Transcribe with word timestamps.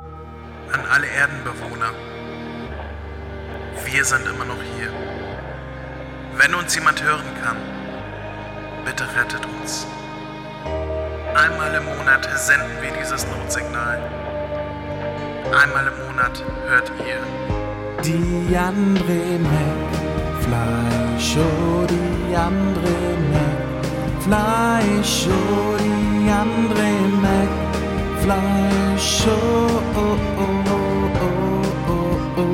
An 0.00 0.80
alle 0.94 1.08
Erdenbewohner. 1.08 1.90
Wir 3.84 4.04
sind 4.04 4.24
immer 4.28 4.44
noch 4.44 4.62
hier. 4.76 4.92
Wenn 6.36 6.54
uns 6.54 6.72
jemand 6.76 7.02
hören 7.02 7.26
kann, 7.42 7.56
bitte 8.84 9.02
rettet 9.16 9.44
uns. 9.60 9.88
Einmal 11.34 11.74
im 11.74 11.84
Monat 11.84 12.28
senden 12.38 12.80
wir 12.80 12.92
dieses 12.92 13.26
Notsignal. 13.26 14.00
Einmal 15.46 15.88
im 15.88 16.06
Monat 16.06 16.44
hört 16.68 16.92
ihr. 17.00 17.18
Die 18.04 18.56
Andre 18.56 19.40
McFly 19.48 21.20
Show, 21.20 21.86
die 21.90 22.36
Andre 22.36 22.92
McFly 23.32 25.02
Show, 25.02 25.76
die 25.80 26.30
Andre 26.30 26.82
McFly 26.82 27.17
Oh, 28.30 28.34
oh, 29.96 30.18
oh, 30.36 30.58
oh. 32.36 32.50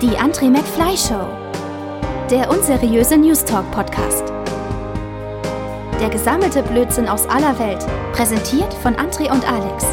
Die 0.00 0.16
André 0.16 0.48
McFly 0.48 0.96
Show. 0.96 1.28
Der 2.30 2.48
unseriöse 2.48 3.18
News 3.18 3.44
Talk 3.44 3.70
Podcast. 3.70 4.32
Der 6.00 6.08
gesammelte 6.08 6.62
Blödsinn 6.62 7.06
aus 7.06 7.28
aller 7.28 7.58
Welt. 7.58 7.84
Präsentiert 8.12 8.72
von 8.72 8.94
André 8.94 9.30
und 9.30 9.46
Alex. 9.46 9.84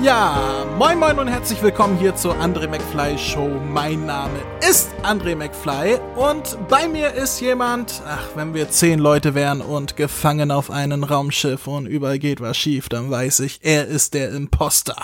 Ja, 0.00 0.63
moin 0.78 0.98
moin 0.98 1.18
und 1.18 1.28
herzlich 1.28 1.62
willkommen 1.62 1.96
hier 1.98 2.16
zur 2.16 2.34
André 2.40 2.66
McFly 2.66 3.16
Show. 3.16 3.48
Mein 3.48 4.06
Name 4.06 4.34
ist 4.68 4.90
André 5.02 5.36
McFly 5.36 6.00
und 6.16 6.58
bei 6.68 6.88
mir 6.88 7.12
ist 7.12 7.40
jemand, 7.40 8.02
ach, 8.06 8.28
wenn 8.34 8.54
wir 8.54 8.68
zehn 8.70 8.98
Leute 8.98 9.34
wären 9.34 9.60
und 9.60 9.96
gefangen 9.96 10.50
auf 10.50 10.70
einem 10.70 11.04
Raumschiff 11.04 11.68
und 11.68 11.86
überall 11.86 12.18
geht 12.18 12.40
was 12.40 12.56
schief, 12.56 12.88
dann 12.88 13.10
weiß 13.10 13.40
ich, 13.40 13.60
er 13.62 13.86
ist 13.86 14.14
der 14.14 14.30
Imposter. 14.30 14.96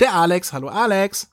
Der 0.00 0.14
Alex. 0.14 0.52
Hallo 0.52 0.68
Alex. 0.68 1.28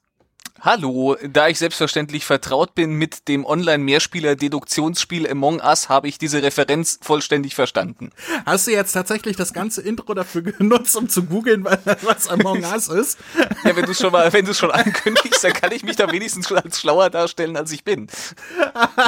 Hallo, 0.64 1.18
da 1.28 1.48
ich 1.48 1.58
selbstverständlich 1.58 2.24
vertraut 2.24 2.76
bin 2.76 2.94
mit 2.94 3.28
dem 3.28 3.46
Online-Mehrspieler-Deduktionsspiel 3.48 5.28
Among 5.28 5.60
Us, 5.60 5.90
habe 5.90 6.08
ich 6.08 6.20
diese 6.20 6.44
Referenz 6.44 7.00
vollständig 7.02 7.56
verstanden. 7.56 8.12
Hast 8.46 8.68
du 8.68 8.72
jetzt 8.72 8.92
tatsächlich 8.92 9.36
das 9.36 9.54
ganze 9.54 9.82
Intro 9.82 10.14
dafür 10.14 10.42
genutzt, 10.44 10.96
um 10.96 11.10
zu 11.10 11.24
googeln, 11.24 11.66
was 11.66 12.28
Among 12.28 12.64
Us 12.64 12.90
ist? 12.90 13.18
Ja, 13.64 13.76
wenn 13.76 13.86
du 13.86 13.94
schon 13.94 14.12
mal, 14.12 14.32
wenn 14.34 14.46
du 14.46 14.56
schon 14.56 14.72
ankündigst, 14.72 15.44
dann 15.44 15.54
kann 15.54 15.72
ich 15.72 15.84
mich 15.84 15.96
da 15.96 16.12
wenigstens 16.12 16.48
schon 16.48 16.58
als 16.58 16.80
schlauer 16.80 17.12
darstellen, 17.12 17.56
als 17.56 17.72
ich 17.72 17.84
bin. 17.84 18.08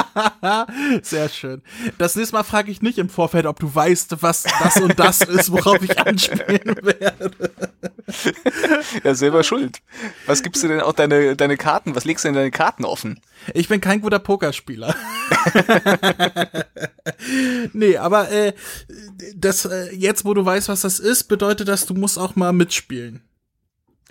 Sehr 1.02 1.28
schön. 1.28 1.60
Das 1.98 2.14
nächste 2.14 2.36
Mal 2.36 2.44
frage 2.44 2.70
ich 2.70 2.80
nicht 2.80 2.98
im 2.98 3.08
Vorfeld, 3.08 3.46
ob 3.46 3.58
du 3.58 3.74
weißt, 3.74 4.22
was 4.22 4.44
das 4.44 4.76
und 4.76 4.98
das 4.98 5.22
ist, 5.22 5.50
worauf 5.50 5.82
ich 5.82 5.98
anspielen 5.98 6.76
werde. 6.82 7.32
Ja, 9.02 9.14
selber 9.14 9.42
schuld. 9.42 9.78
Was 10.26 10.42
gibst 10.42 10.62
du 10.62 10.68
denn 10.68 10.80
auch 10.80 10.92
deine, 10.92 11.34
deine 11.34 11.43
Karten? 11.56 11.94
Was 11.94 12.04
legst 12.04 12.24
du 12.24 12.28
denn 12.28 12.34
deine 12.34 12.50
Karten 12.50 12.84
offen? 12.84 13.20
Ich 13.52 13.68
bin 13.68 13.80
kein 13.80 14.00
guter 14.00 14.18
Pokerspieler. 14.18 14.94
nee, 17.72 17.96
aber 17.96 18.30
äh, 18.30 18.52
das 19.34 19.64
äh, 19.64 19.94
jetzt, 19.94 20.24
wo 20.24 20.34
du 20.34 20.44
weißt, 20.44 20.68
was 20.68 20.82
das 20.82 20.98
ist, 20.98 21.24
bedeutet 21.24 21.68
das, 21.68 21.86
du 21.86 21.94
musst 21.94 22.18
auch 22.18 22.36
mal 22.36 22.52
mitspielen. 22.52 23.22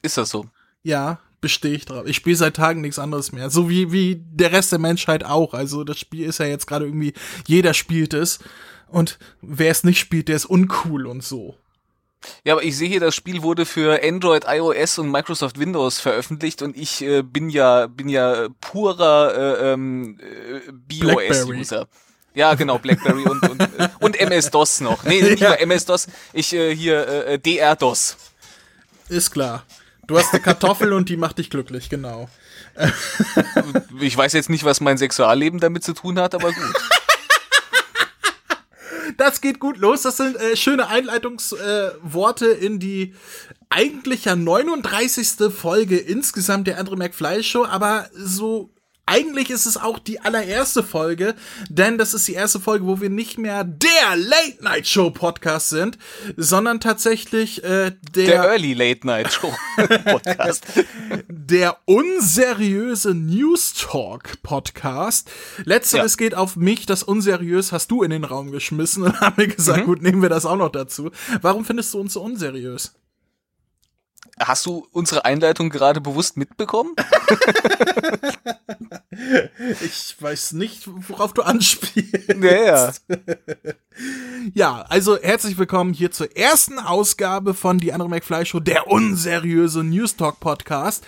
Ist 0.01 0.17
das 0.17 0.29
so? 0.29 0.45
Ja, 0.83 1.19
bestehe 1.41 1.75
ich 1.75 1.85
drauf. 1.85 2.05
Ich 2.05 2.15
spiele 2.15 2.35
seit 2.35 2.55
Tagen 2.55 2.81
nichts 2.81 2.99
anderes 2.99 3.31
mehr. 3.31 3.49
So 3.49 3.69
wie, 3.69 3.91
wie 3.91 4.15
der 4.15 4.51
Rest 4.51 4.71
der 4.71 4.79
Menschheit 4.79 5.23
auch. 5.25 5.53
Also 5.53 5.83
das 5.83 5.99
Spiel 5.99 6.25
ist 6.25 6.39
ja 6.39 6.45
jetzt 6.45 6.67
gerade 6.67 6.85
irgendwie, 6.85 7.13
jeder 7.47 7.73
spielt 7.73 8.13
es. 8.13 8.39
Und 8.87 9.19
wer 9.41 9.71
es 9.71 9.83
nicht 9.83 9.99
spielt, 9.99 10.27
der 10.27 10.35
ist 10.35 10.45
uncool 10.45 11.07
und 11.07 11.23
so. 11.23 11.57
Ja, 12.43 12.53
aber 12.53 12.63
ich 12.63 12.77
sehe 12.77 12.89
hier, 12.89 12.99
das 12.99 13.15
Spiel 13.15 13.41
wurde 13.41 13.65
für 13.65 14.01
Android, 14.03 14.45
iOS 14.47 14.99
und 14.99 15.11
Microsoft 15.11 15.59
Windows 15.59 15.99
veröffentlicht 15.99 16.61
und 16.61 16.77
ich 16.77 17.01
äh, 17.01 17.21
bin 17.21 17.49
ja 17.49 17.87
bin 17.87 18.09
ja 18.09 18.47
purer 18.61 19.33
äh, 19.35 19.73
ähm, 19.73 20.19
äh, 20.19 20.71
BOS-User. 20.71 21.87
Ja, 22.35 22.55
genau, 22.55 22.79
BlackBerry 22.79 23.23
und, 23.23 23.47
und, 23.47 23.61
äh, 23.61 23.89
und 23.99 24.19
MS-DOS 24.19 24.81
noch. 24.81 25.03
Nee, 25.03 25.21
nicht 25.21 25.39
ja. 25.39 25.49
mal 25.49 25.55
MS-DOS, 25.55 26.07
ich 26.33 26.53
äh, 26.53 26.75
hier 26.75 27.07
äh, 27.07 27.39
DR-DOS. 27.39 28.17
Ist 29.09 29.31
klar. 29.31 29.63
Du 30.07 30.17
hast 30.17 30.33
eine 30.33 30.41
Kartoffel 30.41 30.93
und 30.93 31.09
die 31.09 31.17
macht 31.17 31.37
dich 31.37 31.49
glücklich, 31.49 31.89
genau. 31.89 32.27
ich 34.01 34.17
weiß 34.17 34.33
jetzt 34.33 34.49
nicht, 34.49 34.65
was 34.65 34.81
mein 34.81 34.97
Sexualleben 34.97 35.59
damit 35.59 35.83
zu 35.83 35.93
tun 35.93 36.19
hat, 36.19 36.35
aber 36.35 36.51
gut. 36.51 36.75
das 39.17 39.41
geht 39.41 39.59
gut 39.59 39.77
los. 39.77 40.03
Das 40.03 40.17
sind 40.17 40.35
äh, 40.35 40.55
schöne 40.55 40.87
Einleitungsworte 40.87 42.45
äh, 42.45 42.65
in 42.65 42.79
die 42.79 43.13
eigentlich 43.69 44.25
ja 44.25 44.35
39. 44.35 45.51
Folge 45.51 45.97
insgesamt 45.97 46.67
der 46.67 46.79
Andre 46.79 46.97
McFly 46.97 47.43
Show, 47.43 47.65
aber 47.65 48.09
so 48.13 48.69
eigentlich 49.05 49.49
ist 49.49 49.65
es 49.65 49.77
auch 49.77 49.99
die 49.99 50.21
allererste 50.21 50.81
Folge, 50.81 51.35
denn 51.69 51.97
das 51.97 52.13
ist 52.13 52.27
die 52.27 52.33
erste 52.33 52.59
Folge, 52.59 52.85
wo 52.85 53.01
wir 53.01 53.09
nicht 53.09 53.37
mehr 53.37 53.63
der 53.63 54.15
Late 54.15 54.63
Night 54.63 54.87
Show 54.87 55.11
Podcast 55.11 55.69
sind, 55.69 55.97
sondern 56.37 56.79
tatsächlich 56.79 57.63
äh, 57.63 57.91
der, 58.15 58.25
der 58.25 58.43
Early 58.45 58.73
Late 58.73 59.05
Night 59.05 59.33
Show 59.33 59.53
Podcast, 60.05 60.65
der 61.27 61.77
unseriöse 61.85 63.13
News 63.13 63.73
Talk 63.73 64.41
Podcast. 64.41 65.29
Letzteres 65.65 66.13
ja. 66.13 66.17
geht 66.17 66.35
auf 66.35 66.55
mich, 66.55 66.85
das 66.85 67.03
unseriös 67.03 67.73
hast 67.73 67.91
du 67.91 68.03
in 68.03 68.11
den 68.11 68.23
Raum 68.23 68.51
geschmissen 68.51 69.03
und 69.03 69.19
haben 69.21 69.35
mir 69.37 69.49
gesagt, 69.49 69.81
mhm. 69.81 69.85
gut, 69.85 70.01
nehmen 70.01 70.21
wir 70.21 70.29
das 70.29 70.45
auch 70.45 70.57
noch 70.57 70.71
dazu. 70.71 71.11
Warum 71.41 71.65
findest 71.65 71.93
du 71.93 71.99
uns 71.99 72.13
so 72.13 72.21
unseriös? 72.21 72.93
Hast 74.39 74.65
du 74.65 74.87
unsere 74.91 75.25
Einleitung 75.25 75.69
gerade 75.69 76.01
bewusst 76.01 76.37
mitbekommen? 76.37 76.95
ich 79.81 80.15
weiß 80.19 80.53
nicht, 80.53 80.89
worauf 81.07 81.33
du 81.33 81.43
anspielst. 81.43 82.29
Ja, 82.41 82.63
ja. 82.65 82.91
ja, 84.55 84.81
also 84.89 85.19
herzlich 85.19 85.59
willkommen 85.59 85.93
hier 85.93 86.09
zur 86.09 86.35
ersten 86.35 86.79
Ausgabe 86.79 87.53
von 87.53 87.77
Die 87.77 87.93
andere 87.93 88.09
McFly 88.09 88.47
Show, 88.47 88.59
der 88.59 88.87
unseriöse 88.87 89.83
News 89.83 90.15
Talk 90.15 90.39
Podcast, 90.39 91.05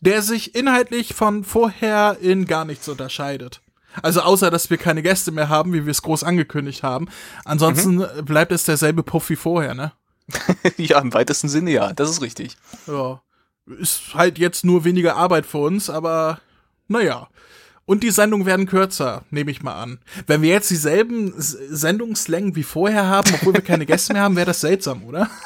der 0.00 0.22
sich 0.22 0.54
inhaltlich 0.54 1.14
von 1.14 1.42
vorher 1.42 2.18
in 2.20 2.46
gar 2.46 2.64
nichts 2.64 2.88
unterscheidet. 2.88 3.60
Also 4.02 4.20
außer, 4.20 4.52
dass 4.52 4.70
wir 4.70 4.76
keine 4.76 5.02
Gäste 5.02 5.32
mehr 5.32 5.48
haben, 5.48 5.72
wie 5.72 5.84
wir 5.84 5.90
es 5.90 6.02
groß 6.02 6.22
angekündigt 6.22 6.84
haben. 6.84 7.08
Ansonsten 7.44 7.96
mhm. 7.96 8.24
bleibt 8.24 8.52
es 8.52 8.62
derselbe 8.62 9.02
Puff 9.02 9.30
wie 9.30 9.36
vorher, 9.36 9.74
ne? 9.74 9.92
ja, 10.76 11.00
im 11.00 11.14
weitesten 11.14 11.48
Sinne 11.48 11.70
ja, 11.70 11.92
das 11.92 12.10
ist 12.10 12.22
richtig. 12.22 12.56
Ja. 12.86 13.22
Ist 13.66 14.14
halt 14.14 14.38
jetzt 14.38 14.64
nur 14.64 14.84
weniger 14.84 15.16
Arbeit 15.16 15.46
für 15.46 15.58
uns, 15.58 15.90
aber 15.90 16.40
naja. 16.86 17.28
Und 17.88 18.02
die 18.02 18.10
Sendungen 18.10 18.46
werden 18.46 18.66
kürzer, 18.66 19.22
nehme 19.30 19.50
ich 19.50 19.62
mal 19.62 19.80
an. 19.80 19.98
Wenn 20.26 20.42
wir 20.42 20.50
jetzt 20.50 20.68
dieselben 20.68 21.32
Sendungslängen 21.38 22.54
wie 22.54 22.62
vorher 22.62 23.06
haben, 23.06 23.32
obwohl 23.32 23.54
wir 23.54 23.62
keine 23.62 23.86
Gäste 23.86 24.12
mehr 24.12 24.20
haben, 24.20 24.36
wäre 24.36 24.44
das 24.44 24.60
seltsam, 24.60 25.04
oder? 25.04 25.30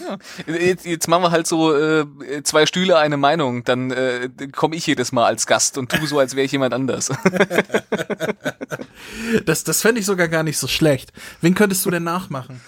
Ja. 0.00 0.16
Jetzt, 0.46 0.86
jetzt 0.86 1.08
machen 1.08 1.24
wir 1.24 1.30
halt 1.30 1.46
so 1.46 1.76
äh, 1.76 2.06
zwei 2.42 2.64
Stühle, 2.64 2.96
eine 2.96 3.18
Meinung. 3.18 3.64
Dann 3.64 3.90
äh, 3.90 4.30
komme 4.50 4.76
ich 4.76 4.86
jedes 4.86 5.12
Mal 5.12 5.26
als 5.26 5.46
Gast 5.46 5.76
und 5.76 5.92
tu 5.92 6.06
so, 6.06 6.18
als 6.18 6.34
wäre 6.34 6.46
ich 6.46 6.52
jemand 6.52 6.72
anders. 6.72 7.08
das 9.44 9.64
das 9.64 9.82
fände 9.82 10.00
ich 10.00 10.06
sogar 10.06 10.28
gar 10.28 10.42
nicht 10.42 10.56
so 10.56 10.66
schlecht. 10.66 11.12
Wen 11.42 11.54
könntest 11.54 11.84
du 11.84 11.90
denn 11.90 12.04
nachmachen? 12.04 12.62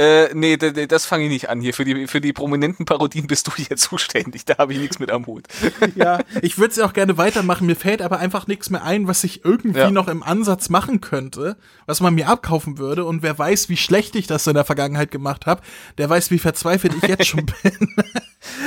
Äh, 0.00 0.30
nee, 0.32 0.56
das 0.56 1.04
fange 1.04 1.24
ich 1.24 1.30
nicht 1.30 1.50
an 1.50 1.60
hier. 1.60 1.74
Für 1.74 1.84
die, 1.84 2.06
für 2.06 2.22
die 2.22 2.32
prominenten 2.32 2.86
Parodien 2.86 3.26
bist 3.26 3.46
du 3.46 3.52
hier 3.54 3.76
zuständig. 3.76 4.46
Da 4.46 4.56
habe 4.56 4.72
ich 4.72 4.78
nichts 4.78 4.98
mit 4.98 5.10
am 5.10 5.26
Hut. 5.26 5.46
Ja, 5.96 6.20
ich 6.40 6.56
würde 6.56 6.70
es 6.70 6.76
ja 6.76 6.86
auch 6.86 6.92
gerne 6.92 7.18
weitermachen. 7.18 7.66
Mir 7.66 7.74
fällt 7.74 8.00
aber 8.00 8.18
einfach 8.18 8.46
nichts 8.46 8.70
mehr 8.70 8.84
ein, 8.84 9.08
was 9.08 9.24
ich 9.24 9.44
irgendwie 9.44 9.80
ja. 9.80 9.90
noch 9.90 10.08
im 10.08 10.22
Ansatz 10.22 10.68
machen 10.68 11.00
könnte, 11.00 11.56
was 11.84 12.00
man 12.00 12.14
mir 12.14 12.28
abkaufen 12.28 12.78
würde. 12.78 13.04
Und 13.04 13.22
wer 13.22 13.38
weiß, 13.38 13.68
wie 13.68 13.76
schlecht 13.76 14.14
ich 14.14 14.26
das 14.26 14.46
in 14.46 14.54
der 14.54 14.64
Vergangenheit 14.64 15.10
gemacht 15.10 15.46
habe, 15.46 15.62
der 15.98 16.08
weiß, 16.08 16.30
wie 16.30 16.38
verzweifelt 16.38 16.94
ich 17.02 17.08
jetzt 17.08 17.26
schon 17.26 17.46
bin. 17.62 17.88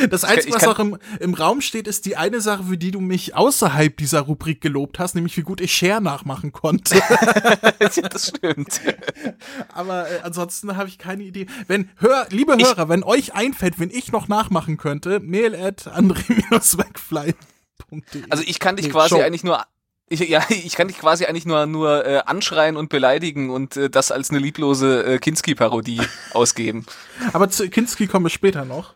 Das 0.10 0.24
Einzige, 0.24 0.54
was 0.54 0.68
auch 0.68 0.78
im, 0.80 0.98
im 1.20 1.34
Raum 1.34 1.62
steht, 1.62 1.88
ist 1.88 2.06
die 2.06 2.16
eine 2.16 2.42
Sache, 2.42 2.66
für 2.66 2.78
die 2.78 2.92
du 2.92 3.00
mich 3.00 3.36
außerhalb 3.36 3.98
dieser 3.98 4.22
Rubrik 4.22 4.62
gelobt 4.62 5.00
hast, 5.00 5.16
nämlich 5.16 5.36
wie 5.36 5.42
gut 5.42 5.62
ich 5.62 5.74
Share 5.74 6.02
nachmachen 6.02 6.52
konnte. 6.52 6.96
ja, 7.80 8.10
das 8.10 8.28
stimmt. 8.28 8.82
Aber 9.74 10.10
äh, 10.10 10.20
ansonsten 10.22 10.78
habe 10.78 10.90
ich 10.90 11.00
keine 11.00 11.24
Idee. 11.24 11.48
Wenn, 11.68 11.90
hör, 11.98 12.28
liebe 12.30 12.56
Hörer, 12.56 12.84
ich, 12.84 12.90
wenn 12.90 13.04
euch 13.04 13.34
einfällt, 13.34 13.80
wenn 13.80 13.90
ich 13.90 14.12
noch 14.12 14.28
nachmachen 14.28 14.78
könnte, 14.78 15.20
mail 15.20 15.56
at 15.56 15.88
andre-wegfly.de. 15.88 17.34
Also 18.30 18.44
ich 18.46 18.60
kann 18.60 18.76
dich 18.76 18.86
nee, 18.88 18.92
quasi 18.92 19.16
Show. 19.16 19.22
eigentlich 19.22 19.44
nur 19.44 19.64
ich, 20.10 20.20
ja, 20.30 20.46
ich 20.50 20.76
kann 20.76 20.88
dich 20.88 21.00
quasi 21.00 21.26
eigentlich 21.26 21.46
nur 21.46 21.66
nur 21.66 22.06
äh, 22.06 22.22
anschreien 22.26 22.78
und 22.78 22.90
beleidigen 22.90 23.50
und 23.50 23.78
äh, 23.78 23.90
das 23.90 24.12
als 24.12 24.30
eine 24.30 24.40
lieblose 24.40 25.04
äh, 25.04 25.18
Kinski-Parodie 25.18 26.02
ausgeben. 26.34 26.86
Aber 27.32 27.50
zu 27.50 27.70
Kinski 27.70 28.08
kommen 28.08 28.26
wir 28.26 28.30
später 28.30 28.66
noch. 28.66 28.94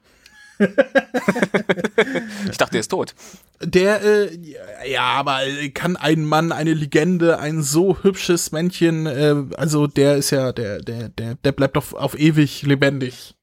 ich 2.50 2.58
dachte, 2.58 2.78
er 2.78 2.80
ist 2.80 2.90
tot. 2.90 3.16
Der, 3.62 4.04
äh, 4.04 4.90
ja, 4.90 5.04
aber 5.04 5.40
kann 5.74 5.96
ein 5.98 6.26
Mann, 6.26 6.52
eine 6.52 6.74
Legende, 6.74 7.40
ein 7.40 7.62
so 7.62 7.98
hübsches 8.04 8.52
Männchen, 8.52 9.06
äh, 9.06 9.36
also 9.56 9.88
der 9.88 10.18
ist 10.18 10.32
ja, 10.32 10.52
der, 10.52 10.80
der, 10.80 11.10
der, 11.10 11.36
der 11.36 11.52
bleibt 11.52 11.76
doch 11.76 11.94
auf 11.94 12.18
ewig 12.18 12.64
lebendig. 12.64 13.36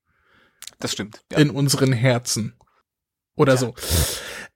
Das 0.78 0.92
stimmt. 0.92 1.20
Ja. 1.32 1.38
In 1.38 1.50
unseren 1.50 1.92
Herzen. 1.92 2.54
Oder 3.36 3.54
ja. 3.54 3.58
so. 3.58 3.74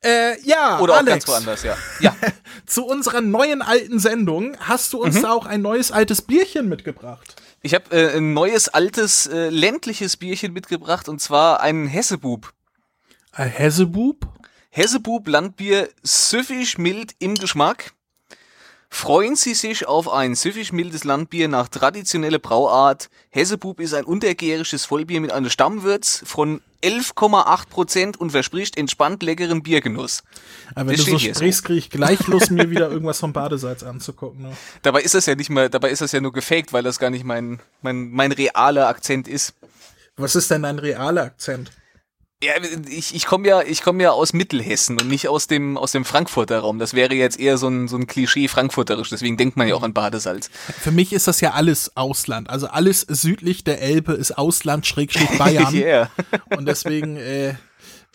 Äh, 0.00 0.40
ja, 0.43 0.78
Oder 0.78 0.99
Alex, 0.99 1.06
auch 1.06 1.10
ganz 1.10 1.28
woanders, 1.28 1.62
ja. 1.64 1.76
ja. 2.00 2.14
Zu 2.66 2.87
unserer 2.87 3.20
neuen 3.20 3.62
alten 3.62 3.99
Sendung 3.99 4.56
hast 4.60 4.93
du 4.93 5.02
uns 5.02 5.16
mhm. 5.16 5.22
da 5.22 5.32
auch 5.32 5.46
ein 5.46 5.60
neues 5.60 5.90
altes 5.90 6.22
Bierchen 6.22 6.69
mitgebracht. 6.69 7.34
Ich 7.69 7.75
habe 7.75 7.94
äh, 7.94 8.17
ein 8.17 8.32
neues 8.32 8.70
altes 8.70 9.26
äh, 9.26 9.50
ländliches 9.50 10.17
Bierchen 10.17 10.55
mitgebracht 10.55 11.06
und 11.06 11.20
zwar 11.20 11.61
einen 11.61 11.87
Hessebub. 11.87 12.55
Ein 13.31 13.50
Hessebub? 13.50 14.26
Hessebub 14.70 15.29
Landbier 15.29 15.91
süffig 16.03 16.79
mild 16.79 17.15
im 17.19 17.35
Geschmack. 17.35 17.93
Freuen 18.90 19.37
Sie 19.37 19.55
sich 19.55 19.87
auf 19.87 20.11
ein 20.11 20.35
süffig 20.35 20.73
mildes 20.73 21.05
Landbier 21.05 21.49
nach 21.49 21.69
traditioneller 21.69 22.38
Brauart. 22.38 23.11
Hessebub 23.31 23.81
ist 23.81 23.94
ein 23.94 24.05
untergärisches 24.05 24.87
Vollbier 24.87 25.20
mit 25.20 25.31
einer 25.31 25.50
Stammwürz 25.50 26.23
von 26.25 26.62
11,8 26.82 27.69
Prozent 27.69 28.20
und 28.20 28.31
verspricht 28.31 28.79
entspannt 28.79 29.23
leckeren 29.23 29.62
Biergenuss. 29.62 30.23
Aber 30.75 30.90
wenn 30.90 30.96
das 30.96 31.05
du 31.05 31.12
so 31.12 31.19
sprichst, 31.19 31.62
so. 31.62 31.67
kriege 31.67 31.79
ich 31.79 31.90
gleich 31.90 32.26
Lust, 32.29 32.50
mir 32.50 32.70
wieder 32.70 32.90
irgendwas 32.90 33.19
vom 33.19 33.32
Badesalz 33.32 33.82
anzugucken. 33.82 34.43
Ne? 34.43 34.56
Dabei 34.82 35.02
ist 35.02 35.14
das 35.14 35.26
ja 35.26 35.34
nicht 35.34 35.50
mal, 35.50 35.69
dabei 35.69 35.91
ist 35.91 36.00
das 36.00 36.12
ja 36.12 36.20
nur 36.20 36.32
gefaked, 36.32 36.73
weil 36.73 36.82
das 36.82 36.99
gar 36.99 37.11
nicht 37.11 37.25
mein, 37.25 37.61
mein, 37.82 38.11
mein 38.11 38.32
realer 38.32 38.88
Akzent 38.88 39.29
ist. 39.29 39.55
Was 40.17 40.34
ist 40.34 40.50
denn 40.50 40.62
dein 40.62 40.79
realer 40.79 41.25
Akzent? 41.25 41.70
Ja, 42.40 42.52
ich, 42.88 43.17
ich 43.17 43.26
komme 43.26 43.49
ja, 43.49 43.62
ich 43.62 43.82
komme 43.82 44.00
ja 44.00 44.12
aus 44.12 44.32
Mittelhessen 44.32 45.00
und 45.00 45.08
nicht 45.08 45.26
aus 45.26 45.49
dem, 45.49 45.76
aus 45.76 45.90
dem 45.90 46.05
Frankfurter 46.05 46.61
Raum. 46.61 46.79
Das 46.79 46.94
wäre 46.94 47.12
jetzt 47.14 47.40
eher 47.40 47.58
so 47.58 47.67
ein, 47.67 47.88
so 47.88 47.96
ein 47.96 48.06
Klischee 48.06 48.46
frankfurterisch. 48.46 49.08
Deswegen 49.08 49.37
denkt 49.37 49.56
man 49.56 49.67
ja 49.67 49.75
auch 49.75 49.82
an 49.82 49.93
Badesalz. 49.93 50.49
Für 50.81 50.93
mich 50.93 51.12
ist 51.12 51.26
das 51.26 51.40
ja 51.40 51.55
alles 51.55 51.96
Ausland. 51.96 52.49
Also 52.49 52.69
alles 52.69 53.00
südlich 53.00 53.64
der 53.64 53.82
Elbe 53.82 54.12
ist 54.12 54.38
Ausland, 54.38 54.87
Schrägstrich 54.87 55.37
Bayern. 55.37 55.75
yeah. 55.75 56.12
Und 56.56 56.67
deswegen, 56.67 57.17
äh, 57.17 57.55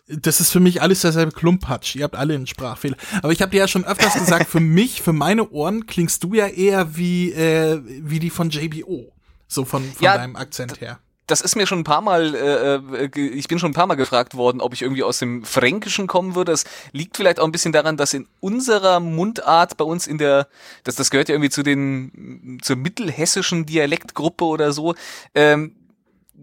das 0.08 0.40
ist 0.40 0.52
für 0.52 0.60
mich 0.60 0.80
alles 0.80 1.02
derselbe 1.02 1.32
Klumpatsch. 1.32 1.94
Ihr 1.94 2.04
habt 2.04 2.16
alle 2.16 2.34
einen 2.34 2.46
Sprachfehler. 2.46 2.96
Aber 3.22 3.32
ich 3.32 3.42
habe 3.42 3.50
dir 3.50 3.58
ja 3.58 3.68
schon 3.68 3.84
öfters 3.84 4.14
gesagt, 4.14 4.48
für 4.48 4.60
mich, 4.60 5.02
für 5.02 5.12
meine 5.12 5.50
Ohren 5.50 5.84
klingst 5.84 6.24
du 6.24 6.32
ja 6.32 6.46
eher 6.46 6.96
wie, 6.96 7.30
äh, 7.32 7.78
wie 7.84 8.20
die 8.20 8.30
von 8.30 8.48
JBO. 8.48 9.12
So 9.48 9.66
von, 9.66 9.84
von 9.84 10.02
ja, 10.02 10.16
deinem 10.16 10.36
Akzent 10.36 10.80
her 10.80 10.98
das 11.26 11.40
ist 11.40 11.56
mir 11.56 11.66
schon 11.66 11.80
ein 11.80 11.84
paar 11.84 12.00
Mal, 12.00 12.34
äh, 12.34 13.04
äh 13.04 13.20
ich 13.20 13.48
bin 13.48 13.58
schon 13.58 13.70
ein 13.70 13.74
paar 13.74 13.86
Mal 13.86 13.94
gefragt 13.94 14.34
worden, 14.34 14.60
ob 14.60 14.74
ich 14.74 14.82
irgendwie 14.82 15.02
aus 15.02 15.18
dem 15.18 15.44
Fränkischen 15.44 16.06
kommen 16.06 16.34
würde. 16.34 16.52
Das 16.52 16.64
liegt 16.92 17.16
vielleicht 17.16 17.40
auch 17.40 17.44
ein 17.46 17.52
bisschen 17.52 17.72
daran, 17.72 17.96
dass 17.96 18.12
in 18.14 18.26
unserer 18.40 19.00
Mundart 19.00 19.76
bei 19.76 19.84
uns 19.84 20.06
in 20.06 20.18
der, 20.18 20.48
das, 20.84 20.96
das 20.96 21.10
gehört 21.10 21.28
ja 21.28 21.34
irgendwie 21.34 21.50
zu 21.50 21.62
den, 21.62 22.58
zur 22.62 22.76
mittelhessischen 22.76 23.66
Dialektgruppe 23.66 24.44
oder 24.44 24.72
so, 24.72 24.94
ähm, 25.34 25.74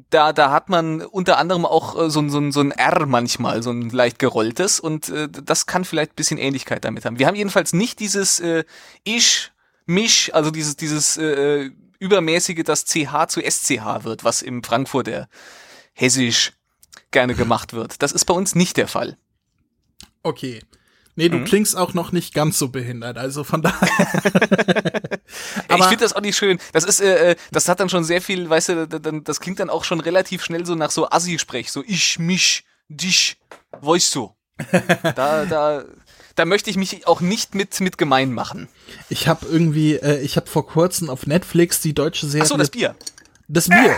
da, 0.10 0.33
da 0.33 0.51
hat 0.51 0.69
man 0.69 1.01
unter 1.01 1.38
anderem 1.38 1.66
auch 1.66 1.98
äh, 1.98 2.10
so, 2.10 2.27
so, 2.30 2.51
so 2.51 2.62
ein 2.62 2.72
R 2.72 3.06
manchmal, 3.06 3.62
so 3.62 3.72
ein 3.72 3.89
leicht 3.89 4.19
gerolltes 4.19 4.80
und 4.80 5.10
äh, 5.10 5.27
das 5.30 5.66
kann 5.66 5.86
vielleicht 5.86 6.13
ein 6.13 6.16
bisschen 6.16 6.38
Ähnlichkeit 6.38 6.86
damit 6.86 7.06
haben. 7.06 7.19
Wir 7.19 7.27
haben 7.27 7.36
jedenfalls 7.36 7.74
nicht 7.74 8.00
dieses 8.00 8.39
äh, 8.39 8.63
Ich, 9.04 9.51
mich, 9.86 10.34
also 10.34 10.51
dieses, 10.51 10.77
dieses 10.77 11.18
äh, 11.18 11.72
übermäßige 12.01 12.63
das 12.63 12.86
CH 12.86 13.27
zu 13.27 13.42
SCH 13.42 14.03
wird, 14.03 14.24
was 14.24 14.42
im 14.42 14.63
Frankfurter 14.63 15.30
Hessisch 15.94 16.53
gerne 17.12 17.36
gemacht 17.36 17.74
wird. 17.74 18.01
Das 18.01 18.12
ist 18.12 18.25
bei 18.25 18.33
uns 18.33 18.56
nicht 18.56 18.77
der 18.77 18.88
Fall. 18.88 19.18
Okay. 20.24 20.62
Nee, 21.15 21.30
du 21.30 21.38
mhm. 21.38 21.45
klingst 21.45 21.77
auch 21.77 21.94
noch 21.94 22.12
nicht 22.12 22.33
ganz 22.33 22.57
so 22.57 22.69
behindert, 22.69 23.18
also 23.18 23.44
von 23.44 23.62
daher. 23.62 23.88
Aber 25.68 25.80
ich 25.80 25.86
finde 25.86 26.03
das 26.03 26.13
auch 26.13 26.21
nicht 26.21 26.38
schön. 26.38 26.57
Das 26.71 26.83
ist, 26.86 27.01
äh, 27.01 27.31
äh, 27.31 27.36
das 27.51 27.68
hat 27.68 27.80
dann 27.80 27.89
schon 27.89 28.03
sehr 28.03 28.21
viel, 28.21 28.50
weißt 28.50 28.69
du, 28.69 29.21
das 29.21 29.39
klingt 29.39 29.59
dann 29.59 29.69
auch 29.69 29.83
schon 29.83 30.00
relativ 30.00 30.44
schnell 30.44 30.65
so 30.65 30.74
nach 30.74 30.92
so 30.92 31.09
Assi-Sprech, 31.09 31.71
so 31.71 31.83
ich, 31.86 32.18
mich, 32.18 32.65
dich, 32.88 33.38
weißt 33.71 34.15
du. 34.15 34.36
Da, 35.15 35.45
da, 35.45 35.83
da 36.36 36.45
möchte 36.45 36.69
ich 36.69 36.78
mich 36.78 37.07
auch 37.07 37.22
nicht 37.22 37.56
mit, 37.56 37.80
mit 37.80 37.98
gemein 37.98 38.33
machen. 38.33 38.68
Ich 39.10 39.28
habe 39.28 39.45
irgendwie, 39.45 39.95
äh, 39.95 40.22
ich 40.22 40.38
habe 40.38 40.48
vor 40.48 40.68
kurzem 40.68 41.10
auf 41.10 41.28
Netflix 41.28 41.81
die 41.81 41.94
deutsche 41.94 42.28
Serie. 42.28 42.44
Ach 42.45 42.50
so, 42.50 42.57
das 42.57 42.69
Bier. 42.69 42.95
Das 43.48 43.68
Bier. 43.68 43.98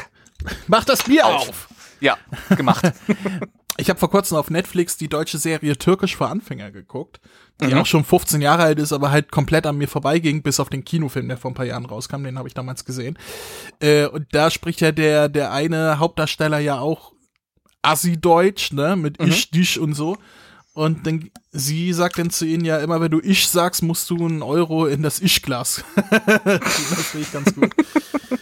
Mach 0.67 0.83
das 0.83 1.03
Bier 1.03 1.25
auf. 1.25 1.49
auf. 1.49 1.67
Ja, 1.99 2.17
gemacht. 2.55 2.91
ich 3.77 3.89
habe 3.89 3.99
vor 3.99 4.09
kurzem 4.09 4.37
auf 4.37 4.49
Netflix 4.49 4.97
die 4.97 5.07
deutsche 5.07 5.37
Serie 5.37 5.77
Türkisch 5.77 6.17
für 6.17 6.27
Anfänger 6.27 6.71
geguckt, 6.71 7.21
die 7.61 7.67
mhm. 7.67 7.77
auch 7.77 7.85
schon 7.85 8.03
15 8.03 8.41
Jahre 8.41 8.63
alt 8.63 8.79
ist, 8.79 8.91
aber 8.91 9.11
halt 9.11 9.31
komplett 9.31 9.65
an 9.65 9.77
mir 9.77 9.87
vorbeiging, 9.87 10.41
bis 10.41 10.59
auf 10.59 10.69
den 10.69 10.83
Kinofilm, 10.83 11.27
der 11.27 11.37
vor 11.37 11.51
ein 11.51 11.55
paar 11.55 11.65
Jahren 11.65 11.85
rauskam, 11.85 12.23
den 12.23 12.37
habe 12.37 12.47
ich 12.47 12.53
damals 12.53 12.83
gesehen. 12.83 13.17
Äh, 13.79 14.07
und 14.07 14.27
da 14.31 14.49
spricht 14.49 14.81
ja 14.81 14.91
der 14.91 15.29
der 15.29 15.51
eine 15.53 15.99
Hauptdarsteller 15.99 16.59
ja 16.59 16.79
auch 16.79 17.13
Assi-Deutsch, 17.83 18.73
ne, 18.73 18.95
mit 18.95 19.21
mhm. 19.21 19.27
ich, 19.27 19.51
dich 19.51 19.79
und 19.79 19.93
so. 19.93 20.17
Und 20.73 21.05
dann, 21.05 21.29
sie 21.51 21.93
sagt 21.93 22.17
dann 22.17 22.31
zu 22.31 22.45
ihnen 22.45 22.65
ja 22.65 22.79
immer, 22.79 22.99
wenn 22.99 23.11
du 23.11 23.21
ich 23.21 23.47
sagst, 23.47 23.83
musst 23.83 24.09
du 24.09 24.25
einen 24.25 24.41
Euro 24.41 24.87
in 24.87 25.03
das 25.03 25.19
Ich-Glas. 25.19 25.83
das 25.95 27.07
finde 27.11 27.27
ich 27.27 27.31
ganz 27.31 27.53
gut. 27.53 27.71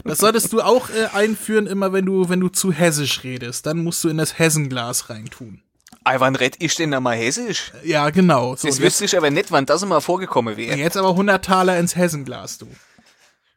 Das 0.06 0.19
solltest 0.19 0.54
du 0.54 0.62
auch 0.62 0.89
äh, 0.89 1.07
einführen, 1.13 1.68
immer 1.68 1.92
wenn 1.92 2.06
du, 2.06 2.30
wenn 2.30 2.39
du 2.39 2.48
zu 2.48 2.72
hessisch 2.72 3.24
redest. 3.24 3.66
Dann 3.66 3.83
musst 3.83 4.04
du 4.04 4.10
in 4.10 4.18
das 4.18 4.39
Hessenglas 4.39 5.10
reintun. 5.10 5.62
Ah, 6.06 6.19
wann 6.19 6.36
red 6.36 6.56
ich 6.60 6.74
denn 6.75 6.92
da 6.92 7.01
mal 7.01 7.18
hessisch? 7.18 7.74
Ja, 7.83 8.10
genau. 8.10 8.56
So, 8.56 8.68
das 8.68 8.80
wüsste 8.80 9.06
ich 9.06 9.16
aber 9.16 9.30
nicht, 9.30 9.51
wann 9.51 9.66
das 9.66 9.84
immer 9.84 10.00
vorgekommen 10.00 10.56
wäre. 10.56 10.77
Jetzt 10.77 10.98
aber 10.98 11.10
100 11.10 11.44
Taler 11.44 11.77
ins 11.77 11.98
Hessenglas, 11.98 12.57
du. 12.57 12.66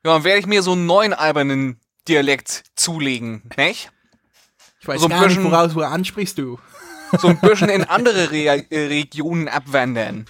Ja, 0.05 0.15
dann 0.15 0.25
werde 0.25 0.41
ich 0.41 0.47
mir 0.47 0.63
so 0.63 0.73
einen 0.73 0.85
neuen 0.85 1.15
albernen 1.15 1.81
Dialekt 2.09 2.65
zulegen, 2.75 3.43
nicht? 3.57 3.91
Ich 4.81 4.89
weiß 4.89 5.01
so 5.01 5.09
gar 5.09 5.29
nicht, 5.29 5.43
woraus 5.43 5.73
du 5.73 5.81
ansprichst, 5.81 6.37
du 6.37 6.59
so 7.19 7.29
ein 7.29 7.39
bisschen 7.41 7.69
in 7.69 7.85
andere 7.85 8.31
Re 8.31 8.65
äh, 8.71 8.87
Regionen 8.87 9.49
abwandern. 9.49 10.27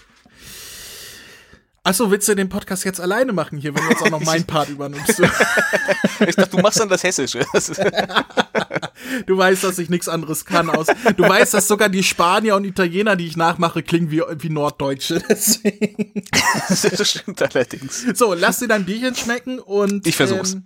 Achso, 1.87 2.11
willst 2.11 2.27
du 2.29 2.35
den 2.35 2.49
Podcast 2.49 2.87
jetzt 2.87 2.99
alleine 2.99 3.35
machen 3.35 3.59
hier, 3.59 3.75
wenn 3.75 3.83
du 3.85 3.91
jetzt 3.91 4.01
auch 4.01 4.09
noch 4.09 4.25
meinen 4.25 4.45
Part 4.45 4.71
übernimmst? 4.71 5.21
ich 6.27 6.35
dachte, 6.35 6.57
du 6.57 6.63
machst 6.63 6.81
dann 6.81 6.89
das 6.89 7.03
Hessische. 7.03 7.41
du 9.27 9.37
weißt, 9.37 9.65
dass 9.65 9.79
ich 9.79 9.91
nichts 9.91 10.09
anderes 10.09 10.47
kann 10.47 10.71
aus. 10.71 10.87
Du 11.15 11.25
weißt, 11.25 11.53
dass 11.53 11.69
sogar 11.69 11.91
die 11.91 12.03
Spanier 12.03 12.57
und 12.57 12.65
Italiener, 12.65 13.17
die 13.17 13.27
ich 13.27 13.37
nachmache, 13.37 13.83
klingen 13.83 14.11
wie, 14.11 14.23
wie 14.39 14.49
Norddeutsche. 14.49 15.23
Deswegen. 15.29 16.25
das 16.71 17.11
stimmt 17.11 17.43
allerdings. 17.43 18.07
So, 18.15 18.33
lass 18.33 18.61
dir 18.61 18.69
dein 18.69 18.87
Bierchen 18.87 19.15
schmecken 19.15 19.59
und. 19.59 20.07
Ich 20.07 20.17
versuch's. 20.17 20.55
Ähm, 20.55 20.65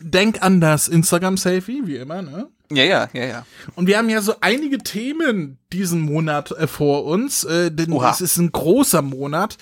denk 0.00 0.42
an 0.42 0.60
das 0.60 0.88
Instagram-Selfie, 0.88 1.86
wie 1.86 1.96
immer, 1.96 2.20
ne? 2.20 2.50
Ja, 2.70 2.84
ja, 2.84 3.08
ja, 3.14 3.24
ja. 3.24 3.46
Und 3.76 3.86
wir 3.86 3.96
haben 3.96 4.10
ja 4.10 4.20
so 4.20 4.34
einige 4.40 4.78
Themen 4.78 5.58
diesen 5.72 6.00
Monat 6.00 6.50
äh, 6.50 6.66
vor 6.66 7.04
uns, 7.04 7.44
äh, 7.44 7.70
denn 7.70 7.92
Oha. 7.92 8.10
es 8.10 8.20
ist 8.20 8.36
ein 8.36 8.52
großer 8.52 9.00
Monat. 9.00 9.56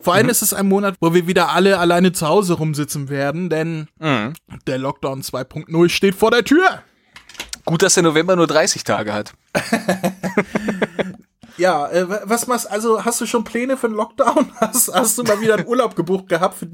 Vor 0.00 0.14
allem 0.14 0.26
mhm. 0.26 0.30
ist 0.30 0.42
es 0.42 0.54
ein 0.54 0.68
Monat, 0.68 0.94
wo 1.00 1.14
wir 1.14 1.26
wieder 1.26 1.50
alle 1.50 1.78
alleine 1.78 2.12
zu 2.12 2.28
Hause 2.28 2.54
rumsitzen 2.54 3.08
werden, 3.08 3.50
denn 3.50 3.88
mhm. 3.98 4.34
der 4.66 4.78
Lockdown 4.78 5.22
2.0 5.22 5.88
steht 5.88 6.14
vor 6.14 6.30
der 6.30 6.44
Tür. 6.44 6.82
Gut, 7.64 7.82
dass 7.82 7.94
der 7.94 8.02
November 8.02 8.36
nur 8.36 8.46
30 8.46 8.84
Tage 8.84 9.12
hat. 9.12 9.32
Ja, 11.56 11.88
äh, 11.88 12.28
was 12.28 12.46
machst 12.46 12.70
also 12.70 13.04
hast 13.04 13.20
du 13.20 13.26
schon 13.26 13.44
Pläne 13.44 13.76
für 13.76 13.88
den 13.88 13.96
Lockdown? 13.96 14.52
Hast, 14.60 14.92
hast 14.92 15.18
du 15.18 15.22
mal 15.22 15.40
wieder 15.40 15.54
einen 15.54 15.66
Urlaub 15.66 15.94
gebucht 15.94 16.28
gehabt 16.28 16.56
für, 16.56 16.68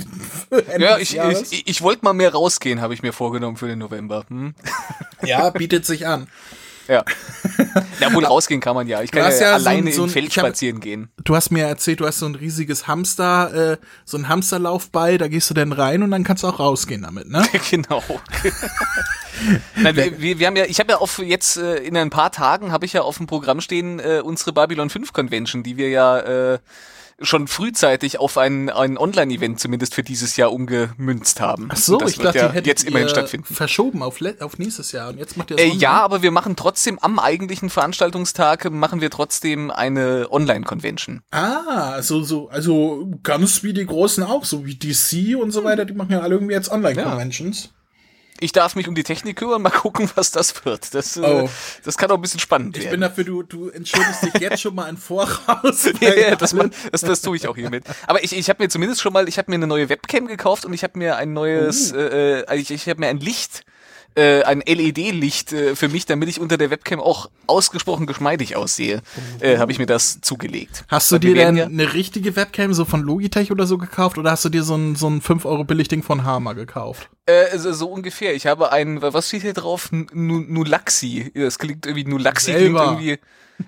für 0.48 0.66
Ende 0.66 0.86
Ja, 0.86 0.98
ich, 0.98 1.16
ich, 1.16 1.52
ich, 1.52 1.68
ich 1.68 1.82
wollte 1.82 2.04
mal 2.04 2.12
mehr 2.12 2.32
rausgehen, 2.32 2.80
habe 2.80 2.94
ich 2.94 3.02
mir 3.02 3.12
vorgenommen 3.12 3.56
für 3.56 3.68
den 3.68 3.78
November. 3.78 4.24
Hm? 4.28 4.54
Ja, 5.22 5.50
bietet 5.50 5.84
sich 5.84 6.06
an. 6.06 6.28
Ja. 6.88 7.04
Ja, 8.00 8.12
wohl 8.14 8.24
rausgehen 8.24 8.60
kann 8.60 8.74
man 8.74 8.88
ja. 8.88 9.02
Ich 9.02 9.10
kann 9.10 9.30
ja, 9.30 9.38
ja, 9.38 9.54
alleine 9.54 9.92
so 9.92 10.02
ein, 10.02 10.08
im 10.08 10.12
Feld 10.12 10.30
hab, 10.30 10.46
spazieren 10.46 10.80
gehen. 10.80 11.10
Du 11.22 11.36
hast 11.36 11.50
mir 11.50 11.66
erzählt, 11.66 12.00
du 12.00 12.06
hast 12.06 12.18
so 12.18 12.26
ein 12.26 12.34
riesiges 12.34 12.86
Hamster, 12.86 13.72
äh, 13.72 13.76
so 14.06 14.16
ein 14.16 14.28
Hamsterlaufball, 14.28 15.18
da 15.18 15.28
gehst 15.28 15.50
du 15.50 15.54
dann 15.54 15.72
rein 15.72 16.02
und 16.02 16.10
dann 16.10 16.24
kannst 16.24 16.42
du 16.42 16.48
auch 16.48 16.58
rausgehen 16.58 17.02
damit, 17.02 17.28
ne? 17.28 17.44
genau. 17.70 18.02
Nein, 19.76 19.96
wir, 19.96 20.38
wir, 20.38 20.46
haben 20.46 20.56
ja, 20.56 20.64
ich 20.64 20.80
habe 20.80 20.92
ja 20.92 20.98
auf 20.98 21.18
jetzt 21.18 21.58
äh, 21.58 21.76
in 21.76 21.96
ein 21.96 22.10
paar 22.10 22.32
Tagen 22.32 22.72
habe 22.72 22.86
ich 22.86 22.94
ja 22.94 23.02
auf 23.02 23.18
dem 23.18 23.26
Programm 23.26 23.60
stehen 23.60 24.00
äh, 24.00 24.22
unsere 24.24 24.52
Babylon 24.52 24.88
5 24.88 25.12
Convention, 25.12 25.62
die 25.62 25.76
wir 25.76 25.90
ja 25.90 26.18
äh, 26.54 26.58
schon 27.20 27.48
frühzeitig 27.48 28.18
auf 28.18 28.38
ein, 28.38 28.70
ein 28.70 28.96
Online-Event 28.98 29.60
zumindest 29.60 29.94
für 29.94 30.02
dieses 30.02 30.36
Jahr 30.36 30.52
umgemünzt 30.52 31.40
haben. 31.40 31.68
Ach 31.70 31.76
so, 31.76 32.00
ich 32.06 32.18
dachte, 32.18 32.38
ja 32.38 32.48
die 32.48 32.54
hättet 32.54 32.66
jetzt 32.66 32.84
immerhin 32.84 33.08
stattfinden. 33.08 33.54
verschoben 33.54 34.02
auf, 34.02 34.20
auf 34.40 34.58
nächstes 34.58 34.92
Jahr 34.92 35.10
und 35.10 35.18
jetzt 35.18 35.36
macht 35.36 35.50
ihr 35.50 35.56
das 35.56 35.66
äh, 35.66 35.68
Ja, 35.68 36.00
aber 36.00 36.22
wir 36.22 36.30
machen 36.30 36.56
trotzdem 36.56 36.98
am 36.98 37.18
eigentlichen 37.18 37.70
Veranstaltungstag 37.70 38.70
machen 38.70 39.00
wir 39.00 39.10
trotzdem 39.10 39.70
eine 39.70 40.28
Online-Convention. 40.30 41.22
Ah, 41.30 42.00
so 42.02 42.22
so 42.22 42.48
also 42.48 43.10
ganz 43.22 43.62
wie 43.62 43.72
die 43.72 43.86
großen 43.86 44.24
auch, 44.24 44.44
so 44.44 44.66
wie 44.66 44.76
DC 44.76 45.36
und 45.40 45.50
so 45.50 45.64
weiter, 45.64 45.84
die 45.84 45.94
machen 45.94 46.12
ja 46.12 46.20
alle 46.20 46.34
irgendwie 46.34 46.54
jetzt 46.54 46.70
Online-Conventions. 46.70 47.64
Ja. 47.64 47.79
Ich 48.40 48.52
darf 48.52 48.74
mich 48.74 48.88
um 48.88 48.94
die 48.94 49.02
Technik 49.02 49.36
kümmern, 49.36 49.62
mal 49.62 49.70
gucken, 49.70 50.10
was 50.14 50.30
das 50.30 50.64
wird. 50.64 50.94
Das, 50.94 51.16
äh, 51.16 51.20
oh. 51.20 51.50
das 51.84 51.96
kann 51.96 52.10
auch 52.10 52.16
ein 52.16 52.22
bisschen 52.22 52.40
spannend 52.40 52.76
ich 52.76 52.84
werden. 52.84 52.94
Ich 52.94 53.00
bin 53.00 53.00
dafür, 53.00 53.24
du, 53.24 53.42
du 53.42 53.68
entschuldigst 53.68 54.22
dich 54.22 54.34
jetzt 54.40 54.60
schon 54.60 54.74
mal 54.74 54.88
im 54.88 54.96
Voraus. 54.96 55.84
ja, 56.00 56.14
ja 56.14 56.36
das, 56.36 56.54
man, 56.54 56.70
das, 56.90 57.02
das 57.02 57.22
tue 57.22 57.36
ich 57.36 57.46
auch 57.46 57.56
hiermit. 57.56 57.84
Aber 58.06 58.24
ich, 58.24 58.36
ich 58.36 58.48
habe 58.48 58.62
mir 58.62 58.68
zumindest 58.68 59.00
schon 59.00 59.12
mal, 59.12 59.28
ich 59.28 59.38
habe 59.38 59.50
mir 59.50 59.56
eine 59.56 59.66
neue 59.66 59.88
Webcam 59.88 60.26
gekauft 60.26 60.64
und 60.64 60.72
ich 60.72 60.82
habe 60.82 60.98
mir 60.98 61.16
ein 61.16 61.32
neues, 61.32 61.92
uh. 61.92 61.96
äh, 61.96 62.56
ich, 62.56 62.70
ich 62.70 62.88
habe 62.88 63.00
mir 63.00 63.08
ein 63.08 63.18
Licht 63.18 63.64
äh, 64.14 64.42
ein 64.42 64.60
LED-Licht 64.60 65.52
äh, 65.52 65.76
für 65.76 65.88
mich, 65.88 66.06
damit 66.06 66.28
ich 66.28 66.40
unter 66.40 66.56
der 66.56 66.70
Webcam 66.70 67.00
auch 67.00 67.30
ausgesprochen 67.46 68.06
geschmeidig 68.06 68.56
aussehe, 68.56 69.02
äh, 69.40 69.58
habe 69.58 69.72
ich 69.72 69.78
mir 69.78 69.86
das 69.86 70.20
zugelegt. 70.20 70.84
Hast 70.88 71.10
du 71.12 71.18
dir 71.18 71.34
denn 71.34 71.56
ja 71.56 71.66
eine 71.66 71.92
richtige 71.94 72.36
Webcam 72.36 72.74
so 72.74 72.84
von 72.84 73.02
Logitech 73.02 73.50
oder 73.50 73.66
so 73.66 73.78
gekauft 73.78 74.18
oder 74.18 74.32
hast 74.32 74.44
du 74.44 74.48
dir 74.48 74.62
so 74.62 74.74
ein, 74.74 74.96
so 74.96 75.08
ein 75.08 75.20
5 75.20 75.44
Euro 75.44 75.64
Billigding 75.64 76.02
von 76.02 76.24
Hama 76.24 76.52
gekauft? 76.52 77.08
Äh, 77.26 77.56
so, 77.58 77.72
so, 77.72 77.88
ungefähr. 77.88 78.34
Ich 78.34 78.46
habe 78.46 78.72
ein, 78.72 79.00
was 79.02 79.28
steht 79.28 79.42
hier 79.42 79.52
drauf? 79.52 79.90
Nulaxi. 79.92 81.30
Das 81.34 81.58
klingt 81.58 81.86
irgendwie, 81.86 82.04
Nulaxi 82.04 82.52
klingt 82.52 82.76
irgendwie 82.76 83.18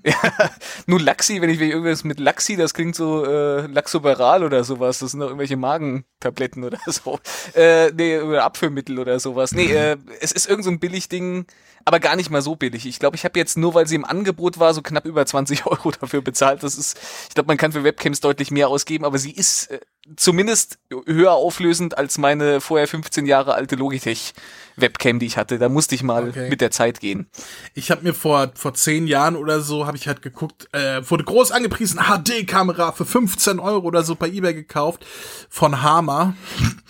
ja, 0.04 0.14
nur 0.86 1.00
Laxi, 1.00 1.40
wenn 1.40 1.50
ich, 1.50 1.60
irgendwas 1.60 2.04
mit 2.04 2.18
Laxi, 2.18 2.56
das 2.56 2.74
klingt 2.74 2.94
so 2.94 3.24
äh, 3.24 3.66
Laxoberal 3.66 4.44
oder 4.44 4.64
sowas. 4.64 4.98
Das 4.98 5.12
sind 5.12 5.20
doch 5.20 5.26
irgendwelche 5.26 5.56
Magentabletten 5.56 6.64
oder 6.64 6.78
so. 6.86 7.18
Äh, 7.54 7.90
nee, 7.92 8.18
oder 8.18 8.44
Abführmittel 8.44 8.98
oder 8.98 9.20
sowas. 9.20 9.52
Nee, 9.52 9.72
äh, 9.72 9.96
es 10.20 10.32
ist 10.32 10.48
irgend 10.48 10.64
so 10.64 10.70
ein 10.70 10.80
Billigding, 10.80 11.46
aber 11.84 12.00
gar 12.00 12.16
nicht 12.16 12.30
mal 12.30 12.42
so 12.42 12.56
billig. 12.56 12.86
Ich 12.86 12.98
glaube, 12.98 13.16
ich 13.16 13.24
habe 13.24 13.38
jetzt 13.38 13.56
nur, 13.56 13.74
weil 13.74 13.86
sie 13.86 13.96
im 13.96 14.04
Angebot 14.04 14.58
war, 14.58 14.74
so 14.74 14.82
knapp 14.82 15.04
über 15.04 15.24
20 15.24 15.66
Euro 15.66 15.90
dafür 15.90 16.22
bezahlt. 16.22 16.62
Das 16.62 16.76
ist, 16.76 16.98
ich 17.28 17.34
glaube, 17.34 17.48
man 17.48 17.56
kann 17.56 17.72
für 17.72 17.84
Webcams 17.84 18.20
deutlich 18.20 18.50
mehr 18.50 18.68
ausgeben, 18.68 19.04
aber 19.04 19.18
sie 19.18 19.32
ist 19.32 19.70
äh, 19.70 19.80
zumindest 20.16 20.78
höher 21.06 21.32
auflösend 21.32 21.96
als 21.96 22.18
meine 22.18 22.60
vorher 22.60 22.88
15 22.88 23.26
Jahre 23.26 23.54
alte 23.54 23.76
Logitech 23.76 24.34
Webcam, 24.76 25.18
die 25.18 25.26
ich 25.26 25.36
hatte. 25.36 25.58
Da 25.58 25.68
musste 25.68 25.94
ich 25.94 26.02
mal 26.02 26.30
okay. 26.30 26.48
mit 26.48 26.60
der 26.60 26.70
Zeit 26.70 27.00
gehen. 27.00 27.28
Ich 27.74 27.90
habe 27.90 28.02
mir 28.02 28.14
vor 28.14 28.50
vor 28.54 28.74
zehn 28.74 29.06
Jahren 29.06 29.36
oder 29.36 29.60
so 29.60 29.86
habe 29.86 29.96
ich 29.96 30.08
halt 30.08 30.22
geguckt, 30.22 30.68
äh, 30.72 31.02
wurde 31.08 31.24
groß 31.24 31.52
angepriesen 31.52 32.00
HD-Kamera 32.00 32.92
für 32.92 33.04
15 33.04 33.60
Euro 33.60 33.86
oder 33.86 34.02
so 34.02 34.14
bei 34.14 34.28
eBay 34.28 34.54
gekauft 34.54 35.04
von 35.48 35.82
Hama. 35.82 36.34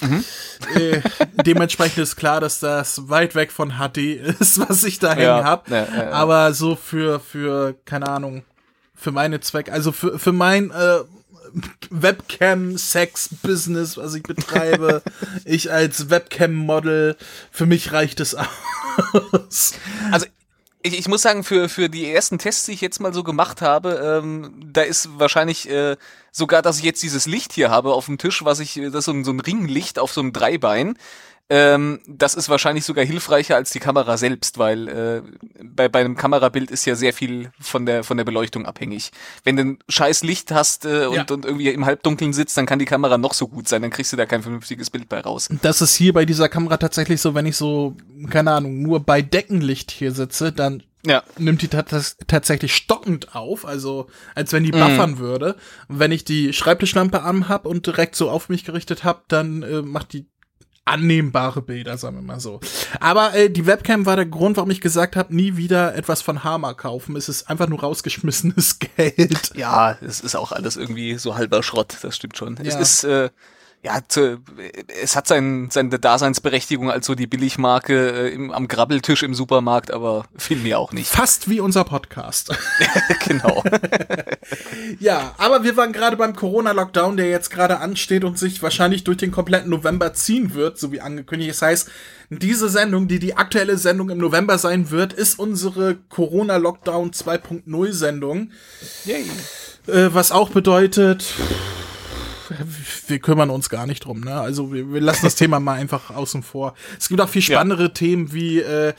Mhm. 0.00 0.24
äh, 0.74 1.00
dementsprechend 1.44 1.98
ist 1.98 2.16
klar, 2.16 2.40
dass 2.40 2.60
das 2.60 3.08
weit 3.08 3.34
weg 3.34 3.52
von 3.52 3.74
HD 3.78 3.98
ist, 4.40 4.58
was 4.68 4.84
ich 4.84 4.98
da 4.98 5.12
hängen 5.12 5.22
ja, 5.22 5.44
habe. 5.44 5.70
Ja, 5.70 5.86
ja, 5.94 6.10
Aber 6.10 6.54
so 6.54 6.76
für 6.76 7.20
für 7.20 7.74
keine 7.84 8.08
Ahnung 8.08 8.44
für 8.94 9.10
meine 9.10 9.40
Zwecke, 9.40 9.72
also 9.72 9.90
für 9.90 10.18
für 10.18 10.32
mein 10.32 10.70
äh, 10.70 11.00
Webcam-Sex-Business, 11.90 13.96
was 13.96 14.14
ich 14.14 14.22
betreibe. 14.22 15.02
ich 15.44 15.72
als 15.72 16.10
Webcam-Model, 16.10 17.16
für 17.50 17.66
mich 17.66 17.92
reicht 17.92 18.20
es 18.20 18.34
aus. 18.34 19.74
Also 20.10 20.26
ich, 20.82 20.98
ich 20.98 21.08
muss 21.08 21.22
sagen, 21.22 21.44
für, 21.44 21.68
für 21.68 21.88
die 21.88 22.10
ersten 22.10 22.38
Tests, 22.38 22.66
die 22.66 22.72
ich 22.72 22.80
jetzt 22.80 23.00
mal 23.00 23.14
so 23.14 23.22
gemacht 23.22 23.62
habe, 23.62 24.20
ähm, 24.22 24.52
da 24.72 24.82
ist 24.82 25.18
wahrscheinlich 25.18 25.68
äh, 25.68 25.96
sogar, 26.30 26.62
dass 26.62 26.78
ich 26.78 26.84
jetzt 26.84 27.02
dieses 27.02 27.26
Licht 27.26 27.52
hier 27.52 27.70
habe 27.70 27.94
auf 27.94 28.06
dem 28.06 28.18
Tisch, 28.18 28.44
was 28.44 28.60
ich, 28.60 28.74
das 28.74 28.94
ist 28.94 29.04
so 29.04 29.12
ein, 29.12 29.24
so 29.24 29.32
ein 29.32 29.40
Ringlicht 29.40 29.98
auf 29.98 30.12
so 30.12 30.20
einem 30.20 30.32
Dreibein. 30.32 30.98
Ähm, 31.54 32.00
das 32.06 32.34
ist 32.34 32.48
wahrscheinlich 32.48 32.86
sogar 32.86 33.04
hilfreicher 33.04 33.56
als 33.56 33.72
die 33.72 33.78
Kamera 33.78 34.16
selbst, 34.16 34.56
weil 34.56 34.88
äh, 34.88 35.22
bei, 35.62 35.86
bei 35.86 36.00
einem 36.00 36.16
Kamerabild 36.16 36.70
ist 36.70 36.86
ja 36.86 36.94
sehr 36.94 37.12
viel 37.12 37.50
von 37.60 37.84
der 37.84 38.04
von 38.04 38.16
der 38.16 38.24
Beleuchtung 38.24 38.64
abhängig. 38.64 39.10
Wenn 39.44 39.56
du 39.56 39.62
ein 39.62 39.78
scheiß 39.86 40.22
Licht 40.22 40.50
hast 40.50 40.86
äh, 40.86 41.04
und, 41.04 41.14
ja. 41.14 41.26
und 41.30 41.44
irgendwie 41.44 41.68
im 41.68 41.84
Halbdunkeln 41.84 42.32
sitzt, 42.32 42.56
dann 42.56 42.64
kann 42.64 42.78
die 42.78 42.86
Kamera 42.86 43.18
noch 43.18 43.34
so 43.34 43.48
gut 43.48 43.68
sein, 43.68 43.82
dann 43.82 43.90
kriegst 43.90 44.14
du 44.14 44.16
da 44.16 44.24
kein 44.24 44.40
vernünftiges 44.40 44.88
Bild 44.88 45.10
bei 45.10 45.20
raus. 45.20 45.50
Das 45.60 45.82
ist 45.82 45.94
hier 45.94 46.14
bei 46.14 46.24
dieser 46.24 46.48
Kamera 46.48 46.78
tatsächlich 46.78 47.20
so, 47.20 47.34
wenn 47.34 47.44
ich 47.44 47.58
so, 47.58 47.98
keine 48.30 48.52
Ahnung, 48.52 48.80
nur 48.80 49.00
bei 49.00 49.20
Deckenlicht 49.20 49.90
hier 49.90 50.12
sitze, 50.12 50.52
dann 50.52 50.82
ja. 51.04 51.22
nimmt 51.36 51.60
die 51.60 51.68
tatsächlich 51.68 52.74
stockend 52.74 53.34
auf, 53.34 53.66
also 53.66 54.08
als 54.34 54.54
wenn 54.54 54.64
die 54.64 54.72
mhm. 54.72 54.80
buffern 54.80 55.10
mhm. 55.10 55.18
würde. 55.18 55.56
Und 55.88 55.98
wenn 55.98 56.12
ich 56.12 56.24
die 56.24 56.54
Schreibtischlampe 56.54 57.22
an 57.22 57.50
hab 57.50 57.66
und 57.66 57.86
direkt 57.86 58.16
so 58.16 58.30
auf 58.30 58.48
mich 58.48 58.64
gerichtet 58.64 59.04
hab, 59.04 59.28
dann 59.28 59.62
äh, 59.62 59.82
macht 59.82 60.14
die 60.14 60.31
annehmbare 60.84 61.62
Bilder, 61.62 61.96
sagen 61.96 62.16
wir 62.16 62.22
mal 62.22 62.40
so. 62.40 62.60
Aber 63.00 63.34
äh, 63.34 63.50
die 63.50 63.66
Webcam 63.66 64.04
war 64.06 64.16
der 64.16 64.26
Grund, 64.26 64.56
warum 64.56 64.70
ich 64.70 64.80
gesagt 64.80 65.16
habe, 65.16 65.34
nie 65.34 65.56
wieder 65.56 65.94
etwas 65.94 66.22
von 66.22 66.44
Hama 66.44 66.74
kaufen. 66.74 67.16
Es 67.16 67.28
ist 67.28 67.48
einfach 67.48 67.68
nur 67.68 67.80
rausgeschmissenes 67.80 68.78
Geld. 68.96 69.52
Ja, 69.54 69.96
es 70.00 70.20
ist 70.20 70.34
auch 70.34 70.52
alles 70.52 70.76
irgendwie 70.76 71.14
so 71.18 71.36
halber 71.36 71.62
Schrott, 71.62 71.96
das 72.02 72.16
stimmt 72.16 72.36
schon. 72.36 72.56
Ja. 72.56 72.64
Es 72.64 72.74
ist 72.74 73.04
äh, 73.04 73.30
ja, 73.84 73.98
zu, 74.06 74.38
es 75.02 75.16
hat 75.16 75.26
sein, 75.26 75.68
seine 75.72 75.98
Daseinsberechtigung 75.98 76.88
als 76.88 77.04
so 77.04 77.16
die 77.16 77.26
Billigmarke 77.26 78.28
äh, 78.28 78.28
im, 78.28 78.52
am 78.52 78.68
Grabbeltisch 78.68 79.24
im 79.24 79.34
Supermarkt, 79.34 79.90
aber 79.90 80.24
viel 80.36 80.58
mehr 80.58 80.78
auch 80.78 80.92
nicht. 80.92 81.10
Fast 81.10 81.50
wie 81.50 81.58
unser 81.58 81.82
Podcast. 81.82 82.56
genau. 83.26 83.64
ja, 85.00 85.34
aber 85.36 85.64
wir 85.64 85.76
waren 85.76 85.92
gerade 85.92 86.16
beim 86.16 86.36
Corona-Lockdown, 86.36 87.16
der 87.16 87.28
jetzt 87.28 87.50
gerade 87.50 87.78
ansteht 87.78 88.22
und 88.22 88.38
sich 88.38 88.62
wahrscheinlich 88.62 89.02
durch 89.02 89.16
den 89.16 89.32
kompletten 89.32 89.70
November 89.70 90.14
ziehen 90.14 90.54
wird, 90.54 90.78
so 90.78 90.92
wie 90.92 91.00
angekündigt. 91.00 91.50
Das 91.50 91.62
heißt, 91.62 91.90
diese 92.30 92.68
Sendung, 92.68 93.08
die 93.08 93.18
die 93.18 93.36
aktuelle 93.36 93.78
Sendung 93.78 94.10
im 94.10 94.18
November 94.18 94.58
sein 94.58 94.92
wird, 94.92 95.12
ist 95.12 95.40
unsere 95.40 95.96
Corona-Lockdown 96.08 97.10
2.0 97.10 97.92
Sendung. 97.92 98.52
Yay. 99.06 99.24
Äh, 99.88 100.14
was 100.14 100.30
auch 100.30 100.50
bedeutet 100.50 101.34
wir 103.08 103.18
kümmern 103.18 103.50
uns 103.50 103.68
gar 103.68 103.86
nicht 103.86 104.04
drum, 104.04 104.20
ne? 104.20 104.34
Also 104.34 104.72
wir, 104.72 104.92
wir 104.92 105.00
lassen 105.00 105.24
das 105.24 105.34
Thema 105.34 105.60
mal 105.60 105.74
einfach 105.74 106.10
außen 106.10 106.42
vor. 106.42 106.74
Es 106.98 107.08
gibt 107.08 107.20
auch 107.20 107.28
viel 107.28 107.42
spannendere 107.42 107.84
ja. 107.84 107.88
Themen 107.88 108.32
wie 108.32 108.60
äh, 108.60 108.94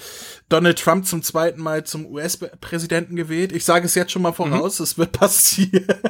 Donald 0.50 0.80
Trump 0.80 1.06
zum 1.06 1.24
zweiten 1.24 1.62
Mal 1.62 1.84
zum 1.84 2.06
US-Präsidenten 2.06 3.16
gewählt. 3.16 3.52
Ich 3.52 3.66
sage 3.66 3.86
es 3.86 3.96
jetzt 3.96 4.12
schon 4.12 4.22
mal 4.22 4.34
voraus, 4.34 4.80
mhm. 4.80 4.84
es 4.84 4.98
wird 4.98 5.12
passieren. 5.12 6.02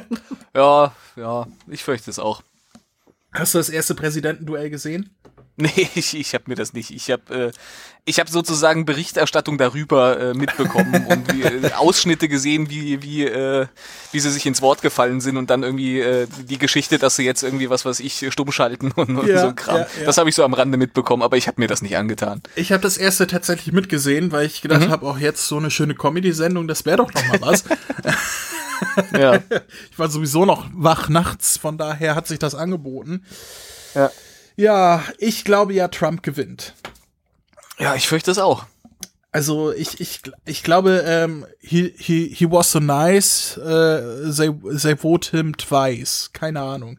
Ja, 0.54 0.94
ja, 1.16 1.46
ich 1.68 1.82
fürchte 1.82 2.10
es 2.10 2.18
auch. 2.18 2.42
Hast 3.32 3.54
du 3.54 3.58
das 3.58 3.68
erste 3.68 3.94
Präsidentenduell 3.94 4.70
gesehen? 4.70 5.10
Nee, 5.56 5.88
ich, 5.94 6.16
ich 6.16 6.34
habe 6.34 6.44
mir 6.48 6.56
das 6.56 6.72
nicht. 6.72 6.90
Ich 6.90 7.12
habe 7.12 7.52
äh, 7.52 7.52
ich 8.04 8.18
hab 8.18 8.28
sozusagen 8.28 8.84
Berichterstattung 8.84 9.56
darüber 9.56 10.18
äh, 10.18 10.34
mitbekommen 10.34 11.06
und 11.06 11.32
wie, 11.32 11.42
äh, 11.42 11.72
Ausschnitte 11.76 12.28
gesehen, 12.28 12.68
wie, 12.70 13.02
wie, 13.02 13.24
äh, 13.24 13.66
wie 14.10 14.20
sie 14.20 14.30
sich 14.30 14.44
ins 14.46 14.62
Wort 14.62 14.82
gefallen 14.82 15.20
sind 15.20 15.36
und 15.36 15.50
dann 15.50 15.62
irgendwie 15.62 16.00
äh, 16.00 16.26
die 16.48 16.58
Geschichte, 16.58 16.98
dass 16.98 17.16
sie 17.16 17.24
jetzt 17.24 17.44
irgendwie 17.44 17.70
was 17.70 17.84
weiß 17.84 18.00
ich, 18.00 18.26
stumm 18.30 18.50
schalten 18.50 18.90
und, 18.90 19.16
und 19.16 19.28
ja, 19.28 19.42
so 19.42 19.54
Kram. 19.54 19.76
Ja, 19.76 19.86
ja. 20.00 20.06
Das 20.06 20.18
habe 20.18 20.28
ich 20.28 20.34
so 20.34 20.44
am 20.44 20.54
Rande 20.54 20.76
mitbekommen, 20.76 21.22
aber 21.22 21.36
ich 21.36 21.46
habe 21.46 21.60
mir 21.60 21.68
das 21.68 21.82
nicht 21.82 21.96
angetan. 21.96 22.42
Ich 22.56 22.72
habe 22.72 22.82
das 22.82 22.98
erste 22.98 23.28
tatsächlich 23.28 23.72
mitgesehen, 23.72 24.32
weil 24.32 24.46
ich 24.46 24.60
gedacht 24.60 24.88
mhm. 24.88 24.90
habe, 24.90 25.06
auch 25.06 25.18
jetzt 25.18 25.46
so 25.46 25.56
eine 25.56 25.70
schöne 25.70 25.94
Comedy-Sendung, 25.94 26.66
das 26.66 26.84
wäre 26.84 26.96
doch 26.96 27.14
noch 27.14 27.26
mal 27.28 27.40
was. 27.40 27.64
ja. 29.18 29.38
Ich 29.90 29.98
war 29.98 30.10
sowieso 30.10 30.44
noch 30.44 30.66
wach 30.72 31.08
nachts, 31.08 31.56
von 31.56 31.78
daher 31.78 32.16
hat 32.16 32.26
sich 32.26 32.40
das 32.40 32.56
angeboten. 32.56 33.24
Ja. 33.94 34.10
Ja, 34.56 35.02
ich 35.18 35.44
glaube 35.44 35.74
ja, 35.74 35.88
Trump 35.88 36.22
gewinnt. 36.22 36.74
Ja, 37.78 37.94
ich 37.94 38.08
fürchte 38.08 38.30
es 38.30 38.38
auch. 38.38 38.66
Also 39.32 39.72
ich, 39.72 40.00
ich, 40.00 40.20
ich 40.44 40.62
glaube, 40.62 41.02
ähm, 41.06 41.44
he, 41.60 41.92
he, 41.96 42.32
he 42.32 42.48
was 42.48 42.70
so 42.70 42.78
nice, 42.78 43.56
äh, 43.56 44.30
they, 44.30 44.52
they 44.80 44.96
vote 44.96 45.36
him 45.36 45.56
twice. 45.56 46.30
Keine 46.32 46.60
Ahnung. 46.60 46.98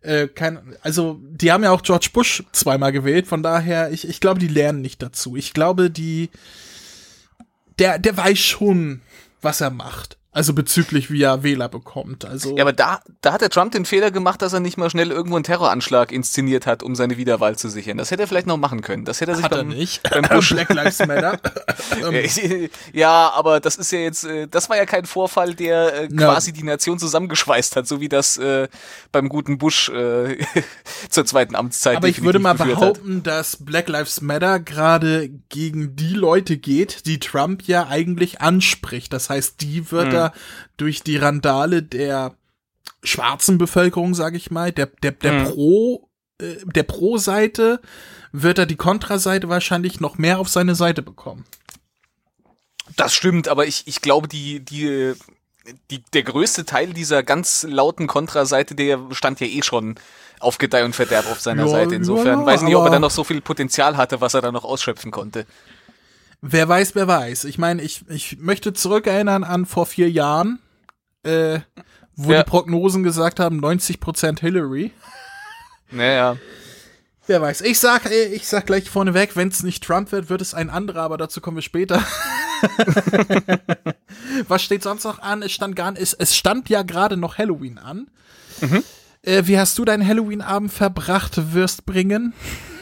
Äh, 0.00 0.28
kein, 0.28 0.76
also, 0.82 1.18
die 1.22 1.52
haben 1.52 1.64
ja 1.64 1.70
auch 1.70 1.82
George 1.82 2.08
Bush 2.12 2.42
zweimal 2.52 2.92
gewählt, 2.92 3.26
von 3.26 3.42
daher, 3.42 3.90
ich, 3.90 4.08
ich 4.08 4.20
glaube, 4.20 4.40
die 4.40 4.48
lernen 4.48 4.80
nicht 4.80 5.02
dazu. 5.02 5.36
Ich 5.36 5.52
glaube, 5.52 5.90
die, 5.90 6.30
der, 7.78 7.98
der 7.98 8.16
weiß 8.16 8.38
schon, 8.38 9.02
was 9.42 9.60
er 9.60 9.70
macht. 9.70 10.17
Also 10.38 10.54
bezüglich, 10.54 11.10
wie 11.10 11.20
er 11.20 11.42
Wähler 11.42 11.68
bekommt. 11.68 12.24
Also 12.24 12.56
ja, 12.56 12.62
aber 12.62 12.72
da, 12.72 13.00
da 13.22 13.32
hat 13.32 13.40
der 13.40 13.50
Trump 13.50 13.72
den 13.72 13.84
Fehler 13.84 14.12
gemacht, 14.12 14.40
dass 14.40 14.52
er 14.52 14.60
nicht 14.60 14.76
mal 14.76 14.88
schnell 14.88 15.10
irgendwo 15.10 15.34
einen 15.34 15.42
Terroranschlag 15.42 16.12
inszeniert 16.12 16.64
hat, 16.64 16.84
um 16.84 16.94
seine 16.94 17.16
Wiederwahl 17.16 17.56
zu 17.56 17.68
sichern. 17.68 17.98
Das 17.98 18.12
hätte 18.12 18.22
er 18.22 18.28
vielleicht 18.28 18.46
noch 18.46 18.56
machen 18.56 18.80
können. 18.80 19.04
Das 19.04 19.20
hätte 19.20 19.32
er 19.32 19.34
sich 19.34 19.44
hat 19.44 19.50
beim, 19.50 19.72
er 19.72 19.76
nicht. 19.76 20.08
beim 20.08 20.22
Bush 20.30 20.50
Black 20.50 20.72
Lives 20.72 21.00
Matter. 21.00 21.40
ja, 22.92 23.32
aber 23.34 23.58
das 23.58 23.74
ist 23.74 23.90
ja 23.90 23.98
jetzt, 23.98 24.26
äh, 24.26 24.46
das 24.46 24.70
war 24.70 24.76
ja 24.76 24.86
kein 24.86 25.06
Vorfall, 25.06 25.56
der 25.56 26.02
äh, 26.02 26.06
quasi 26.06 26.50
ja. 26.50 26.56
die 26.56 26.62
Nation 26.62 27.00
zusammengeschweißt 27.00 27.74
hat, 27.74 27.88
so 27.88 28.00
wie 28.00 28.08
das 28.08 28.36
äh, 28.36 28.68
beim 29.10 29.28
guten 29.28 29.58
Bush 29.58 29.88
äh, 29.88 30.38
zur 31.10 31.26
zweiten 31.26 31.56
Amtszeit. 31.56 31.96
Aber 31.96 32.06
ich 32.06 32.22
würde 32.22 32.38
mal 32.38 32.54
behaupten, 32.54 33.16
hat. 33.16 33.26
dass 33.26 33.56
Black 33.56 33.88
Lives 33.88 34.20
Matter 34.20 34.60
gerade 34.60 35.30
gegen 35.48 35.96
die 35.96 36.14
Leute 36.14 36.58
geht, 36.58 37.06
die 37.06 37.18
Trump 37.18 37.64
ja 37.64 37.88
eigentlich 37.88 38.40
anspricht. 38.40 39.12
Das 39.12 39.30
heißt, 39.30 39.60
die 39.62 39.90
wird 39.90 40.12
hm 40.12 40.27
durch 40.76 41.02
die 41.02 41.16
Randale 41.16 41.82
der 41.82 42.34
schwarzen 43.02 43.58
Bevölkerung, 43.58 44.14
sage 44.14 44.36
ich 44.36 44.50
mal, 44.50 44.72
der 44.72 44.86
der 45.02 45.12
der 45.12 45.32
mhm. 45.32 45.44
Pro 45.44 46.08
äh, 46.40 46.56
der 46.64 46.84
Pro-Seite 46.84 47.80
wird 48.32 48.58
er 48.58 48.66
die 48.66 48.76
Kontraseite 48.76 49.48
wahrscheinlich 49.48 50.00
noch 50.00 50.18
mehr 50.18 50.38
auf 50.38 50.48
seine 50.48 50.74
Seite 50.74 51.02
bekommen. 51.02 51.44
Das 52.96 53.14
stimmt, 53.14 53.48
aber 53.48 53.66
ich, 53.66 53.86
ich 53.86 54.00
glaube, 54.00 54.28
die, 54.28 54.60
die, 54.60 55.14
die, 55.90 56.02
der 56.12 56.22
größte 56.22 56.64
Teil 56.64 56.92
dieser 56.92 57.22
ganz 57.22 57.66
lauten 57.68 58.06
Kontraseite, 58.06 58.74
der 58.74 58.98
stand 59.12 59.40
ja 59.40 59.46
eh 59.46 59.62
schon 59.62 59.96
auf 60.40 60.58
Gedeih 60.58 60.84
und 60.84 60.94
Verderb 60.94 61.30
auf 61.30 61.40
seiner 61.40 61.64
ja, 61.64 61.70
Seite. 61.70 61.94
Insofern 61.94 62.40
ja, 62.40 62.46
weiß 62.46 62.62
nicht, 62.62 62.76
ob 62.76 62.84
er 62.84 62.90
da 62.90 62.98
noch 62.98 63.10
so 63.10 63.24
viel 63.24 63.40
Potenzial 63.40 63.96
hatte, 63.96 64.20
was 64.20 64.34
er 64.34 64.42
da 64.42 64.52
noch 64.52 64.64
ausschöpfen 64.64 65.10
konnte. 65.10 65.46
Wer 66.40 66.68
weiß, 66.68 66.94
wer 66.94 67.08
weiß. 67.08 67.44
Ich 67.44 67.58
meine, 67.58 67.82
ich, 67.82 68.08
ich 68.08 68.38
möchte 68.38 68.72
zurückerinnern 68.72 69.44
an 69.44 69.66
vor 69.66 69.86
vier 69.86 70.10
Jahren, 70.10 70.60
äh, 71.24 71.60
wo 72.14 72.32
ja. 72.32 72.42
die 72.42 72.48
Prognosen 72.48 73.02
gesagt 73.02 73.40
haben, 73.40 73.64
90% 73.64 74.40
Hillary. 74.40 74.92
Naja. 75.90 76.36
Wer 77.26 77.42
weiß. 77.42 77.60
Ich 77.62 77.78
sag, 77.78 78.06
äh, 78.06 78.26
ich 78.26 78.46
sag 78.46 78.66
gleich 78.66 78.88
vorneweg, 78.88 79.36
wenn 79.36 79.48
es 79.48 79.62
nicht 79.62 79.84
Trump 79.84 80.12
wird, 80.12 80.30
wird 80.30 80.40
es 80.40 80.54
ein 80.54 80.70
anderer, 80.70 81.02
aber 81.02 81.18
dazu 81.18 81.40
kommen 81.40 81.56
wir 81.56 81.62
später. 81.62 82.02
Was 84.48 84.62
steht 84.62 84.82
sonst 84.82 85.04
noch 85.04 85.18
an? 85.18 85.42
Es 85.42 85.52
stand 85.52 85.76
gar 85.76 85.94
es, 85.96 86.14
es 86.14 86.36
stand 86.36 86.68
ja 86.68 86.82
gerade 86.82 87.16
noch 87.16 87.36
Halloween 87.36 87.78
an. 87.78 88.08
Mhm. 88.60 88.82
Äh, 89.22 89.42
wie 89.46 89.58
hast 89.58 89.76
du 89.78 89.84
deinen 89.84 90.06
Halloween-Abend 90.06 90.72
verbracht, 90.72 91.52
wirst 91.52 91.84
bringen? 91.84 92.32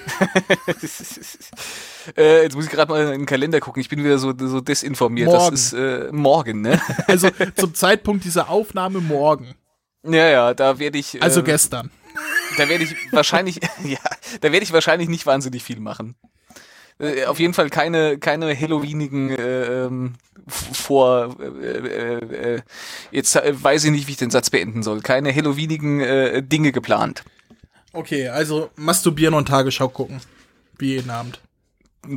äh, 2.16 2.42
jetzt 2.42 2.54
muss 2.54 2.66
ich 2.66 2.70
gerade 2.70 2.90
mal 2.90 3.04
in 3.04 3.10
den 3.10 3.26
Kalender 3.26 3.60
gucken. 3.60 3.80
Ich 3.80 3.88
bin 3.88 4.04
wieder 4.04 4.18
so, 4.18 4.32
so 4.36 4.60
desinformiert. 4.60 5.28
Morgen. 5.28 5.50
Das 5.50 5.60
ist 5.60 5.72
äh, 5.72 6.08
morgen, 6.12 6.60
ne? 6.60 6.80
also 7.06 7.28
zum 7.54 7.75
Zeitpunkt 7.75 8.25
dieser 8.25 8.48
Aufnahme 8.48 9.00
morgen. 9.00 9.54
Ja, 10.04 10.28
ja, 10.28 10.54
da 10.54 10.78
werde 10.78 10.98
ich. 10.98 11.22
Also 11.22 11.40
äh, 11.40 11.44
gestern. 11.44 11.90
Da 12.56 12.68
werde 12.68 12.84
ich 12.84 12.94
wahrscheinlich, 13.12 13.56
ja, 13.84 13.98
da 14.40 14.52
werde 14.52 14.64
ich 14.64 14.72
wahrscheinlich 14.72 15.08
nicht 15.08 15.26
wahnsinnig 15.26 15.62
viel 15.62 15.80
machen. 15.80 16.16
Äh, 16.98 17.26
auf 17.26 17.38
jeden 17.38 17.54
Fall 17.54 17.68
keine, 17.68 18.18
keine 18.18 18.58
Halloweenigen 18.58 19.30
äh, 19.30 19.84
ähm, 19.84 20.14
vor 20.46 21.36
äh, 21.40 22.62
jetzt 23.10 23.34
weiß 23.34 23.84
ich 23.84 23.90
nicht, 23.90 24.06
wie 24.06 24.12
ich 24.12 24.16
den 24.16 24.30
Satz 24.30 24.50
beenden 24.50 24.82
soll. 24.82 25.00
Keine 25.00 25.34
Halloweenigen 25.34 26.48
Dinge 26.48 26.70
geplant. 26.70 27.25
Okay, 27.96 28.28
also 28.28 28.70
masturbieren 28.76 29.34
und 29.34 29.48
Tagesschau 29.48 29.88
gucken. 29.88 30.20
Wie 30.78 30.88
jeden 30.88 31.10
Abend. 31.10 31.40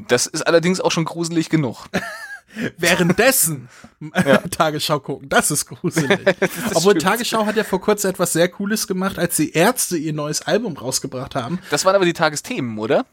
Das 0.07 0.27
ist 0.27 0.45
allerdings 0.45 0.81
auch 0.81 0.91
schon 0.91 1.05
gruselig 1.05 1.50
genug. 1.50 1.86
Währenddessen 2.77 3.69
ja. 4.15 4.38
Tagesschau 4.51 5.00
gucken, 5.00 5.29
das 5.29 5.51
ist 5.51 5.67
gruselig. 5.67 6.19
das 6.39 6.75
Obwohl 6.75 6.91
stimmt. 6.91 7.03
Tagesschau 7.03 7.45
hat 7.45 7.55
ja 7.55 7.63
vor 7.63 7.79
kurzem 7.79 8.09
etwas 8.09 8.33
sehr 8.33 8.50
Cooles 8.50 8.88
gemacht, 8.88 9.17
als 9.17 9.38
die 9.38 9.53
Ärzte 9.53 9.98
ihr 9.98 10.13
neues 10.13 10.41
Album 10.41 10.75
rausgebracht 10.75 11.36
haben. 11.36 11.59
Das 11.69 11.86
waren 11.86 11.95
aber 11.95 12.05
die 12.05 12.13
Tagesthemen, 12.13 12.77
oder? 12.77 13.05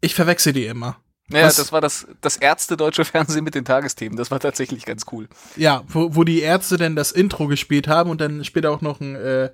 Ich 0.00 0.14
verwechsel 0.14 0.52
die 0.52 0.66
immer. 0.66 0.98
Ja, 1.28 1.42
Was? 1.42 1.56
das 1.56 1.72
war 1.72 1.80
das, 1.80 2.06
das 2.20 2.36
Ärzte 2.36 2.76
deutsche 2.76 3.04
Fernsehen 3.04 3.42
mit 3.42 3.56
den 3.56 3.64
Tagesthemen. 3.64 4.16
Das 4.16 4.30
war 4.30 4.38
tatsächlich 4.38 4.84
ganz 4.84 5.06
cool. 5.10 5.28
Ja, 5.56 5.82
wo, 5.88 6.14
wo 6.14 6.22
die 6.22 6.40
Ärzte 6.40 6.76
denn 6.76 6.94
das 6.94 7.10
Intro 7.10 7.48
gespielt 7.48 7.88
haben 7.88 8.10
und 8.10 8.20
dann 8.20 8.44
später 8.44 8.70
auch 8.70 8.80
noch 8.80 9.00
ein 9.00 9.16
äh, 9.16 9.50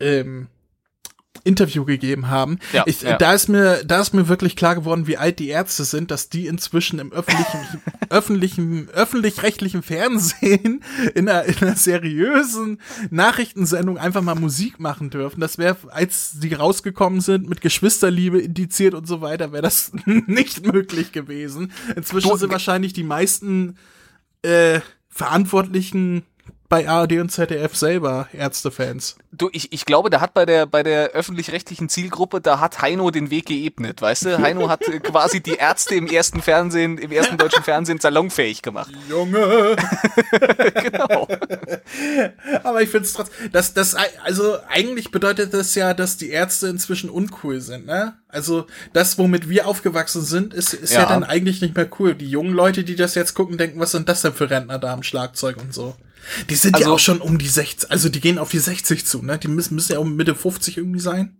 ähm, 0.00 0.46
Interview 1.46 1.84
gegeben 1.84 2.28
haben. 2.28 2.58
Ja, 2.72 2.82
ich, 2.86 3.02
ja. 3.02 3.16
Da 3.16 3.32
ist 3.32 3.48
mir, 3.48 3.84
da 3.84 4.00
ist 4.00 4.12
mir 4.12 4.28
wirklich 4.28 4.56
klar 4.56 4.74
geworden, 4.74 5.06
wie 5.06 5.16
alt 5.16 5.38
die 5.38 5.48
Ärzte 5.48 5.84
sind, 5.84 6.10
dass 6.10 6.28
die 6.28 6.46
inzwischen 6.46 6.98
im 6.98 7.12
öffentlichen, 7.12 7.82
öffentlichen, 8.10 8.88
öffentlich-rechtlichen 8.90 9.82
Fernsehen 9.82 10.82
in 11.14 11.28
einer, 11.28 11.44
in 11.44 11.56
einer 11.58 11.76
seriösen 11.76 12.80
Nachrichtensendung 13.10 13.98
einfach 13.98 14.22
mal 14.22 14.34
Musik 14.34 14.80
machen 14.80 15.10
dürfen. 15.10 15.40
Das 15.40 15.58
wäre, 15.58 15.76
als 15.90 16.38
die 16.40 16.54
rausgekommen 16.54 17.20
sind 17.20 17.48
mit 17.48 17.60
Geschwisterliebe 17.60 18.40
indiziert 18.40 18.94
und 18.94 19.06
so 19.06 19.20
weiter, 19.20 19.52
wäre 19.52 19.62
das 19.62 19.92
nicht 20.04 20.66
möglich 20.66 21.12
gewesen. 21.12 21.72
Inzwischen 21.94 22.36
sind 22.36 22.50
wahrscheinlich 22.50 22.92
die 22.92 23.04
meisten 23.04 23.76
äh, 24.42 24.80
Verantwortlichen 25.08 26.24
bei 26.68 26.88
ARD 26.88 27.12
und 27.20 27.30
ZDF 27.30 27.76
selber 27.76 28.28
Ärztefans. 28.32 29.16
Du, 29.32 29.50
ich, 29.52 29.72
ich 29.72 29.84
glaube, 29.84 30.10
da 30.10 30.20
hat 30.20 30.34
bei 30.34 30.46
der, 30.46 30.66
bei 30.66 30.82
der 30.82 31.10
öffentlich-rechtlichen 31.10 31.88
Zielgruppe, 31.88 32.40
da 32.40 32.58
hat 32.60 32.80
Heino 32.80 33.10
den 33.10 33.30
Weg 33.30 33.46
geebnet, 33.46 34.00
weißt 34.00 34.24
du? 34.24 34.38
Heino 34.38 34.68
hat 34.68 34.80
quasi 35.02 35.42
die 35.42 35.54
Ärzte 35.54 35.94
im 35.94 36.06
ersten 36.06 36.40
Fernsehen, 36.40 36.98
im 36.98 37.12
ersten 37.12 37.36
deutschen 37.36 37.62
Fernsehen 37.62 38.00
salonfähig 38.00 38.62
gemacht. 38.62 38.90
Junge! 39.08 39.76
genau. 40.74 41.28
Aber 42.62 42.82
ich 42.82 42.88
finde 42.88 43.06
es 43.06 43.12
trotzdem, 43.12 43.52
das, 43.52 43.74
das, 43.74 43.94
also 44.24 44.56
eigentlich 44.68 45.10
bedeutet 45.10 45.52
das 45.52 45.74
ja, 45.74 45.92
dass 45.94 46.16
die 46.16 46.30
Ärzte 46.30 46.68
inzwischen 46.68 47.10
uncool 47.10 47.60
sind, 47.60 47.86
ne? 47.86 48.14
Also 48.28 48.66
das, 48.92 49.16
womit 49.18 49.48
wir 49.48 49.66
aufgewachsen 49.66 50.22
sind, 50.22 50.52
ist, 50.52 50.74
ist 50.74 50.92
ja. 50.92 51.02
ja 51.02 51.08
dann 51.08 51.24
eigentlich 51.24 51.62
nicht 51.62 51.74
mehr 51.74 51.88
cool. 51.98 52.14
Die 52.14 52.28
jungen 52.28 52.52
Leute, 52.52 52.84
die 52.84 52.96
das 52.96 53.14
jetzt 53.14 53.34
gucken, 53.34 53.56
denken, 53.56 53.80
was 53.80 53.92
sind 53.92 54.08
das 54.08 54.22
denn 54.22 54.34
für 54.34 54.50
Rentner 54.50 54.78
da 54.78 54.92
am 54.92 55.02
Schlagzeug 55.02 55.56
und 55.58 55.72
so. 55.72 55.94
Die 56.48 56.54
sind 56.54 56.74
also, 56.74 56.88
ja 56.88 56.94
auch 56.94 56.98
schon 56.98 57.20
um 57.20 57.38
die 57.38 57.48
60, 57.48 57.90
also 57.90 58.08
die 58.08 58.20
gehen 58.20 58.38
auf 58.38 58.50
die 58.50 58.58
60 58.58 59.06
zu, 59.06 59.22
ne? 59.22 59.38
Die 59.38 59.48
müssen, 59.48 59.74
müssen 59.74 59.92
ja 59.92 59.98
um 59.98 60.16
Mitte 60.16 60.34
50 60.34 60.78
irgendwie 60.78 61.00
sein. 61.00 61.36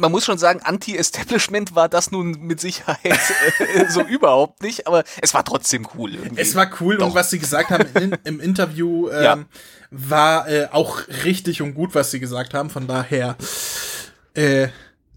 Man 0.00 0.12
muss 0.12 0.24
schon 0.24 0.38
sagen, 0.38 0.60
Anti-Establishment 0.62 1.74
war 1.74 1.88
das 1.88 2.12
nun 2.12 2.38
mit 2.40 2.60
Sicherheit 2.60 3.18
äh, 3.58 3.90
so 3.90 4.00
überhaupt 4.08 4.62
nicht, 4.62 4.86
aber 4.86 5.02
es 5.20 5.34
war 5.34 5.44
trotzdem 5.44 5.88
cool. 5.96 6.14
Irgendwie. 6.14 6.40
Es 6.40 6.54
war 6.54 6.70
cool 6.80 6.98
Doch. 6.98 7.08
und 7.08 7.14
was 7.14 7.30
sie 7.30 7.40
gesagt 7.40 7.70
haben 7.70 7.88
in, 7.94 8.16
im 8.24 8.40
Interview 8.40 9.08
ähm, 9.12 9.22
ja. 9.22 9.38
war 9.90 10.48
äh, 10.48 10.68
auch 10.70 11.02
richtig 11.24 11.62
und 11.62 11.74
gut, 11.74 11.96
was 11.96 12.12
sie 12.12 12.20
gesagt 12.20 12.54
haben. 12.54 12.70
Von 12.70 12.86
daher, 12.86 13.36
äh, 14.34 14.68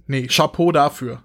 nee, 0.07 0.27
Chapeau 0.27 0.71
dafür 0.71 1.21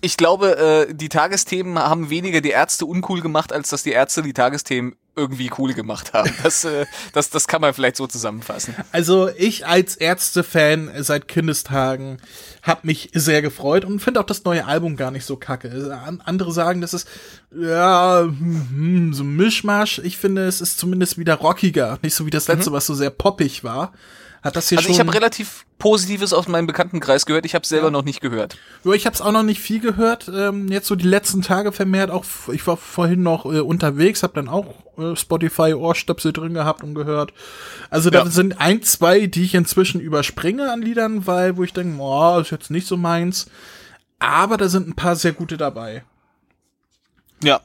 ich 0.00 0.16
glaube, 0.16 0.56
äh, 0.88 0.94
die 0.94 1.08
Tagesthemen 1.08 1.78
haben 1.78 2.10
weniger 2.10 2.40
die 2.40 2.50
Ärzte 2.50 2.86
uncool 2.86 3.20
gemacht, 3.20 3.52
als 3.52 3.70
dass 3.70 3.82
die 3.82 3.92
Ärzte 3.92 4.22
die 4.22 4.32
Tagesthemen 4.32 4.96
irgendwie 5.16 5.50
cool 5.58 5.74
gemacht 5.74 6.12
haben. 6.12 6.32
Das, 6.42 6.64
äh, 6.64 6.86
das, 7.12 7.30
das 7.30 7.46
kann 7.46 7.60
man 7.60 7.74
vielleicht 7.74 7.96
so 7.96 8.06
zusammenfassen. 8.06 8.74
Also 8.92 9.28
ich 9.36 9.66
als 9.66 9.96
Ärzte-Fan 9.96 10.90
seit 10.98 11.28
Kindestagen 11.28 12.18
habe 12.62 12.86
mich 12.86 13.10
sehr 13.12 13.42
gefreut 13.42 13.84
und 13.84 14.00
finde 14.00 14.20
auch 14.20 14.24
das 14.24 14.44
neue 14.44 14.66
Album 14.66 14.96
gar 14.96 15.10
nicht 15.10 15.24
so 15.24 15.36
kacke. 15.36 15.98
Andere 16.24 16.52
sagen, 16.52 16.80
das 16.80 16.94
ist 16.94 17.08
ja 17.54 18.22
hm, 18.22 19.12
so 19.12 19.24
ein 19.24 19.36
Mischmasch. 19.36 20.00
Ich 20.04 20.16
finde, 20.16 20.46
es 20.46 20.60
ist 20.60 20.78
zumindest 20.78 21.18
wieder 21.18 21.34
rockiger, 21.34 21.98
nicht 22.02 22.14
so 22.14 22.26
wie 22.26 22.30
das 22.30 22.48
letzte, 22.48 22.70
mhm. 22.70 22.74
was 22.74 22.86
so 22.86 22.94
sehr 22.94 23.10
poppig 23.10 23.64
war. 23.64 23.92
Hat 24.42 24.56
das 24.56 24.68
hier 24.68 24.78
also 24.78 24.86
schon 24.86 24.94
ich 24.94 25.00
habe 25.00 25.12
relativ 25.12 25.66
Positives 25.78 26.32
aus 26.32 26.48
meinem 26.48 26.66
Bekanntenkreis 26.66 27.26
gehört. 27.26 27.44
Ich 27.44 27.54
habe 27.54 27.66
selber 27.66 27.88
ja. 27.88 27.90
noch 27.90 28.04
nicht 28.04 28.20
gehört. 28.20 28.56
Ja, 28.84 28.92
ich 28.92 29.04
habe 29.04 29.14
es 29.14 29.20
auch 29.20 29.32
noch 29.32 29.42
nicht 29.42 29.60
viel 29.60 29.80
gehört. 29.80 30.30
Ähm, 30.34 30.68
jetzt 30.68 30.86
so 30.86 30.94
die 30.94 31.06
letzten 31.06 31.42
Tage 31.42 31.72
vermehrt. 31.72 32.10
Auch 32.10 32.24
ich 32.52 32.66
war 32.66 32.76
vorhin 32.78 33.22
noch 33.22 33.44
äh, 33.44 33.60
unterwegs, 33.60 34.22
habe 34.22 34.34
dann 34.34 34.48
auch 34.48 34.74
äh, 34.98 35.14
Spotify 35.14 35.74
Ohrstöpsel 35.74 36.32
drin 36.32 36.54
gehabt 36.54 36.82
und 36.82 36.94
gehört. 36.94 37.34
Also 37.90 38.10
ja. 38.10 38.24
da 38.24 38.30
sind 38.30 38.60
ein, 38.60 38.82
zwei, 38.82 39.26
die 39.26 39.44
ich 39.44 39.54
inzwischen 39.54 40.00
überspringe 40.00 40.72
an 40.72 40.80
Liedern, 40.80 41.26
weil 41.26 41.58
wo 41.58 41.64
ich 41.64 41.74
denke, 41.74 41.98
boah, 41.98 42.40
ist 42.40 42.50
jetzt 42.50 42.70
nicht 42.70 42.86
so 42.86 42.96
meins. 42.96 43.46
Aber 44.18 44.56
da 44.56 44.68
sind 44.68 44.88
ein 44.88 44.94
paar 44.94 45.16
sehr 45.16 45.32
gute 45.32 45.56
dabei. 45.56 46.04
Ja. 47.42 47.60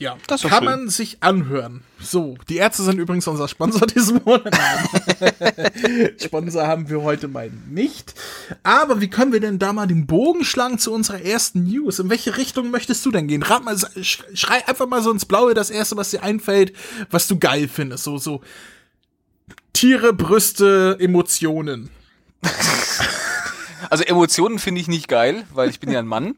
Ja, 0.00 0.16
das 0.28 0.40
kann 0.40 0.50
schön. 0.50 0.64
man 0.64 0.88
sich 0.88 1.18
anhören. 1.20 1.82
So, 2.00 2.38
die 2.48 2.56
Ärzte 2.56 2.82
sind 2.82 2.98
übrigens 2.98 3.28
unser 3.28 3.48
Sponsor 3.48 3.86
diesen 3.94 4.22
Monat. 4.24 4.56
Sponsor 6.18 6.66
haben 6.66 6.88
wir 6.88 7.02
heute 7.02 7.28
mal 7.28 7.50
nicht. 7.68 8.14
Aber 8.62 9.02
wie 9.02 9.10
können 9.10 9.34
wir 9.34 9.40
denn 9.40 9.58
da 9.58 9.74
mal 9.74 9.86
den 9.86 10.06
Bogen 10.06 10.42
schlagen 10.42 10.78
zu 10.78 10.90
unserer 10.90 11.20
ersten 11.20 11.64
News? 11.64 11.98
In 11.98 12.08
welche 12.08 12.38
Richtung 12.38 12.70
möchtest 12.70 13.04
du 13.04 13.10
denn 13.10 13.28
gehen? 13.28 13.42
Rat 13.42 13.62
mal, 13.62 13.76
schrei 14.00 14.66
einfach 14.66 14.88
mal 14.88 15.02
so 15.02 15.10
ins 15.10 15.26
Blaue 15.26 15.52
das 15.52 15.68
erste, 15.68 15.98
was 15.98 16.08
dir 16.08 16.22
einfällt, 16.22 16.72
was 17.10 17.28
du 17.28 17.38
geil 17.38 17.68
findest. 17.68 18.04
So, 18.04 18.16
so 18.16 18.40
Tiere, 19.74 20.14
Brüste, 20.14 20.96
Emotionen. 20.98 21.90
Also 23.88 24.04
Emotionen 24.04 24.58
finde 24.58 24.80
ich 24.82 24.88
nicht 24.88 25.08
geil, 25.08 25.44
weil 25.54 25.70
ich 25.70 25.80
bin 25.80 25.90
ja 25.90 25.98
ein 25.98 26.06
Mann. 26.06 26.36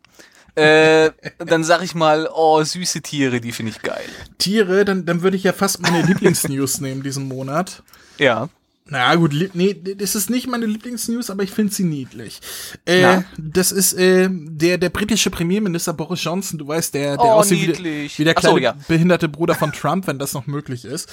Äh, 0.55 1.13
dann 1.39 1.65
sag 1.65 1.83
ich 1.83 1.95
mal, 1.95 2.29
oh, 2.35 2.63
süße 2.63 3.01
Tiere, 3.01 3.41
die 3.41 3.53
finde 3.53 3.73
ich 3.73 3.83
geil. 3.83 4.05
Tiere, 4.39 4.85
dann, 4.85 5.07
dann 5.07 5.23
würde 5.23 5.37
ich 5.37 5.45
ja 5.45 5.53
fast 5.53 5.81
meine 5.81 6.03
Lieblingsnews 6.07 6.81
nehmen 6.81 7.03
diesen 7.03 7.27
Monat. 7.27 7.83
Ja. 8.19 8.49
Na 8.85 9.15
gut, 9.15 9.33
nee, 9.55 9.75
das 9.75 10.15
ist 10.15 10.29
nicht 10.29 10.49
meine 10.49 10.67
Lieblingsnews, 10.67 11.31
aber 11.31 11.45
ich 11.45 11.51
finde 11.51 11.73
sie 11.73 11.85
niedlich. 11.85 12.41
Äh, 12.85 13.23
das 13.39 13.73
ist 13.73 13.95
äh, 13.95 14.29
der 14.31 14.77
der 14.77 14.91
britische 14.91 15.31
Premierminister 15.31 15.95
Boris 15.95 16.23
Johnson, 16.23 16.59
du 16.59 16.67
weißt, 16.67 16.93
der 16.93 17.17
der 17.17 17.25
oh, 17.25 17.31
aussieht 17.31 17.79
wie, 17.79 18.11
wie, 18.15 18.25
der 18.25 18.35
kleine 18.35 18.57
so, 18.57 18.59
ja. 18.59 18.75
behinderte 18.89 19.29
Bruder 19.29 19.55
von 19.55 19.73
Trump, 19.73 20.09
wenn 20.09 20.19
das 20.19 20.35
noch 20.35 20.47
möglich 20.47 20.85
ist, 20.85 21.09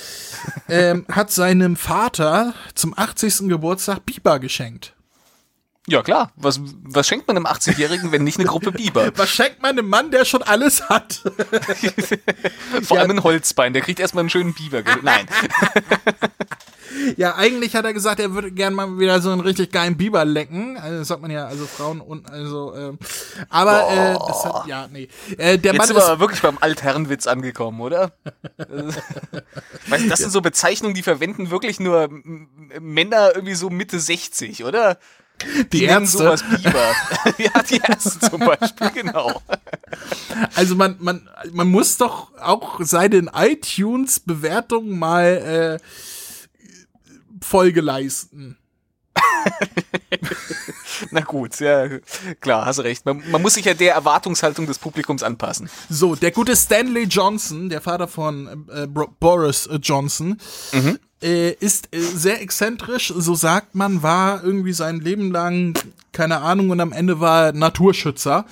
ähm, 0.67 1.05
hat 1.09 1.31
seinem 1.31 1.77
Vater 1.77 2.53
zum 2.73 2.97
80. 2.97 3.47
Geburtstag 3.47 4.05
Biber 4.05 4.39
geschenkt. 4.39 4.95
Ja, 5.89 6.03
klar. 6.03 6.31
Was, 6.35 6.59
was 6.83 7.07
schenkt 7.07 7.27
man 7.27 7.37
einem 7.37 7.45
80-Jährigen, 7.45 8.11
wenn 8.11 8.23
nicht 8.23 8.37
eine 8.37 8.47
Gruppe 8.47 8.71
Biber? 8.71 9.11
Was 9.15 9.29
schenkt 9.29 9.61
man 9.61 9.71
einem 9.71 9.89
Mann, 9.89 10.11
der 10.11 10.25
schon 10.25 10.43
alles 10.43 10.87
hat? 10.87 11.15
Vor 12.83 12.97
ja. 12.97 13.03
allem 13.03 13.11
ein 13.11 13.23
Holzbein, 13.23 13.73
der 13.73 13.81
kriegt 13.81 13.99
erstmal 13.99 14.21
einen 14.21 14.29
schönen 14.29 14.53
Biber. 14.53 14.83
Nein. 15.01 15.25
Ja, 17.17 17.35
eigentlich 17.35 17.75
hat 17.75 17.85
er 17.85 17.93
gesagt, 17.93 18.19
er 18.19 18.33
würde 18.33 18.51
gern 18.51 18.73
mal 18.73 18.99
wieder 18.99 19.21
so 19.21 19.31
einen 19.31 19.41
richtig 19.41 19.71
geilen 19.71 19.97
Biber 19.97 20.25
lecken. 20.25 20.77
Also, 20.77 20.99
das 20.99 21.07
sagt 21.07 21.21
man 21.21 21.31
ja, 21.31 21.45
also 21.45 21.65
Frauen 21.65 22.01
und 22.01 22.29
also, 22.29 22.73
äh, 22.73 22.93
aber 23.49 23.89
äh, 23.91 24.17
das 24.27 24.45
hat, 24.45 24.67
ja, 24.67 24.87
nee. 24.91 25.07
Äh, 25.37 25.57
der 25.57 25.73
Jetzt 25.73 25.77
Mann 25.77 25.87
sind 25.87 25.95
wir 25.95 26.05
aber 26.05 26.19
wirklich 26.19 26.41
beim 26.41 26.57
Altherrenwitz 26.59 27.27
angekommen, 27.27 27.81
oder? 27.81 28.11
weißt, 29.87 30.09
das 30.09 30.19
sind 30.19 30.31
so 30.31 30.41
Bezeichnungen, 30.41 30.95
die 30.95 31.03
verwenden 31.03 31.51
wirklich 31.51 31.79
nur 31.79 32.09
Männer 32.79 33.31
irgendwie 33.35 33.55
so 33.55 33.69
Mitte 33.69 33.99
60, 33.99 34.63
oder? 34.63 34.97
Die, 35.43 35.69
die 35.69 35.83
Ärzte. 35.85 36.17
sowas 36.17 36.43
Biber. 36.43 36.93
ja, 37.37 37.63
die 37.63 37.77
Ärzte 37.77 38.19
zum 38.19 38.39
Beispiel, 38.39 38.89
genau. 38.91 39.41
Also 40.55 40.75
man, 40.75 40.97
man, 40.99 41.29
man 41.51 41.67
muss 41.67 41.97
doch 41.97 42.37
auch 42.39 42.79
seinen 42.81 43.29
iTunes-Bewertungen 43.33 44.97
mal 44.97 45.79
äh, 45.79 45.85
Folge 47.41 47.81
leisten. 47.81 48.57
Na 51.11 51.21
gut, 51.21 51.59
ja, 51.59 51.87
klar, 52.39 52.65
hast 52.65 52.79
recht. 52.79 53.05
Man, 53.05 53.23
man, 53.29 53.41
muss 53.41 53.53
sich 53.55 53.65
ja 53.65 53.73
der 53.73 53.93
Erwartungshaltung 53.93 54.65
des 54.67 54.79
Publikums 54.79 55.23
anpassen. 55.23 55.69
So, 55.89 56.15
der 56.15 56.31
gute 56.31 56.55
Stanley 56.55 57.03
Johnson, 57.03 57.69
der 57.69 57.81
Vater 57.81 58.07
von 58.07 58.67
äh, 58.69 58.87
Boris 58.87 59.67
äh, 59.67 59.75
Johnson, 59.75 60.39
mhm. 60.71 60.99
Äh, 61.21 61.51
ist 61.51 61.93
äh, 61.93 61.99
sehr 61.99 62.41
exzentrisch, 62.41 63.13
so 63.15 63.35
sagt 63.35 63.75
man, 63.75 64.03
war 64.03 64.43
irgendwie 64.43 64.73
sein 64.73 64.99
Leben 64.99 65.31
lang, 65.31 65.77
keine 66.11 66.41
Ahnung, 66.41 66.69
und 66.69 66.79
am 66.79 66.91
Ende 66.91 67.19
war 67.19 67.47
er 67.47 67.53
Naturschützer 67.53 68.45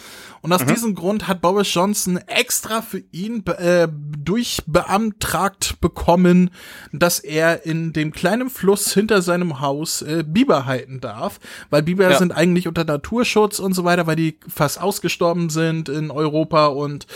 und 0.47 0.53
aus 0.53 0.63
mhm. 0.63 0.69
diesem 0.69 0.95
Grund 0.95 1.27
hat 1.27 1.41
Boris 1.41 1.73
Johnson 1.73 2.15
extra 2.25 2.81
für 2.81 3.03
ihn 3.11 3.45
äh, 3.47 3.89
durchbeantragt 3.91 5.81
bekommen, 5.81 6.51
dass 6.93 7.19
er 7.19 7.65
in 7.65 7.91
dem 7.91 8.13
kleinen 8.13 8.49
Fluss 8.49 8.93
hinter 8.93 9.21
seinem 9.21 9.59
Haus 9.59 10.01
äh, 10.03 10.23
Biber 10.25 10.65
halten 10.65 11.01
darf, 11.01 11.41
weil 11.69 11.83
Biber 11.83 12.09
ja. 12.09 12.17
sind 12.17 12.31
eigentlich 12.31 12.65
unter 12.65 12.85
Naturschutz 12.85 13.59
und 13.59 13.73
so 13.73 13.83
weiter, 13.83 14.07
weil 14.07 14.15
die 14.15 14.39
fast 14.47 14.81
ausgestorben 14.81 15.49
sind 15.49 15.89
in 15.89 16.11
Europa 16.11 16.67
und 16.67 17.07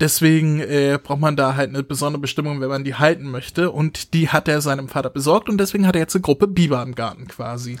deswegen 0.00 0.58
äh, 0.58 0.98
braucht 1.00 1.20
man 1.20 1.36
da 1.36 1.54
halt 1.54 1.68
eine 1.68 1.84
besondere 1.84 2.20
Bestimmung, 2.20 2.60
wenn 2.60 2.68
man 2.68 2.82
die 2.82 2.96
halten 2.96 3.30
möchte 3.30 3.70
und 3.70 4.12
die 4.12 4.30
hat 4.30 4.48
er 4.48 4.60
seinem 4.60 4.88
Vater 4.88 5.10
besorgt 5.10 5.48
und 5.48 5.58
deswegen 5.58 5.86
hat 5.86 5.94
er 5.94 6.00
jetzt 6.00 6.16
eine 6.16 6.22
Gruppe 6.22 6.48
Biber 6.48 6.82
im 6.82 6.96
Garten 6.96 7.28
quasi. 7.28 7.78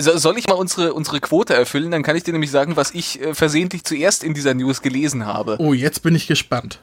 Soll 0.00 0.38
ich 0.38 0.48
mal 0.48 0.54
unsere, 0.54 0.94
unsere 0.94 1.20
Quote 1.20 1.54
erfüllen? 1.54 1.90
Dann 1.90 2.02
kann 2.02 2.16
ich 2.16 2.24
dir 2.24 2.32
nämlich 2.32 2.50
sagen, 2.50 2.76
was 2.76 2.92
ich 2.92 3.20
äh, 3.20 3.34
versehentlich 3.34 3.84
zuerst 3.84 4.24
in 4.24 4.34
dieser 4.34 4.54
News 4.54 4.82
gelesen 4.82 5.26
habe. 5.26 5.56
Oh, 5.58 5.72
jetzt 5.72 6.02
bin 6.02 6.14
ich 6.14 6.26
gespannt. 6.26 6.80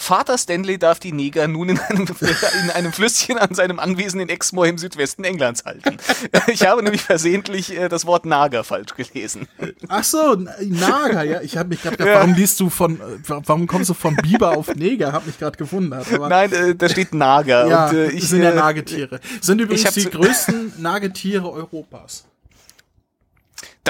Vater 0.00 0.38
Stanley 0.38 0.78
darf 0.78 0.98
die 0.98 1.12
Neger 1.12 1.46
nun 1.46 1.68
in 1.68 1.78
einem, 1.78 2.06
in 2.64 2.70
einem 2.70 2.90
Flüsschen 2.90 3.36
an 3.36 3.54
seinem 3.54 3.78
Anwesen 3.78 4.18
in 4.18 4.30
Exmoor 4.30 4.66
im 4.66 4.78
Südwesten 4.78 5.24
Englands 5.24 5.64
halten. 5.66 5.98
Ich 6.46 6.66
habe 6.66 6.82
nämlich 6.82 7.02
versehentlich 7.02 7.76
äh, 7.76 7.88
das 7.88 8.06
Wort 8.06 8.24
Nager 8.24 8.64
falsch 8.64 8.94
gelesen. 8.94 9.46
Ach 9.88 10.02
so, 10.02 10.36
Nager, 10.60 11.22
ja. 11.22 11.42
Ich 11.42 11.58
habe 11.58 11.68
mich 11.68 11.82
gerade 11.82 11.98
gedacht, 11.98 12.14
warum 12.14 12.34
liest 12.34 12.58
du 12.60 12.70
von, 12.70 12.98
warum 13.26 13.66
kommst 13.66 13.90
du 13.90 13.94
von 13.94 14.16
Biber 14.16 14.56
auf 14.56 14.74
Neger? 14.74 15.12
Hab 15.12 15.26
mich 15.26 15.38
gerade 15.38 15.58
gewundert. 15.58 16.06
Nein, 16.10 16.52
äh, 16.52 16.74
da 16.74 16.88
steht 16.88 17.12
Nager. 17.12 17.68
Ja, 17.68 17.88
und, 17.88 17.96
äh, 17.96 18.10
ich, 18.10 18.26
sind 18.26 18.42
ja 18.42 18.50
äh, 18.50 18.54
Nagetiere. 18.54 19.20
Sind 19.42 19.60
übrigens 19.60 19.92
die 19.92 20.08
größten 20.08 20.72
Nagetiere 20.78 21.50
Europas. 21.52 22.24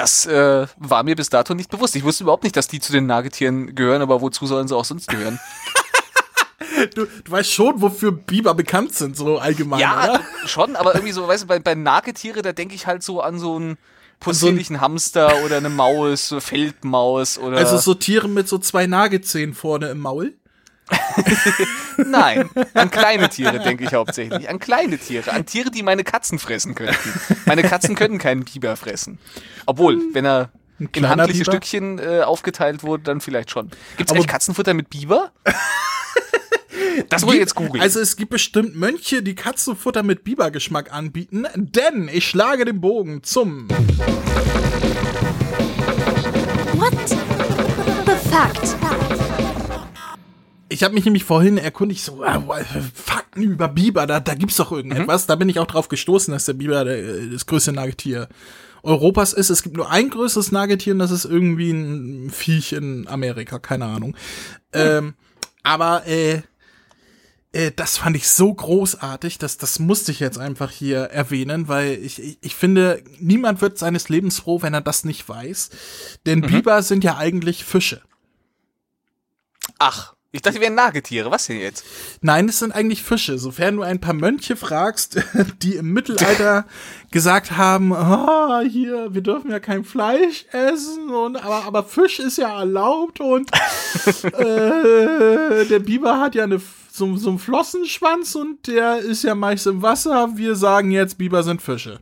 Das 0.01 0.25
äh, 0.25 0.65
war 0.77 1.03
mir 1.03 1.15
bis 1.15 1.29
dato 1.29 1.53
nicht 1.53 1.69
bewusst. 1.69 1.95
Ich 1.95 2.03
wusste 2.03 2.23
überhaupt 2.23 2.43
nicht, 2.43 2.55
dass 2.55 2.67
die 2.67 2.79
zu 2.79 2.91
den 2.91 3.05
Nagetieren 3.05 3.75
gehören, 3.75 4.01
aber 4.01 4.19
wozu 4.21 4.47
sollen 4.47 4.67
sie 4.67 4.75
auch 4.75 4.85
sonst 4.85 5.07
gehören? 5.07 5.39
Du, 6.95 7.05
du 7.05 7.31
weißt 7.31 7.51
schon, 7.51 7.79
wofür 7.81 8.11
Biber 8.11 8.55
bekannt 8.55 8.95
sind, 8.95 9.15
so 9.15 9.37
allgemein. 9.37 9.79
Ja, 9.79 10.03
oder? 10.03 10.21
schon, 10.45 10.75
aber 10.75 10.95
irgendwie 10.95 11.11
so, 11.11 11.27
weißt 11.27 11.43
du, 11.43 11.47
bei, 11.47 11.59
bei 11.59 11.75
Nagetiere, 11.75 12.41
da 12.41 12.53
denke 12.53 12.73
ich 12.73 12.87
halt 12.87 13.03
so 13.03 13.21
an 13.21 13.37
so 13.37 13.55
einen 13.55 13.77
possierlichen 14.19 14.77
so 14.77 14.81
Hamster 14.81 15.43
oder 15.45 15.57
eine 15.57 15.69
Maus, 15.69 16.29
so 16.29 16.39
Feldmaus 16.39 17.37
oder. 17.37 17.57
Also 17.57 17.77
so 17.77 17.93
Tiere 17.93 18.27
mit 18.27 18.47
so 18.47 18.57
zwei 18.57 18.87
Nagezähnen 18.87 19.53
vorne 19.53 19.89
im 19.89 19.99
Maul? 19.99 20.33
Nein, 21.97 22.49
an 22.73 22.91
kleine 22.91 23.29
Tiere 23.29 23.59
denke 23.59 23.83
ich 23.85 23.93
hauptsächlich. 23.93 24.49
An 24.49 24.59
kleine 24.59 24.97
Tiere. 24.97 25.31
An 25.31 25.45
Tiere, 25.45 25.71
die 25.71 25.83
meine 25.83 26.03
Katzen 26.03 26.39
fressen 26.39 26.75
könnten. 26.75 27.13
Meine 27.45 27.63
Katzen 27.63 27.95
können 27.95 28.17
keinen 28.17 28.43
Biber 28.43 28.75
fressen. 28.75 29.19
Obwohl, 29.65 30.01
wenn 30.13 30.25
er 30.25 30.49
in 30.79 31.07
handliche 31.07 31.39
Biber? 31.39 31.51
Stückchen 31.51 31.99
äh, 31.99 32.21
aufgeteilt 32.21 32.83
wurde, 32.83 33.03
dann 33.03 33.21
vielleicht 33.21 33.51
schon. 33.51 33.69
Gibt 33.97 34.09
es 34.09 34.15
eigentlich 34.15 34.27
Katzenfutter 34.27 34.73
mit 34.73 34.89
Biber? 34.89 35.31
Das 37.09 37.23
muss 37.23 37.35
ich 37.35 37.39
jetzt 37.39 37.55
googeln. 37.55 37.81
Also 37.81 37.99
es 37.99 38.15
gibt 38.15 38.31
bestimmt 38.31 38.75
Mönche, 38.75 39.23
die 39.23 39.35
Katzenfutter 39.35 40.03
mit 40.03 40.23
Bibergeschmack 40.23 40.93
anbieten, 40.93 41.47
denn 41.55 42.09
ich 42.11 42.27
schlage 42.27 42.65
den 42.65 42.81
Bogen 42.81 43.23
zum 43.23 43.69
What 46.77 46.93
the 47.07 48.29
Fact? 48.29 48.77
Ich 50.71 50.83
habe 50.83 50.93
mich 50.93 51.05
nämlich 51.05 51.25
vorhin 51.25 51.57
erkundigt, 51.57 52.03
so 52.03 52.23
äh, 52.23 52.39
Fakten 52.93 53.43
über 53.43 53.67
Biber, 53.67 54.07
da, 54.07 54.19
da 54.19 54.35
gibt's 54.35 54.55
doch 54.55 54.71
irgendetwas. 54.71 55.23
Mhm. 55.23 55.27
Da 55.27 55.35
bin 55.35 55.49
ich 55.49 55.59
auch 55.59 55.67
drauf 55.67 55.89
gestoßen, 55.89 56.33
dass 56.33 56.45
der 56.45 56.53
Biber 56.53 56.85
der, 56.85 57.27
das 57.27 57.45
größte 57.45 57.73
Nagetier 57.73 58.29
Europas 58.83 59.33
ist. 59.33 59.49
Es 59.49 59.63
gibt 59.63 59.75
nur 59.75 59.91
ein 59.91 60.09
größeres 60.09 60.51
Nagetier 60.51 60.93
und 60.93 60.99
das 60.99 61.11
ist 61.11 61.25
irgendwie 61.25 61.71
ein 61.71 62.29
Viech 62.29 62.73
in 62.73 63.07
Amerika, 63.07 63.59
keine 63.59 63.85
Ahnung. 63.85 64.11
Mhm. 64.11 64.15
Ähm, 64.73 65.13
aber 65.63 66.07
äh, 66.07 66.41
äh, 67.53 67.71
das 67.75 67.97
fand 67.97 68.15
ich 68.15 68.29
so 68.29 68.53
großartig, 68.53 69.37
dass 69.37 69.57
das 69.57 69.79
musste 69.79 70.11
ich 70.11 70.19
jetzt 70.19 70.37
einfach 70.37 70.71
hier 70.71 70.99
erwähnen, 70.99 71.67
weil 71.67 71.93
ich, 72.03 72.21
ich, 72.21 72.37
ich 72.41 72.55
finde, 72.55 73.03
niemand 73.19 73.61
wird 73.61 73.77
seines 73.77 74.09
Lebens 74.09 74.39
froh, 74.39 74.61
wenn 74.61 74.73
er 74.73 74.81
das 74.81 75.03
nicht 75.03 75.27
weiß. 75.27 75.69
Denn 76.25 76.39
mhm. 76.39 76.47
Biber 76.47 76.81
sind 76.81 77.03
ja 77.03 77.17
eigentlich 77.17 77.63
Fische. 77.65 78.01
Ach. 79.77 80.15
Ich 80.33 80.41
dachte, 80.41 80.59
die 80.59 80.61
wären 80.63 80.75
Nagetiere. 80.75 81.29
Was 81.29 81.47
denn 81.47 81.59
jetzt? 81.59 81.83
Nein, 82.21 82.47
es 82.47 82.59
sind 82.59 82.71
eigentlich 82.71 83.03
Fische. 83.03 83.37
Sofern 83.37 83.75
du 83.75 83.81
ein 83.81 83.99
paar 83.99 84.13
Mönche 84.13 84.55
fragst, 84.55 85.19
die 85.61 85.75
im 85.75 85.91
Mittelalter 85.91 86.65
gesagt 87.11 87.57
haben, 87.57 87.91
oh, 87.91 88.61
hier, 88.61 89.13
wir 89.13 89.21
dürfen 89.21 89.51
ja 89.51 89.59
kein 89.59 89.83
Fleisch 89.83 90.45
essen 90.53 91.09
und 91.09 91.35
aber, 91.35 91.65
aber 91.65 91.83
Fisch 91.83 92.19
ist 92.19 92.37
ja 92.37 92.59
erlaubt 92.59 93.19
und 93.19 93.51
äh, 94.23 95.65
der 95.65 95.79
Biber 95.79 96.21
hat 96.21 96.35
ja 96.35 96.45
eine, 96.45 96.61
so, 96.89 97.17
so 97.17 97.29
einen 97.29 97.39
Flossenschwanz 97.39 98.35
und 98.35 98.67
der 98.67 98.99
ist 98.99 99.23
ja 99.23 99.35
meist 99.35 99.67
im 99.67 99.81
Wasser. 99.81 100.37
Wir 100.37 100.55
sagen 100.55 100.91
jetzt, 100.91 101.17
Biber 101.17 101.43
sind 101.43 101.61
Fische. 101.61 101.99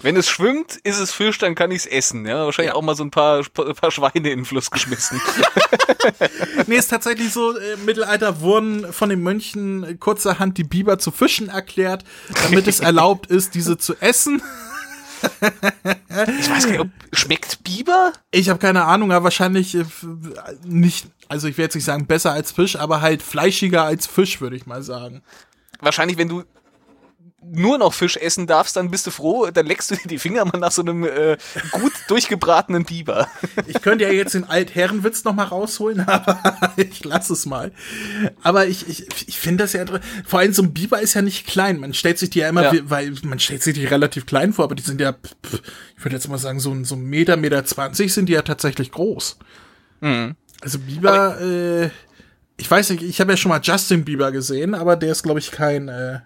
Wenn 0.00 0.16
es 0.16 0.28
schwimmt, 0.28 0.76
ist 0.84 0.98
es 0.98 1.12
Fisch, 1.12 1.38
dann 1.38 1.54
kann 1.54 1.70
ich 1.70 1.78
es 1.78 1.86
essen. 1.86 2.24
Ja, 2.24 2.44
wahrscheinlich 2.44 2.72
ja. 2.72 2.76
auch 2.76 2.82
mal 2.82 2.94
so 2.94 3.02
ein 3.02 3.10
paar, 3.10 3.42
paar 3.42 3.90
Schweine 3.90 4.12
in 4.14 4.24
den 4.24 4.44
Fluss 4.44 4.70
geschmissen. 4.70 5.20
nee, 6.66 6.76
ist 6.76 6.88
tatsächlich 6.88 7.32
so, 7.32 7.56
äh, 7.56 7.72
im 7.72 7.84
Mittelalter 7.84 8.40
wurden 8.40 8.92
von 8.92 9.08
den 9.08 9.22
Mönchen 9.22 9.98
kurzerhand 9.98 10.56
die 10.56 10.64
Biber 10.64 10.98
zu 10.98 11.10
Fischen 11.10 11.48
erklärt, 11.48 12.04
damit 12.44 12.68
es 12.68 12.80
erlaubt 12.80 13.26
ist, 13.26 13.54
diese 13.54 13.76
zu 13.76 13.96
essen. 14.00 14.40
ich 15.40 16.50
weiß 16.50 16.64
gar 16.64 16.70
nicht, 16.70 16.80
ob, 16.80 16.88
schmeckt 17.12 17.64
Biber? 17.64 18.12
Ich 18.30 18.50
habe 18.50 18.60
keine 18.60 18.84
Ahnung, 18.84 19.10
aber 19.10 19.24
wahrscheinlich 19.24 19.74
äh, 19.74 19.84
nicht, 20.64 21.08
also 21.28 21.48
ich 21.48 21.58
werde 21.58 21.66
jetzt 21.66 21.74
nicht 21.74 21.84
sagen 21.84 22.06
besser 22.06 22.32
als 22.32 22.52
Fisch, 22.52 22.76
aber 22.76 23.00
halt 23.00 23.20
fleischiger 23.20 23.82
als 23.82 24.06
Fisch, 24.06 24.40
würde 24.40 24.54
ich 24.54 24.66
mal 24.66 24.84
sagen. 24.84 25.22
Wahrscheinlich, 25.80 26.18
wenn 26.18 26.28
du 26.28 26.44
nur 27.40 27.78
noch 27.78 27.94
Fisch 27.94 28.16
essen 28.16 28.46
darfst, 28.46 28.76
dann 28.76 28.90
bist 28.90 29.06
du 29.06 29.10
froh, 29.10 29.48
dann 29.52 29.66
leckst 29.66 29.90
du 29.90 29.94
dir 29.94 30.08
die 30.08 30.18
Finger 30.18 30.44
mal 30.44 30.58
nach 30.58 30.72
so 30.72 30.82
einem 30.82 31.04
äh, 31.04 31.36
gut 31.70 31.92
durchgebratenen 32.08 32.84
Biber. 32.84 33.28
Ich 33.66 33.80
könnte 33.80 34.04
ja 34.04 34.10
jetzt 34.10 34.34
den 34.34 34.44
Altherrenwitz 34.44 35.24
noch 35.24 35.34
mal 35.34 35.44
rausholen, 35.44 36.00
aber 36.08 36.72
ich 36.76 37.04
lasse 37.04 37.32
es 37.32 37.46
mal. 37.46 37.72
Aber 38.42 38.66
ich, 38.66 38.88
ich, 38.88 39.28
ich 39.28 39.38
finde 39.38 39.64
das 39.64 39.72
ja, 39.72 39.84
vor 40.26 40.40
allem 40.40 40.52
so 40.52 40.62
ein 40.62 40.74
Biber 40.74 41.00
ist 41.00 41.14
ja 41.14 41.22
nicht 41.22 41.46
klein. 41.46 41.78
Man 41.78 41.94
stellt 41.94 42.18
sich 42.18 42.30
die 42.30 42.40
ja 42.40 42.48
immer, 42.48 42.74
ja. 42.74 42.80
weil 42.84 43.14
man 43.22 43.38
stellt 43.38 43.62
sich 43.62 43.74
die 43.74 43.86
relativ 43.86 44.26
klein 44.26 44.52
vor, 44.52 44.64
aber 44.64 44.74
die 44.74 44.82
sind 44.82 45.00
ja, 45.00 45.14
ich 45.96 46.04
würde 46.04 46.16
jetzt 46.16 46.28
mal 46.28 46.38
sagen, 46.38 46.58
so, 46.58 46.76
so 46.84 46.96
ein 46.96 47.04
Meter, 47.04 47.36
Meter 47.36 47.64
zwanzig 47.64 48.12
sind 48.12 48.28
die 48.28 48.32
ja 48.32 48.42
tatsächlich 48.42 48.90
groß. 48.90 49.38
Mhm. 50.00 50.34
Also 50.60 50.80
Biber, 50.80 51.40
äh, 51.40 51.90
ich 52.56 52.68
weiß 52.68 52.90
nicht, 52.90 53.04
ich 53.04 53.20
habe 53.20 53.30
ja 53.30 53.36
schon 53.36 53.50
mal 53.50 53.60
Justin 53.62 54.04
Bieber 54.04 54.32
gesehen, 54.32 54.74
aber 54.74 54.96
der 54.96 55.12
ist, 55.12 55.22
glaube 55.22 55.38
ich, 55.38 55.52
kein 55.52 55.86
äh, 55.88 56.18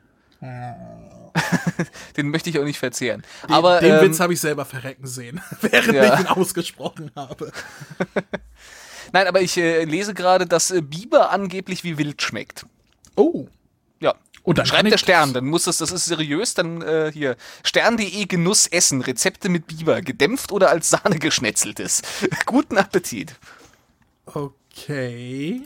den 2.17 2.29
möchte 2.29 2.51
ich 2.51 2.59
auch 2.59 2.65
nicht 2.65 2.79
verzehren. 2.79 3.23
Den, 3.45 3.55
Aber, 3.55 3.81
den 3.81 3.95
ähm, 3.95 4.01
Witz 4.03 4.21
habe 4.21 4.33
ich 4.33 4.41
selber 4.41 4.65
verrecken 4.65 5.07
sehen, 5.07 5.41
während 5.61 5.95
ja. 5.95 6.15
ich 6.15 6.21
ihn 6.21 6.27
ausgesprochen 6.27 7.11
habe. 7.17 7.53
Nein, 9.13 9.27
aber 9.27 9.41
ich 9.41 9.57
äh, 9.57 9.85
lese 9.85 10.15
gerade, 10.15 10.47
dass 10.47 10.71
äh, 10.71 10.81
Biber 10.81 11.31
angeblich 11.31 11.85
wie 11.85 11.99
wild 11.99 12.23
schmeckt. 12.23 12.67
Oh. 13.17 13.47
Ja. 14.01 14.15
Und 14.43 14.59
dann 14.59 14.67
schreibt 14.67 14.91
der 14.91 14.99
Stern, 14.99 15.33
dann 15.35 15.45
muss 15.45 15.65
das, 15.65 15.79
das 15.79 15.93
ist 15.93 16.07
seriös, 16.07 16.55
dann 16.55 16.83
äh, 16.83 17.11
hier 17.13 17.37
stern.de 17.63 18.25
Genuss 18.27 18.67
essen, 18.67 19.01
Rezepte 19.01 19.49
mit 19.49 19.67
Biber, 19.67 20.01
gedämpft 20.01 20.51
oder 20.51 20.71
als 20.71 20.91
Sahne 20.91 21.19
geschnetzeltes. 21.19 22.03
Guten 22.47 22.79
Appetit. 22.79 23.35
Okay. 24.25 25.63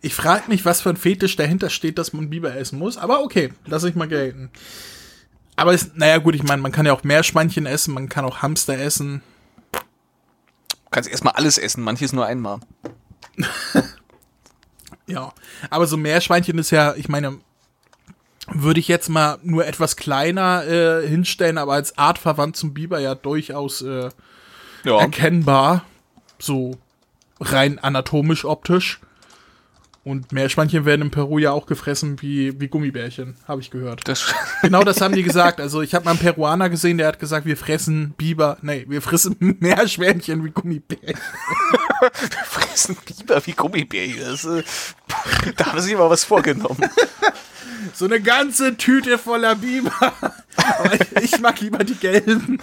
Ich 0.00 0.14
frage 0.14 0.44
mich, 0.48 0.64
was 0.64 0.80
für 0.80 0.90
ein 0.90 0.96
Fetisch 0.96 1.36
dahinter 1.36 1.70
steht, 1.70 1.98
dass 1.98 2.12
man 2.12 2.30
Biber 2.30 2.54
essen 2.54 2.78
muss. 2.78 2.96
Aber 2.96 3.22
okay, 3.22 3.52
lass 3.66 3.84
ich 3.84 3.94
mal 3.94 4.08
gelten. 4.08 4.50
Aber 5.56 5.72
es, 5.72 5.94
naja, 5.94 6.18
gut, 6.18 6.34
ich 6.34 6.42
meine, 6.42 6.60
man 6.60 6.72
kann 6.72 6.86
ja 6.86 6.92
auch 6.92 7.02
Meerschweinchen 7.02 7.66
essen, 7.66 7.94
man 7.94 8.08
kann 8.08 8.24
auch 8.24 8.42
Hamster 8.42 8.78
essen. 8.78 9.22
Du 9.72 10.90
kannst 10.90 11.08
erstmal 11.08 11.34
alles 11.34 11.58
essen, 11.58 11.82
manches 11.82 12.12
nur 12.12 12.26
einmal. 12.26 12.60
ja, 15.06 15.32
aber 15.70 15.86
so 15.86 15.96
Meerschweinchen 15.96 16.58
ist 16.58 16.70
ja, 16.70 16.94
ich 16.94 17.08
meine, 17.08 17.38
würde 18.48 18.80
ich 18.80 18.88
jetzt 18.88 19.08
mal 19.08 19.38
nur 19.42 19.66
etwas 19.66 19.96
kleiner 19.96 20.64
äh, 20.66 21.08
hinstellen, 21.08 21.58
aber 21.58 21.72
als 21.72 21.98
artverwandt 21.98 22.56
zum 22.56 22.74
Biber 22.74 23.00
ja 23.00 23.14
durchaus 23.14 23.82
äh, 23.82 24.10
ja. 24.84 25.00
erkennbar. 25.00 25.84
So 26.38 26.78
rein 27.40 27.78
anatomisch, 27.78 28.44
optisch. 28.44 29.00
Und 30.06 30.30
Meerschweinchen 30.30 30.84
werden 30.84 31.02
in 31.02 31.10
Peru 31.10 31.40
ja 31.40 31.50
auch 31.50 31.66
gefressen 31.66 32.22
wie, 32.22 32.60
wie 32.60 32.68
Gummibärchen, 32.68 33.34
habe 33.48 33.60
ich 33.60 33.72
gehört. 33.72 34.06
Das 34.06 34.32
genau 34.62 34.84
das 34.84 35.00
haben 35.00 35.16
die 35.16 35.24
gesagt. 35.24 35.60
Also 35.60 35.82
ich 35.82 35.96
habe 35.96 36.04
mal 36.04 36.12
einen 36.12 36.20
Peruaner 36.20 36.70
gesehen, 36.70 36.98
der 36.98 37.08
hat 37.08 37.18
gesagt, 37.18 37.44
wir 37.44 37.56
fressen 37.56 38.14
Biber, 38.16 38.56
nee, 38.62 38.86
wir 38.88 39.02
fressen 39.02 39.34
Meerschweinchen 39.58 40.44
wie 40.44 40.50
Gummibärchen. 40.50 41.18
wir 42.00 42.44
fressen 42.44 42.96
Biber 43.04 43.44
wie 43.46 43.52
Gummibärchen. 43.52 44.20
Das, 44.20 44.44
äh, 44.44 44.62
da 45.56 45.72
haben 45.72 45.80
sie 45.80 45.96
mal 45.96 46.08
was 46.08 46.22
vorgenommen. 46.22 46.88
So 47.92 48.04
eine 48.04 48.20
ganze 48.20 48.76
Tüte 48.76 49.18
voller 49.18 49.56
Biber. 49.56 50.12
Aber 50.56 51.20
ich 51.20 51.40
mag 51.40 51.60
lieber 51.60 51.82
die 51.82 51.96
gelben. 51.96 52.60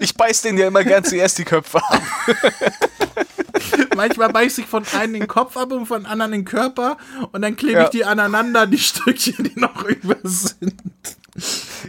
Ich 0.00 0.16
beiß 0.16 0.42
denen 0.42 0.58
ja 0.58 0.66
immer 0.66 0.82
gern 0.82 1.04
zuerst 1.04 1.38
die 1.38 1.44
Köpfe 1.44 1.78
ab. 1.78 2.02
Manchmal 3.96 4.30
beiß 4.30 4.58
ich 4.58 4.66
von 4.66 4.84
einem 4.98 5.14
den 5.14 5.26
Kopf 5.26 5.56
ab 5.56 5.72
und 5.72 5.86
von 5.86 6.06
anderen 6.06 6.32
den 6.32 6.44
Körper 6.44 6.96
und 7.32 7.42
dann 7.42 7.56
klebe 7.56 7.78
ja. 7.78 7.84
ich 7.84 7.90
die 7.90 8.04
aneinander, 8.04 8.66
die 8.66 8.78
Stückchen, 8.78 9.44
die 9.44 9.58
noch 9.58 9.84
über 9.84 10.16
sind. 10.22 10.74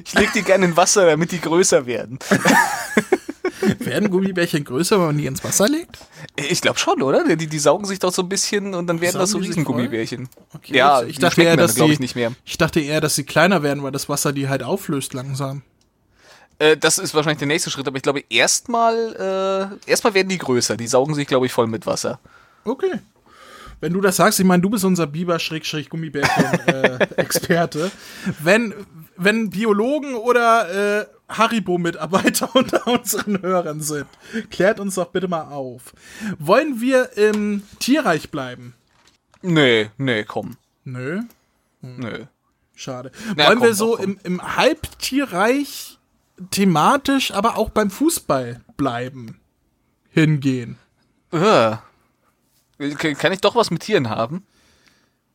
Ich 0.05 0.13
leg 0.13 0.31
die 0.33 0.41
gerne 0.41 0.65
in 0.65 0.77
Wasser, 0.77 1.05
damit 1.05 1.31
die 1.31 1.39
größer 1.39 1.85
werden. 1.85 2.19
werden 3.79 4.09
Gummibärchen 4.09 4.63
größer, 4.63 4.99
wenn 4.99 5.07
man 5.07 5.17
die 5.17 5.25
ins 5.25 5.43
Wasser 5.43 5.67
legt? 5.67 5.97
Ich 6.35 6.61
glaube 6.61 6.79
schon, 6.79 7.01
oder? 7.01 7.35
Die, 7.35 7.47
die 7.47 7.59
saugen 7.59 7.85
sich 7.85 7.99
doch 7.99 8.13
so 8.13 8.21
ein 8.21 8.29
bisschen 8.29 8.73
und 8.73 8.87
dann 8.87 9.01
werden 9.01 9.13
saugen 9.13 9.23
das 9.23 9.31
so 9.31 9.37
Riesengummibärchen. 9.39 10.29
Okay, 10.53 10.77
ja, 10.77 11.03
ich 11.03 11.19
dachte 11.19 11.43
eher, 11.43 11.57
dass 11.57 11.75
die, 11.75 11.83
ich, 11.83 11.99
nicht 11.99 12.15
mehr. 12.15 12.33
ich 12.45 12.57
dachte 12.57 12.79
eher, 12.79 13.01
dass 13.01 13.15
sie 13.15 13.23
kleiner 13.23 13.63
werden, 13.63 13.83
weil 13.83 13.91
das 13.91 14.09
Wasser 14.09 14.33
die 14.33 14.47
halt 14.49 14.63
auflöst 14.63 15.13
langsam. 15.13 15.63
Äh, 16.59 16.77
das 16.77 16.97
ist 16.97 17.13
wahrscheinlich 17.13 17.39
der 17.39 17.47
nächste 17.47 17.69
Schritt, 17.69 17.85
aber 17.87 17.97
ich 17.97 18.03
glaube, 18.03 18.23
erstmal 18.29 19.77
äh, 19.85 19.89
erstmal 19.89 20.13
werden 20.13 20.29
die 20.29 20.37
größer. 20.37 20.77
Die 20.77 20.87
saugen 20.87 21.13
sich, 21.13 21.27
glaube 21.27 21.45
ich, 21.45 21.51
voll 21.51 21.67
mit 21.67 21.85
Wasser. 21.85 22.19
Okay. 22.63 22.99
Wenn 23.79 23.93
du 23.93 24.01
das 24.01 24.15
sagst, 24.15 24.39
ich 24.39 24.45
meine, 24.45 24.63
du 24.63 24.71
bist 24.71 24.83
unser 24.85 25.05
Biber-Gummibärchen-Experte. 25.05 27.85
Äh, 27.85 27.89
wenn, 28.43 28.73
wenn 29.17 29.51
Biologen 29.51 30.15
oder 30.15 31.01
äh, 31.01 31.05
Haribo-Mitarbeiter 31.29 32.49
unter 32.55 32.87
unseren 32.87 33.39
Hörern 33.41 33.81
sind, 33.81 34.07
klärt 34.49 34.79
uns 34.79 34.95
doch 34.95 35.09
bitte 35.09 35.27
mal 35.27 35.51
auf. 35.51 35.93
Wollen 36.39 36.81
wir 36.81 37.15
im 37.17 37.61
Tierreich 37.79 38.31
bleiben? 38.31 38.73
Nee, 39.43 39.91
nee, 39.97 40.23
komm. 40.23 40.57
Nö? 40.83 41.21
Hm. 41.81 41.99
Nö. 41.99 42.25
Schade. 42.73 43.11
Na, 43.35 43.45
Wollen 43.47 43.59
komm, 43.59 43.67
wir 43.67 43.75
so 43.75 43.95
komm. 43.95 44.05
im, 44.05 44.19
im 44.23 44.55
Halbtierreich 44.55 45.96
thematisch, 46.51 47.31
aber 47.31 47.57
auch 47.57 47.69
beim 47.69 47.89
Fußball 47.89 48.61
bleiben. 48.75 49.39
Hingehen. 50.09 50.77
Uh. 51.31 51.77
Kann 53.17 53.33
ich 53.33 53.41
doch 53.41 53.55
was 53.55 53.71
mit 53.71 53.81
Tieren 53.81 54.09
haben? 54.09 54.45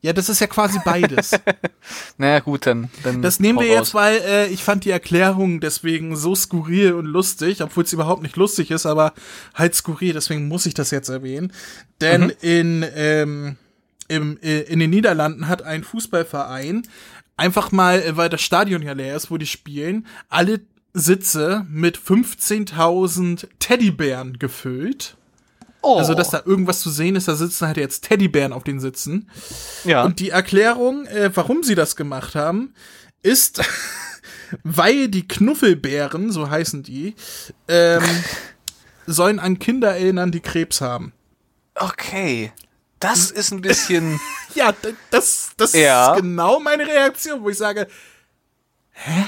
Ja, 0.01 0.13
das 0.13 0.29
ist 0.29 0.41
ja 0.41 0.49
quasi 0.49 0.81
beides. 0.85 1.31
naja, 2.19 2.41
gut, 2.41 2.67
dann. 2.67 2.91
dann 3.05 3.23
das 3.23 3.39
nehmen 3.39 3.61
wir 3.61 3.69
jetzt, 3.69 3.95
weil 3.95 4.17
äh, 4.27 4.49
ich 4.49 4.65
fand 4.65 4.85
die 4.85 4.91
Erklärung 4.91 5.61
deswegen 5.61 6.17
so 6.17 6.35
skurril 6.35 6.95
und 6.95 7.07
lustig, 7.07 7.63
obwohl 7.63 7.85
es 7.85 7.93
überhaupt 7.93 8.23
nicht 8.23 8.37
lustig 8.37 8.73
ist, 8.73 8.85
aber 8.85 9.13
halt 9.55 9.77
skurril, 9.77 10.13
deswegen 10.13 10.49
muss 10.49 10.67
ich 10.67 10.75
das 10.75 10.91
jetzt 10.91 11.09
erwähnen. 11.09 11.53
Denn 12.01 12.25
mhm. 12.25 12.33
in, 12.41 12.87
ähm, 12.97 13.57
im, 14.09 14.39
äh, 14.43 14.63
in 14.63 14.81
den 14.81 14.91
Niederlanden 14.91 15.47
hat 15.47 15.63
ein 15.63 15.85
Fußballverein 15.85 16.83
einfach 17.37 17.71
mal, 17.71 18.03
äh, 18.03 18.17
weil 18.17 18.29
das 18.29 18.43
Stadion 18.43 18.83
ja 18.83 18.95
leer 18.95 19.17
ist, 19.17 19.31
wo 19.31 19.39
die 19.39 19.47
spielen, 19.47 20.09
alle 20.29 20.63
Sitze 20.95 21.67
mit 21.69 21.99
15.000 21.99 23.49
Teddybären 23.59 24.39
gefüllt. 24.39 25.17
Oh. 25.81 25.99
Also, 25.99 26.15
dass 26.15 26.31
da 26.31 26.43
irgendwas 26.45 26.81
zu 26.81 26.91
sehen 26.91 27.17
ist, 27.17 27.29
da 27.29 27.35
sitzen 27.35 27.67
halt 27.67 27.77
jetzt 27.77 28.05
Teddybären 28.05 28.53
auf 28.53 28.63
den 28.63 28.79
Sitzen. 28.79 29.29
Ja. 29.85 30.05
Und 30.05 30.21
die 30.21 30.31
Erklärung, 30.31 31.07
äh, 31.07 31.31
warum 31.35 31.65
sie 31.65 31.75
das 31.75 31.97
gemacht 31.97 32.35
haben, 32.35 32.75
ist, 33.23 33.63
weil 34.63 35.09
die 35.09 35.27
Knuffelbären, 35.27 36.31
so 36.31 36.49
heißen 36.49 36.83
die, 36.85 37.17
ähm, 37.67 38.03
sollen 39.07 39.41
an 39.41 39.59
Kinder 39.59 39.97
erinnern, 39.97 40.31
die 40.31 40.41
Krebs 40.41 40.81
haben. 40.81 41.13
Okay. 41.75 42.53
Das 43.01 43.33
ist 43.33 43.51
ein 43.51 43.63
bisschen. 43.63 44.21
ja, 44.55 44.73
das, 45.11 45.51
das 45.57 45.73
ja. 45.73 46.15
ist 46.15 46.21
genau 46.21 46.61
meine 46.61 46.87
Reaktion, 46.87 47.43
wo 47.43 47.49
ich 47.49 47.59
sage, 47.59 47.89
hä? 48.93 49.25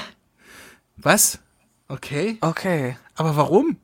Was? 0.95 1.39
Okay. 1.87 2.37
Okay. 2.41 2.97
Aber 3.15 3.35
warum? 3.35 3.77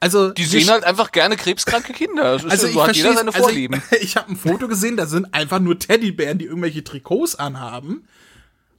Also 0.00 0.30
die 0.30 0.44
sehen 0.44 0.70
halt 0.70 0.84
einfach 0.84 1.12
gerne 1.12 1.36
krebskranke 1.36 1.92
Kinder. 1.92 2.38
Das 2.38 2.46
also 2.46 2.66
so 2.68 2.80
ich 2.80 2.88
hat 2.88 2.96
jeder 2.96 3.14
seine 3.14 3.34
also 3.34 3.42
Vorlieben. 3.42 3.82
ich, 3.90 4.02
ich 4.02 4.16
habe 4.16 4.30
ein 4.32 4.36
Foto 4.36 4.66
gesehen, 4.66 4.96
da 4.96 5.06
sind 5.06 5.34
einfach 5.34 5.60
nur 5.60 5.78
Teddybären, 5.78 6.38
die 6.38 6.46
irgendwelche 6.46 6.82
Trikots 6.82 7.36
anhaben. 7.36 8.06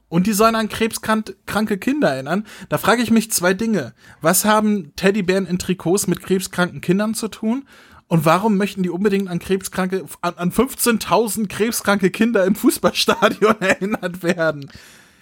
Und 0.09 0.27
die 0.27 0.33
sollen 0.33 0.55
an 0.55 0.67
krebskranke 0.67 1.77
Kinder 1.77 2.09
erinnern. 2.09 2.45
Da 2.67 2.77
frage 2.77 3.01
ich 3.01 3.11
mich 3.11 3.31
zwei 3.31 3.53
Dinge. 3.53 3.93
Was 4.19 4.43
haben 4.43 4.93
Teddybären 4.97 5.45
in 5.45 5.57
Trikots 5.57 6.07
mit 6.07 6.21
krebskranken 6.21 6.81
Kindern 6.81 7.13
zu 7.13 7.29
tun? 7.29 7.65
Und 8.07 8.25
warum 8.25 8.57
möchten 8.57 8.83
die 8.83 8.89
unbedingt 8.89 9.29
an 9.29 9.39
krebskranke, 9.39 10.03
an, 10.19 10.33
an 10.35 10.51
15.000 10.51 11.47
krebskranke 11.47 12.09
Kinder 12.09 12.43
im 12.43 12.55
Fußballstadion 12.55 13.55
erinnert 13.61 14.21
werden? 14.21 14.69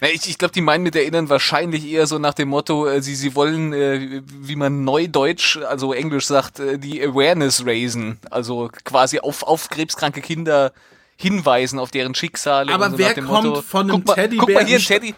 Na, 0.00 0.08
ich, 0.08 0.28
ich 0.28 0.38
glaube, 0.38 0.52
die 0.52 0.62
meinen 0.62 0.82
mit 0.82 0.96
erinnern 0.96 1.28
wahrscheinlich 1.28 1.86
eher 1.86 2.06
so 2.06 2.18
nach 2.18 2.34
dem 2.34 2.48
Motto, 2.48 2.86
äh, 2.86 3.02
sie, 3.02 3.14
sie 3.14 3.34
wollen, 3.34 3.72
äh, 3.72 4.22
wie 4.26 4.56
man 4.56 4.84
neudeutsch, 4.84 5.58
also 5.58 5.92
Englisch 5.92 6.26
sagt, 6.26 6.58
äh, 6.58 6.78
die 6.78 7.02
Awareness 7.02 7.66
raisen. 7.66 8.18
Also 8.30 8.70
quasi 8.84 9.18
auf, 9.20 9.42
auf 9.42 9.68
krebskranke 9.68 10.22
Kinder 10.22 10.72
hinweisen, 11.16 11.78
auf 11.78 11.90
deren 11.90 12.14
Schicksale. 12.14 12.72
Aber 12.72 12.90
so 12.90 12.98
wer 12.98 13.14
kommt 13.14 13.28
Motto, 13.28 13.62
von 13.62 13.90
einem 13.90 14.04
Teddybär? 14.04 14.38
Guck 14.38 14.54
mal 14.54 14.64
hier, 14.64 14.78
Teddy. 14.78 15.14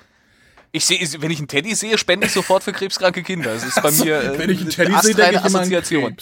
Ich 0.73 0.87
sehe, 0.87 0.99
wenn 1.21 1.31
ich 1.31 1.39
einen 1.39 1.49
Teddy 1.49 1.75
sehe, 1.75 1.97
spende 1.99 2.27
ich 2.27 2.33
sofort 2.33 2.65
für 2.65 2.73
krebskranke 2.73 3.23
Kinder. 3.23 3.55
Das 3.55 3.65
ist 3.65 3.77
bei 3.77 3.83
also, 3.83 4.05
mir 4.05 4.21
äh, 4.21 4.39
wenn 4.39 4.51
ich 4.51 4.61
einen 4.63 4.71
Teddy 4.71 4.95
sehe, 5.01 5.15
denke 5.15 5.37
ich 5.37 5.45
Assoziation. 5.45 6.17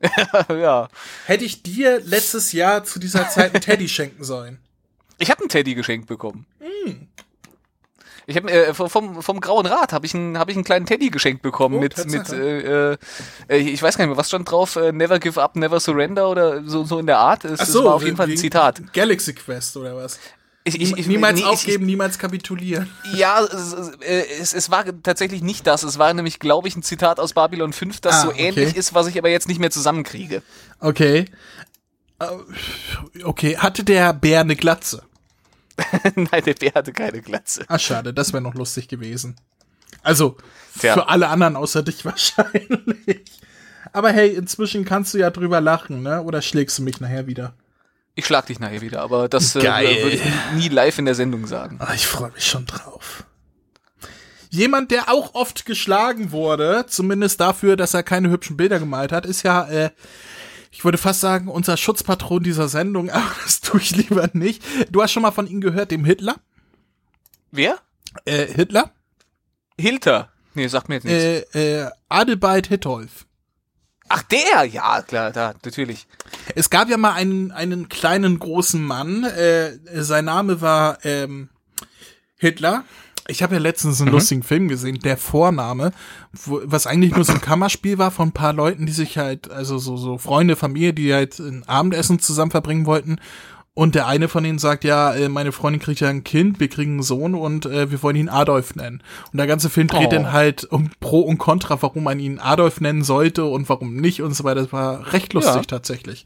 ja. 0.48 0.88
Hätte 1.26 1.44
ich 1.44 1.62
dir 1.62 2.00
letztes 2.00 2.52
Jahr 2.52 2.84
zu 2.84 2.98
dieser 2.98 3.28
Zeit 3.28 3.54
einen 3.54 3.62
Teddy 3.62 3.88
schenken 3.88 4.24
sollen? 4.24 4.58
Ich 5.18 5.30
habe 5.30 5.40
einen 5.40 5.50
Teddy 5.50 5.74
geschenkt 5.74 6.08
bekommen. 6.08 6.46
Hm. 6.60 7.08
Ich 8.28 8.36
habe 8.36 8.50
äh, 8.50 8.74
vom 8.74 9.22
vom 9.22 9.40
Grauen 9.40 9.66
Rat 9.66 9.92
habe 9.92 10.04
ich 10.04 10.14
einen 10.14 10.36
habe 10.36 10.50
ich 10.50 10.56
einen 10.56 10.64
kleinen 10.64 10.84
Teddy 10.84 11.10
geschenkt 11.10 11.42
bekommen 11.42 11.76
oh, 11.76 11.80
mit 11.80 12.10
mit 12.10 12.28
äh, 12.30 12.92
äh, 12.92 12.96
ich 13.48 13.80
weiß 13.80 13.96
gar 13.96 14.04
nicht 14.04 14.10
mehr 14.10 14.16
was 14.16 14.28
stand 14.28 14.50
drauf 14.50 14.74
äh, 14.74 14.90
Never 14.90 15.20
give 15.20 15.40
up, 15.40 15.54
never 15.54 15.78
surrender 15.78 16.28
oder 16.28 16.64
so 16.64 16.84
so 16.84 16.98
in 16.98 17.06
der 17.06 17.18
Art. 17.18 17.44
Es, 17.44 17.60
Ach 17.60 17.66
so, 17.66 17.84
war 17.84 17.94
auf 17.94 18.02
jeden 18.02 18.16
Fall 18.16 18.28
ein 18.28 18.36
Zitat. 18.36 18.92
Galaxy 18.92 19.32
Quest 19.32 19.76
oder 19.76 19.94
was? 19.94 20.18
Ich, 20.64 20.80
ich, 20.80 20.96
ich, 20.96 21.06
niemals 21.06 21.38
nee, 21.38 21.46
aufgeben, 21.46 21.84
ich, 21.84 21.86
niemals 21.86 22.18
kapitulieren. 22.18 22.90
Ja, 23.14 23.40
es, 23.40 23.72
es, 24.00 24.52
es, 24.52 24.68
war 24.68 24.84
tatsächlich 25.04 25.40
nicht 25.40 25.64
das. 25.64 25.84
Es 25.84 25.96
war 25.96 26.12
nämlich, 26.12 26.40
glaube 26.40 26.66
ich, 26.66 26.74
ein 26.74 26.82
Zitat 26.82 27.20
aus 27.20 27.34
Babylon 27.34 27.72
5, 27.72 28.00
das 28.00 28.16
ah, 28.16 28.22
so 28.22 28.28
okay. 28.30 28.48
ähnlich 28.48 28.74
ist, 28.74 28.92
was 28.92 29.06
ich 29.06 29.16
aber 29.16 29.28
jetzt 29.28 29.46
nicht 29.46 29.60
mehr 29.60 29.70
zusammenkriege. 29.70 30.42
Okay. 30.80 31.26
Äh, 32.18 32.26
okay, 33.22 33.58
hatte 33.58 33.84
der 33.84 34.12
Bär 34.12 34.40
eine 34.40 34.56
Glatze? 34.56 35.04
Nein, 36.14 36.42
der 36.44 36.54
Bär 36.54 36.72
hatte 36.74 36.92
keine 36.92 37.20
Glatze. 37.20 37.64
Ah, 37.68 37.78
schade, 37.78 38.14
das 38.14 38.32
wäre 38.32 38.42
noch 38.42 38.54
lustig 38.54 38.88
gewesen. 38.88 39.36
Also, 40.02 40.36
Tja. 40.78 40.94
für 40.94 41.08
alle 41.08 41.28
anderen 41.28 41.56
außer 41.56 41.82
dich 41.82 42.04
wahrscheinlich. 42.04 43.24
Aber 43.92 44.10
hey, 44.10 44.30
inzwischen 44.30 44.84
kannst 44.84 45.14
du 45.14 45.18
ja 45.18 45.30
drüber 45.30 45.60
lachen, 45.60 46.02
ne? 46.02 46.22
Oder 46.22 46.42
schlägst 46.42 46.78
du 46.78 46.82
mich 46.82 47.00
nachher 47.00 47.26
wieder? 47.26 47.54
Ich 48.14 48.26
schlag 48.26 48.46
dich 48.46 48.58
nachher 48.58 48.80
wieder, 48.80 49.02
aber 49.02 49.28
das 49.28 49.54
äh, 49.56 49.62
würde 49.62 50.16
ich 50.16 50.22
nie 50.54 50.68
live 50.68 50.98
in 50.98 51.04
der 51.04 51.14
Sendung 51.14 51.46
sagen. 51.46 51.78
Ah, 51.80 51.92
ich 51.94 52.06
freue 52.06 52.30
mich 52.30 52.46
schon 52.46 52.64
drauf. 52.64 53.24
Jemand, 54.48 54.90
der 54.90 55.10
auch 55.10 55.34
oft 55.34 55.66
geschlagen 55.66 56.32
wurde, 56.32 56.86
zumindest 56.88 57.40
dafür, 57.40 57.76
dass 57.76 57.92
er 57.92 58.02
keine 58.02 58.30
hübschen 58.30 58.56
Bilder 58.56 58.78
gemalt 58.78 59.12
hat, 59.12 59.26
ist 59.26 59.42
ja 59.42 59.68
äh, 59.68 59.90
ich 60.76 60.84
würde 60.84 60.98
fast 60.98 61.20
sagen, 61.20 61.48
unser 61.48 61.78
Schutzpatron 61.78 62.42
dieser 62.42 62.68
Sendung, 62.68 63.08
aber 63.10 63.24
das 63.44 63.62
tue 63.62 63.80
ich 63.80 63.96
lieber 63.96 64.28
nicht. 64.34 64.62
Du 64.90 65.02
hast 65.02 65.10
schon 65.10 65.22
mal 65.22 65.30
von 65.30 65.46
ihm 65.46 65.62
gehört, 65.62 65.90
dem 65.90 66.04
Hitler? 66.04 66.36
Wer? 67.50 67.78
Äh, 68.26 68.44
Hitler? 68.46 68.90
Hilter? 69.80 70.30
Nee, 70.52 70.68
sag 70.68 70.90
mir 70.90 70.96
jetzt 70.96 71.04
nichts. 71.04 71.54
Äh, 71.54 71.84
äh, 71.84 71.90
Adelbeit 72.10 72.66
Hitolf. 72.66 73.24
Ach, 74.08 74.22
der, 74.24 74.64
ja, 74.64 75.00
klar, 75.00 75.32
da, 75.32 75.54
natürlich. 75.64 76.06
Es 76.54 76.68
gab 76.68 76.90
ja 76.90 76.98
mal 76.98 77.14
einen, 77.14 77.52
einen 77.52 77.88
kleinen 77.88 78.38
großen 78.38 78.84
Mann, 78.84 79.24
äh, 79.24 79.78
sein 80.02 80.26
Name 80.26 80.60
war 80.60 81.02
ähm, 81.06 81.48
Hitler 82.36 82.84
ich 83.28 83.42
habe 83.42 83.54
ja 83.54 83.60
letztens 83.60 84.00
einen 84.00 84.10
mhm. 84.10 84.14
lustigen 84.14 84.42
Film 84.42 84.68
gesehen, 84.68 84.98
der 85.00 85.16
Vorname, 85.16 85.92
wo, 86.32 86.60
was 86.64 86.86
eigentlich 86.86 87.14
nur 87.14 87.24
so 87.24 87.32
ein 87.32 87.40
Kammerspiel 87.40 87.98
war 87.98 88.10
von 88.10 88.28
ein 88.28 88.32
paar 88.32 88.52
Leuten, 88.52 88.86
die 88.86 88.92
sich 88.92 89.18
halt, 89.18 89.50
also 89.50 89.78
so, 89.78 89.96
so 89.96 90.18
Freunde, 90.18 90.56
Familie, 90.56 90.92
die 90.92 91.12
halt 91.12 91.38
ein 91.38 91.64
Abendessen 91.66 92.18
zusammen 92.18 92.50
verbringen 92.50 92.86
wollten. 92.86 93.16
Und 93.74 93.94
der 93.94 94.06
eine 94.06 94.28
von 94.28 94.42
denen 94.42 94.58
sagt, 94.58 94.84
ja, 94.84 95.14
äh, 95.14 95.28
meine 95.28 95.52
Freundin 95.52 95.82
kriegt 95.82 96.00
ja 96.00 96.08
ein 96.08 96.24
Kind, 96.24 96.60
wir 96.60 96.68
kriegen 96.68 96.92
einen 96.92 97.02
Sohn 97.02 97.34
und 97.34 97.66
äh, 97.66 97.90
wir 97.90 98.02
wollen 98.02 98.16
ihn 98.16 98.30
Adolf 98.30 98.74
nennen. 98.74 99.02
Und 99.32 99.36
der 99.36 99.46
ganze 99.46 99.68
Film 99.68 99.88
dreht 99.88 100.06
oh. 100.06 100.10
dann 100.10 100.32
halt 100.32 100.64
um 100.64 100.90
Pro 100.98 101.20
und 101.20 101.36
Contra, 101.36 101.82
warum 101.82 102.04
man 102.04 102.18
ihn 102.18 102.38
Adolf 102.38 102.80
nennen 102.80 103.04
sollte 103.04 103.44
und 103.44 103.68
warum 103.68 103.96
nicht 103.96 104.22
und 104.22 104.32
so 104.32 104.44
weiter. 104.44 104.62
Das 104.62 104.72
war 104.72 105.12
recht 105.12 105.34
lustig 105.34 105.54
ja. 105.54 105.62
tatsächlich. 105.62 106.24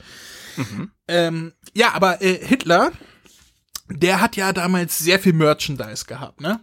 Mhm. 0.56 0.92
Ähm, 1.08 1.52
ja, 1.74 1.92
aber 1.92 2.22
äh, 2.22 2.38
Hitler, 2.40 2.92
der 3.88 4.20
hat 4.20 4.36
ja 4.36 4.52
damals 4.52 4.98
sehr 4.98 5.18
viel 5.18 5.32
Merchandise 5.32 6.04
gehabt, 6.04 6.40
ne? 6.40 6.60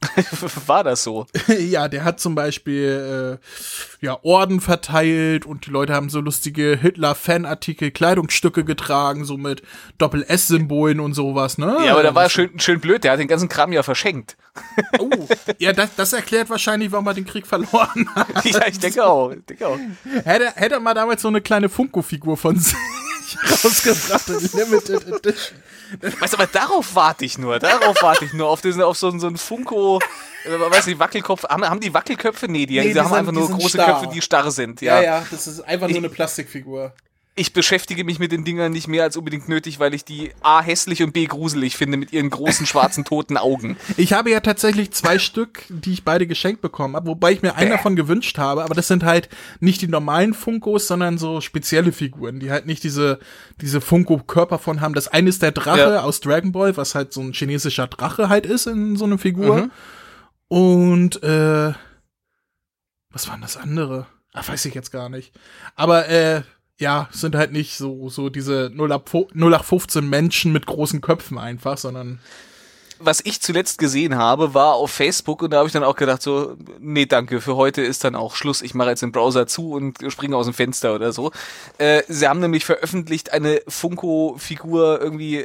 War 0.66 0.84
das 0.84 1.02
so? 1.02 1.26
ja, 1.58 1.88
der 1.88 2.04
hat 2.04 2.20
zum 2.20 2.34
Beispiel 2.34 3.38
äh, 3.40 4.04
ja 4.04 4.18
Orden 4.22 4.60
verteilt 4.60 5.46
und 5.46 5.66
die 5.66 5.70
Leute 5.70 5.94
haben 5.94 6.10
so 6.10 6.20
lustige 6.20 6.78
Hitler-Fanartikel, 6.80 7.90
Kleidungsstücke 7.90 8.64
getragen, 8.64 9.24
so 9.24 9.36
mit 9.36 9.62
Doppel-S-Symbolen 9.98 11.00
und 11.00 11.14
sowas, 11.14 11.58
ne? 11.58 11.78
Ja, 11.84 11.92
aber 11.92 12.02
da 12.02 12.14
war 12.14 12.28
schön, 12.28 12.58
schön 12.60 12.80
blöd, 12.80 13.04
der 13.04 13.12
hat 13.12 13.20
den 13.20 13.28
ganzen 13.28 13.48
Kram 13.48 13.72
ja 13.72 13.82
verschenkt. 13.82 14.36
Oh, 14.98 15.10
ja, 15.58 15.72
das, 15.72 15.94
das 15.96 16.12
erklärt 16.12 16.50
wahrscheinlich, 16.50 16.92
warum 16.92 17.06
er 17.06 17.14
den 17.14 17.26
Krieg 17.26 17.46
verloren 17.46 18.08
hat. 18.14 18.44
ja, 18.44 18.66
ich 18.66 18.78
denke 18.78 19.04
auch. 19.04 19.30
Ich 19.30 19.44
denke 19.46 19.66
auch. 19.66 19.78
Hätte, 20.24 20.52
hätte 20.54 20.74
er 20.74 20.80
mal 20.80 20.94
damals 20.94 21.22
so 21.22 21.28
eine 21.28 21.40
kleine 21.40 21.68
Funko-Figur 21.68 22.36
von 22.36 22.58
sich 22.58 22.76
rausgebracht 23.64 24.28
in 24.28 24.50
Limited 24.58 25.06
Edition. 25.06 25.58
Weißt 26.20 26.32
du, 26.32 26.38
aber 26.38 26.46
darauf 26.46 26.94
warte 26.94 27.24
ich 27.24 27.38
nur. 27.38 27.58
Darauf 27.58 27.96
warte 28.02 28.24
ich 28.24 28.32
nur. 28.32 28.48
Auf, 28.48 28.60
diesen, 28.60 28.82
auf 28.82 28.96
so, 28.96 29.16
so 29.18 29.26
einen 29.26 29.36
Funko, 29.36 30.00
äh, 30.44 30.70
weißt 30.70 30.88
du, 30.88 30.98
Wackelkopf. 30.98 31.44
Haben, 31.44 31.64
haben 31.64 31.80
die 31.80 31.94
Wackelköpfe? 31.94 32.46
Nee, 32.48 32.66
die, 32.66 32.78
nee, 32.78 32.88
die, 32.88 32.92
die 32.92 33.00
haben 33.00 33.08
sind, 33.08 33.18
einfach 33.18 33.32
nur 33.32 33.48
große 33.48 33.70
starr. 33.70 34.00
Köpfe, 34.00 34.14
die 34.14 34.22
starr 34.22 34.50
sind. 34.50 34.80
Ja, 34.80 34.96
ja, 34.96 35.02
ja 35.02 35.26
das 35.30 35.46
ist 35.46 35.60
einfach 35.60 35.88
nur 35.88 35.98
eine 35.98 36.08
Plastikfigur 36.08 36.92
ich 37.38 37.52
beschäftige 37.52 38.02
mich 38.02 38.18
mit 38.18 38.32
den 38.32 38.44
Dingern 38.44 38.72
nicht 38.72 38.88
mehr 38.88 39.02
als 39.02 39.16
unbedingt 39.16 39.46
nötig, 39.46 39.78
weil 39.78 39.92
ich 39.92 40.06
die 40.06 40.30
A 40.40 40.62
hässlich 40.62 41.02
und 41.02 41.12
B 41.12 41.26
gruselig 41.26 41.76
finde 41.76 41.98
mit 41.98 42.10
ihren 42.10 42.30
großen 42.30 42.64
schwarzen 42.66 43.04
toten 43.04 43.36
Augen. 43.36 43.76
Ich 43.98 44.14
habe 44.14 44.30
ja 44.30 44.40
tatsächlich 44.40 44.90
zwei 44.92 45.18
Stück, 45.18 45.64
die 45.68 45.92
ich 45.92 46.02
beide 46.02 46.26
geschenkt 46.26 46.62
bekommen 46.62 46.96
habe, 46.96 47.08
wobei 47.08 47.32
ich 47.32 47.42
mir 47.42 47.54
einen 47.54 47.70
davon 47.70 47.94
gewünscht 47.94 48.38
habe, 48.38 48.64
aber 48.64 48.74
das 48.74 48.88
sind 48.88 49.04
halt 49.04 49.28
nicht 49.60 49.82
die 49.82 49.86
normalen 49.88 50.32
Funkos, 50.32 50.88
sondern 50.88 51.18
so 51.18 51.42
spezielle 51.42 51.92
Figuren, 51.92 52.40
die 52.40 52.50
halt 52.50 52.64
nicht 52.64 52.82
diese 52.82 53.18
diese 53.60 53.82
Funko 53.82 54.16
Körper 54.18 54.58
von 54.58 54.80
haben. 54.80 54.94
Das 54.94 55.08
eine 55.08 55.28
ist 55.28 55.42
der 55.42 55.52
Drache 55.52 55.78
ja. 55.78 56.02
aus 56.02 56.20
Dragon 56.20 56.52
Ball, 56.52 56.74
was 56.78 56.94
halt 56.94 57.12
so 57.12 57.20
ein 57.20 57.34
chinesischer 57.34 57.86
Drache 57.86 58.30
halt 58.30 58.46
ist 58.46 58.66
in 58.66 58.96
so 58.96 59.04
einer 59.04 59.18
Figur. 59.18 59.56
Mhm. 59.56 59.70
Und 60.48 61.22
äh 61.22 61.74
was 63.10 63.28
war 63.28 63.34
denn 63.34 63.42
das 63.42 63.58
andere? 63.58 64.06
Ach, 64.32 64.48
weiß 64.48 64.64
ich 64.64 64.74
jetzt 64.74 64.90
gar 64.90 65.10
nicht. 65.10 65.34
Aber 65.74 66.08
äh 66.08 66.42
ja, 66.78 67.08
sind 67.10 67.34
halt 67.34 67.52
nicht 67.52 67.76
so, 67.76 68.08
so 68.08 68.28
diese 68.28 68.70
0815 68.74 70.08
Menschen 70.08 70.52
mit 70.52 70.66
großen 70.66 71.00
Köpfen 71.00 71.38
einfach, 71.38 71.78
sondern. 71.78 72.20
Was 72.98 73.20
ich 73.22 73.42
zuletzt 73.42 73.76
gesehen 73.76 74.16
habe, 74.16 74.54
war 74.54 74.74
auf 74.74 74.90
Facebook 74.90 75.42
und 75.42 75.50
da 75.50 75.58
habe 75.58 75.66
ich 75.66 75.72
dann 75.74 75.84
auch 75.84 75.96
gedacht, 75.96 76.22
so, 76.22 76.56
nee, 76.80 77.04
danke, 77.04 77.42
für 77.42 77.54
heute 77.54 77.82
ist 77.82 78.04
dann 78.04 78.14
auch 78.14 78.34
Schluss. 78.34 78.62
Ich 78.62 78.72
mache 78.74 78.88
jetzt 78.88 79.02
den 79.02 79.12
Browser 79.12 79.46
zu 79.46 79.72
und 79.72 79.98
springe 80.08 80.34
aus 80.34 80.46
dem 80.46 80.54
Fenster 80.54 80.94
oder 80.94 81.12
so. 81.12 81.30
Äh, 81.76 82.04
sie 82.08 82.26
haben 82.26 82.40
nämlich 82.40 82.64
veröffentlicht 82.64 83.34
eine 83.34 83.60
Funko-Figur 83.68 84.98
irgendwie 85.00 85.44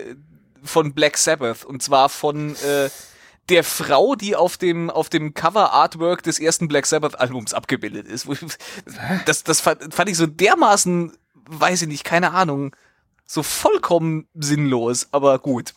von 0.63 0.93
Black 0.93 1.17
Sabbath 1.17 1.65
und 1.65 1.83
zwar 1.83 2.07
von 2.07 2.55
äh, 2.55 2.89
der 3.49 3.63
Frau, 3.65 4.15
die 4.15 4.35
auf 4.37 4.57
dem, 4.57 4.89
auf 4.89 5.09
dem 5.09 5.33
Cover-Artwork 5.33 6.23
des 6.23 6.39
ersten 6.39 6.69
Black 6.69 6.85
Sabbath-Albums 6.85 7.53
abgebildet 7.53 8.07
ist. 8.07 8.27
Das, 9.25 9.43
das 9.43 9.59
fand, 9.59 9.93
fand 9.93 10.09
ich 10.09 10.15
so 10.15 10.25
dermaßen 10.25 11.11
weiß 11.51 11.83
ich 11.83 11.87
nicht, 11.87 12.03
keine 12.03 12.31
Ahnung, 12.31 12.75
so 13.25 13.43
vollkommen 13.43 14.27
sinnlos, 14.33 15.07
aber 15.11 15.39
gut. 15.39 15.73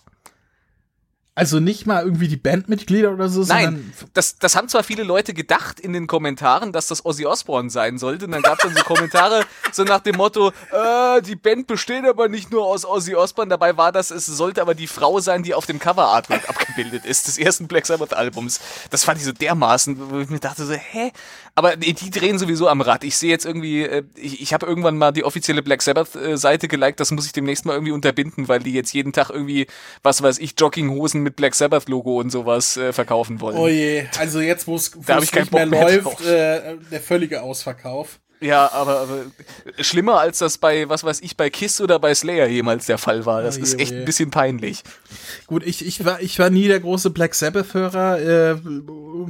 Also 1.37 1.59
nicht 1.59 1.85
mal 1.85 2.05
irgendwie 2.05 2.29
die 2.29 2.37
Bandmitglieder 2.37 3.11
oder 3.11 3.29
so, 3.29 3.43
Nein, 3.43 3.93
das, 4.13 4.39
das 4.39 4.55
haben 4.55 4.69
zwar 4.69 4.85
viele 4.85 5.03
Leute 5.03 5.35
gedacht 5.35 5.81
in 5.81 5.93
den 5.93 6.07
Kommentaren, 6.07 6.71
dass 6.71 6.87
das 6.87 7.05
Ozzy 7.05 7.27
Osbourne 7.27 7.71
sein 7.71 7.99
sollte. 7.99 8.27
Und 8.27 8.33
dann 8.33 8.43
gab 8.43 8.59
es 8.59 8.63
dann 8.63 8.77
so 8.77 8.85
Kommentare 8.85 9.45
so 9.73 9.83
nach 9.83 9.99
dem 9.99 10.17
Motto, 10.17 10.53
äh, 10.71 11.23
die 11.23 11.35
Band 11.35 11.67
besteht 11.67 12.05
aber 12.05 12.29
nicht 12.29 12.53
nur 12.53 12.65
aus 12.65 12.85
Ozzy 12.85 13.17
Osbourne. 13.17 13.49
Dabei 13.49 13.77
war 13.77 13.91
das, 13.91 14.13
es 14.13 14.27
sollte 14.27 14.63
aber 14.63 14.77
die 14.77 14.87
Frau 14.87 15.19
sein, 15.19 15.43
die 15.43 15.55
auf 15.55 15.67
dem 15.67 15.81
Cover 15.81 16.07
Artwork 16.07 16.49
abgebildet 16.49 17.05
ist, 17.05 17.27
des 17.27 17.37
ersten 17.37 17.67
Black 17.67 17.87
Sabbath 17.87 18.15
Albums. 18.15 18.61
Das 18.91 19.03
fand 19.03 19.19
ich 19.19 19.25
so 19.25 19.33
dermaßen, 19.33 20.11
wo 20.11 20.21
ich 20.21 20.31
mir 20.31 20.39
dachte 20.39 20.65
so, 20.65 20.75
hä? 20.75 21.13
Aber 21.57 21.77
die, 21.77 21.93
die 21.93 22.11
drehen 22.11 22.38
sowieso 22.38 22.69
am 22.69 22.81
Rad. 22.81 23.05
Ich 23.05 23.17
sehe 23.17 23.31
jetzt 23.31 23.47
irgendwie, 23.47 23.83
äh, 23.83 24.03
ich, 24.17 24.43
ich 24.43 24.53
habe 24.53 24.67
irgendwann 24.67 24.99
mal 24.99 25.12
die 25.12 25.25
offizielle 25.25 25.62
Black 25.62 25.83
Sabbath 25.83 26.17
äh, 26.17 26.37
Seite 26.37 26.67
geliked, 26.67 26.99
das 26.99 27.12
muss 27.12 27.27
ich 27.27 27.33
demnächst 27.33 27.64
mal 27.64 27.75
irgendwie 27.75 27.93
unterbinden, 27.93 28.49
weil 28.49 28.59
die 28.59 28.73
jetzt 28.73 28.93
jeden 28.93 29.12
Tag 29.12 29.31
irgendwie, 29.31 29.67
was 30.03 30.23
weiß 30.23 30.38
ich, 30.38 30.55
Jogginghosen 30.59 31.23
mit 31.23 31.37
Black 31.37 31.55
Sabbath 31.55 31.88
Logo 31.88 32.19
und 32.19 32.31
sowas 32.31 32.77
äh, 32.77 32.93
verkaufen 32.93 33.40
wollen. 33.40 33.57
Oh 33.57 33.69
je, 33.69 34.07
also 34.19 34.40
jetzt, 34.40 34.67
wo 34.67 34.75
es 34.75 34.95
nicht 34.97 35.53
mehr, 35.53 35.67
mehr 35.67 35.83
läuft, 35.85 36.21
äh, 36.23 36.77
der 36.90 37.01
völlige 37.01 37.43
Ausverkauf. 37.43 38.19
Ja, 38.40 38.70
aber, 38.73 39.01
aber 39.01 39.25
schlimmer 39.81 40.18
als 40.18 40.38
das 40.38 40.59
bei, 40.59 40.88
was 40.88 41.05
weiß 41.05 41.20
ich, 41.23 41.37
bei 41.37 41.51
Kiss 41.51 41.81
oder 41.81 41.99
bei 41.99 42.14
Slayer 42.14 42.47
jemals 42.47 42.87
der 42.87 42.99
Fall 42.99 43.25
war. 43.25 43.42
Das 43.42 43.57
oh 43.57 43.59
je, 43.59 43.64
ist 43.64 43.81
echt 43.81 43.92
oh 43.92 43.97
ein 43.97 44.05
bisschen 44.05 44.31
peinlich. 44.31 44.83
Gut, 45.47 45.64
ich, 45.64 45.85
ich, 45.87 46.05
war, 46.05 46.20
ich 46.20 46.38
war 46.38 46.51
nie 46.51 46.68
der 46.68 46.81
große 46.81 47.11
Black 47.11 47.35
Sabbath-Hörer, 47.35 48.20
äh, 48.20 48.57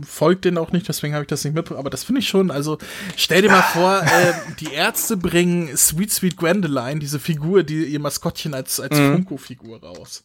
folgt 0.07 0.45
den 0.45 0.59
auch 0.59 0.73
nicht, 0.73 0.89
deswegen 0.89 1.15
habe 1.15 1.25
ich 1.25 1.29
das 1.29 1.45
nicht 1.45 1.55
mitbekommen. 1.55 1.81
Aber 1.81 1.91
das 1.91 2.05
finde 2.05 2.21
ich 2.21 2.29
schon, 2.29 2.51
also 2.51 2.79
stell 3.17 3.43
dir 3.43 3.51
mal 3.51 3.63
vor, 3.63 4.03
äh, 4.03 4.33
die 4.59 4.73
Ärzte 4.73 5.17
bringen 5.17 5.77
Sweet 5.77 6.13
Sweet 6.13 6.37
Gwendoline, 6.37 6.99
diese 6.99 7.21
Figur, 7.21 7.63
die 7.63 7.85
ihr 7.85 8.01
Maskottchen 8.01 8.55
als, 8.55 8.81
als 8.81 8.99
mhm. 8.99 9.15
Funko-Figur 9.15 9.83
raus. 9.83 10.25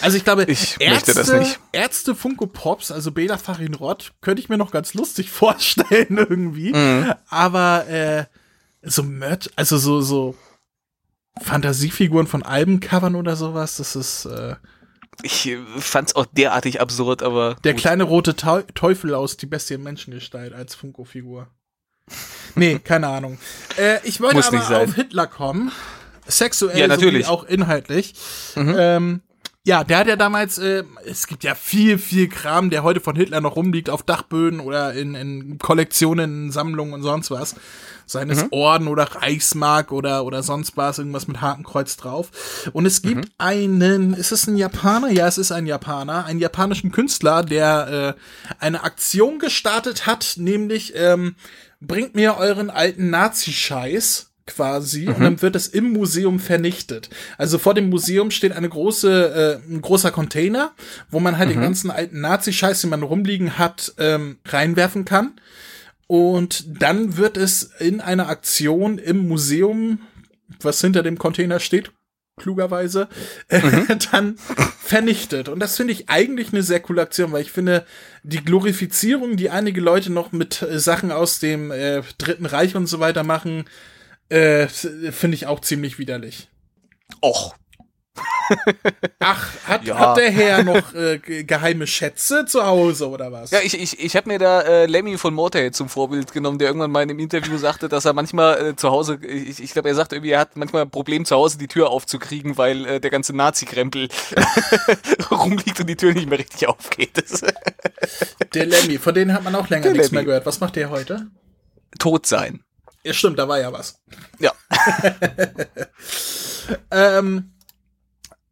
Also 0.00 0.16
ich 0.16 0.24
glaube, 0.24 0.44
ich 0.44 0.76
Ärzte, 0.80 1.46
Ärzte 1.72 2.14
Funko 2.14 2.46
Pops, 2.46 2.90
also 2.90 3.12
Bela 3.12 3.38
Farin 3.38 3.74
Rott, 3.74 4.12
könnte 4.20 4.42
ich 4.42 4.48
mir 4.48 4.58
noch 4.58 4.70
ganz 4.70 4.94
lustig 4.94 5.30
vorstellen 5.30 6.18
irgendwie. 6.18 6.72
Mhm. 6.72 7.14
Aber 7.28 7.88
äh, 7.88 8.24
so 8.82 9.02
Merch, 9.02 9.50
also 9.56 9.78
so, 9.78 10.00
so 10.00 10.34
Fantasiefiguren 11.40 12.26
von 12.26 12.42
Albencovern 12.42 13.14
oder 13.14 13.36
sowas, 13.36 13.76
das 13.76 13.96
ist. 13.96 14.24
Äh, 14.26 14.56
ich 15.22 15.56
fand's 15.78 16.14
auch 16.14 16.26
derartig 16.26 16.80
absurd, 16.80 17.22
aber. 17.22 17.56
Der 17.64 17.72
gut. 17.72 17.82
kleine 17.82 18.04
rote 18.04 18.36
Teufel 18.36 19.14
aus 19.14 19.36
Die 19.36 19.46
Bestie 19.46 19.74
in 19.74 19.82
Menschengestalt 19.82 20.52
als 20.52 20.74
Funko-Figur. 20.74 21.48
Nee, 22.54 22.78
keine 22.84 23.08
Ahnung. 23.08 23.38
Äh, 23.76 23.98
ich 24.04 24.20
wollte 24.20 24.36
Muss 24.36 24.48
aber 24.48 24.80
auf 24.80 24.94
Hitler 24.94 25.26
kommen. 25.26 25.72
Sexuell, 26.26 26.78
ja, 26.78 26.86
natürlich. 26.86 27.26
auch 27.26 27.44
inhaltlich. 27.44 28.14
Mhm. 28.54 28.76
Ähm, 28.78 29.22
ja, 29.68 29.84
der 29.84 29.98
hat 29.98 30.06
ja 30.06 30.16
damals, 30.16 30.56
äh, 30.56 30.82
es 31.04 31.26
gibt 31.26 31.44
ja 31.44 31.54
viel, 31.54 31.98
viel 31.98 32.30
Kram, 32.30 32.70
der 32.70 32.82
heute 32.82 33.00
von 33.00 33.14
Hitler 33.14 33.42
noch 33.42 33.54
rumliegt 33.54 33.90
auf 33.90 34.02
Dachböden 34.02 34.60
oder 34.60 34.94
in, 34.94 35.14
in 35.14 35.58
Kollektionen, 35.58 36.50
Sammlungen 36.50 36.94
und 36.94 37.02
sonst 37.02 37.30
was. 37.30 37.54
Seines 38.06 38.44
mhm. 38.44 38.48
Orden 38.52 38.88
oder 38.88 39.02
Reichsmark 39.02 39.92
oder, 39.92 40.24
oder 40.24 40.42
sonst 40.42 40.78
was, 40.78 40.98
irgendwas 40.98 41.28
mit 41.28 41.42
Hakenkreuz 41.42 41.98
drauf. 41.98 42.30
Und 42.72 42.86
es 42.86 43.02
gibt 43.02 43.26
mhm. 43.26 43.30
einen, 43.36 44.14
ist 44.14 44.32
es 44.32 44.46
ein 44.46 44.56
Japaner? 44.56 45.10
Ja, 45.10 45.28
es 45.28 45.36
ist 45.36 45.52
ein 45.52 45.66
Japaner, 45.66 46.24
einen 46.24 46.40
japanischen 46.40 46.90
Künstler, 46.90 47.42
der 47.42 48.16
äh, 48.16 48.54
eine 48.64 48.84
Aktion 48.84 49.38
gestartet 49.38 50.06
hat, 50.06 50.36
nämlich 50.38 50.94
ähm, 50.96 51.36
bringt 51.82 52.14
mir 52.14 52.38
euren 52.38 52.70
alten 52.70 53.10
Nazi-Scheiß 53.10 54.27
quasi 54.48 55.02
mhm. 55.02 55.14
und 55.14 55.20
dann 55.20 55.42
wird 55.42 55.54
es 55.54 55.68
im 55.68 55.92
Museum 55.92 56.40
vernichtet. 56.40 57.08
Also 57.36 57.58
vor 57.58 57.74
dem 57.74 57.88
Museum 57.88 58.30
steht 58.30 58.52
eine 58.52 58.68
große, 58.68 59.60
äh, 59.66 59.72
ein 59.72 59.80
großer 59.80 60.10
Container, 60.10 60.72
wo 61.10 61.20
man 61.20 61.38
halt 61.38 61.50
mhm. 61.50 61.54
den 61.54 61.62
ganzen 61.62 61.90
alten 61.90 62.20
Nazi-Scheiß, 62.20 62.80
den 62.80 62.90
man 62.90 63.02
rumliegen 63.02 63.58
hat, 63.58 63.94
ähm, 63.98 64.38
reinwerfen 64.46 65.04
kann. 65.04 65.40
Und 66.08 66.82
dann 66.82 67.16
wird 67.16 67.36
es 67.36 67.70
in 67.78 68.00
einer 68.00 68.28
Aktion 68.28 68.98
im 68.98 69.28
Museum, 69.28 70.00
was 70.60 70.80
hinter 70.80 71.02
dem 71.02 71.18
Container 71.18 71.60
steht, 71.60 71.92
klugerweise, 72.38 73.08
äh, 73.48 73.60
mhm. 73.60 73.86
dann 74.12 74.36
vernichtet. 74.80 75.48
Und 75.50 75.60
das 75.60 75.76
finde 75.76 75.92
ich 75.92 76.08
eigentlich 76.08 76.52
eine 76.52 76.62
sehr 76.62 76.80
coole 76.80 77.02
Aktion, 77.02 77.32
weil 77.32 77.42
ich 77.42 77.52
finde, 77.52 77.84
die 78.22 78.42
Glorifizierung, 78.42 79.36
die 79.36 79.50
einige 79.50 79.82
Leute 79.82 80.10
noch 80.10 80.32
mit 80.32 80.62
äh, 80.62 80.78
Sachen 80.78 81.12
aus 81.12 81.40
dem 81.40 81.70
äh, 81.70 82.02
Dritten 82.16 82.46
Reich 82.46 82.74
und 82.74 82.86
so 82.86 83.00
weiter 83.00 83.22
machen, 83.22 83.66
äh, 84.28 84.66
Finde 84.68 85.34
ich 85.34 85.46
auch 85.46 85.60
ziemlich 85.60 85.98
widerlich. 85.98 86.48
Och. 87.22 87.54
Ach, 89.20 89.48
hat, 89.66 89.84
ja. 89.84 89.98
hat 89.98 90.16
der 90.16 90.30
Herr 90.30 90.64
noch 90.64 90.94
äh, 90.94 91.18
geheime 91.18 91.86
Schätze 91.86 92.46
zu 92.46 92.64
Hause 92.64 93.08
oder 93.08 93.30
was? 93.30 93.50
Ja, 93.50 93.60
ich, 93.62 93.78
ich, 93.78 94.00
ich 94.00 94.16
habe 94.16 94.28
mir 94.28 94.38
da 94.38 94.62
äh, 94.62 94.86
Lemmy 94.86 95.18
von 95.18 95.34
Motorhead 95.34 95.74
zum 95.74 95.88
Vorbild 95.88 96.32
genommen, 96.32 96.58
der 96.58 96.68
irgendwann 96.68 96.90
mal 96.90 97.02
in 97.02 97.10
einem 97.10 97.18
Interview 97.18 97.56
sagte, 97.58 97.88
dass 97.88 98.04
er 98.04 98.14
manchmal 98.14 98.68
äh, 98.68 98.76
zu 98.76 98.90
Hause, 98.90 99.18
ich, 99.22 99.62
ich 99.62 99.72
glaube, 99.72 99.88
er 99.88 99.94
sagte 99.94 100.16
irgendwie, 100.16 100.30
er 100.30 100.40
hat 100.40 100.56
manchmal 100.56 100.82
ein 100.82 100.90
Problem 100.90 101.24
zu 101.24 101.36
Hause 101.36 101.58
die 101.58 101.68
Tür 101.68 101.90
aufzukriegen, 101.90 102.56
weil 102.56 102.86
äh, 102.86 103.00
der 103.00 103.10
ganze 103.10 103.36
Nazi-Krempel 103.36 104.08
rumliegt 105.30 105.80
und 105.80 105.86
die 105.86 105.96
Tür 105.96 106.12
nicht 106.14 106.28
mehr 106.28 106.38
richtig 106.38 106.66
aufgeht. 106.66 107.22
der 108.54 108.66
Lemmy, 108.66 108.98
von 108.98 109.14
denen 109.14 109.32
hat 109.32 109.44
man 109.44 109.54
auch 109.54 109.68
länger 109.68 109.84
der 109.84 109.92
nichts 109.92 110.08
Lemmy. 110.08 110.16
mehr 110.16 110.24
gehört. 110.24 110.46
Was 110.46 110.60
macht 110.60 110.76
der 110.76 110.90
heute? 110.90 111.26
Tot 111.98 112.26
sein. 112.26 112.64
Ja, 113.08 113.14
stimmt, 113.14 113.38
da 113.38 113.48
war 113.48 113.58
ja 113.58 113.72
was. 113.72 114.02
Ja. 114.38 114.52
ähm, 116.90 117.54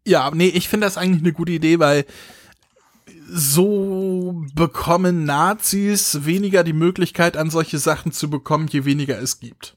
Ja, 0.06 0.30
nee, 0.30 0.48
ich 0.48 0.70
finde 0.70 0.86
das 0.86 0.96
eigentlich 0.96 1.22
eine 1.22 1.34
gute 1.34 1.52
Idee, 1.52 1.78
weil 1.78 2.06
so 3.28 4.46
bekommen 4.54 5.26
Nazis 5.26 6.24
weniger 6.24 6.64
die 6.64 6.72
Möglichkeit, 6.72 7.36
an 7.36 7.50
solche 7.50 7.78
Sachen 7.78 8.12
zu 8.12 8.30
bekommen, 8.30 8.66
je 8.68 8.86
weniger 8.86 9.20
es 9.20 9.40
gibt. 9.40 9.76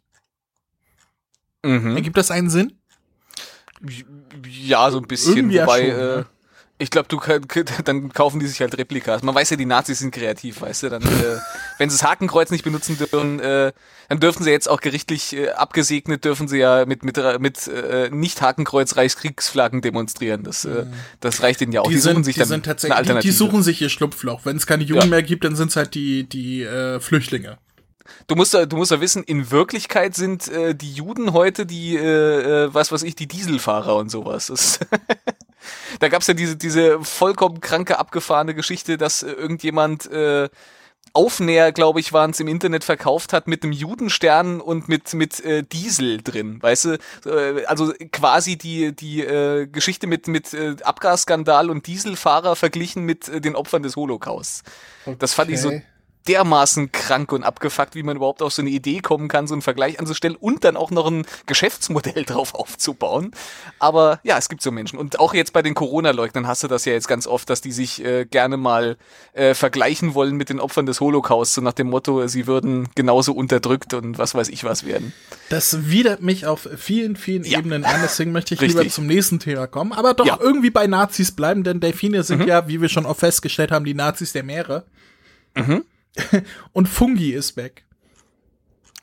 Mhm. 1.66 1.98
Ergibt 1.98 2.16
das 2.16 2.32
einen 2.32 2.50
Sinn? 2.50 2.80
Ja, 4.48 4.90
so 4.92 5.00
ein 5.00 5.08
bisschen. 5.08 5.36
Irgendwie 5.36 5.60
wobei, 5.60 5.90
schon, 5.90 6.00
äh, 6.00 6.16
ne? 6.20 6.26
Ich 6.82 6.92
glaube, 6.92 7.10
du 7.10 7.20
dann 7.84 8.14
kaufen 8.14 8.40
die 8.40 8.48
sich 8.48 8.62
halt 8.62 8.78
Replikas. 8.78 9.22
Man 9.22 9.36
weiß 9.36 9.50
ja, 9.50 9.58
die 9.58 9.66
Nazis 9.66 10.00
sind 10.00 10.12
kreativ, 10.12 10.62
weißt 10.62 10.84
du. 10.84 10.90
Dann, 10.90 11.04
äh, 11.04 11.38
wenn 11.78 11.90
sie 11.90 11.98
das 11.98 12.08
Hakenkreuz 12.08 12.52
nicht 12.52 12.64
benutzen 12.64 12.98
dürfen, 12.98 13.42
äh, 13.42 13.74
dann 14.08 14.20
dürfen 14.22 14.46
sie 14.46 14.50
jetzt 14.50 14.70
auch 14.70 14.80
gerichtlich 14.80 15.36
äh, 15.36 15.50
abgesegnet 15.50 16.24
dürfen 16.24 16.48
sie 16.48 16.58
ja 16.58 16.86
mit 16.86 17.04
mit 17.04 17.18
mit 17.40 17.68
äh, 17.68 18.10
nicht 18.12 18.42
Hakenkreuz 18.42 18.96
Reichskriegsflaggen 18.96 19.82
demonstrieren. 19.82 20.44
Das 20.44 20.64
äh, 20.64 20.86
das 21.20 21.44
reicht 21.44 21.60
ihnen 21.60 21.74
ja 21.74 21.82
auch. 21.82 21.90
Die, 21.90 21.96
die 21.96 22.00
suchen 22.00 22.16
sind, 22.16 22.24
sich 22.24 22.36
die 22.36 22.40
dann 22.40 22.48
sind 22.48 22.66
tatsächlich, 22.66 22.94
eine 22.94 23.00
Alternative. 23.00 23.30
Die, 23.30 23.38
die 23.38 23.38
suchen 23.38 23.62
sich 23.62 23.82
ihr 23.82 23.90
Schlupfloch. 23.90 24.46
Wenn 24.46 24.56
es 24.56 24.66
keine 24.66 24.84
Juden 24.86 25.02
ja. 25.02 25.08
mehr 25.08 25.24
gibt, 25.24 25.44
dann 25.44 25.58
sind 25.58 25.72
es 25.72 25.76
halt 25.76 25.96
die 25.96 26.30
die 26.30 26.64
äh, 26.64 27.02
Flüchtlinge. 27.02 27.58
Du 28.28 28.36
musst 28.36 28.54
ja, 28.54 28.66
du 28.66 28.78
musst 28.78 28.92
ja 28.92 29.02
wissen, 29.02 29.24
in 29.24 29.52
Wirklichkeit 29.52 30.16
sind 30.16 30.48
äh, 30.48 30.76
die 30.76 30.94
Juden 30.94 31.34
heute 31.34 31.66
die, 31.66 31.96
äh, 31.96 32.66
äh 32.66 32.74
was 32.74 32.92
weiß 32.92 33.04
ich, 33.04 33.16
die 33.16 33.28
Dieselfahrer 33.28 33.96
und 33.96 34.10
sowas. 34.10 34.48
Das 34.48 34.80
da 36.00 36.10
gab's 36.10 36.28
ja 36.28 36.34
diese, 36.34 36.56
diese 36.56 37.02
vollkommen 37.02 37.62
kranke, 37.62 38.00
abgefahrene 38.00 38.56
Geschichte, 38.56 38.98
dass 38.98 39.24
äh, 39.24 39.32
irgendjemand 39.32 40.10
äh, 40.12 40.50
Aufnäher, 41.14 41.72
glaube 41.72 42.00
ich, 42.00 42.14
waren 42.14 42.32
es 42.32 42.40
im 42.40 42.48
Internet 42.48 42.84
verkauft 42.84 43.34
hat 43.34 43.48
mit 43.48 43.64
einem 43.64 43.72
Judenstern 43.72 44.62
und 44.62 44.90
mit 44.90 45.14
mit 45.14 45.44
äh, 45.44 45.64
Diesel 45.64 46.22
drin, 46.22 46.62
weißt 46.62 46.86
du? 46.86 46.98
Äh, 47.26 47.66
also 47.66 47.94
quasi 48.12 48.58
die 48.58 48.96
die 48.96 49.22
äh, 49.22 49.66
Geschichte 49.66 50.06
mit 50.06 50.28
mit 50.28 50.54
äh, 50.54 50.76
Abgasskandal 50.84 51.70
und 51.72 51.88
Dieselfahrer 51.88 52.56
verglichen 52.56 53.06
mit 53.06 53.28
äh, 53.28 53.42
den 53.42 53.56
Opfern 53.56 53.82
des 53.82 53.96
Holocausts. 53.96 54.64
Okay. 55.06 55.16
Das 55.18 55.34
fand 55.34 55.50
ich 55.50 55.60
so 55.60 55.72
dermaßen 56.30 56.92
krank 56.92 57.32
und 57.32 57.44
abgefuckt, 57.44 57.96
wie 57.96 58.04
man 58.04 58.16
überhaupt 58.16 58.44
auf 58.44 58.54
so 58.54 58.62
eine 58.62 58.70
Idee 58.70 59.00
kommen 59.00 59.28
kann, 59.28 59.48
so 59.48 59.56
einen 59.56 59.64
Vergleich 59.64 60.00
anzustellen 60.00 60.36
und 60.36 60.64
dann 60.64 60.78
auch 60.78 60.92
noch 60.92 61.08
ein 61.08 61.26
Geschäftsmodell 61.48 62.24
drauf 62.26 62.54
aufzubauen. 62.54 63.32
Aber 63.80 64.20
ja, 64.24 64.38
es 64.38 64.48
gibt 64.48 64.62
so 64.62 64.72
Menschen. 64.72 65.00
Und 65.00 65.20
auch 65.20 65.34
jetzt 65.34 65.54
bei 65.54 65.64
den 65.64 65.74
Corona-Leugnern 65.74 66.46
hast 66.46 66.62
du 66.62 66.68
das 66.68 66.86
ja 66.86 66.94
jetzt 66.94 67.08
ganz 67.08 67.26
oft, 67.26 67.50
dass 67.50 67.62
die 67.62 67.72
sich 67.72 68.06
äh, 68.06 68.26
gerne 68.26 68.58
mal 68.58 68.98
äh, 69.34 69.56
vergleichen 69.56 70.14
wollen 70.14 70.36
mit 70.36 70.50
den 70.50 70.60
Opfern 70.60 70.86
des 70.86 71.02
Holocaust, 71.02 71.56
so 71.56 71.62
nach 71.62 71.74
dem 71.74 71.90
Motto, 71.90 72.28
sie 72.28 72.46
würden 72.46 72.90
genauso 72.94 73.34
unterdrückt 73.34 73.96
und 73.96 74.20
was 74.20 74.36
weiß 74.36 74.50
ich 74.50 74.64
was 74.64 74.86
werden. 74.86 75.14
Das 75.50 75.90
widert 75.90 76.22
mich 76.22 76.46
auf 76.46 76.70
vielen, 76.78 77.16
vielen 77.16 77.44
ja. 77.44 77.58
Ebenen 77.58 77.86
an, 77.86 78.02
deswegen 78.04 78.32
möchte 78.32 78.54
ich 78.54 78.62
Richtig. 78.62 78.80
lieber 78.80 78.94
zum 78.94 79.08
nächsten 79.08 79.40
Thema 79.40 79.66
kommen, 79.66 79.94
aber 79.94 80.14
doch 80.14 80.28
ja. 80.28 80.38
irgendwie 80.40 80.70
bei 80.70 80.86
Nazis 80.86 81.32
bleiben, 81.32 81.64
denn 81.64 81.80
Delfine 81.80 82.22
sind 82.24 82.42
mhm. 82.42 82.48
ja, 82.48 82.68
wie 82.68 82.82
wir 82.82 82.90
schon 82.90 83.08
auch 83.08 83.18
festgestellt 83.18 83.72
haben, 83.72 83.86
die 83.86 83.96
Nazis 83.96 84.34
der 84.34 84.44
Meere. 84.44 84.86
Mhm. 85.56 85.84
Und 86.74 86.88
Fungi 86.88 87.32
ist 87.32 87.58
weg. 87.58 87.86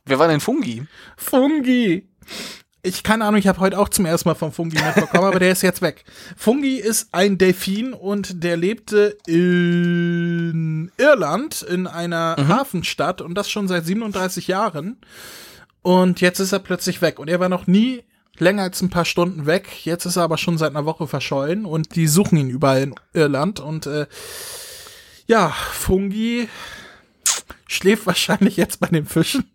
Wer 0.05 0.19
war 0.19 0.29
denn 0.29 0.41
Fungi? 0.41 0.85
Fungi. 1.17 2.09
Ich 2.83 3.03
keine 3.03 3.25
Ahnung, 3.25 3.41
ich 3.41 3.49
habe 3.49 3.59
heute 3.59 3.79
auch 3.81 3.89
zum 3.89 4.07
ersten 4.07 4.29
Mal 4.29 4.37
von 4.37 4.53
Fungi 4.53 4.81
mitbekommen, 4.81 5.25
aber 5.25 5.41
der 5.41 5.51
ist 5.51 5.63
jetzt 5.63 5.83
weg. 5.83 6.05
Fungi 6.37 6.77
ist 6.77 7.09
ein 7.11 7.37
Delfin 7.37 7.93
und 7.93 8.45
der 8.45 8.57
lebte 8.57 9.19
in 9.27 10.93
Irland 10.97 11.63
in 11.63 11.89
einer 11.89 12.37
mhm. 12.39 12.49
Hafenstadt 12.49 13.21
und 13.21 13.35
das 13.35 13.51
schon 13.51 13.67
seit 13.67 13.85
37 13.85 14.47
Jahren. 14.47 14.99
Und 15.83 16.21
jetzt 16.21 16.39
ist 16.39 16.53
er 16.53 16.61
plötzlich 16.61 17.03
weg 17.03 17.19
und 17.19 17.29
er 17.29 17.41
war 17.41 17.49
noch 17.49 17.67
nie 17.67 18.05
länger 18.39 18.63
als 18.63 18.81
ein 18.83 18.91
paar 18.91 19.05
Stunden 19.05 19.47
weg. 19.47 19.85
Jetzt 19.85 20.05
ist 20.05 20.17
er 20.17 20.23
aber 20.23 20.39
schon 20.39 20.57
seit 20.57 20.71
einer 20.71 20.85
Woche 20.85 21.09
verschollen 21.09 21.65
und 21.65 21.97
die 21.97 22.07
suchen 22.07 22.39
ihn 22.39 22.51
überall 22.51 22.83
in 22.83 22.95
Irland 23.13 23.59
und 23.59 23.87
äh, 23.87 24.07
ja, 25.27 25.49
Fungi 25.49 26.49
schläft 27.66 28.07
wahrscheinlich 28.07 28.57
jetzt 28.57 28.80
bei 28.80 28.89
den 28.89 29.07
Fischen. 29.07 29.51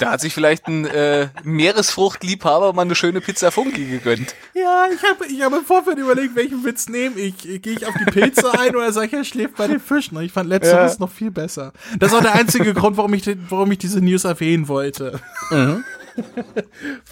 Da 0.00 0.12
hat 0.12 0.20
sich 0.22 0.32
vielleicht 0.32 0.66
ein 0.66 0.86
äh, 0.86 1.28
Meeresfruchtliebhaber 1.44 2.72
mal 2.72 2.82
eine 2.82 2.94
schöne 2.94 3.20
Pizza 3.20 3.50
Fungi 3.50 3.84
gegönnt. 3.84 4.34
Ja, 4.54 4.86
ich 4.92 5.02
habe 5.02 5.26
ich 5.26 5.42
hab 5.42 5.52
im 5.52 5.64
Vorfeld 5.64 5.98
überlegt, 5.98 6.34
welchen 6.36 6.64
Witz 6.64 6.88
nehme 6.88 7.20
ich. 7.20 7.36
Gehe 7.36 7.74
ich 7.74 7.86
auf 7.86 7.94
die 7.98 8.10
Pilze 8.10 8.58
ein 8.58 8.74
oder 8.74 8.90
sage 8.92 9.08
ich, 9.08 9.12
er 9.12 9.24
schläft 9.24 9.56
bei 9.56 9.66
den 9.66 9.78
Fischen? 9.78 10.16
Und 10.16 10.24
ich 10.24 10.32
fand 10.32 10.48
letzteres 10.48 10.94
ja. 10.94 11.00
noch 11.00 11.10
viel 11.10 11.30
besser. 11.30 11.74
Das 11.98 12.12
ist 12.12 12.18
auch 12.18 12.22
der 12.22 12.34
einzige 12.34 12.72
Grund, 12.72 12.96
warum 12.96 13.12
ich, 13.12 13.30
warum 13.50 13.70
ich 13.72 13.78
diese 13.78 14.00
News 14.00 14.24
erwähnen 14.24 14.68
wollte. 14.68 15.20
Mhm. 15.50 15.84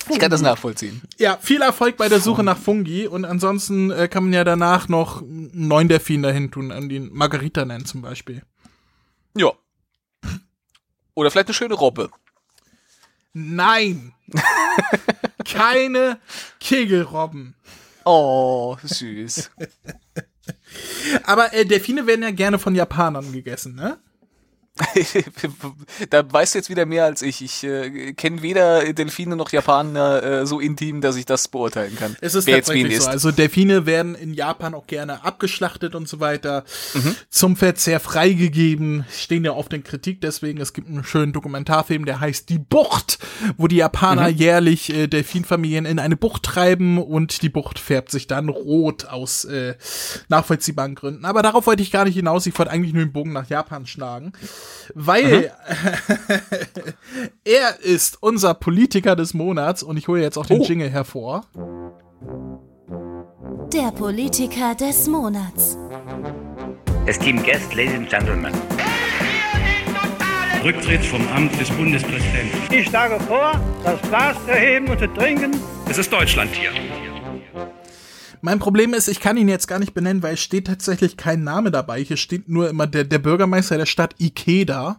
Ich 0.09 0.19
kann 0.19 0.31
das 0.31 0.43
nachvollziehen. 0.43 1.03
Ja, 1.19 1.39
viel 1.41 1.63
Erfolg 1.63 1.97
bei 1.97 2.09
der 2.09 2.21
Suche 2.21 2.43
nach 2.43 2.59
Fungi 2.59 3.07
und 3.07 3.25
ansonsten 3.25 3.91
äh, 3.91 4.09
kann 4.09 4.25
man 4.25 4.33
ja 4.33 4.45
danach 4.45 4.89
noch 4.89 5.23
einen 5.23 5.51
neuen 5.53 5.89
Delfin 5.89 6.23
dahin 6.23 6.51
tun, 6.51 6.73
an 6.73 6.89
den 6.89 7.13
Margarita 7.13 7.65
nennen 7.65 7.85
zum 7.85 8.03
Beispiel. 8.03 8.43
Ja. 9.39 9.53
Oder 11.15 11.31
vielleicht 11.31 11.49
eine 11.49 11.55
schöne 11.55 11.75
Robbe. 11.75 12.11
Nein. 13.33 14.15
Keine 15.45 16.19
Kegelrobben. 16.61 17.55
Oh, 18.05 18.77
süß. 18.83 19.51
Aber 21.25 21.53
äh, 21.53 21.65
Delfine 21.65 22.07
werden 22.07 22.23
ja 22.23 22.31
gerne 22.31 22.59
von 22.59 22.75
Japanern 22.75 23.33
gegessen, 23.33 23.75
ne? 23.75 23.99
da 26.11 26.31
weißt 26.31 26.55
du 26.55 26.59
jetzt 26.59 26.71
wieder 26.71 26.87
mehr 26.87 27.05
als 27.05 27.23
ich. 27.23 27.43
Ich 27.43 27.65
äh, 27.65 28.13
kenne 28.13 28.43
weder 28.43 28.93
Delfine 28.93 29.37
noch 29.37 29.51
Japaner 29.51 30.23
äh, 30.23 30.47
so 30.47 30.61
intim, 30.61 31.01
dass 31.01 31.17
ich 31.17 31.27
das 31.27 31.49
beurteilen 31.49 31.97
kann. 31.97 32.17
Es 32.21 32.35
ist 32.35 32.49
tatsächlich 32.49 33.01
so. 33.01 33.09
Also 33.09 33.31
Delfine 33.31 33.87
werden 33.87 34.15
in 34.15 34.35
Japan 34.35 34.75
auch 34.75 34.87
gerne 34.87 35.25
abgeschlachtet 35.25 35.95
und 35.95 36.09
so 36.09 36.21
weiter. 36.21 36.65
Mhm. 36.95 37.15
Zum 37.29 37.57
Verzehr 37.57 38.01
freigegeben. 38.01 39.05
Stehen 39.13 39.45
ja 39.45 39.53
oft 39.53 39.73
in 39.73 39.85
Kritik 39.85 40.21
deswegen. 40.21 40.61
Es 40.61 40.73
gibt 40.73 40.89
einen 40.89 41.05
schönen 41.05 41.33
Dokumentarfilm, 41.33 42.05
der 42.05 42.21
heißt 42.21 42.49
Die 42.49 42.59
Bucht, 42.59 43.19
wo 43.57 43.67
die 43.67 43.77
Japaner 43.77 44.31
mhm. 44.31 44.37
jährlich 44.37 44.93
äh, 44.93 45.07
Delfinfamilien 45.07 45.87
in 45.87 45.99
eine 45.99 46.17
Bucht 46.17 46.43
treiben 46.43 46.99
und 46.99 47.43
die 47.43 47.49
Bucht 47.49 47.79
färbt 47.79 48.11
sich 48.11 48.27
dann 48.27 48.49
rot 48.49 49.07
aus 49.07 49.45
äh, 49.45 49.75
nachvollziehbaren 50.29 50.95
Gründen. 50.95 51.25
Aber 51.25 51.43
darauf 51.43 51.67
wollte 51.67 51.83
ich 51.83 51.91
gar 51.91 52.05
nicht 52.05 52.15
hinaus. 52.15 52.47
Ich 52.47 52.59
wollte 52.59 52.71
eigentlich 52.71 52.93
nur 52.93 53.05
den 53.05 53.13
Bogen 53.13 53.33
nach 53.33 53.49
Japan 53.49 53.87
schlagen 53.87 54.33
weil 54.95 55.53
er 57.45 57.81
ist 57.81 58.23
unser 58.23 58.55
Politiker 58.55 59.17
des 59.17 59.35
Monats 59.35 59.83
und 59.83 59.97
ich 59.97 60.09
hole 60.09 60.23
jetzt 60.23 60.39
auch 60.39 60.47
den 60.47 60.61
oh. 60.61 60.65
Jingle 60.65 60.91
hervor. 60.91 61.45
Der 63.73 63.93
Politiker 63.93 64.75
des 64.75 65.07
Monats. 65.09 65.77
Esteemed 67.07 67.45
Guest, 67.45 67.75
Ladies 67.75 67.95
and 67.95 68.09
Gentlemen. 68.09 68.53
Rücktritt 70.65 71.05
vom 71.05 71.27
Amt 71.29 71.59
des 71.61 71.71
Bundespräsidenten. 71.71 72.75
Ich 72.75 72.87
schlage 72.87 73.21
vor, 73.21 73.61
das 73.85 74.01
Glas 74.03 74.37
zu 74.47 74.53
heben 74.53 74.89
und 74.89 74.99
zu 74.99 75.07
trinken. 75.15 75.53
Es 75.89 75.99
ist 75.99 76.13
Deutschland 76.13 76.51
hier. 76.55 76.71
Mein 78.41 78.59
Problem 78.59 78.95
ist, 78.95 79.09
ich 79.09 79.21
kann 79.21 79.37
ihn 79.37 79.49
jetzt 79.49 79.69
gar 79.69 79.79
nicht 79.79 79.95
benennen, 79.95 80.23
weil 80.23 80.35
es 80.35 80.41
steht 80.41 80.67
tatsächlich 80.67 81.17
kein 81.17 81.45
Name 81.45 81.71
dabei. 81.71 82.03
Hier 82.03 82.17
steht 82.17 82.49
nur 82.49 82.69
immer 82.69 82.87
der, 82.87 83.05
der 83.05 83.19
Bürgermeister 83.19 83.79
der 83.79 83.87
Stadt 83.87 84.15
Ikeda 84.19 84.99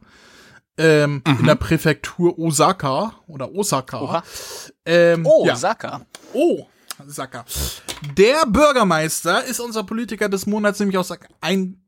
ähm, 0.78 1.22
mhm. 1.28 1.40
in 1.40 1.46
der 1.46 1.56
Präfektur 1.56 2.40
Osaka 2.40 3.14
oder 3.28 3.54
Osaka. 3.54 4.24
Ähm, 4.86 5.26
oh, 5.26 5.46
ja. 5.46 5.54
Osaka. 5.54 6.06
Oh, 6.34 6.66
Osaka. 7.06 7.46
Der 8.18 8.46
Bürgermeister 8.46 9.44
ist 9.44 9.60
unser 9.60 9.84
Politiker 9.84 10.30
des 10.30 10.46
Monats, 10.46 10.80
nämlich 10.80 10.98
aus 10.98 11.14
ein 11.42 11.82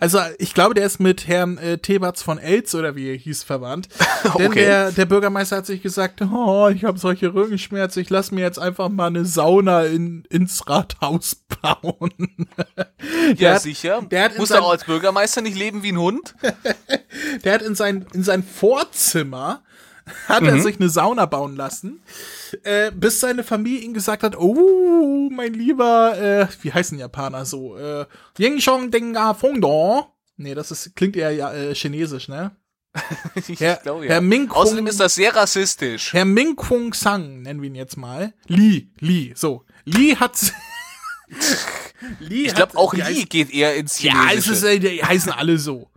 Also 0.00 0.20
ich 0.38 0.54
glaube, 0.54 0.74
der 0.74 0.86
ist 0.86 1.00
mit 1.00 1.26
Herrn 1.26 1.58
äh, 1.58 1.78
Tebatz 1.78 2.22
von 2.22 2.38
Elz 2.38 2.74
oder 2.74 2.96
wie 2.96 3.10
er 3.10 3.16
hieß 3.16 3.44
verwandt. 3.44 3.88
Denn 4.38 4.48
okay. 4.48 4.64
der, 4.64 4.92
der 4.92 5.06
Bürgermeister 5.06 5.58
hat 5.58 5.66
sich 5.66 5.82
gesagt, 5.82 6.20
oh, 6.22 6.68
ich 6.68 6.84
habe 6.84 6.98
solche 6.98 7.32
Rückenschmerzen, 7.32 8.02
ich 8.02 8.10
lass 8.10 8.30
mir 8.30 8.40
jetzt 8.40 8.58
einfach 8.58 8.88
mal 8.88 9.06
eine 9.06 9.24
Sauna 9.24 9.84
in, 9.84 10.24
ins 10.30 10.68
Rathaus 10.68 11.36
bauen. 11.62 12.12
ja, 13.36 13.54
hat, 13.54 13.62
sicher. 13.62 14.02
Der 14.10 14.24
hat 14.24 14.38
Muss 14.38 14.50
er 14.50 14.62
auch 14.62 14.70
als 14.70 14.84
Bürgermeister 14.84 15.40
nicht 15.40 15.56
leben 15.56 15.82
wie 15.82 15.92
ein 15.92 15.98
Hund? 15.98 16.34
der 17.44 17.54
hat 17.54 17.62
in 17.62 17.74
sein, 17.74 18.06
in 18.12 18.22
sein 18.22 18.42
Vorzimmer 18.42 19.62
hat 20.28 20.42
mhm. 20.42 20.48
er 20.48 20.60
sich 20.60 20.76
eine 20.80 20.88
Sauna 20.88 21.26
bauen 21.26 21.56
lassen, 21.56 22.02
äh, 22.62 22.90
bis 22.92 23.20
seine 23.20 23.44
Familie 23.44 23.80
ihm 23.80 23.94
gesagt 23.94 24.22
hat, 24.22 24.36
oh, 24.36 25.28
mein 25.30 25.54
lieber, 25.54 26.18
äh, 26.18 26.46
wie 26.62 26.72
heißen 26.72 26.98
Japaner 26.98 27.44
so, 27.44 27.76
äh, 27.76 28.06
Yingshong 28.38 28.90
Denga 28.90 29.34
Fongdong. 29.34 30.06
Nee, 30.36 30.54
das 30.54 30.70
ist, 30.70 30.94
klingt 30.94 31.16
eher 31.16 31.32
ja, 31.32 31.52
äh, 31.52 31.74
chinesisch, 31.74 32.28
ne? 32.28 32.52
ich 33.48 33.60
Herr, 33.60 33.76
glaube 33.76 34.06
ja. 34.06 34.12
Herr 34.12 34.20
Ming 34.20 34.48
Kung, 34.48 34.62
Außerdem 34.62 34.86
ist 34.86 35.00
das 35.00 35.14
sehr 35.14 35.34
rassistisch. 35.34 36.12
Herr 36.12 36.24
Ming 36.24 36.56
Kung 36.56 36.94
Sang, 36.94 37.42
nennen 37.42 37.60
wir 37.60 37.68
ihn 37.68 37.74
jetzt 37.74 37.96
mal. 37.96 38.32
Li, 38.46 38.90
Li, 39.00 39.32
so. 39.36 39.64
Li 39.84 40.16
hat 40.16 40.38
Li 42.20 42.46
ich 42.46 42.54
glaube 42.54 42.76
auch 42.76 42.94
Li 42.94 43.02
heißt, 43.02 43.30
geht 43.30 43.50
eher 43.50 43.76
ins 43.76 43.96
Chinesische. 43.96 44.30
Ja, 44.32 44.38
es 44.38 44.46
ist, 44.46 44.62
äh, 44.64 44.78
die 44.78 45.04
heißen 45.04 45.32
alle 45.32 45.58
so. 45.58 45.90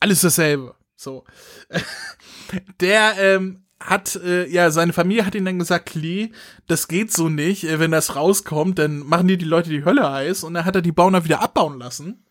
Alles 0.00 0.20
dasselbe. 0.20 0.74
So. 0.96 1.24
Der 2.80 3.14
ähm, 3.18 3.64
hat, 3.78 4.16
äh, 4.16 4.46
ja, 4.48 4.70
seine 4.70 4.92
Familie 4.92 5.24
hat 5.24 5.34
ihm 5.34 5.44
dann 5.44 5.58
gesagt, 5.58 5.94
Lee, 5.94 6.32
das 6.66 6.88
geht 6.88 7.12
so 7.12 7.28
nicht, 7.28 7.64
äh, 7.64 7.80
wenn 7.80 7.90
das 7.90 8.16
rauskommt, 8.16 8.78
dann 8.78 8.98
machen 9.00 9.28
dir 9.28 9.38
die 9.38 9.44
Leute 9.44 9.70
die 9.70 9.84
Hölle 9.84 10.10
heiß 10.10 10.44
und 10.44 10.54
dann 10.54 10.64
hat 10.64 10.76
er 10.76 10.82
die 10.82 10.92
Bauner 10.92 11.24
wieder 11.24 11.40
abbauen 11.40 11.78
lassen. 11.78 12.24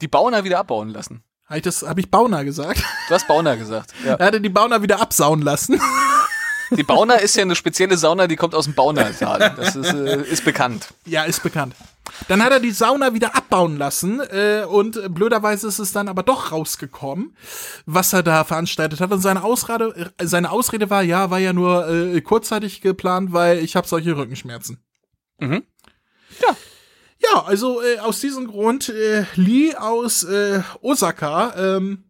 Die 0.00 0.08
Bauner 0.08 0.44
wieder 0.44 0.58
abbauen 0.58 0.90
lassen. 0.90 1.22
Habe 1.46 1.58
ich 1.58 1.64
das, 1.64 1.82
habe 1.82 2.00
ich 2.00 2.10
Bauner 2.10 2.44
gesagt? 2.44 2.82
Du 3.08 3.14
hast 3.14 3.26
Bauner 3.26 3.56
gesagt. 3.56 3.92
Ja. 4.04 4.14
Er 4.14 4.26
hatte 4.26 4.40
die 4.40 4.48
Bauner 4.48 4.82
wieder 4.82 5.00
absauen 5.00 5.42
lassen. 5.42 5.80
Die 6.70 6.84
Bauna 6.84 7.14
ist 7.14 7.34
ja 7.34 7.42
eine 7.42 7.56
spezielle 7.56 7.96
Sauna, 7.96 8.28
die 8.28 8.36
kommt 8.36 8.54
aus 8.54 8.66
dem 8.66 8.74
Baunertal. 8.74 9.54
Das 9.56 9.74
ist, 9.74 9.92
äh, 9.92 10.22
ist 10.22 10.44
bekannt. 10.44 10.94
Ja, 11.04 11.24
ist 11.24 11.42
bekannt. 11.42 11.74
Dann 12.28 12.42
hat 12.42 12.52
er 12.52 12.60
die 12.60 12.70
Sauna 12.70 13.14
wieder 13.14 13.34
abbauen 13.34 13.76
lassen 13.76 14.20
äh, 14.20 14.64
und 14.68 15.14
blöderweise 15.14 15.68
ist 15.68 15.78
es 15.78 15.92
dann 15.92 16.08
aber 16.08 16.22
doch 16.22 16.52
rausgekommen, 16.52 17.36
was 17.86 18.12
er 18.12 18.22
da 18.22 18.44
veranstaltet 18.44 19.00
hat. 19.00 19.12
Und 19.12 19.20
seine 19.20 19.42
Ausrede, 19.42 20.12
äh, 20.18 20.26
seine 20.26 20.50
Ausrede 20.50 20.90
war, 20.90 21.02
ja, 21.02 21.30
war 21.30 21.38
ja 21.38 21.52
nur 21.52 21.88
äh, 21.88 22.20
kurzzeitig 22.20 22.80
geplant, 22.80 23.32
weil 23.32 23.58
ich 23.58 23.76
habe 23.76 23.88
solche 23.88 24.16
Rückenschmerzen. 24.16 24.82
Mhm. 25.38 25.62
Ja. 26.40 26.56
Ja, 27.22 27.44
also 27.44 27.82
äh, 27.82 27.98
aus 27.98 28.20
diesem 28.20 28.46
Grund, 28.46 28.88
äh, 28.88 29.26
Lee 29.34 29.74
aus 29.74 30.22
äh, 30.22 30.62
Osaka, 30.80 31.76
ähm, 31.76 32.04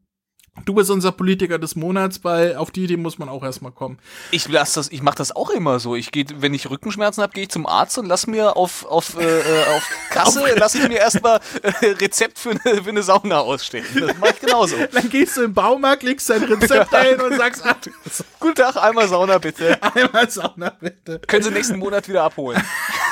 Du 0.65 0.75
bist 0.75 0.91
unser 0.91 1.13
Politiker 1.13 1.59
des 1.59 1.77
Monats, 1.77 2.23
weil 2.23 2.57
auf 2.57 2.71
die 2.71 2.85
Idee 2.85 2.97
muss 2.97 3.19
man 3.19 3.29
auch 3.29 3.43
erstmal 3.43 3.73
kommen. 3.73 3.99
Ich 4.31 4.49
lass 4.49 4.75
das, 4.75 4.91
ich 4.91 5.01
mache 5.01 5.17
das 5.17 5.35
auch 5.35 5.51
immer 5.51 5.79
so. 5.79 5.97
Ich 5.97 6.11
gehe, 6.11 6.27
wenn 6.37 6.53
ich 6.55 6.69
Rückenschmerzen 6.69 7.23
habe, 7.23 7.33
gehe 7.33 7.45
ich 7.45 7.51
zum 7.51 7.67
Arzt 7.67 7.99
und 7.99 8.07
lass 8.07 8.27
mir 8.27 8.57
auf 8.57 8.85
auf 8.85 9.17
äh, 9.19 9.41
äh 9.41 9.65
auf 9.77 9.89
Kasse 10.11 10.45
lass 10.57 10.75
ich 10.75 10.87
mir 10.89 10.99
erstmal 10.99 11.41
äh, 11.63 11.87
Rezept 11.87 12.39
für 12.39 12.51
eine, 12.51 12.83
für 12.83 12.91
eine 12.91 13.03
Sauna 13.03 13.41
ausstellen. 13.41 13.87
Das 13.95 14.19
mache 14.19 14.35
ich 14.35 14.41
genauso. 14.41 14.77
Dann 14.93 15.09
gehst 15.09 15.37
du 15.37 15.43
im 15.43 15.55
Baumarkt, 15.55 16.03
legst 16.03 16.29
dein 16.29 16.43
Rezept 16.43 16.95
ein 16.95 17.21
und 17.21 17.37
sagst, 17.37 17.65
ah, 17.65 17.77
guten 18.39 18.57
Tag, 18.57 18.77
einmal 18.77 19.09
Sauna 19.09 19.39
bitte. 19.39 19.81
Einmal 19.95 20.31
Sauna 20.31 20.71
bitte. 20.81 21.21
Können 21.27 21.43
Sie 21.43 21.51
nächsten 21.51 21.79
Monat 21.79 22.09
wieder 22.09 22.25
abholen. 22.25 22.63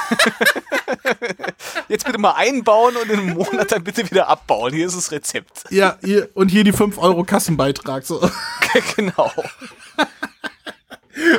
Jetzt 1.89 2.05
bitte 2.05 2.19
mal 2.19 2.33
einbauen 2.33 2.97
und 2.97 3.11
in 3.11 3.19
einem 3.19 3.35
Monat 3.35 3.73
dann 3.73 3.85
bitte 3.85 4.09
wieder 4.11 4.29
abbauen. 4.29 4.73
Hier 4.73 4.87
ist 4.87 4.97
das 4.97 5.11
Rezept. 5.13 5.65
Ja, 5.71 5.97
hier, 6.03 6.29
und 6.35 6.49
hier 6.51 6.65
die 6.65 6.73
5 6.73 6.99
Euro 6.99 7.25
Kassenbeitrag. 7.25 8.05
So. 8.05 8.21
genau. 8.97 9.33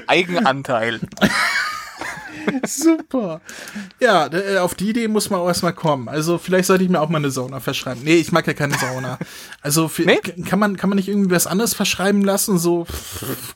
Eigenanteil. 0.07 0.99
Super. 2.65 3.41
Ja, 3.99 4.27
äh, 4.27 4.57
auf 4.57 4.75
die 4.75 4.89
Idee 4.89 5.07
muss 5.07 5.29
man 5.29 5.39
auch 5.39 5.47
erstmal 5.47 5.73
kommen. 5.73 6.09
Also 6.09 6.37
vielleicht 6.37 6.65
sollte 6.65 6.83
ich 6.83 6.89
mir 6.89 7.01
auch 7.01 7.09
mal 7.09 7.17
eine 7.17 7.31
Sauna 7.31 7.59
verschreiben. 7.59 8.03
Nee, 8.03 8.15
ich 8.15 8.31
mag 8.31 8.47
ja 8.47 8.53
keine 8.53 8.77
Sauna. 8.77 9.19
Also 9.61 9.89
nee? 9.99 10.17
kann 10.45 10.59
man 10.59 10.77
kann 10.77 10.89
man 10.89 10.97
nicht 10.97 11.09
irgendwie 11.09 11.31
was 11.31 11.47
anderes 11.47 11.73
verschreiben 11.73 12.23
lassen? 12.23 12.57
So, 12.57 12.87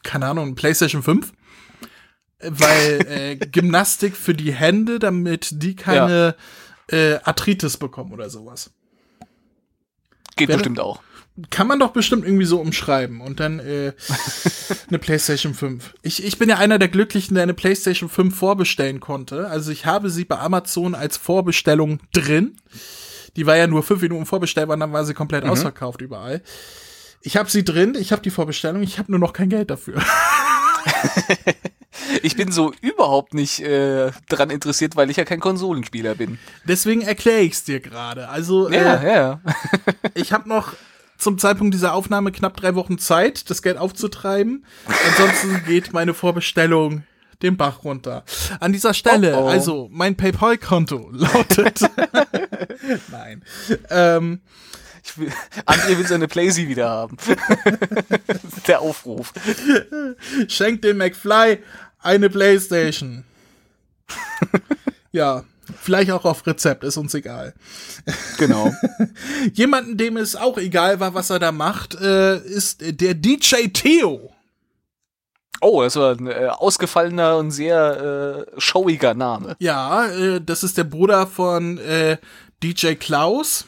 keine 0.03 0.27
Ahnung, 0.27 0.55
PlayStation 0.55 1.03
5? 1.03 1.31
Weil 2.49 3.05
äh, 3.07 3.35
Gymnastik 3.37 4.15
für 4.15 4.33
die 4.33 4.53
Hände, 4.53 4.99
damit 4.99 5.49
die 5.63 5.75
keine 5.75 6.35
ja. 6.91 6.97
äh, 6.97 7.19
Arthritis 7.23 7.77
bekommen 7.77 8.11
oder 8.13 8.29
sowas. 8.29 8.71
Geht 10.35 10.49
Wäre, 10.49 10.57
bestimmt 10.57 10.79
auch 10.79 11.01
kann 11.49 11.67
man 11.67 11.79
doch 11.79 11.91
bestimmt 11.91 12.25
irgendwie 12.25 12.45
so 12.45 12.59
umschreiben 12.59 13.19
und 13.19 13.39
dann 13.39 13.59
äh, 13.59 13.93
eine 14.87 14.99
PlayStation 14.99 15.53
5. 15.53 15.95
Ich, 16.03 16.23
ich 16.23 16.37
bin 16.37 16.49
ja 16.49 16.57
einer 16.57 16.77
der 16.77 16.89
Glücklichen, 16.89 17.33
der 17.33 17.43
eine 17.43 17.55
PlayStation 17.55 18.09
5 18.09 18.35
vorbestellen 18.35 18.99
konnte. 18.99 19.47
Also 19.47 19.71
ich 19.71 19.85
habe 19.85 20.09
sie 20.09 20.25
bei 20.25 20.37
Amazon 20.37 20.93
als 20.93 21.17
Vorbestellung 21.17 21.99
drin. 22.13 22.57
Die 23.35 23.47
war 23.47 23.57
ja 23.57 23.65
nur 23.65 23.81
fünf 23.81 24.03
Minuten 24.03 24.27
vorbestellbar, 24.27 24.77
dann 24.77 24.93
war 24.93 25.05
sie 25.05 25.15
komplett 25.15 25.43
mhm. 25.43 25.49
ausverkauft 25.49 26.01
überall. 26.01 26.43
Ich 27.21 27.35
habe 27.35 27.49
sie 27.49 27.63
drin, 27.63 27.95
ich 27.99 28.11
habe 28.11 28.21
die 28.21 28.29
Vorbestellung, 28.29 28.83
ich 28.83 28.99
habe 28.99 29.11
nur 29.11 29.19
noch 29.19 29.33
kein 29.33 29.49
Geld 29.49 29.71
dafür. 29.71 30.03
ich 32.21 32.35
bin 32.35 32.51
so 32.51 32.73
überhaupt 32.81 33.33
nicht 33.33 33.61
äh, 33.61 34.11
daran 34.29 34.49
interessiert, 34.49 34.95
weil 34.95 35.09
ich 35.09 35.17
ja 35.17 35.25
kein 35.25 35.39
Konsolenspieler 35.39 36.15
bin. 36.15 36.39
Deswegen 36.65 37.01
erkläre 37.01 37.41
ich 37.41 37.53
es 37.53 37.63
dir 37.63 37.79
gerade. 37.79 38.29
Also 38.29 38.69
ja, 38.69 38.95
äh, 38.95 39.13
ja. 39.13 39.41
ich 40.13 40.33
habe 40.33 40.49
noch 40.49 40.73
zum 41.17 41.37
Zeitpunkt 41.37 41.73
dieser 41.73 41.93
Aufnahme 41.93 42.31
knapp 42.31 42.57
drei 42.57 42.75
Wochen 42.75 42.97
Zeit, 42.97 43.49
das 43.49 43.61
Geld 43.61 43.77
aufzutreiben. 43.77 44.65
Ansonsten 45.07 45.63
geht 45.67 45.93
meine 45.93 46.13
Vorbestellung 46.13 47.03
den 47.41 47.57
Bach 47.57 47.83
runter. 47.83 48.23
An 48.59 48.71
dieser 48.71 48.93
Stelle, 48.93 49.37
oh 49.37 49.43
oh. 49.43 49.47
also 49.47 49.89
mein 49.91 50.15
PayPal-Konto 50.15 51.09
lautet. 51.11 51.81
Nein. 53.11 53.43
Ähm, 53.89 54.41
ich 55.03 55.17
will, 55.17 55.31
André 55.65 55.97
will 55.97 56.07
seine 56.07 56.27
Playsee 56.27 56.67
wieder 56.67 56.89
haben. 56.89 57.17
Der 58.67 58.81
Aufruf. 58.81 59.33
Schenkt 60.47 60.83
dem 60.83 60.97
McFly 60.97 61.59
eine 61.99 62.29
Playstation. 62.29 63.23
ja, 65.11 65.43
Vielleicht 65.79 66.11
auch 66.11 66.25
auf 66.25 66.45
Rezept, 66.45 66.83
ist 66.83 66.97
uns 66.97 67.13
egal. 67.13 67.53
Genau. 68.37 68.73
Jemanden, 69.53 69.97
dem 69.97 70.17
es 70.17 70.35
auch 70.35 70.57
egal 70.57 70.99
war, 70.99 71.13
was 71.13 71.29
er 71.29 71.39
da 71.39 71.51
macht, 71.51 71.95
äh, 71.95 72.37
ist 72.37 72.81
der 72.81 73.13
DJ 73.13 73.67
Theo. 73.71 74.33
Oh, 75.61 75.81
das 75.81 75.95
war 75.95 76.17
ein 76.17 76.27
äh, 76.27 76.49
ausgefallener 76.49 77.37
und 77.37 77.51
sehr 77.51 78.45
äh, 78.55 78.59
showiger 78.59 79.13
Name. 79.13 79.55
Ja, 79.59 80.07
äh, 80.07 80.41
das 80.41 80.63
ist 80.63 80.77
der 80.77 80.83
Bruder 80.83 81.27
von 81.27 81.77
äh, 81.77 82.17
DJ 82.61 82.95
Klaus. 82.95 83.65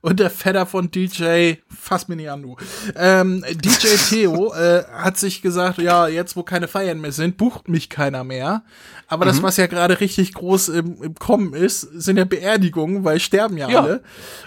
Und 0.00 0.20
der 0.20 0.30
Vetter 0.30 0.66
von 0.66 0.90
DJ, 0.90 1.54
fass 1.68 2.08
mir 2.08 2.16
nicht 2.16 2.30
an, 2.30 2.42
du. 2.42 2.56
Ähm, 2.96 3.44
DJ 3.50 3.88
Theo 4.08 4.54
äh, 4.54 4.84
hat 4.92 5.16
sich 5.18 5.42
gesagt, 5.42 5.78
ja, 5.78 6.08
jetzt 6.08 6.36
wo 6.36 6.42
keine 6.42 6.68
Feiern 6.68 7.00
mehr 7.00 7.12
sind, 7.12 7.36
bucht 7.36 7.68
mich 7.68 7.88
keiner 7.88 8.24
mehr. 8.24 8.62
Aber 9.08 9.24
mhm. 9.24 9.30
das, 9.30 9.42
was 9.42 9.56
ja 9.56 9.66
gerade 9.66 10.00
richtig 10.00 10.34
groß 10.34 10.68
im, 10.68 11.02
im 11.02 11.14
Kommen 11.14 11.54
ist, 11.54 11.80
sind 11.80 12.16
ja 12.16 12.24
Beerdigungen, 12.24 13.04
weil 13.04 13.20
sterben 13.20 13.56
ja, 13.56 13.68
ja. 13.68 13.80
alle. 13.80 14.02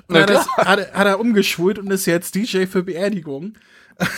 Und 0.08 0.16
ja, 0.16 0.22
hat, 0.22 0.47
hat, 0.58 0.93
hat 0.93 1.08
er 1.08 1.20
umgeschult 1.20 1.80
und 1.80 1.91
ist 1.91 2.06
jetzt 2.06 2.36
DJ 2.36 2.66
für 2.66 2.84
Beerdigungen. 2.84 3.58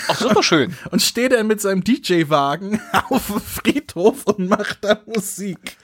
Ach, 0.07 0.19
super 0.19 0.43
schön. 0.43 0.75
und 0.91 1.01
steht 1.01 1.33
er 1.33 1.43
mit 1.43 1.61
seinem 1.61 1.83
DJ-Wagen 1.83 2.81
auf 3.09 3.27
dem 3.27 3.41
Friedhof 3.41 4.25
und 4.25 4.49
macht 4.49 4.79
da 4.81 4.99
Musik. 5.05 5.77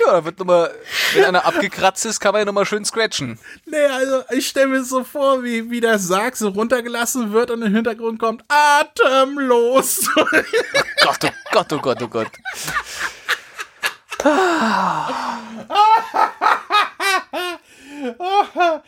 Ja, 0.00 0.12
da 0.12 0.24
wird 0.24 0.38
nochmal, 0.38 0.74
wenn 1.14 1.24
einer 1.24 1.44
abgekratzt 1.44 2.06
ist, 2.06 2.20
kann 2.20 2.32
man 2.32 2.40
ja 2.40 2.44
nochmal 2.46 2.64
schön 2.64 2.84
scratchen. 2.84 3.38
Nee, 3.66 3.84
also 3.84 4.22
ich 4.30 4.48
stelle 4.48 4.68
mir 4.68 4.84
so 4.84 5.04
vor, 5.04 5.44
wie, 5.44 5.70
wie 5.70 5.80
der 5.80 5.98
Sarg 5.98 6.36
so 6.36 6.48
runtergelassen 6.48 7.32
wird 7.32 7.50
und 7.50 7.62
im 7.62 7.74
Hintergrund 7.74 8.18
kommt 8.18 8.44
atemlos. 8.48 10.08
oh 10.16 10.24
Gott, 11.02 11.24
oh 11.24 11.30
Gott, 11.52 11.72
oh 11.72 11.78
Gott, 11.78 12.02
oh 12.02 12.08
Gott. 12.08 12.30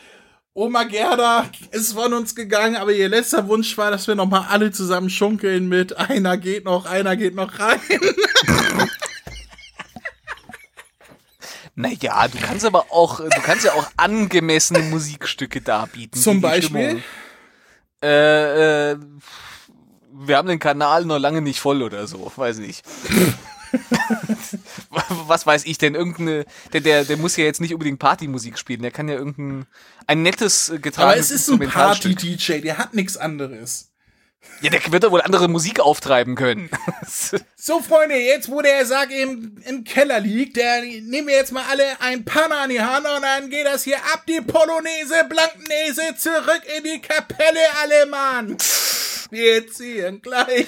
Oma 0.53 0.83
Gerda 0.83 1.49
ist 1.71 1.93
von 1.93 2.13
uns 2.13 2.35
gegangen, 2.35 2.75
aber 2.75 2.91
ihr 2.91 3.07
letzter 3.07 3.47
Wunsch 3.47 3.77
war, 3.77 3.91
dass 3.91 4.07
wir 4.07 4.15
nochmal 4.15 4.47
alle 4.49 4.71
zusammen 4.71 5.09
schunkeln 5.09 5.69
mit 5.69 5.97
einer 5.97 6.35
geht 6.37 6.65
noch, 6.65 6.85
einer 6.85 7.15
geht 7.15 7.35
noch 7.35 7.59
rein. 7.59 7.79
Naja, 11.79 12.27
du 12.27 12.37
kannst 12.39 12.65
aber 12.65 12.91
auch, 12.91 13.21
du 13.21 13.41
kannst 13.41 13.63
ja 13.63 13.71
auch 13.71 13.89
angemessene 13.95 14.79
Musikstücke 14.79 15.61
darbieten. 15.61 16.19
Zum 16.19 16.41
Beispiel? 16.41 17.01
Äh, 18.03 18.91
äh, 18.91 18.97
wir 20.11 20.35
haben 20.35 20.49
den 20.49 20.59
Kanal 20.59 21.05
noch 21.05 21.19
lange 21.19 21.41
nicht 21.41 21.61
voll 21.61 21.81
oder 21.81 22.05
so, 22.05 22.29
weiß 22.35 22.57
nicht. 22.57 22.83
Was 24.89 25.47
weiß 25.47 25.65
ich 25.65 25.77
denn? 25.77 25.95
Irgendeine, 25.95 26.45
der, 26.73 26.81
der, 26.81 27.05
der 27.05 27.15
muss 27.15 27.37
ja 27.37 27.45
jetzt 27.45 27.61
nicht 27.61 27.73
unbedingt 27.73 27.99
Partymusik 27.99 28.57
spielen, 28.57 28.81
der 28.81 28.91
kann 28.91 29.07
ja 29.07 29.15
irgendein, 29.15 29.65
ein 30.05 30.21
nettes 30.21 30.67
äh, 30.67 30.79
getragenes 30.79 30.99
Aber 31.01 31.15
es 31.15 31.31
ist 31.31 31.49
ein 31.49 31.59
Party-DJ, 31.59 32.59
der 32.59 32.77
hat 32.77 32.93
nichts 32.93 33.15
anderes. 33.15 33.88
Ja, 34.61 34.69
der 34.69 34.91
wird 34.91 35.03
doch 35.03 35.11
wohl 35.11 35.21
andere 35.21 35.47
Musik 35.47 35.79
auftreiben 35.79 36.35
können. 36.35 36.69
so, 37.55 37.81
Freunde, 37.81 38.15
jetzt 38.15 38.49
wo 38.49 38.61
der 38.61 38.85
Sarg 38.85 39.11
im, 39.11 39.57
im 39.65 39.83
Keller 39.83 40.19
liegt, 40.19 40.57
der 40.57 40.81
nehmen 40.81 41.27
wir 41.27 41.35
jetzt 41.35 41.51
mal 41.51 41.63
alle 41.69 41.83
ein 42.01 42.25
Panna 42.25 42.63
an 42.63 42.69
die 42.69 42.81
Hand 42.81 43.05
und 43.05 43.21
dann 43.21 43.49
geht 43.49 43.65
das 43.65 43.83
hier 43.83 43.97
ab, 43.97 44.23
die 44.27 44.41
Polonaise, 44.41 45.25
Blanknese, 45.29 46.15
zurück 46.17 46.61
in 46.77 46.83
die 46.83 46.99
Kapelle, 46.99 47.59
alle 47.81 48.05
Mann. 48.05 48.57
Wir 49.29 49.71
ziehen 49.71 50.21
gleich. 50.21 50.67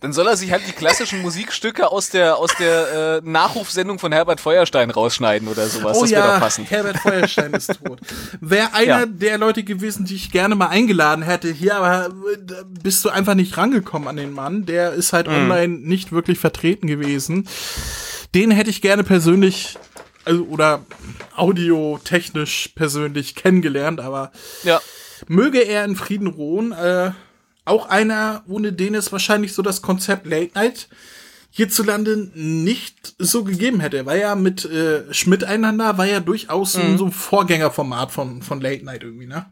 Dann 0.00 0.12
soll 0.12 0.26
er 0.28 0.36
sich 0.36 0.52
halt 0.52 0.62
die 0.66 0.72
klassischen 0.72 1.22
Musikstücke 1.22 1.90
aus 1.90 2.10
der 2.10 2.36
aus 2.36 2.50
der 2.58 3.20
äh, 3.24 3.28
Nachrufsendung 3.28 3.98
von 3.98 4.12
Herbert 4.12 4.40
Feuerstein 4.40 4.90
rausschneiden 4.90 5.48
oder 5.48 5.66
sowas. 5.66 5.96
Oh 5.98 6.02
das 6.02 6.10
wäre 6.10 6.26
ja, 6.26 6.34
doch 6.34 6.40
passend. 6.40 6.70
Herbert 6.70 6.98
Feuerstein 6.98 7.52
ist 7.52 7.78
tot. 7.82 8.00
Wäre 8.40 8.68
einer 8.74 9.00
ja. 9.00 9.06
der 9.06 9.38
Leute 9.38 9.64
gewesen, 9.64 10.04
die 10.04 10.14
ich 10.14 10.30
gerne 10.30 10.54
mal 10.54 10.68
eingeladen 10.68 11.22
hätte. 11.22 11.50
Hier 11.50 11.76
aber 11.76 12.06
äh, 12.06 12.52
bist 12.82 13.04
du 13.04 13.10
einfach 13.10 13.34
nicht 13.34 13.56
rangekommen 13.56 14.08
an 14.08 14.16
den 14.16 14.32
Mann. 14.32 14.66
Der 14.66 14.92
ist 14.92 15.12
halt 15.12 15.28
mhm. 15.28 15.34
online 15.34 15.78
nicht 15.78 16.12
wirklich 16.12 16.38
vertreten 16.38 16.86
gewesen. 16.86 17.48
Den 18.34 18.50
hätte 18.50 18.70
ich 18.70 18.80
gerne 18.80 19.04
persönlich 19.04 19.76
also, 20.24 20.44
oder 20.44 20.84
audiotechnisch 21.34 22.70
persönlich 22.74 23.34
kennengelernt, 23.34 24.00
aber 24.00 24.30
ja 24.62 24.80
möge 25.28 25.60
er 25.60 25.84
in 25.84 25.96
Frieden 25.96 26.26
ruhen. 26.26 26.72
Äh, 26.72 27.12
auch 27.70 27.88
einer, 27.88 28.42
ohne 28.46 28.72
den 28.72 28.94
es 28.94 29.12
wahrscheinlich 29.12 29.54
so 29.54 29.62
das 29.62 29.80
Konzept 29.80 30.26
Late 30.26 30.52
Night 30.54 30.88
hierzulande 31.50 32.30
nicht 32.34 33.14
so 33.18 33.44
gegeben 33.44 33.80
hätte. 33.80 34.06
War 34.06 34.16
ja 34.16 34.34
mit 34.34 34.64
äh, 34.64 35.12
Schmidt 35.12 35.44
einander, 35.44 35.98
war 35.98 36.06
ja 36.06 36.20
durchaus 36.20 36.76
mhm. 36.76 36.98
so 36.98 37.06
ein 37.06 37.12
Vorgängerformat 37.12 38.12
von, 38.12 38.42
von 38.42 38.60
Late 38.60 38.84
Night 38.84 39.02
irgendwie, 39.02 39.26
ne? 39.26 39.46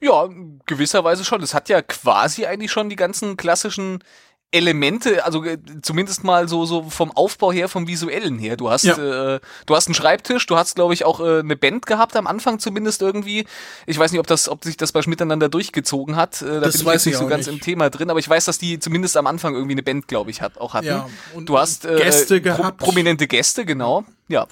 Ja, 0.00 0.28
gewisserweise 0.66 1.24
schon. 1.24 1.42
Es 1.42 1.54
hat 1.54 1.68
ja 1.68 1.82
quasi 1.82 2.46
eigentlich 2.46 2.72
schon 2.72 2.88
die 2.88 2.96
ganzen 2.96 3.36
klassischen 3.36 4.02
Elemente, 4.54 5.24
also 5.24 5.44
äh, 5.44 5.58
zumindest 5.82 6.24
mal 6.24 6.48
so 6.48 6.64
so 6.64 6.82
vom 6.88 7.10
Aufbau 7.10 7.52
her, 7.52 7.68
vom 7.68 7.86
visuellen 7.86 8.38
her. 8.38 8.56
Du 8.56 8.70
hast 8.70 8.84
ja. 8.84 9.34
äh, 9.34 9.40
du 9.66 9.76
hast 9.76 9.86
einen 9.88 9.94
Schreibtisch, 9.94 10.46
du 10.46 10.56
hast 10.56 10.74
glaube 10.74 10.94
ich 10.94 11.04
auch 11.04 11.20
äh, 11.20 11.40
eine 11.40 11.56
Band 11.56 11.86
gehabt 11.86 12.16
am 12.16 12.26
Anfang 12.26 12.58
zumindest 12.58 13.02
irgendwie. 13.02 13.46
Ich 13.86 13.98
weiß 13.98 14.12
nicht, 14.12 14.20
ob 14.20 14.26
das 14.26 14.48
ob 14.48 14.64
sich 14.64 14.76
das 14.76 14.92
bei 14.92 15.00
miteinander 15.06 15.48
durchgezogen 15.48 16.16
hat. 16.16 16.40
Äh, 16.40 16.46
da 16.46 16.60
das 16.60 16.78
bin 16.78 16.86
ich 16.86 16.92
jetzt 16.92 17.06
nicht 17.06 17.18
so 17.18 17.26
ganz 17.26 17.46
nicht. 17.46 17.54
im 17.54 17.60
Thema 17.60 17.90
drin, 17.90 18.10
aber 18.10 18.18
ich 18.18 18.28
weiß, 18.28 18.44
dass 18.46 18.58
die 18.58 18.78
zumindest 18.78 19.16
am 19.16 19.26
Anfang 19.26 19.54
irgendwie 19.54 19.74
eine 19.74 19.82
Band, 19.82 20.08
glaube 20.08 20.30
ich, 20.30 20.40
hat 20.40 20.58
auch 20.58 20.74
hatten. 20.74 20.86
Ja, 20.86 21.08
und 21.34 21.48
du 21.48 21.58
hast 21.58 21.84
äh, 21.84 21.96
Gäste 21.96 22.40
pro 22.40 22.56
gehabt. 22.56 22.78
prominente 22.78 23.26
Gäste, 23.26 23.64
genau. 23.64 24.04
Ja. 24.28 24.46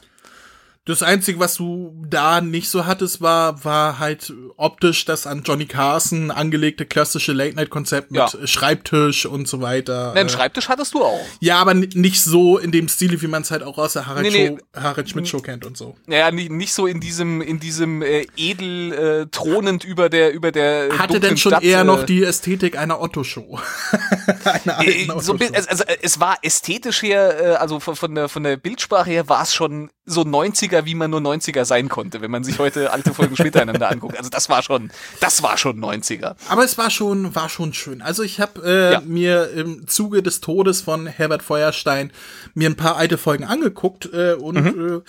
Das 0.84 1.00
Einzige, 1.04 1.38
was 1.38 1.54
du 1.54 1.94
da 2.08 2.40
nicht 2.40 2.68
so 2.68 2.86
hattest, 2.86 3.20
war, 3.20 3.64
war 3.64 4.00
halt 4.00 4.32
optisch 4.56 5.04
das 5.04 5.28
an 5.28 5.44
Johnny 5.44 5.66
Carson 5.66 6.32
angelegte 6.32 6.86
klassische 6.86 7.32
Late-Night-Konzept 7.32 8.10
mit 8.10 8.18
Ja. 8.20 8.28
Schreibtisch 8.48 9.24
und 9.26 9.46
so 9.46 9.60
weiter. 9.60 10.10
Nein, 10.16 10.26
Äh, 10.26 10.28
Schreibtisch 10.30 10.68
hattest 10.68 10.94
du 10.94 11.04
auch. 11.04 11.20
ja, 11.38 11.58
aber 11.60 11.74
nicht 11.74 12.20
so 12.20 12.58
in 12.58 12.72
dem 12.72 12.88
Stile, 12.88 13.22
wie 13.22 13.28
man 13.28 13.42
es 13.42 13.52
halt 13.52 13.62
auch 13.62 13.78
aus 13.78 13.92
der 13.92 14.06
Harald, 14.06 14.24
Nee, 14.24 14.30
nee. 14.50 14.56
Show, 14.58 14.80
Harald 14.82 15.08
Schmidt 15.08 15.28
Show 15.28 15.38
kennt 15.40 15.64
und 15.64 15.76
so. 15.76 15.94
Naja, 16.06 16.32
nicht, 16.32 16.50
nicht 16.50 16.74
so 16.74 16.88
in 16.88 16.98
diesem, 16.98 17.40
in 17.42 17.60
diesem 17.60 18.02
äh, 18.02 18.26
edel 18.36 18.92
äh, 18.92 19.26
thronend 19.30 19.84
über 19.84 20.08
der, 20.08 20.32
über 20.34 20.50
der. 20.50 20.88
äh, 20.88 20.98
Hatte 20.98 21.20
denn 21.20 21.36
schon 21.36 21.52
Stadt, 21.52 21.62
eher 21.62 21.82
äh, 21.82 21.84
noch 21.84 22.02
die 22.02 22.24
Ästhetik 22.24 22.76
einer 22.76 23.00
Otto-Show. 23.00 23.60
einer 24.44 24.80
Äh, 24.80 25.06
alten 25.08 25.20
so, 25.20 25.32
ein 25.34 25.38
bi- 25.38 25.44
Otto-Show. 25.46 25.68
also, 25.70 25.84
also 25.84 25.84
es 26.02 26.18
war 26.18 26.38
ästhetisch 26.42 27.02
her, 27.02 27.40
äh, 27.40 27.46
also 27.54 27.78
von, 27.78 27.94
von 27.94 28.14
der 28.16 28.28
von 28.28 28.42
der 28.42 28.56
Bildsprache 28.56 29.10
her 29.10 29.28
war 29.28 29.42
es 29.44 29.54
schon 29.54 29.90
so 30.04 30.24
90er, 30.72 30.84
wie 30.84 30.94
man 30.94 31.10
nur 31.10 31.20
90er 31.20 31.64
sein 31.64 31.88
konnte, 31.88 32.20
wenn 32.20 32.30
man 32.30 32.44
sich 32.44 32.58
heute 32.58 32.92
alte 32.92 33.12
Folgen 33.14 33.34
miteinander 33.42 33.90
anguckt. 33.90 34.16
Also 34.18 34.30
das 34.30 34.48
war 34.48 34.62
schon, 34.62 34.90
das 35.20 35.42
war 35.42 35.56
schon 35.58 35.78
90er. 35.80 36.34
Aber 36.48 36.64
es 36.64 36.78
war 36.78 36.90
schon, 36.90 37.34
war 37.34 37.48
schon 37.48 37.72
schön. 37.72 38.02
Also 38.02 38.22
ich 38.22 38.40
habe 38.40 38.62
äh, 38.64 38.92
Ja. 38.94 39.00
mir 39.00 39.50
im 39.50 39.86
Zuge 39.88 40.22
des 40.22 40.40
Todes 40.40 40.80
von 40.80 41.06
Herbert 41.06 41.42
Feuerstein 41.42 42.10
mir 42.54 42.68
ein 42.70 42.76
paar 42.76 42.96
alte 42.96 43.18
Folgen 43.18 43.44
angeguckt 43.44 44.08
äh, 44.12 44.34
und 44.34 44.54
Mhm. 44.54 44.96
äh, 44.96 45.00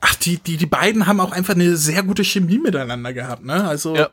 ach, 0.00 0.14
die, 0.16 0.38
die, 0.38 0.56
die 0.56 0.66
beiden 0.66 1.06
haben 1.06 1.20
auch 1.20 1.32
einfach 1.32 1.54
eine 1.54 1.76
sehr 1.76 2.02
gute 2.02 2.24
Chemie 2.24 2.58
miteinander 2.58 3.12
gehabt, 3.12 3.44
ne? 3.44 3.64
Also 3.68 3.94
Ja. 3.96 4.08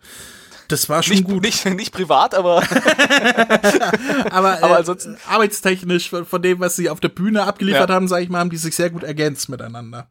das 0.68 0.88
war 0.90 1.02
schon 1.02 1.16
Nicht, 1.16 1.26
gut. 1.28 1.42
nicht, 1.44 1.66
nicht 1.66 1.92
privat, 1.94 2.36
aber 2.36 2.62
aber, 4.32 4.60
äh, 4.60 4.64
aber 4.64 4.78
ansonsten- 4.78 5.18
arbeitstechnisch 5.28 6.10
von, 6.10 6.26
von 6.26 6.42
dem, 6.42 6.60
was 6.60 6.76
sie 6.76 6.90
auf 6.90 7.00
der 7.00 7.10
Bühne 7.10 7.44
abgeliefert 7.44 7.90
Ja. 7.90 7.96
haben, 7.96 8.08
sage 8.08 8.24
ich 8.24 8.30
mal, 8.30 8.40
haben 8.40 8.50
die 8.50 8.58
sich 8.58 8.76
sehr 8.76 8.90
gut 8.90 9.04
ergänzt 9.04 9.50
miteinander. 9.50 10.08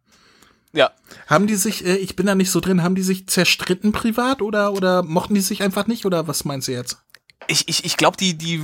Ja. 0.72 0.90
Haben 1.26 1.46
die 1.46 1.56
sich, 1.56 1.84
äh, 1.84 1.96
ich 1.96 2.16
bin 2.16 2.26
da 2.26 2.34
nicht 2.34 2.50
so 2.50 2.60
drin, 2.60 2.82
haben 2.82 2.94
die 2.94 3.02
sich 3.02 3.26
zerstritten 3.26 3.92
privat 3.92 4.42
oder 4.42 4.72
oder 4.72 5.02
mochten 5.02 5.34
die 5.34 5.40
sich 5.40 5.62
einfach 5.62 5.86
nicht 5.86 6.04
oder 6.06 6.28
was 6.28 6.44
meinst 6.44 6.68
du 6.68 6.72
jetzt? 6.72 6.98
Ich, 7.46 7.68
ich, 7.68 7.84
ich 7.84 7.96
glaube, 7.96 8.16
die, 8.16 8.36
die 8.36 8.56
äh, 8.56 8.62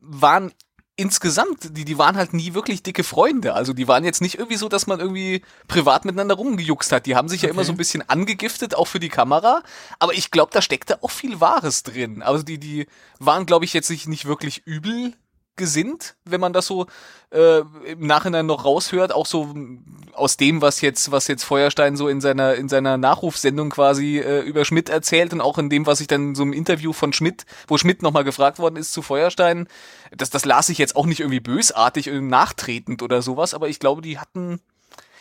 waren 0.00 0.52
insgesamt, 0.96 1.76
die, 1.76 1.84
die 1.84 1.98
waren 1.98 2.16
halt 2.16 2.34
nie 2.34 2.54
wirklich 2.54 2.82
dicke 2.82 3.02
Freunde. 3.02 3.54
Also 3.54 3.72
die 3.72 3.88
waren 3.88 4.04
jetzt 4.04 4.20
nicht 4.20 4.36
irgendwie 4.38 4.56
so, 4.56 4.68
dass 4.68 4.86
man 4.86 5.00
irgendwie 5.00 5.42
privat 5.66 6.04
miteinander 6.04 6.34
rumgejuckst 6.34 6.92
hat. 6.92 7.06
Die 7.06 7.16
haben 7.16 7.28
sich 7.28 7.42
ja 7.42 7.48
immer 7.48 7.60
Okay. 7.60 7.66
so 7.66 7.72
ein 7.72 7.78
bisschen 7.78 8.08
angegiftet, 8.08 8.74
auch 8.74 8.86
für 8.86 9.00
die 9.00 9.08
Kamera. 9.08 9.62
Aber 9.98 10.12
ich 10.12 10.30
glaube, 10.30 10.50
da 10.52 10.60
steckte 10.60 11.02
auch 11.02 11.10
viel 11.10 11.40
Wahres 11.40 11.82
drin. 11.82 12.22
Also 12.22 12.42
die, 12.42 12.58
die 12.58 12.86
waren, 13.18 13.46
glaube 13.46 13.64
ich, 13.64 13.72
jetzt 13.72 13.90
nicht, 13.90 14.06
nicht 14.06 14.26
wirklich 14.26 14.62
übel 14.66 15.14
gesinnt, 15.56 16.16
wenn 16.24 16.40
man 16.40 16.52
das 16.52 16.66
so 16.66 16.86
äh, 17.30 17.60
im 17.86 18.06
Nachhinein 18.06 18.46
noch 18.46 18.64
raushört, 18.64 19.12
auch 19.12 19.26
so 19.26 19.44
mm, 19.44 19.84
aus 20.12 20.36
dem, 20.36 20.62
was 20.62 20.80
jetzt, 20.80 21.10
was 21.10 21.28
jetzt 21.28 21.44
Feuerstein 21.44 21.96
so 21.96 22.08
in 22.08 22.20
seiner, 22.20 22.54
in 22.54 22.68
seiner 22.68 22.96
Nachrufsendung 22.96 23.70
quasi 23.70 24.18
äh, 24.18 24.40
über 24.40 24.64
Schmidt 24.64 24.88
erzählt 24.88 25.32
und 25.32 25.40
auch 25.40 25.58
in 25.58 25.70
dem, 25.70 25.86
was 25.86 26.00
ich 26.00 26.06
dann 26.06 26.28
in 26.28 26.34
so 26.34 26.42
einem 26.42 26.52
Interview 26.52 26.92
von 26.92 27.12
Schmidt, 27.12 27.44
wo 27.68 27.78
Schmidt 27.78 28.02
nochmal 28.02 28.24
gefragt 28.24 28.58
worden 28.58 28.76
ist 28.76 28.92
zu 28.92 29.02
Feuerstein, 29.02 29.68
das, 30.16 30.30
das 30.30 30.44
las 30.44 30.68
ich 30.68 30.78
jetzt 30.78 30.96
auch 30.96 31.06
nicht 31.06 31.20
irgendwie 31.20 31.40
bösartig 31.40 32.10
und 32.10 32.28
nachtretend 32.28 33.02
oder 33.02 33.22
sowas, 33.22 33.54
aber 33.54 33.68
ich 33.68 33.78
glaube, 33.78 34.02
die 34.02 34.18
hatten 34.18 34.60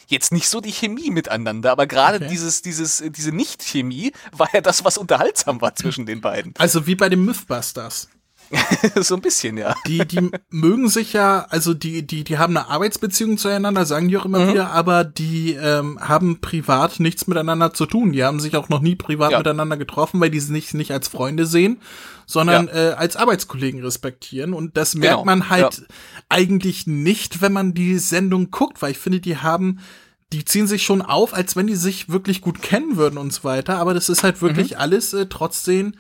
jetzt 0.08 0.32
nicht 0.32 0.50
so 0.50 0.62
die 0.62 0.72
Chemie 0.72 1.10
miteinander, 1.10 1.72
aber 1.72 1.88
gerade 1.88 2.18
Okay. 2.18 2.28
dieses, 2.30 2.62
dieses, 2.62 3.02
diese 3.08 3.32
Nicht-Chemie 3.32 4.12
war 4.32 4.50
ja 4.54 4.62
das, 4.62 4.84
was 4.84 4.98
unterhaltsam 4.98 5.62
war 5.62 5.76
zwischen 5.76 6.06
den 6.06 6.20
beiden. 6.22 6.54
Also 6.58 6.86
wie 6.86 6.96
bei 6.96 7.08
den 7.10 7.24
Mythbusters. 7.24 8.10
so 9.02 9.16
ein 9.16 9.22
bisschen, 9.22 9.58
ja. 9.58 9.76
Die, 9.88 10.06
die 10.06 10.32
mögen 10.50 10.90
sich 10.90 11.14
ja, 11.14 11.46
also 11.50 11.74
die, 11.74 12.06
die, 12.06 12.24
die 12.24 12.38
haben 12.38 12.56
eine 12.58 12.68
Arbeitsbeziehung 12.70 13.38
zueinander, 13.38 13.86
sagen 13.86 14.08
die 14.08 14.18
auch 14.18 14.26
immer 14.26 14.40
Mhm. 14.46 14.50
wieder, 14.52 14.72
aber 14.72 15.04
die 15.04 15.54
ähm, 15.54 15.98
haben 16.02 16.42
privat 16.42 17.00
nichts 17.00 17.28
miteinander 17.28 17.74
zu 17.74 17.86
tun. 17.86 18.12
Die 18.12 18.24
haben 18.24 18.40
sich 18.40 18.56
auch 18.56 18.70
noch 18.70 18.82
nie 18.82 18.96
privat 18.96 19.32
Ja. 19.32 19.38
miteinander 19.38 19.78
getroffen, 19.78 20.20
weil 20.20 20.30
die 20.32 20.40
sie 20.40 20.52
nicht, 20.54 20.74
nicht 20.74 20.92
als 20.92 21.08
Freunde 21.08 21.46
sehen, 21.46 21.80
sondern 22.26 22.68
Ja. 22.68 22.74
äh, 22.74 22.94
als 22.94 23.16
Arbeitskollegen 23.16 23.82
respektieren. 23.84 24.54
Und 24.54 24.76
das 24.78 24.96
merkt 24.96 25.14
Genau, 25.16 25.26
man 25.26 25.50
halt 25.50 25.78
ja. 25.80 25.86
eigentlich 26.30 26.88
nicht, 26.88 27.42
wenn 27.42 27.54
man 27.54 27.74
die 27.74 27.98
Sendung 27.98 28.52
guckt, 28.52 28.82
weil 28.82 28.92
ich 28.92 28.98
finde, 29.00 29.20
die 29.20 29.38
haben 29.38 29.80
die 30.34 30.46
ziehen 30.46 30.66
sich 30.66 30.84
schon 30.84 31.02
auf, 31.02 31.34
als 31.34 31.58
wenn 31.58 31.68
die 31.68 31.76
sich 31.76 32.08
wirklich 32.08 32.40
gut 32.40 32.62
kennen 32.62 32.96
würden 32.96 33.18
und 33.18 33.34
so 33.34 33.44
weiter, 33.44 33.80
aber 33.80 33.94
das 33.94 34.08
ist 34.08 34.24
halt 34.24 34.42
wirklich 34.42 34.72
Mhm. 34.72 34.78
alles 34.78 35.12
äh, 35.14 35.26
trotzdem 35.26 35.94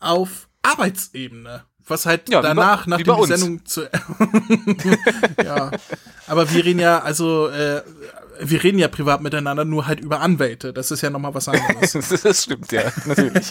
auf 0.00 0.48
Arbeitsebene. 0.62 1.64
Was 1.86 2.06
halt 2.06 2.28
Ja, 2.30 2.40
bei- 2.40 2.48
danach, 2.48 2.86
nachdem 2.86 3.04
die 3.04 3.10
uns. 3.10 3.28
Sendung 3.28 3.64
zu. 3.66 3.82
ja. 5.44 5.70
Aber 6.26 6.50
wir 6.50 6.64
reden 6.64 6.78
ja, 6.80 7.00
also, 7.00 7.48
äh, 7.48 7.82
wir 8.40 8.62
reden 8.64 8.78
ja 8.78 8.88
privat 8.88 9.20
miteinander, 9.20 9.64
nur 9.64 9.86
halt 9.86 10.00
über 10.00 10.20
Anwälte. 10.20 10.72
Das 10.72 10.90
ist 10.90 11.02
ja 11.02 11.10
nochmal 11.10 11.34
was 11.34 11.48
anderes. 11.48 11.92
Das 12.22 12.42
stimmt, 12.44 12.72
ja, 12.72 12.84
natürlich. 13.04 13.50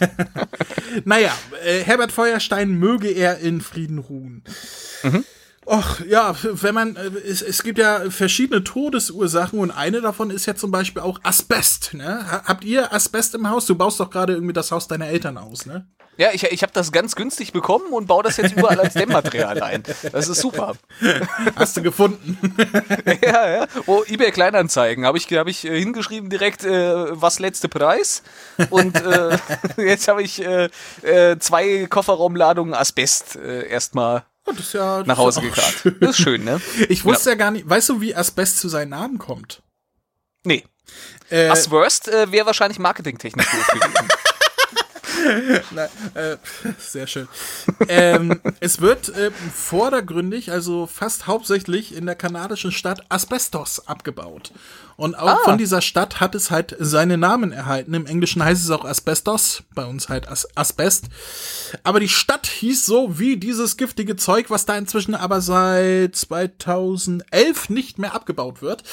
naja, 1.05 1.31
äh, 1.63 1.79
Herbert 1.83 2.11
Feuerstein 2.11 2.71
möge 2.71 3.07
er 3.09 3.37
in 3.39 3.61
Frieden 3.61 3.99
ruhen. 3.99 4.43
Och, 5.65 6.01
ja, 6.09 6.35
wenn 6.41 6.75
man, 6.75 6.95
äh, 6.97 7.09
es, 7.25 7.41
es 7.41 7.63
gibt 7.63 7.77
ja 7.77 8.09
verschiedene 8.09 8.63
Todesursachen 8.65 9.59
und 9.59 9.71
eine 9.71 10.01
davon 10.01 10.29
ist 10.29 10.45
ja 10.45 10.55
zum 10.55 10.71
Beispiel 10.71 11.01
auch 11.01 11.19
Asbest, 11.23 11.93
ne? 11.93 12.25
Ha- 12.29 12.41
Habt 12.45 12.65
ihr 12.65 12.91
Asbest 12.93 13.33
im 13.35 13.49
Haus? 13.49 13.65
Du 13.65 13.75
baust 13.75 13.99
doch 14.01 14.09
gerade 14.09 14.33
irgendwie 14.33 14.51
das 14.53 14.71
Haus 14.71 14.87
deiner 14.89 15.07
Eltern 15.07 15.37
aus, 15.37 15.65
ne? 15.65 15.87
Ja, 16.17 16.29
ich, 16.31 16.43
ich 16.43 16.61
habe 16.61 16.73
das 16.73 16.91
ganz 16.91 17.15
günstig 17.15 17.53
bekommen 17.53 17.91
und 17.91 18.07
baue 18.07 18.23
das 18.23 18.37
jetzt 18.37 18.55
überall 18.55 18.79
als 18.79 18.93
Dämmmaterial 18.95 19.61
ein. 19.61 19.83
Das 20.11 20.27
ist 20.27 20.41
super. 20.41 20.75
Hast 21.55 21.77
du 21.77 21.81
gefunden? 21.81 22.37
ja, 23.23 23.49
ja. 23.49 23.67
Oh, 23.87 24.03
eBay 24.07 24.31
Kleinanzeigen 24.31 25.05
habe 25.05 25.17
ich, 25.17 25.25
hab 25.31 25.47
ich 25.47 25.65
äh, 25.65 25.79
hingeschrieben 25.79 26.29
direkt, 26.29 26.63
äh, 26.63 27.19
was 27.21 27.39
letzte 27.39 27.69
Preis. 27.69 28.23
Und 28.69 28.95
äh, 29.01 29.37
jetzt 29.77 30.07
habe 30.07 30.21
ich 30.21 30.43
äh, 30.45 30.69
äh, 31.01 31.39
zwei 31.39 31.87
Kofferraumladungen 31.87 32.73
Asbest 32.73 33.35
äh, 33.35 33.67
erstmal 33.67 34.25
Oh, 34.45 34.51
ja, 34.73 35.03
nach 35.03 35.17
Hause 35.17 35.39
gekarrt. 35.39 35.73
schön. 35.73 35.95
Das 36.01 36.09
ist 36.09 36.17
schön, 36.17 36.43
ne? 36.43 36.59
Ich 36.89 37.05
wusste 37.05 37.29
ja. 37.29 37.35
gar 37.37 37.51
nicht, 37.51 37.69
weißt 37.69 37.87
du, 37.87 38.01
wie 38.01 38.13
Asbest 38.13 38.59
zu 38.59 38.67
seinen 38.67 38.89
Namen 38.89 39.17
kommt? 39.17 39.61
Nee. 40.43 40.65
Äh, 41.29 41.47
Asworst 41.47 42.09
äh, 42.09 42.31
wäre 42.31 42.45
wahrscheinlich 42.45 42.77
marketingtechnisch 42.77 43.49
doof 43.49 43.67
gewesen. 43.67 44.09
Na, 45.71 45.85
äh, 46.13 46.37
sehr 46.77 47.07
schön. 47.07 47.27
ähm, 47.87 48.39
es 48.59 48.81
wird 48.81 49.09
äh, 49.09 49.31
vordergründig, 49.31 50.51
also 50.51 50.87
fast 50.87 51.27
hauptsächlich 51.27 51.95
in 51.95 52.05
der 52.05 52.15
kanadischen 52.15 52.71
Stadt 52.71 53.03
Asbestos 53.09 53.87
abgebaut. 53.87 54.51
Und 54.95 55.15
auch 55.15 55.41
von 55.43 55.57
dieser 55.57 55.81
Stadt 55.81 56.19
hat 56.19 56.35
es 56.35 56.51
halt 56.51 56.75
seine 56.79 57.17
Namen 57.17 57.51
erhalten. 57.51 57.93
Im 57.93 58.05
Englischen 58.05 58.43
heißt 58.43 58.63
es 58.63 58.69
auch 58.71 58.85
Asbestos, 58.85 59.63
bei 59.73 59.85
uns 59.85 60.09
halt 60.09 60.27
As 60.27 60.47
Asbest. 60.55 61.05
Aber 61.83 61.99
die 61.99 62.09
Stadt 62.09 62.47
hieß 62.47 62.85
so 62.85 63.19
wie 63.19 63.37
dieses 63.37 63.77
giftige 63.77 64.15
Zeug, 64.15 64.49
was 64.49 64.65
da 64.65 64.77
inzwischen 64.77 65.15
aber 65.15 65.41
seit 65.41 66.15
2011 66.15 67.69
nicht 67.69 67.99
mehr 67.99 68.13
abgebaut 68.13 68.61
wird. 68.61 68.83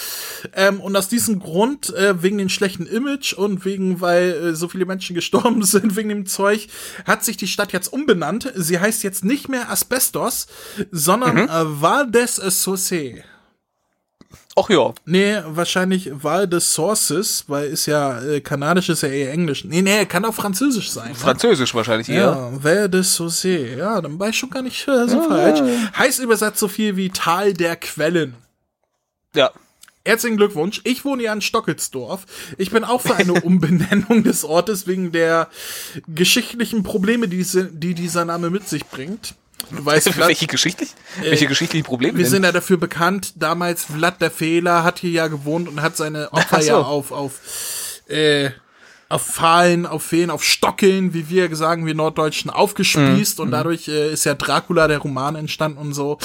Ähm, 0.54 0.80
und 0.80 0.96
aus 0.96 1.08
diesem 1.08 1.40
Grund, 1.40 1.94
äh, 1.94 2.22
wegen 2.22 2.38
dem 2.38 2.48
schlechten 2.48 2.86
Image 2.86 3.32
und 3.34 3.64
wegen, 3.64 4.00
weil 4.00 4.30
äh, 4.30 4.54
so 4.54 4.68
viele 4.68 4.86
Menschen 4.86 5.14
gestorben 5.20 5.62
sind 5.64 5.96
wegen 5.96 6.08
dem 6.08 6.26
Zeug, 6.26 6.68
hat 7.06 7.24
sich 7.24 7.36
die 7.36 7.48
Stadt 7.48 7.72
jetzt 7.72 7.92
umbenannt. 7.92 8.52
Sie 8.54 8.78
heißt 8.78 9.02
jetzt 9.02 9.24
nicht 9.24 9.48
mehr 9.48 9.70
Asbestos, 9.70 10.46
sondern 10.90 11.36
äh, 11.48 11.80
Val 11.82 12.10
des 12.10 12.36
Sauces. 12.36 13.20
Ach 14.60 14.68
ja. 14.68 14.92
Nee, 15.06 15.38
wahrscheinlich 15.46 16.10
Val 16.12 16.46
des 16.46 16.74
Sources, 16.74 17.44
weil 17.46 17.70
ist 17.70 17.86
ja 17.86 18.20
äh, 18.22 18.40
kanadisch 18.40 18.90
ist 18.90 19.02
ja 19.02 19.08
eher 19.08 19.32
Englisch. 19.32 19.64
Nee, 19.64 19.80
nee, 19.80 20.04
kann 20.04 20.24
auch 20.24 20.34
Französisch 20.34 20.90
sein. 20.90 21.10
ne? 21.10 21.14
Französisch 21.14 21.74
wahrscheinlich 21.74 22.08
eher. 22.08 22.18
Ja, 22.18 22.50
Val 22.62 22.88
des 22.88 23.14
Sauces. 23.14 23.76
Ja, 23.78 24.00
dann 24.00 24.18
war 24.18 24.28
ich 24.28 24.36
schon 24.36 24.50
gar 24.50 24.62
nicht 24.62 24.86
äh, 24.86 25.08
so 25.08 25.22
falsch. 25.22 25.60
Heißt 25.96 26.18
übersetzt 26.18 26.58
so 26.58 26.68
viel 26.68 26.96
wie 26.96 27.08
Tal 27.08 27.54
der 27.54 27.76
Quellen. 27.76 28.34
Ja. 29.34 29.50
Herzlichen 30.04 30.36
Glückwunsch. 30.36 30.80
Ich 30.84 31.04
wohne 31.04 31.22
ja 31.22 31.32
in 31.32 31.40
Stockelsdorf. 31.40 32.26
Ich 32.58 32.70
bin 32.70 32.84
auch 32.84 33.00
für 33.00 33.14
eine 33.14 33.34
Umbenennung 33.42 34.24
des 34.24 34.44
Ortes 34.44 34.86
wegen 34.86 35.12
der 35.12 35.48
geschichtlichen 36.08 36.82
Probleme, 36.82 37.28
die, 37.28 37.46
die 37.72 37.94
dieser 37.94 38.24
Name 38.24 38.50
mit 38.50 38.68
sich 38.68 38.84
bringt. 38.86 39.34
Du 39.76 39.84
weißt, 39.84 40.08
Vlad, 40.12 40.28
welche, 40.28 40.46
geschichtlich, 40.46 40.90
äh, 41.20 41.30
welche 41.30 41.46
geschichtlichen 41.46 41.84
Probleme? 41.84 42.18
Wir 42.18 42.24
denn? 42.24 42.30
sind 42.30 42.44
ja 42.44 42.52
dafür 42.52 42.76
bekannt, 42.76 43.34
damals 43.36 43.84
Vlad 43.84 44.20
der 44.20 44.30
Fehler 44.30 44.84
hat 44.84 44.98
hier 44.98 45.10
ja 45.10 45.28
gewohnt 45.28 45.68
und 45.68 45.82
hat 45.82 45.96
seine 45.96 46.32
Opfer 46.32 46.62
so. 46.62 46.68
ja 46.68 46.78
auf, 46.78 47.12
auf, 47.12 47.40
äh, 48.08 48.50
auf 49.08 49.22
Fahlen, 49.22 49.86
auf 49.86 50.02
Feen, 50.02 50.30
auf 50.30 50.44
Stockeln, 50.44 51.14
wie 51.14 51.28
wir 51.28 51.54
sagen, 51.56 51.86
wir 51.86 51.94
Norddeutschen, 51.94 52.50
aufgespießt 52.50 53.38
mhm. 53.38 53.44
und 53.44 53.50
dadurch 53.50 53.88
äh, 53.88 54.12
ist 54.12 54.24
ja 54.24 54.34
Dracula, 54.34 54.88
der 54.88 54.98
Roman, 54.98 55.36
entstanden 55.36 55.78
und 55.78 55.94
so. 55.94 56.18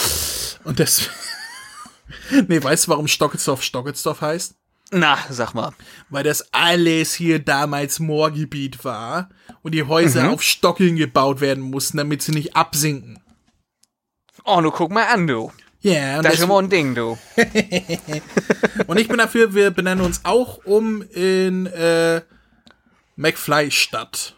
Und 0.63 0.79
deswegen. 0.79 1.11
nee, 2.47 2.61
weißt 2.61 2.87
du, 2.87 2.91
warum 2.91 3.07
Stockelsdorf 3.07 3.63
Stockelsdorf 3.63 4.21
heißt? 4.21 4.55
Na, 4.91 5.17
sag 5.29 5.53
mal. 5.53 5.73
Weil 6.09 6.23
das 6.23 6.53
alles 6.53 7.13
hier 7.13 7.39
damals 7.39 7.99
Moorgebiet 7.99 8.85
war 8.85 9.29
und 9.63 9.73
die 9.73 9.83
Häuser 9.83 10.25
mhm. 10.25 10.29
auf 10.29 10.43
Stockeln 10.43 10.95
gebaut 10.95 11.41
werden 11.41 11.63
mussten, 11.63 11.97
damit 11.97 12.21
sie 12.21 12.33
nicht 12.33 12.55
absinken. 12.55 13.19
Oh, 14.45 14.61
nu 14.61 14.69
guck 14.69 14.91
mal 14.91 15.07
an, 15.07 15.25
du. 15.25 15.51
Ja, 15.81 15.91
yeah, 15.91 16.21
das 16.21 16.35
ist 16.35 16.43
immer 16.43 16.59
ein 16.59 16.69
Ding, 16.69 16.93
du. 16.93 17.17
und 18.87 18.97
ich 18.99 19.07
bin 19.07 19.17
dafür, 19.17 19.53
wir 19.53 19.71
benennen 19.71 20.05
uns 20.05 20.21
auch 20.23 20.63
um 20.65 21.01
in 21.01 21.65
äh, 21.67 22.21
McFly-Stadt. 23.15 24.35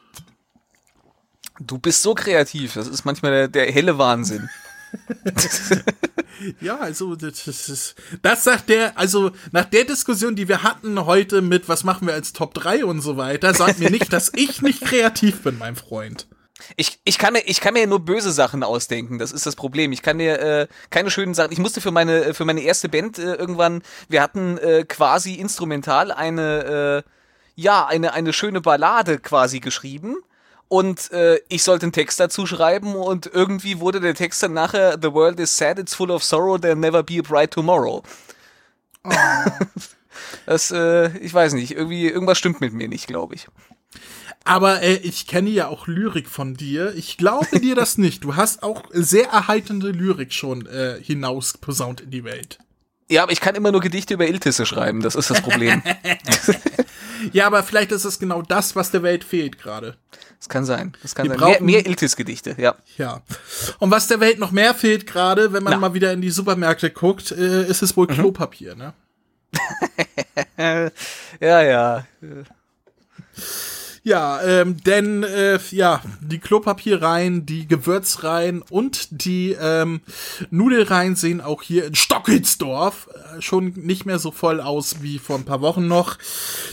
Du 1.59 1.77
bist 1.77 2.03
so 2.03 2.15
kreativ, 2.15 2.73
das 2.73 2.87
ist 2.87 3.03
manchmal 3.03 3.31
der, 3.31 3.47
der 3.49 3.71
helle 3.71 3.97
Wahnsinn. 3.97 4.49
ja, 6.61 6.77
also 6.77 7.15
das 7.15 7.47
ist 7.47 7.95
das 8.21 8.45
sagt 8.45 8.69
der, 8.69 8.97
also 8.97 9.31
nach 9.51 9.65
der 9.65 9.83
Diskussion, 9.83 10.37
die 10.37 10.47
wir 10.47 10.63
hatten 10.63 11.05
heute 11.05 11.41
mit 11.41 11.67
was 11.67 11.83
machen 11.83 12.07
wir 12.07 12.13
als 12.13 12.31
Top 12.31 12.53
3 12.53 12.85
und 12.85 13.01
so 13.01 13.17
weiter, 13.17 13.53
sagt 13.53 13.79
mir 13.79 13.89
nicht, 13.89 14.13
dass 14.13 14.31
ich 14.33 14.61
nicht 14.61 14.81
kreativ 14.81 15.41
bin, 15.43 15.57
mein 15.57 15.75
Freund. 15.75 16.27
Ich, 16.75 16.99
ich, 17.03 17.17
kann 17.17 17.33
mir, 17.33 17.41
ich 17.45 17.61
kann 17.61 17.73
mir 17.73 17.85
nur 17.87 17.99
böse 17.99 18.31
Sachen 18.31 18.63
ausdenken, 18.63 19.19
das 19.19 19.31
ist 19.31 19.45
das 19.45 19.55
Problem. 19.55 19.91
Ich 19.91 20.01
kann 20.01 20.17
mir 20.17 20.39
äh, 20.39 20.67
keine 20.89 21.11
schönen 21.11 21.33
Sachen. 21.33 21.51
Ich 21.51 21.59
musste 21.59 21.81
für 21.81 21.91
meine, 21.91 22.33
für 22.33 22.45
meine 22.45 22.61
erste 22.61 22.89
Band 22.89 23.19
äh, 23.19 23.35
irgendwann, 23.35 23.83
wir 24.09 24.21
hatten 24.21 24.57
äh, 24.57 24.83
quasi 24.83 25.35
instrumental 25.35 26.11
eine, 26.11 27.03
äh, 27.05 27.09
ja, 27.55 27.85
eine, 27.85 28.13
eine 28.13 28.33
schöne 28.33 28.61
Ballade 28.61 29.19
quasi 29.19 29.59
geschrieben 29.59 30.17
und 30.67 31.11
äh, 31.11 31.39
ich 31.47 31.63
sollte 31.63 31.85
einen 31.85 31.93
Text 31.93 32.19
dazu 32.19 32.45
schreiben 32.45 32.95
und 32.95 33.25
irgendwie 33.27 33.79
wurde 33.79 33.99
der 33.99 34.15
Text 34.15 34.43
dann 34.43 34.53
nachher 34.53 34.97
The 35.01 35.13
world 35.13 35.39
is 35.39 35.55
sad, 35.55 35.79
it's 35.79 35.93
full 35.93 36.11
of 36.11 36.23
sorrow, 36.23 36.57
there'll 36.57 36.75
never 36.75 37.03
be 37.03 37.19
a 37.19 37.21
bright 37.21 37.51
tomorrow. 37.51 38.03
Oh. 39.05 39.11
das, 40.45 40.71
äh, 40.71 41.17
ich 41.19 41.33
weiß 41.33 41.53
nicht, 41.53 41.71
irgendwie 41.71 42.07
irgendwas 42.07 42.37
stimmt 42.37 42.59
mit 42.59 42.73
mir 42.73 42.89
nicht, 42.89 43.07
glaube 43.07 43.35
ich. 43.35 43.47
Aber 44.47 44.81
äh, 44.81 44.95
ich 44.95 45.27
kenne 45.27 45.49
ja 45.49 45.67
auch 45.67 45.87
Lyrik 45.87 46.29
von 46.29 46.55
dir. 46.55 46.93
Ich 46.95 47.17
glaube 47.17 47.59
dir 47.59 47.75
das 47.75 47.97
nicht. 47.97 48.23
Du 48.23 48.35
hast 48.35 48.63
auch 48.63 48.83
sehr 48.91 49.27
erheiternde 49.27 49.89
Lyrik 49.89 50.33
schon 50.33 50.65
äh, 50.67 50.97
hinaus 51.01 51.57
posaunt 51.57 52.01
in 52.01 52.11
die 52.11 52.23
Welt. 52.23 52.57
Ja, 53.09 53.23
aber 53.23 53.31
ich 53.31 53.41
kann 53.41 53.55
immer 53.55 53.71
nur 53.71 53.81
Gedichte 53.81 54.13
über 54.13 54.27
Iltisse 54.27 54.65
schreiben. 54.65 55.01
Das 55.01 55.15
ist 55.15 55.29
das 55.29 55.41
Problem. 55.41 55.81
ja, 57.31 57.47
aber 57.47 57.63
vielleicht 57.63 57.91
ist 57.91 58.03
es 58.03 58.19
genau 58.19 58.41
das, 58.41 58.75
was 58.75 58.91
der 58.91 59.03
Welt 59.03 59.23
fehlt 59.23 59.57
gerade. 59.57 59.95
Das 60.39 60.49
kann 60.49 60.65
sein. 60.65 60.93
Das 61.01 61.15
kann 61.15 61.27
sein. 61.27 61.39
Mehr, 61.39 61.61
mehr 61.61 61.85
Iltis-Gedichte, 61.85 62.55
ja. 62.57 62.75
Ja. 62.97 63.21
Und 63.79 63.91
was 63.91 64.07
der 64.07 64.19
Welt 64.19 64.39
noch 64.39 64.51
mehr 64.51 64.73
fehlt 64.73 65.07
gerade, 65.07 65.53
wenn 65.53 65.63
man 65.63 65.73
Na. 65.73 65.79
mal 65.79 65.93
wieder 65.93 66.11
in 66.11 66.21
die 66.21 66.29
Supermärkte 66.29 66.89
guckt, 66.89 67.31
äh, 67.31 67.65
ist 67.65 67.81
es 67.81 67.95
wohl 67.95 68.07
mhm. 68.07 68.13
Klopapier, 68.13 68.75
ne? 68.75 68.93
ja, 71.39 71.61
ja. 71.61 72.07
Ja, 74.07 74.41
ähm, 74.41 74.81
denn 74.83 75.23
äh, 75.23 75.59
ja, 75.71 76.01
die 76.21 76.39
Klopapierreihen, 76.39 77.45
die 77.45 77.67
Gewürzreihen 77.67 78.61
und 78.61 79.09
die 79.11 79.51
ähm, 79.59 79.99
Nudelreihen 80.49 81.17
sehen 81.17 81.41
auch 81.41 81.61
hier 81.61 81.83
in 81.83 81.93
Stockelsdorf 81.93 83.09
äh, 83.13 83.41
schon 83.41 83.73
nicht 83.75 84.05
mehr 84.05 84.17
so 84.17 84.31
voll 84.31 84.61
aus 84.61 85.01
wie 85.01 85.19
vor 85.19 85.35
ein 85.35 85.43
paar 85.43 85.59
Wochen 85.59 85.89
noch. 85.89 86.17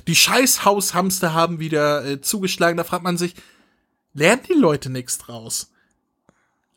Die 0.07 0.15
Scheißhaushamster 0.15 1.35
haben 1.35 1.59
wieder 1.59 2.05
äh, 2.05 2.21
zugeschlagen. 2.21 2.77
Da 2.77 2.85
fragt 2.85 3.03
man 3.03 3.19
sich, 3.19 3.35
lernen 4.13 4.43
die 4.49 4.53
Leute 4.57 4.89
nichts 4.89 5.19
draus? 5.19 5.73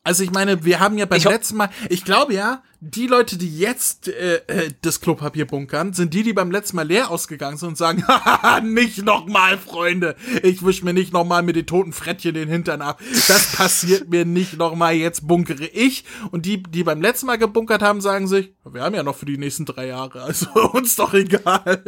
Also 0.03 0.23
ich 0.23 0.31
meine, 0.31 0.65
wir 0.65 0.79
haben 0.79 0.97
ja 0.97 1.05
beim 1.05 1.21
letzten 1.21 1.57
Mal, 1.57 1.69
ich 1.87 2.03
glaube 2.03 2.33
ja, 2.33 2.63
die 2.79 3.07
Leute, 3.07 3.37
die 3.37 3.57
jetzt 3.57 4.07
äh, 4.07 4.41
äh, 4.47 4.71
das 4.81 5.01
Klopapier 5.01 5.45
bunkern, 5.45 5.93
sind 5.93 6.13
die, 6.13 6.23
die 6.23 6.33
beim 6.33 6.51
letzten 6.51 6.75
Mal 6.75 6.87
leer 6.87 7.09
ausgegangen 7.09 7.57
sind 7.57 7.69
und 7.69 7.77
sagen, 7.77 8.03
nicht 8.63 9.03
nochmal, 9.03 9.57
Freunde. 9.57 10.15
Ich 10.43 10.63
wisch 10.63 10.83
mir 10.83 10.93
nicht 10.93 11.11
nochmal 11.11 11.41
mit 11.41 11.55
den 11.55 11.65
toten 11.65 11.91
Frettchen 11.91 12.35
den 12.35 12.49
Hintern 12.49 12.81
ab. 12.81 13.01
Das 13.27 13.55
passiert 13.55 14.09
mir 14.09 14.25
nicht 14.25 14.57
nochmal, 14.57 14.93
jetzt 14.93 15.27
bunkere 15.27 15.65
ich. 15.65 16.05
Und 16.31 16.45
die, 16.45 16.61
die 16.61 16.83
beim 16.83 17.01
letzten 17.01 17.25
Mal 17.25 17.37
gebunkert 17.37 17.81
haben, 17.81 17.99
sagen 17.99 18.27
sich, 18.27 18.53
wir 18.63 18.83
haben 18.83 18.95
ja 18.95 19.03
noch 19.03 19.15
für 19.15 19.25
die 19.25 19.37
nächsten 19.37 19.65
drei 19.65 19.87
Jahre, 19.87 20.21
also 20.21 20.47
uns 20.73 20.95
doch 20.95 21.13
egal. 21.13 21.83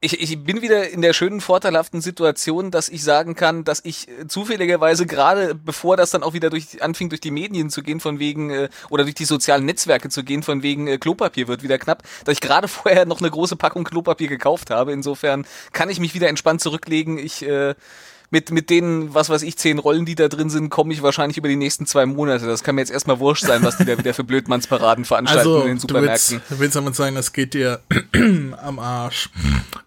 Ich, 0.00 0.20
ich 0.20 0.42
bin 0.44 0.62
wieder 0.62 0.88
in 0.90 1.02
der 1.02 1.12
schönen, 1.12 1.40
vorteilhaften 1.40 2.00
Situation, 2.00 2.70
dass 2.70 2.88
ich 2.88 3.02
sagen 3.02 3.34
kann, 3.34 3.64
dass 3.64 3.84
ich 3.84 4.08
äh, 4.08 4.26
zufälligerweise 4.28 5.06
gerade, 5.06 5.54
bevor 5.54 5.96
das 5.96 6.10
dann 6.10 6.22
auch 6.22 6.34
wieder 6.34 6.50
durch 6.50 6.82
anfing, 6.82 7.08
durch 7.08 7.20
die 7.20 7.30
Medien 7.30 7.70
zu 7.70 7.82
gehen, 7.82 8.00
von 8.00 8.18
wegen, 8.18 8.50
äh, 8.50 8.68
oder 8.90 9.04
durch 9.04 9.14
die 9.14 9.24
sozialen 9.24 9.64
Netzwerke, 9.64 9.95
Netzwerke 9.96 10.08
zu 10.08 10.22
gehen, 10.22 10.42
von 10.42 10.62
wegen 10.62 10.86
äh, 10.86 10.98
Klopapier 10.98 11.48
wird 11.48 11.62
wieder 11.62 11.78
knapp, 11.78 12.02
dass 12.24 12.34
ich 12.34 12.40
gerade 12.40 12.68
vorher 12.76 13.06
noch 13.06 13.20
eine 13.20 13.30
große 13.30 13.56
Packung 13.56 13.84
Klopapier 13.84 14.28
gekauft 14.28 14.70
habe. 14.70 14.92
Insofern 14.92 15.46
kann 15.72 15.90
ich 15.90 16.00
mich 16.00 16.14
wieder 16.14 16.28
entspannt 16.28 16.60
zurücklegen. 16.60 17.18
Ich 17.18 17.42
äh, 17.46 17.74
mit, 18.30 18.50
mit 18.50 18.70
den, 18.70 19.14
was 19.14 19.30
weiß 19.30 19.42
ich, 19.42 19.56
zehn 19.56 19.78
Rollen, 19.78 20.04
die 20.04 20.14
da 20.14 20.28
drin 20.28 20.50
sind, 20.50 20.70
komme 20.70 20.92
ich 20.92 21.02
wahrscheinlich 21.02 21.36
über 21.36 21.48
die 21.48 21.56
nächsten 21.56 21.86
zwei 21.86 22.06
Monate. 22.06 22.46
Das 22.46 22.62
kann 22.62 22.74
mir 22.74 22.80
jetzt 22.80 22.90
erstmal 22.90 23.18
wurscht 23.20 23.44
sein, 23.44 23.62
was 23.62 23.76
die 23.76 23.84
da 23.84 23.96
wieder 23.98 24.14
für 24.14 24.24
Blödmannsparaden 24.24 25.04
veranstalten 25.04 25.48
also, 25.48 25.60
in 25.62 25.68
den 25.68 25.78
Supermärkten. 25.78 26.36
Du 26.36 26.40
willst, 26.40 26.50
du 26.50 26.58
willst 26.58 26.76
damit 26.76 26.96
sagen, 26.96 27.14
das 27.14 27.32
geht 27.32 27.54
dir 27.54 27.80
am 28.62 28.78
Arsch 28.78 29.30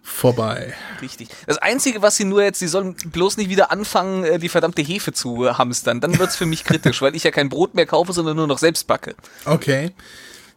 vorbei. 0.02 0.74
Richtig. 1.00 1.28
Das 1.46 1.58
Einzige, 1.58 2.02
was 2.02 2.16
sie 2.16 2.24
nur 2.24 2.42
jetzt, 2.42 2.58
sie 2.58 2.68
sollen 2.68 2.94
bloß 2.94 3.36
nicht 3.36 3.50
wieder 3.50 3.70
anfangen, 3.70 4.24
äh, 4.24 4.38
die 4.38 4.48
verdammte 4.48 4.82
Hefe 4.82 5.12
zu 5.12 5.56
hamstern. 5.56 6.00
Dann 6.00 6.18
wird's 6.18 6.36
für 6.36 6.46
mich 6.46 6.64
kritisch, 6.64 7.02
weil 7.02 7.14
ich 7.14 7.24
ja 7.24 7.30
kein 7.30 7.48
Brot 7.48 7.74
mehr 7.74 7.86
kaufe, 7.86 8.12
sondern 8.12 8.36
nur 8.36 8.46
noch 8.46 8.58
selbst 8.58 8.86
backe. 8.86 9.14
Okay. 9.44 9.92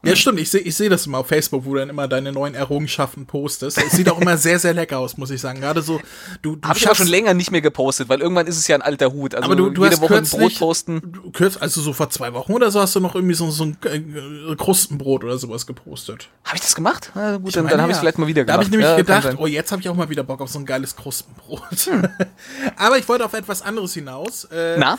Ja, 0.06 0.16
stimmt. 0.18 0.40
Ich 0.40 0.52
sehe 0.52 0.62
ich 0.62 0.76
seh 0.76 0.90
das 0.90 1.06
immer 1.06 1.20
auf 1.20 1.28
Facebook, 1.28 1.64
wo 1.64 1.74
du 1.74 1.80
dann 1.80 1.90
immer 1.90 2.10
deine 2.10 2.34
neuen 2.34 2.56
Errungenschaften 2.56 3.26
postest. 3.26 3.78
Es 3.78 3.94
sieht 3.94 4.10
auch 4.10 4.20
immer 4.20 4.38
sehr, 4.38 4.60
sehr 4.60 4.74
lecker 4.74 5.00
aus, 5.00 5.16
muss 5.16 5.30
ich 5.30 5.40
sagen. 5.40 5.62
Gerade 5.62 5.82
so, 5.82 6.02
du, 6.42 6.58
du 6.58 6.68
Hab 6.68 6.76
ich 6.76 6.86
aber 6.86 6.96
schon 6.96 7.08
länger 7.08 7.34
nicht 7.34 7.52
mehr 7.52 7.62
gepostet, 7.62 8.10
weil 8.10 8.20
irgendwann 8.20 8.46
ist 8.48 8.58
es 8.58 8.68
ja 8.68 8.76
ein 8.76 8.82
alter 8.82 9.14
Hut. 9.14 9.34
Also 9.34 9.46
aber 9.46 9.56
du, 9.56 9.70
du 9.70 9.84
jede 9.84 9.96
hast 9.96 10.02
Woche 10.02 10.18
ein 10.18 10.26
Brot 10.26 10.60
posten. 10.60 11.32
Kürz, 11.32 11.58
also 11.58 11.82
so 11.82 11.94
vor 11.94 12.10
zwei 12.10 12.34
Wochen 12.34 12.52
oder 12.52 12.70
so 12.70 12.82
hast 12.82 12.96
du 12.96 13.00
noch 13.00 13.16
irgendwie 13.16 13.36
so, 13.36 13.50
so 13.50 13.64
ein 13.64 13.78
äh, 13.84 14.56
Krustenbrot 14.56 15.24
oder 15.24 15.38
sowas 15.38 15.66
gepostet. 15.66 16.28
Habe 16.44 16.58
ich 16.58 16.62
das 16.62 16.76
gemacht? 16.76 17.12
Na 17.16 17.38
gut, 17.38 17.56
dann, 17.56 17.68
dann 17.68 17.82
habe 17.82 17.92
ich 17.92 17.96
ja. 17.96 18.02
vielleicht 18.02 18.18
mal 18.18 18.28
wieder 18.28 18.44
gemacht. 18.44 18.50
Da 18.50 18.54
habe 18.56 18.64
ich 18.64 18.72
nämlich 18.72 18.90
ja, 18.90 18.98
gedacht, 18.98 19.36
oh, 19.38 19.48
jetzt 19.48 19.72
habe 19.72 19.82
ich 19.82 19.88
auch 19.88 19.96
mal 19.96 20.10
wieder 20.10 20.24
Bock 20.24 20.42
auf 20.42 20.50
so 20.50 20.60
ein 20.60 20.66
geiles 20.66 20.98
Krustenbrot. 20.98 21.62
Hm. 21.86 22.10
aber 22.76 22.98
ich 22.98 23.08
wollte 23.08 23.24
auf 23.24 23.34
etwas 23.34 23.62
anderes 23.62 23.94
hinaus. 23.94 24.46
Äh, 24.46 24.76
Na? 24.78 24.98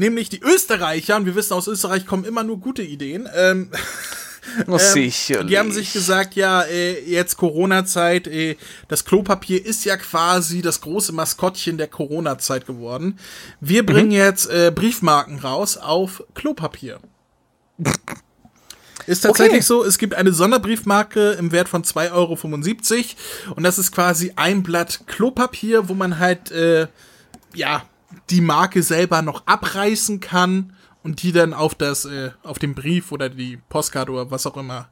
Nämlich 0.00 0.30
die 0.30 0.40
Österreicher, 0.40 1.16
und 1.16 1.26
wir 1.26 1.34
wissen, 1.34 1.52
aus 1.52 1.68
Österreich 1.68 2.06
kommen 2.06 2.24
immer 2.24 2.42
nur 2.42 2.58
gute 2.58 2.80
Ideen. 2.80 3.28
Ähm, 3.36 3.70
ähm, 4.66 4.78
sicherlich. 4.78 5.48
Die 5.48 5.58
haben 5.58 5.72
sich 5.72 5.92
gesagt, 5.92 6.36
ja, 6.36 6.62
äh, 6.62 7.04
jetzt 7.04 7.36
Corona-Zeit, 7.36 8.26
äh, 8.26 8.56
das 8.88 9.04
Klopapier 9.04 9.62
ist 9.62 9.84
ja 9.84 9.98
quasi 9.98 10.62
das 10.62 10.80
große 10.80 11.12
Maskottchen 11.12 11.76
der 11.76 11.88
Corona-Zeit 11.88 12.66
geworden. 12.66 13.18
Wir 13.60 13.84
bringen 13.84 14.06
mhm. 14.06 14.14
jetzt 14.14 14.48
äh, 14.48 14.72
Briefmarken 14.74 15.38
raus 15.38 15.76
auf 15.76 16.24
Klopapier. 16.34 17.00
Ist 19.06 19.22
tatsächlich 19.22 19.56
okay. 19.56 19.66
so, 19.66 19.84
es 19.84 19.98
gibt 19.98 20.14
eine 20.14 20.32
Sonderbriefmarke 20.32 21.32
im 21.32 21.52
Wert 21.52 21.68
von 21.68 21.82
2,75 21.82 22.12
Euro 22.12 23.54
und 23.56 23.64
das 23.64 23.78
ist 23.78 23.90
quasi 23.92 24.32
ein 24.36 24.62
Blatt 24.62 25.00
Klopapier, 25.06 25.88
wo 25.88 25.94
man 25.94 26.18
halt, 26.18 26.52
äh, 26.52 26.86
ja, 27.54 27.82
die 28.30 28.40
Marke 28.40 28.82
selber 28.82 29.22
noch 29.22 29.46
abreißen 29.46 30.20
kann 30.20 30.74
und 31.02 31.22
die 31.22 31.32
dann 31.32 31.54
auf 31.54 31.74
das, 31.74 32.04
äh, 32.04 32.30
auf 32.42 32.58
den 32.58 32.74
Brief 32.74 33.12
oder 33.12 33.28
die 33.28 33.58
Postkarte 33.68 34.12
oder 34.12 34.30
was 34.30 34.46
auch 34.46 34.56
immer 34.56 34.88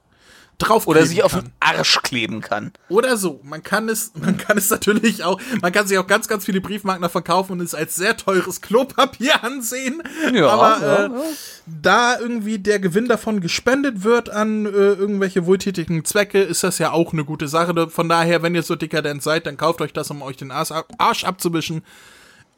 drauf 0.58 0.88
oder 0.88 1.06
sich 1.06 1.22
auf 1.22 1.32
den 1.32 1.52
Arsch 1.60 2.00
kleben 2.02 2.40
kann. 2.40 2.72
Oder 2.88 3.16
so. 3.16 3.40
Man 3.44 3.62
kann 3.62 3.88
es, 3.88 4.12
man 4.20 4.36
kann 4.36 4.58
es 4.58 4.70
natürlich 4.70 5.22
auch, 5.22 5.40
man 5.62 5.72
kann 5.72 5.86
sich 5.86 5.96
auch 5.98 6.06
ganz, 6.06 6.26
ganz 6.28 6.44
viele 6.44 6.60
Briefmarken 6.60 7.08
verkaufen 7.08 7.52
und 7.52 7.60
es 7.60 7.74
als 7.74 7.96
sehr 7.96 8.16
teures 8.16 8.60
Klopapier 8.60 9.44
ansehen. 9.44 10.02
Ja, 10.34 10.48
Aber 10.48 10.80
ja, 10.80 10.96
äh, 10.96 11.08
ja. 11.08 11.22
da 11.66 12.18
irgendwie 12.18 12.58
der 12.58 12.80
Gewinn 12.80 13.06
davon 13.06 13.40
gespendet 13.40 14.02
wird 14.02 14.30
an 14.30 14.66
äh, 14.66 14.68
irgendwelche 14.68 15.46
wohltätigen 15.46 16.04
Zwecke, 16.04 16.42
ist 16.42 16.64
das 16.64 16.78
ja 16.78 16.92
auch 16.92 17.12
eine 17.12 17.24
gute 17.24 17.48
Sache. 17.48 17.88
Von 17.88 18.08
daher, 18.08 18.42
wenn 18.42 18.54
ihr 18.54 18.62
so 18.62 18.74
dekadent 18.74 19.22
seid, 19.22 19.46
dann 19.46 19.56
kauft 19.56 19.80
euch 19.80 19.92
das, 19.92 20.10
um 20.10 20.22
euch 20.22 20.36
den 20.36 20.50
Arsch, 20.50 20.72
Arsch 20.98 21.24
abzuwischen 21.24 21.82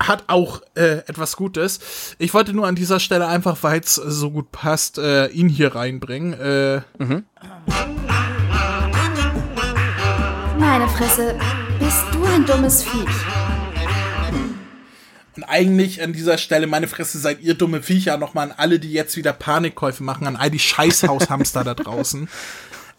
hat 0.01 0.25
auch 0.29 0.63
äh, 0.75 0.99
etwas 1.07 1.37
Gutes. 1.37 2.17
Ich 2.19 2.35
wollte 2.35 2.53
nur 2.53 2.67
an 2.67 2.75
dieser 2.75 3.01
Stelle 3.01 3.27
einfach, 3.27 3.59
weil 3.63 3.81
es 3.81 3.95
so 3.95 4.31
gut 4.31 4.51
passt, 4.51 4.99
äh, 4.99 5.27
ihn 5.29 5.49
hier 5.49 5.75
reinbringen. 5.75 6.33
Äh, 6.33 6.81
mhm. 6.99 7.25
Meine 10.59 10.89
Fresse, 10.89 11.37
bist 11.79 12.05
du 12.13 12.25
ein 12.25 12.45
dummes 12.47 12.83
Viech. 12.83 13.09
Und 15.37 15.45
eigentlich 15.45 16.03
an 16.03 16.13
dieser 16.13 16.39
Stelle, 16.39 16.67
meine 16.67 16.89
Fresse, 16.89 17.19
seid 17.19 17.41
ihr 17.41 17.55
dumme 17.55 17.83
Viecher, 17.83 18.19
nochmal 18.19 18.51
an 18.51 18.55
alle, 18.57 18.79
die 18.79 18.93
jetzt 18.93 19.17
wieder 19.17 19.33
Panikkäufe 19.33 20.03
machen, 20.03 20.27
an 20.27 20.37
all 20.37 20.51
die 20.51 20.59
Scheißhaushamster 20.59 21.65
da 21.65 21.75
draußen. 21.75 22.29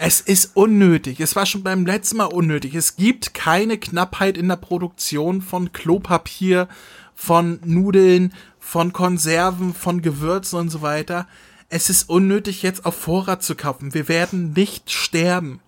Es 0.03 0.19
ist 0.19 0.55
unnötig. 0.55 1.19
Es 1.19 1.35
war 1.35 1.45
schon 1.45 1.61
beim 1.61 1.85
letzten 1.85 2.17
Mal 2.17 2.25
unnötig. 2.25 2.73
Es 2.73 2.95
gibt 2.95 3.35
keine 3.35 3.77
Knappheit 3.77 4.35
in 4.35 4.47
der 4.47 4.55
Produktion 4.55 5.43
von 5.43 5.73
Klopapier, 5.73 6.67
von 7.13 7.59
Nudeln, 7.63 8.33
von 8.57 8.93
Konserven, 8.93 9.75
von 9.75 10.01
Gewürzen 10.01 10.57
und 10.57 10.69
so 10.69 10.81
weiter. 10.81 11.27
Es 11.69 11.91
ist 11.91 12.09
unnötig, 12.09 12.63
jetzt 12.63 12.83
auf 12.83 12.95
Vorrat 12.95 13.43
zu 13.43 13.53
kaufen. 13.53 13.93
Wir 13.93 14.07
werden 14.07 14.53
nicht 14.53 14.89
sterben. 14.89 15.59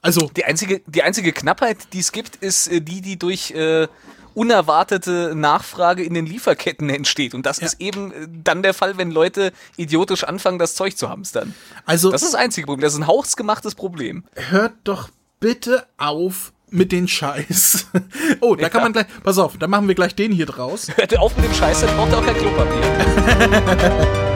Also. 0.00 0.30
Die 0.34 0.46
einzige, 0.46 0.80
die 0.86 1.02
einzige 1.02 1.34
Knappheit, 1.34 1.92
die 1.92 1.98
es 1.98 2.12
gibt, 2.12 2.36
ist 2.36 2.66
äh, 2.68 2.80
die, 2.80 3.02
die 3.02 3.18
durch 3.18 3.50
äh, 3.50 3.88
unerwartete 4.34 5.34
Nachfrage 5.34 6.02
in 6.02 6.14
den 6.14 6.26
Lieferketten 6.26 6.90
entsteht. 6.90 7.34
Und 7.34 7.46
das 7.46 7.60
ja. 7.60 7.66
ist 7.66 7.80
eben 7.80 8.12
äh, 8.12 8.28
dann 8.44 8.62
der 8.62 8.74
Fall, 8.74 8.98
wenn 8.98 9.10
Leute 9.10 9.52
idiotisch 9.76 10.24
anfangen, 10.24 10.58
das 10.58 10.74
Zeug 10.74 10.96
zu 10.96 11.08
hamstern. 11.08 11.54
Also. 11.86 12.10
Das 12.10 12.22
ist 12.22 12.32
das 12.32 12.40
einzige 12.40 12.66
Problem. 12.66 12.82
Das 12.82 12.94
ist 12.94 13.00
ein 13.00 13.06
hausgemachtes 13.06 13.74
Problem. 13.74 14.24
Hört 14.34 14.74
doch 14.84 15.08
bitte 15.40 15.86
auf, 15.96 16.52
mit 16.70 16.92
den 16.92 17.08
Scheiß. 17.08 17.86
Oh, 18.40 18.54
da 18.54 18.62
ja. 18.62 18.68
kann 18.68 18.82
man 18.82 18.92
gleich. 18.92 19.06
Pass 19.22 19.38
auf, 19.38 19.58
da 19.58 19.66
machen 19.66 19.88
wir 19.88 19.94
gleich 19.94 20.14
den 20.14 20.32
hier 20.32 20.46
draus. 20.46 20.88
Hört 20.94 21.18
auf 21.18 21.36
mit 21.36 21.44
dem 21.44 21.54
Scheiß, 21.54 21.80
dann 21.80 21.96
braucht 21.96 22.12
ihr 22.12 22.18
auch 22.18 22.24
kein 22.24 22.36
Klopapier. 22.36 24.26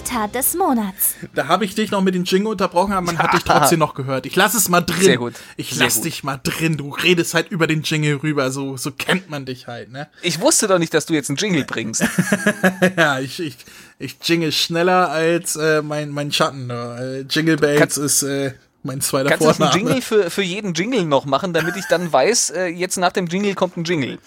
Die 0.00 0.04
gute 0.04 0.14
Tat 0.14 0.34
des 0.34 0.54
Monats. 0.54 1.14
Da 1.34 1.48
habe 1.48 1.64
ich 1.64 1.74
dich 1.74 1.90
noch 1.90 2.00
mit 2.00 2.14
den 2.14 2.24
Jingle 2.24 2.48
unterbrochen, 2.48 2.92
aber 2.92 3.06
man 3.06 3.16
ja. 3.16 3.22
hat 3.22 3.34
dich 3.34 3.44
trotzdem 3.44 3.78
noch 3.80 3.94
gehört. 3.94 4.24
Ich 4.24 4.36
lass 4.36 4.54
es 4.54 4.68
mal 4.68 4.80
drin. 4.80 5.02
Sehr 5.02 5.16
gut. 5.18 5.34
Ich 5.56 5.70
Sehr 5.70 5.84
lass 5.84 5.96
gut. 5.96 6.04
dich 6.04 6.24
mal 6.24 6.40
drin. 6.42 6.76
Du 6.76 6.90
redest 6.90 7.34
halt 7.34 7.50
über 7.50 7.66
den 7.66 7.82
Jingle 7.82 8.16
rüber. 8.16 8.50
So, 8.50 8.76
so 8.76 8.92
kennt 8.92 9.28
man 9.28 9.44
dich 9.44 9.66
halt, 9.66 9.90
ne? 9.90 10.08
Ich 10.22 10.40
wusste 10.40 10.68
doch 10.68 10.78
nicht, 10.78 10.94
dass 10.94 11.06
du 11.06 11.14
jetzt 11.14 11.28
einen 11.28 11.36
Jingle 11.36 11.64
bringst. 11.64 12.04
ja, 12.96 13.18
ich, 13.20 13.40
ich, 13.40 13.56
ich 13.98 14.16
jingle 14.22 14.52
schneller 14.52 15.10
als 15.10 15.56
äh, 15.56 15.82
mein, 15.82 16.10
mein 16.10 16.32
Schatten. 16.32 16.66
Ne? 16.66 17.26
Jingle 17.28 17.56
Bells 17.56 17.98
ist 17.98 18.22
äh, 18.22 18.54
mein 18.82 19.00
zweiter 19.00 19.30
Kannst 19.30 19.44
Vorname. 19.44 19.58
Kannst 19.58 19.74
du 19.74 19.78
einen 19.78 19.86
Jingle 19.88 20.02
für, 20.02 20.30
für 20.30 20.42
jeden 20.42 20.74
Jingle 20.74 21.04
noch 21.04 21.26
machen, 21.26 21.52
damit 21.52 21.76
ich 21.76 21.84
dann 21.88 22.10
weiß, 22.10 22.50
äh, 22.50 22.66
jetzt 22.66 22.96
nach 22.96 23.12
dem 23.12 23.26
Jingle 23.26 23.54
kommt 23.54 23.76
ein 23.76 23.84
Jingle? 23.84 24.18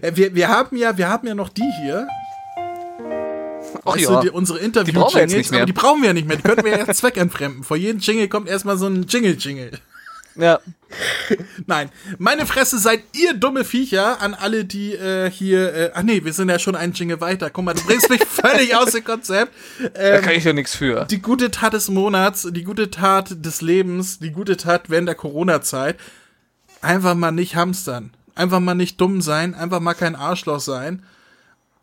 Äh, 0.00 0.12
wir, 0.14 0.34
wir 0.34 0.48
haben 0.48 0.76
ja, 0.76 0.96
wir 0.96 1.08
haben 1.08 1.26
ja 1.26 1.34
noch 1.34 1.50
die 1.50 1.70
hier. 1.82 2.08
Ach 3.84 3.96
ja. 3.96 4.16
du, 4.16 4.20
die, 4.20 4.30
unsere 4.30 4.58
Interview-Jingles, 4.58 5.52
aber 5.52 5.66
die 5.66 5.72
brauchen 5.72 6.02
wir 6.02 6.08
ja 6.08 6.12
nicht 6.14 6.26
mehr. 6.26 6.36
Die 6.36 6.42
könnten 6.42 6.64
wir 6.64 6.78
ja 6.78 6.92
zweckentfremden. 6.92 7.64
Vor 7.64 7.76
jedem 7.76 8.00
Jingle 8.00 8.28
kommt 8.28 8.48
erstmal 8.48 8.78
so 8.78 8.86
ein 8.86 9.06
Jingle-Jingle. 9.08 9.72
Ja. 10.36 10.60
Nein, 11.66 11.90
meine 12.18 12.46
Fresse 12.46 12.78
seid 12.78 13.02
ihr 13.12 13.34
dumme 13.34 13.64
Viecher 13.64 14.20
an 14.20 14.34
alle, 14.34 14.64
die 14.64 14.92
äh, 14.92 15.30
hier. 15.30 15.74
Äh, 15.74 15.90
ach 15.94 16.02
nee, 16.02 16.24
wir 16.24 16.32
sind 16.32 16.48
ja 16.48 16.58
schon 16.58 16.76
einen 16.76 16.92
Jingle 16.92 17.20
weiter. 17.20 17.50
Guck 17.50 17.64
mal, 17.64 17.74
du 17.74 17.84
bringst 17.84 18.10
mich 18.10 18.24
völlig 18.28 18.74
aus 18.76 18.92
dem 18.92 19.04
Konzept. 19.04 19.52
Ähm, 19.80 19.90
da 19.94 20.18
kann 20.20 20.34
ich 20.34 20.44
ja 20.44 20.52
nichts 20.52 20.74
für. 20.74 21.04
Die 21.04 21.22
gute 21.22 21.50
Tat 21.50 21.72
des 21.72 21.88
Monats, 21.88 22.48
die 22.50 22.64
gute 22.64 22.90
Tat 22.90 23.44
des 23.44 23.60
Lebens, 23.60 24.18
die 24.18 24.30
gute 24.30 24.56
Tat 24.56 24.90
während 24.90 25.08
der 25.08 25.14
Corona-Zeit. 25.14 25.98
Einfach 26.80 27.14
mal 27.14 27.30
nicht 27.30 27.56
hamstern. 27.56 28.10
Einfach 28.34 28.60
mal 28.60 28.74
nicht 28.74 29.00
dumm 29.00 29.22
sein. 29.22 29.54
Einfach 29.54 29.80
mal 29.80 29.94
kein 29.94 30.16
Arschloch 30.16 30.60
sein 30.60 31.02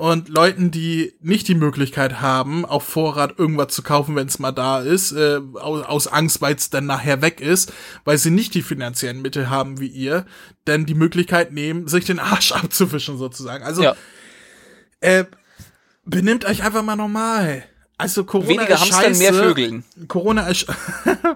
und 0.02 0.30
Leuten, 0.30 0.72
die 0.72 1.14
nicht 1.22 1.48
die 1.48 1.54
Möglichkeit 1.54 2.22
haben, 2.22 2.66
auf 2.66 2.84
Vorrat 2.86 3.38
irgendwas 3.38 3.68
zu 3.68 3.84
kaufen, 3.84 4.16
wenn 4.16 4.26
es 4.26 4.40
mal 4.40 4.52
da 4.52 4.80
ist, 4.80 5.12
äh, 5.12 5.40
aus, 5.54 5.86
aus 5.86 6.08
Angst, 6.08 6.42
weil 6.42 6.56
es 6.56 6.72
dann 6.72 6.88
nachher 6.88 7.22
weg 7.22 7.40
ist, 7.40 7.72
weil 8.04 8.18
sie 8.18 8.32
nicht 8.32 8.56
die 8.56 8.64
finanziellen 8.64 9.22
Mittel 9.22 9.52
haben 9.52 9.80
wie 9.80 9.86
ihr, 9.86 10.26
denn 10.66 10.88
die 10.88 10.96
Möglichkeit 10.96 11.52
nehmen, 11.52 11.88
sich 11.88 12.04
den 12.04 12.18
Arsch 12.18 12.52
abzuwischen 12.52 13.20
sozusagen. 13.20 13.64
Also 13.64 13.84
ja. 13.84 13.96
äh, 15.02 15.26
benimmt 16.04 16.46
euch 16.46 16.64
einfach 16.64 16.82
mal 16.82 16.96
normal. 16.96 17.64
Also 18.00 18.24
Corona 18.24 18.50
Weniger 18.50 18.74
ist 18.74 18.88
scheiße. 18.88 19.20
mehr 19.20 19.36
Vögeln. 19.36 19.84
Corona 20.08 20.48
ist 20.48 20.66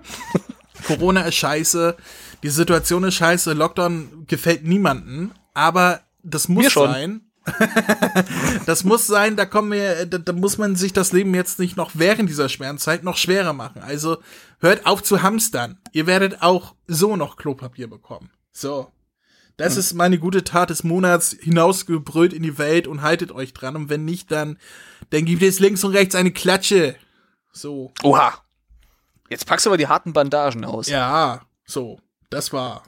Corona 0.88 1.22
ist 1.22 1.36
scheiße. 1.36 1.96
Die 2.42 2.50
Situation 2.50 3.04
ist 3.04 3.14
scheiße. 3.14 3.54
Lockdown 3.54 4.26
gefällt 4.26 4.64
niemanden. 4.66 5.34
Aber 5.54 6.02
das 6.24 6.48
muss 6.48 6.74
sein. 6.74 7.22
das 8.66 8.84
muss 8.84 9.08
sein, 9.08 9.36
da 9.36 9.46
kommen 9.46 9.72
wir, 9.72 10.06
da, 10.06 10.18
da, 10.18 10.34
muss 10.34 10.58
man 10.58 10.76
sich 10.76 10.94
das 10.94 11.12
Leben 11.12 11.34
jetzt 11.36 11.60
nicht 11.60 11.78
noch 11.78 11.92
während 11.94 12.30
dieser 12.30 12.50
schweren 12.50 12.78
Zeit 12.78 13.04
noch 13.04 13.18
schwerer 13.18 13.54
machen. 13.54 13.82
Also 13.82 14.18
hört 14.60 14.86
auf 14.86 15.04
zu 15.04 15.22
hamstern. 15.22 15.78
Ihr 15.92 16.08
werdet 16.08 16.42
auch 16.42 16.76
so 16.88 17.16
noch 17.16 17.38
Klopapier 17.38 17.88
bekommen. 17.88 18.32
So. 18.52 18.92
Das 19.58 19.74
hm. 19.74 19.80
ist 19.80 19.94
meine 19.94 20.20
gute 20.20 20.44
Tat 20.44 20.70
des 20.70 20.84
Monats, 20.84 21.36
hinausgebrüllt 21.40 22.34
in 22.34 22.44
die 22.44 22.58
Welt 22.58 22.88
und 22.88 23.02
haltet 23.02 23.32
euch 23.32 23.54
dran. 23.54 23.76
Und 23.76 23.90
wenn 23.90 24.06
nicht, 24.06 24.32
dann, 24.32 24.58
dann 25.12 25.26
gibt 25.26 25.42
es 25.44 25.60
links 25.60 25.84
und 25.84 25.94
rechts 25.94 26.16
eine 26.16 26.32
Klatsche. 26.32 26.96
So. 27.52 27.94
Oha. 28.04 28.34
Jetzt 29.30 29.48
packst 29.48 29.66
du 29.66 29.70
aber 29.70 29.78
die 29.78 29.88
harten 29.88 30.14
Bandagen 30.14 30.66
aus. 30.66 30.88
Ja, 30.88 31.42
so. 31.66 32.00
Das 32.30 32.52
war. 32.52 32.84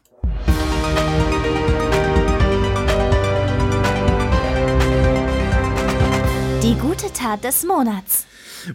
Die 6.67 6.75
gute 6.75 7.13
Tat 7.13 7.45
des 7.45 7.63
Monats. 7.63 8.25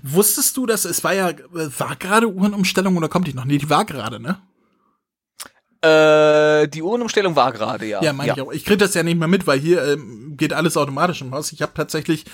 Wusstest 0.02 0.56
du, 0.56 0.64
dass 0.64 0.86
es 0.86 1.04
war 1.04 1.12
ja, 1.12 1.34
war 1.50 1.94
gerade 1.96 2.26
Uhrenumstellung 2.26 2.96
oder 2.96 3.10
kommt 3.10 3.28
die 3.28 3.34
noch? 3.34 3.44
Nee, 3.44 3.58
die 3.58 3.68
war 3.68 3.84
gerade, 3.84 4.18
ne? 4.18 4.40
Äh, 5.82 6.68
die 6.68 6.80
Uhrenumstellung 6.80 7.34
war 7.34 7.50
gerade, 7.50 7.86
ja. 7.86 8.00
Ja, 8.00 8.12
meine 8.12 8.28
ja. 8.28 8.34
ich 8.36 8.40
auch. 8.40 8.52
Ich 8.52 8.64
krieg 8.64 8.78
das 8.78 8.94
ja 8.94 9.02
nicht 9.02 9.18
mehr 9.18 9.26
mit, 9.26 9.48
weil 9.48 9.58
hier 9.58 9.82
ähm, 9.84 10.36
geht 10.36 10.52
alles 10.52 10.76
automatisch 10.76 11.22
im 11.22 11.32
Haus. 11.32 11.50
Ich 11.50 11.60
habe 11.60 11.72
tatsächlich 11.74 12.24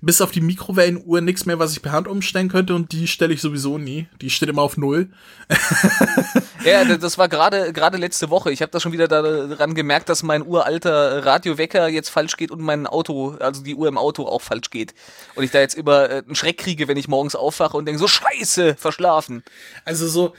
bis 0.00 0.20
auf 0.20 0.32
die 0.32 0.40
Mikrowellenuhr 0.40 1.20
nichts 1.20 1.46
mehr, 1.46 1.60
was 1.60 1.70
ich 1.72 1.82
per 1.82 1.92
Hand 1.92 2.08
umstellen 2.08 2.48
könnte 2.48 2.74
und 2.74 2.90
die 2.90 3.06
stelle 3.06 3.32
ich 3.32 3.40
sowieso 3.40 3.78
nie. 3.78 4.08
Die 4.20 4.28
steht 4.28 4.48
immer 4.48 4.62
auf 4.62 4.76
Null. 4.76 5.10
ja, 6.64 6.84
das 6.96 7.16
war 7.16 7.28
gerade 7.28 7.72
gerade 7.72 7.96
letzte 7.96 8.28
Woche. 8.28 8.50
Ich 8.50 8.60
habe 8.60 8.72
da 8.72 8.80
schon 8.80 8.90
wieder 8.90 9.06
daran 9.06 9.74
gemerkt, 9.74 10.08
dass 10.08 10.24
mein 10.24 10.44
uralter 10.44 11.24
Radiowecker 11.24 11.86
jetzt 11.86 12.08
falsch 12.08 12.36
geht 12.36 12.50
und 12.50 12.60
mein 12.60 12.88
Auto, 12.88 13.36
also 13.38 13.62
die 13.62 13.76
Uhr 13.76 13.86
im 13.86 13.98
Auto 13.98 14.26
auch 14.26 14.42
falsch 14.42 14.70
geht. 14.70 14.94
Und 15.36 15.44
ich 15.44 15.52
da 15.52 15.60
jetzt 15.60 15.76
über 15.76 16.10
äh, 16.10 16.22
einen 16.26 16.34
Schreck 16.34 16.58
kriege, 16.58 16.88
wenn 16.88 16.96
ich 16.96 17.06
morgens 17.06 17.36
aufwache 17.36 17.76
und 17.76 17.86
denke, 17.86 18.00
so 18.00 18.08
scheiße, 18.08 18.74
verschlafen. 18.76 19.44
Also 19.84 20.08
so 20.08 20.34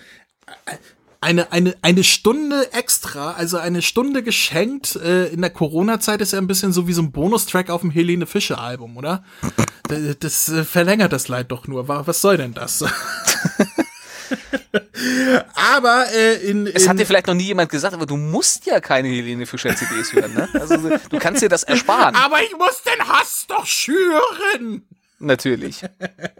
eine, 1.22 1.51
eine, 1.51 1.76
eine 1.82 2.03
Stunde 2.03 2.72
extra, 2.74 3.32
also 3.32 3.57
eine 3.57 3.82
Stunde 3.82 4.24
geschenkt 4.24 4.95
äh, 4.95 5.28
in 5.28 5.41
der 5.41 5.49
Corona-Zeit 5.49 6.22
ist 6.22 6.34
ja 6.34 6.39
ein 6.39 6.47
bisschen 6.47 6.72
so 6.74 6.88
wie 6.88 6.93
so 6.93 7.01
ein 7.01 7.11
Bonustrack 7.11 7.70
auf 7.70 7.82
dem 7.82 7.91
Helene 7.91 8.26
Fischer-Album, 8.26 8.97
oder? 8.97 9.24
das, 9.88 9.99
das 10.20 10.49
äh, 10.49 10.63
verlängert 10.63 11.13
das 11.13 11.28
Leid 11.28 11.51
doch 11.51 11.68
nur. 11.68 11.88
Was 11.88 12.22
soll 12.22 12.38
denn 12.38 12.53
das? 12.53 12.84
aber 15.55 16.05
äh, 16.13 16.36
in, 16.49 16.65
in 16.65 16.76
Es 16.76 16.88
hat 16.88 16.99
dir 16.99 17.05
vielleicht 17.05 17.28
noch 17.28 17.34
nie 17.34 17.45
jemand 17.45 17.70
gesagt, 17.70 17.93
aber 17.93 18.05
du 18.05 18.18
musst 18.18 18.65
ja 18.65 18.80
keine 18.80 19.07
Helene 19.07 19.45
Fischer 19.45 19.76
CDs 19.76 20.13
hören, 20.13 20.34
ne? 20.34 20.49
Also 20.53 20.78
du 20.78 21.20
kannst 21.20 21.41
dir 21.41 21.49
das 21.49 21.63
ersparen. 21.63 22.15
Aber 22.28 22.41
ich 22.41 22.51
muss 22.57 22.82
den 22.84 23.07
Hass 23.07 23.45
doch 23.47 23.65
schüren. 23.65 24.84
Natürlich. 25.20 25.82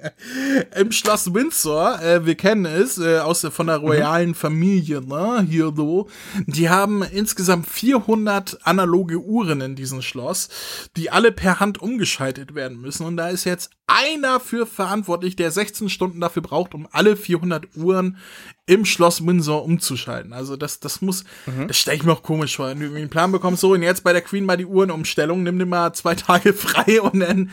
Im 0.76 0.92
Schloss 0.92 1.34
Windsor, 1.34 2.00
äh, 2.00 2.26
wir 2.28 2.36
kennen 2.36 2.66
es, 2.66 3.00
äh, 3.00 3.18
aus 3.18 3.42
der, 3.42 3.50
von 3.50 3.68
der 3.68 3.78
royalen 3.78 4.30
mhm. 4.30 4.36
Familie, 4.36 5.02
ne, 5.02 5.46
hier 5.50 5.74
so. 5.76 6.08
Die 6.46 6.70
haben 6.70 7.02
insgesamt 7.02 7.68
400 7.68 8.60
analoge 8.68 9.20
Uhren 9.20 9.62
in 9.62 9.76
diesem 9.76 10.04
Schloss, 10.04 10.50
die 10.96 11.10
alle 11.10 11.32
per 11.32 11.60
Hand 11.60 11.82
umgeschaltet 11.82 12.54
werden 12.54 12.80
müssen. 12.80 13.06
Und 13.06 13.18
da 13.18 13.30
ist 13.30 13.46
jetzt 13.46 13.72
einer 13.88 14.42
für 14.42 14.66
verantwortlich, 14.66 15.38
der 15.38 15.50
16 15.50 15.90
Stunden 15.90 16.20
dafür 16.20 16.42
braucht, 16.42 16.74
um 16.74 16.88
alle 16.92 17.16
400 17.16 17.76
Uhren 17.78 18.18
im 18.66 18.84
Schloss 18.84 19.26
Windsor 19.26 19.64
umzuschalten. 19.64 20.34
Also 20.34 20.58
das, 20.58 20.82
das 20.82 21.02
muss, 21.02 21.24
mhm. 21.46 21.70
das 21.70 21.78
stelle 21.78 21.96
ich 21.98 22.04
mir 22.04 22.12
auch 22.12 22.22
komisch 22.22 22.58
vor. 22.58 22.68
Wenn 22.68 22.82
du 22.82 22.94
einen 22.94 23.10
Plan 23.10 23.32
bekommst, 23.32 23.62
so 23.62 23.72
und 23.72 23.82
jetzt 23.82 24.04
bei 24.04 24.12
der 24.12 24.22
Queen 24.22 24.46
mal 24.46 24.58
die 24.58 24.66
Uhrenumstellung, 24.66 25.42
nimm 25.42 25.58
dir 25.58 25.66
mal 25.66 25.94
zwei 25.94 26.16
Tage 26.16 26.54
frei 26.54 27.02
und 27.02 27.22
dann 27.22 27.50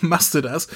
machst 0.00 0.34
du 0.34 0.40
das. 0.40 0.68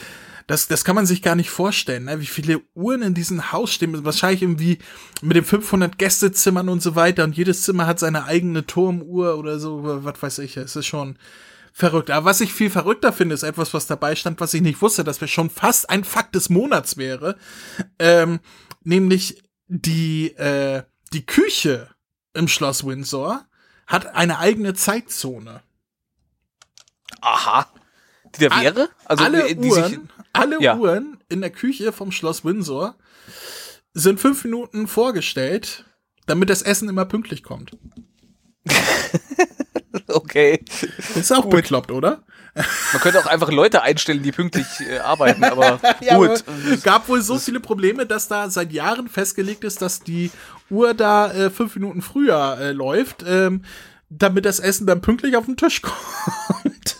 Das, 0.46 0.68
das 0.68 0.84
kann 0.84 0.94
man 0.94 1.06
sich 1.06 1.22
gar 1.22 1.36
nicht 1.36 1.48
vorstellen, 1.48 2.04
ne? 2.04 2.20
wie 2.20 2.26
viele 2.26 2.60
Uhren 2.74 3.00
in 3.00 3.14
diesem 3.14 3.52
Haus 3.52 3.72
stehen. 3.72 4.04
Wahrscheinlich 4.04 4.42
irgendwie 4.42 4.78
mit 5.22 5.36
den 5.36 5.44
500 5.44 5.96
Gästezimmern 5.96 6.68
und 6.68 6.82
so 6.82 6.96
weiter. 6.96 7.24
Und 7.24 7.36
jedes 7.36 7.62
Zimmer 7.62 7.86
hat 7.86 7.98
seine 7.98 8.24
eigene 8.24 8.66
Turmuhr 8.66 9.38
oder 9.38 9.58
so, 9.58 10.04
was 10.04 10.20
weiß 10.20 10.40
ich. 10.40 10.58
Es 10.58 10.76
ist 10.76 10.86
schon 10.86 11.16
verrückt. 11.74 12.10
Aber 12.10 12.24
was 12.24 12.40
ich 12.40 12.54
viel 12.54 12.70
verrückter 12.70 13.12
finde, 13.12 13.34
ist 13.34 13.42
etwas, 13.42 13.74
was 13.74 13.86
dabei 13.86 14.14
stand, 14.14 14.40
was 14.40 14.54
ich 14.54 14.62
nicht 14.62 14.80
wusste, 14.80 15.02
dass 15.02 15.20
wir 15.20 15.28
schon 15.28 15.50
fast 15.50 15.90
ein 15.90 16.04
Fakt 16.04 16.36
des 16.36 16.48
Monats 16.48 16.96
wäre. 16.96 17.36
Ähm, 17.98 18.38
nämlich 18.84 19.42
die, 19.66 20.28
äh, 20.36 20.84
die 21.12 21.26
Küche 21.26 21.90
im 22.32 22.46
Schloss 22.46 22.86
Windsor 22.86 23.44
hat 23.88 24.14
eine 24.14 24.38
eigene 24.38 24.74
Zeitzone. 24.74 25.62
Aha. 27.20 27.66
Die 28.38 28.48
da 28.48 28.60
wäre? 28.60 28.88
Also 29.04 29.24
alle 29.24 29.54
die 29.54 29.68
Uhren, 29.68 30.10
alle 30.32 30.62
ja. 30.62 30.76
Uhren 30.76 31.18
in 31.28 31.40
der 31.40 31.50
Küche 31.50 31.92
vom 31.92 32.12
Schloss 32.12 32.44
Windsor 32.44 32.96
sind 33.94 34.20
fünf 34.20 34.44
Minuten 34.44 34.86
vorgestellt, 34.86 35.84
damit 36.26 36.50
das 36.50 36.62
Essen 36.62 36.88
immer 36.88 37.04
pünktlich 37.04 37.42
kommt. 37.42 37.76
okay. 40.14 40.64
Ist 41.14 41.32
auch 41.32 41.42
Gut. 41.42 41.50
bekloppt, 41.50 41.90
oder? 41.90 42.22
Man 42.54 43.02
könnte 43.02 43.18
auch 43.18 43.26
einfach 43.26 43.50
Leute 43.50 43.82
einstellen, 43.82 44.22
die 44.22 44.30
pünktlich 44.30 44.66
äh, 44.88 44.98
arbeiten, 44.98 45.42
aber 45.44 45.80
ja, 46.00 46.16
gut. 46.16 46.44
Aber 46.46 46.76
gab 46.78 47.08
wohl 47.08 47.20
so 47.20 47.38
viele 47.38 47.60
Probleme, 47.60 48.06
dass 48.06 48.28
da 48.28 48.48
seit 48.48 48.72
Jahren 48.72 49.08
festgelegt 49.08 49.64
ist, 49.64 49.82
dass 49.82 50.00
die 50.00 50.30
Uhr 50.70 50.94
da 50.94 51.32
äh, 51.32 51.50
fünf 51.50 51.74
Minuten 51.74 52.00
früher 52.00 52.56
äh, 52.60 52.72
läuft, 52.72 53.24
ähm, 53.26 53.62
damit 54.08 54.44
das 54.44 54.60
Essen 54.60 54.86
dann 54.86 55.00
pünktlich 55.00 55.36
auf 55.36 55.46
den 55.46 55.56
Tisch 55.56 55.82
kommt. 55.82 56.96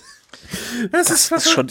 Das, 0.91 1.07
das 1.07 1.11
ist, 1.11 1.33
ist 1.33 1.51
schon, 1.51 1.71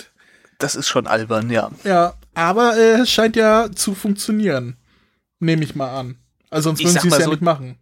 das 0.59 0.75
ist 0.75 0.87
schon 0.87 1.05
albern, 1.05 1.49
ja. 1.49 1.69
Ja, 1.83 2.13
aber 2.33 2.77
äh, 2.77 3.01
es 3.01 3.11
scheint 3.11 3.35
ja 3.35 3.69
zu 3.73 3.95
funktionieren. 3.95 4.77
Nehme 5.39 5.63
ich 5.63 5.75
mal 5.75 5.93
an. 5.93 6.15
Also 6.49 6.69
sonst 6.69 6.83
würden 6.83 7.01
sie 7.01 7.07
es 7.09 7.17
ja 7.17 7.25
so, 7.25 7.31
nicht 7.31 7.41
machen 7.41 7.77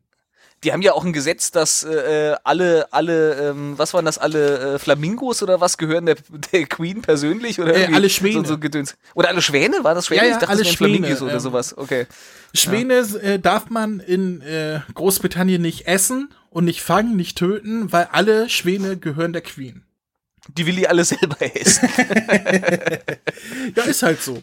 die 0.64 0.72
haben 0.72 0.82
ja 0.82 0.93
auch 0.93 1.03
ein 1.03 1.14
Gesetz, 1.14 1.49
dass 1.51 1.84
äh, 1.84 2.36
alle, 2.43 2.91
alle, 2.91 3.49
ähm, 3.49 3.78
was 3.78 3.93
waren 3.93 4.05
das, 4.05 4.18
alle 4.18 4.76
äh, 4.76 4.80
Flamingos 4.80 5.41
oder 5.41 5.59
was 5.59 5.78
gehören 5.78 6.05
der, 6.05 6.18
der 6.51 6.66
Queen 6.66 7.01
persönlich 7.01 7.59
oder 7.59 7.76
äh, 7.76 7.93
alle 7.93 8.09
Schwäne. 8.09 8.45
So, 8.45 8.57
so. 8.62 8.93
Oder 9.16 9.30
alle 9.30 9.41
Schwäne? 9.41 9.84
War 9.84 9.95
das 9.95 10.07
Schwäne? 10.07 10.22
Ja, 10.22 10.28
ja, 10.28 10.34
ich 10.34 10.38
dachte, 10.38 10.49
alle 10.49 10.64
das 10.64 10.72
Schwäne, 10.72 10.97
Flamingos 10.97 11.22
oder 11.22 11.34
ähm, 11.34 11.39
sowas. 11.39 11.78
Okay. 11.78 12.05
Schwäne 12.53 13.01
ja. 13.01 13.20
äh, 13.22 13.39
darf 13.39 13.70
man 13.70 13.99
in 13.99 14.41
äh, 14.41 14.82
Großbritannien 14.93 15.62
nicht 15.62 15.88
essen 15.88 16.30
und 16.51 16.66
nicht 16.66 16.82
fangen, 16.82 17.16
nicht 17.16 17.38
töten, 17.38 17.91
weil 17.91 18.09
alle 18.12 18.47
Schwäne 18.49 18.97
gehören 18.97 19.34
der 19.34 19.41
Queen. 19.41 19.84
Die 20.49 20.66
will 20.66 20.76
die 20.76 20.88
alle 20.88 21.05
selber 21.05 21.38
essen. 21.39 21.89
ja, 23.76 23.84
ist 23.84 24.03
halt 24.03 24.22
so. 24.22 24.41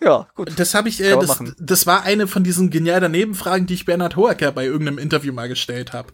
Ja, 0.00 0.28
gut. 0.34 0.52
Das 0.56 0.74
habe 0.74 0.88
ich, 0.88 1.00
äh, 1.00 1.16
das, 1.18 1.42
das 1.58 1.86
war 1.86 2.02
eine 2.04 2.26
von 2.26 2.44
diesen 2.44 2.70
genialen 2.70 3.12
Nebenfragen, 3.12 3.66
die 3.66 3.74
ich 3.74 3.84
Bernhard 3.84 4.16
Hoacker 4.16 4.52
bei 4.52 4.64
irgendeinem 4.64 4.98
Interview 4.98 5.32
mal 5.32 5.48
gestellt 5.48 5.92
habe. 5.92 6.12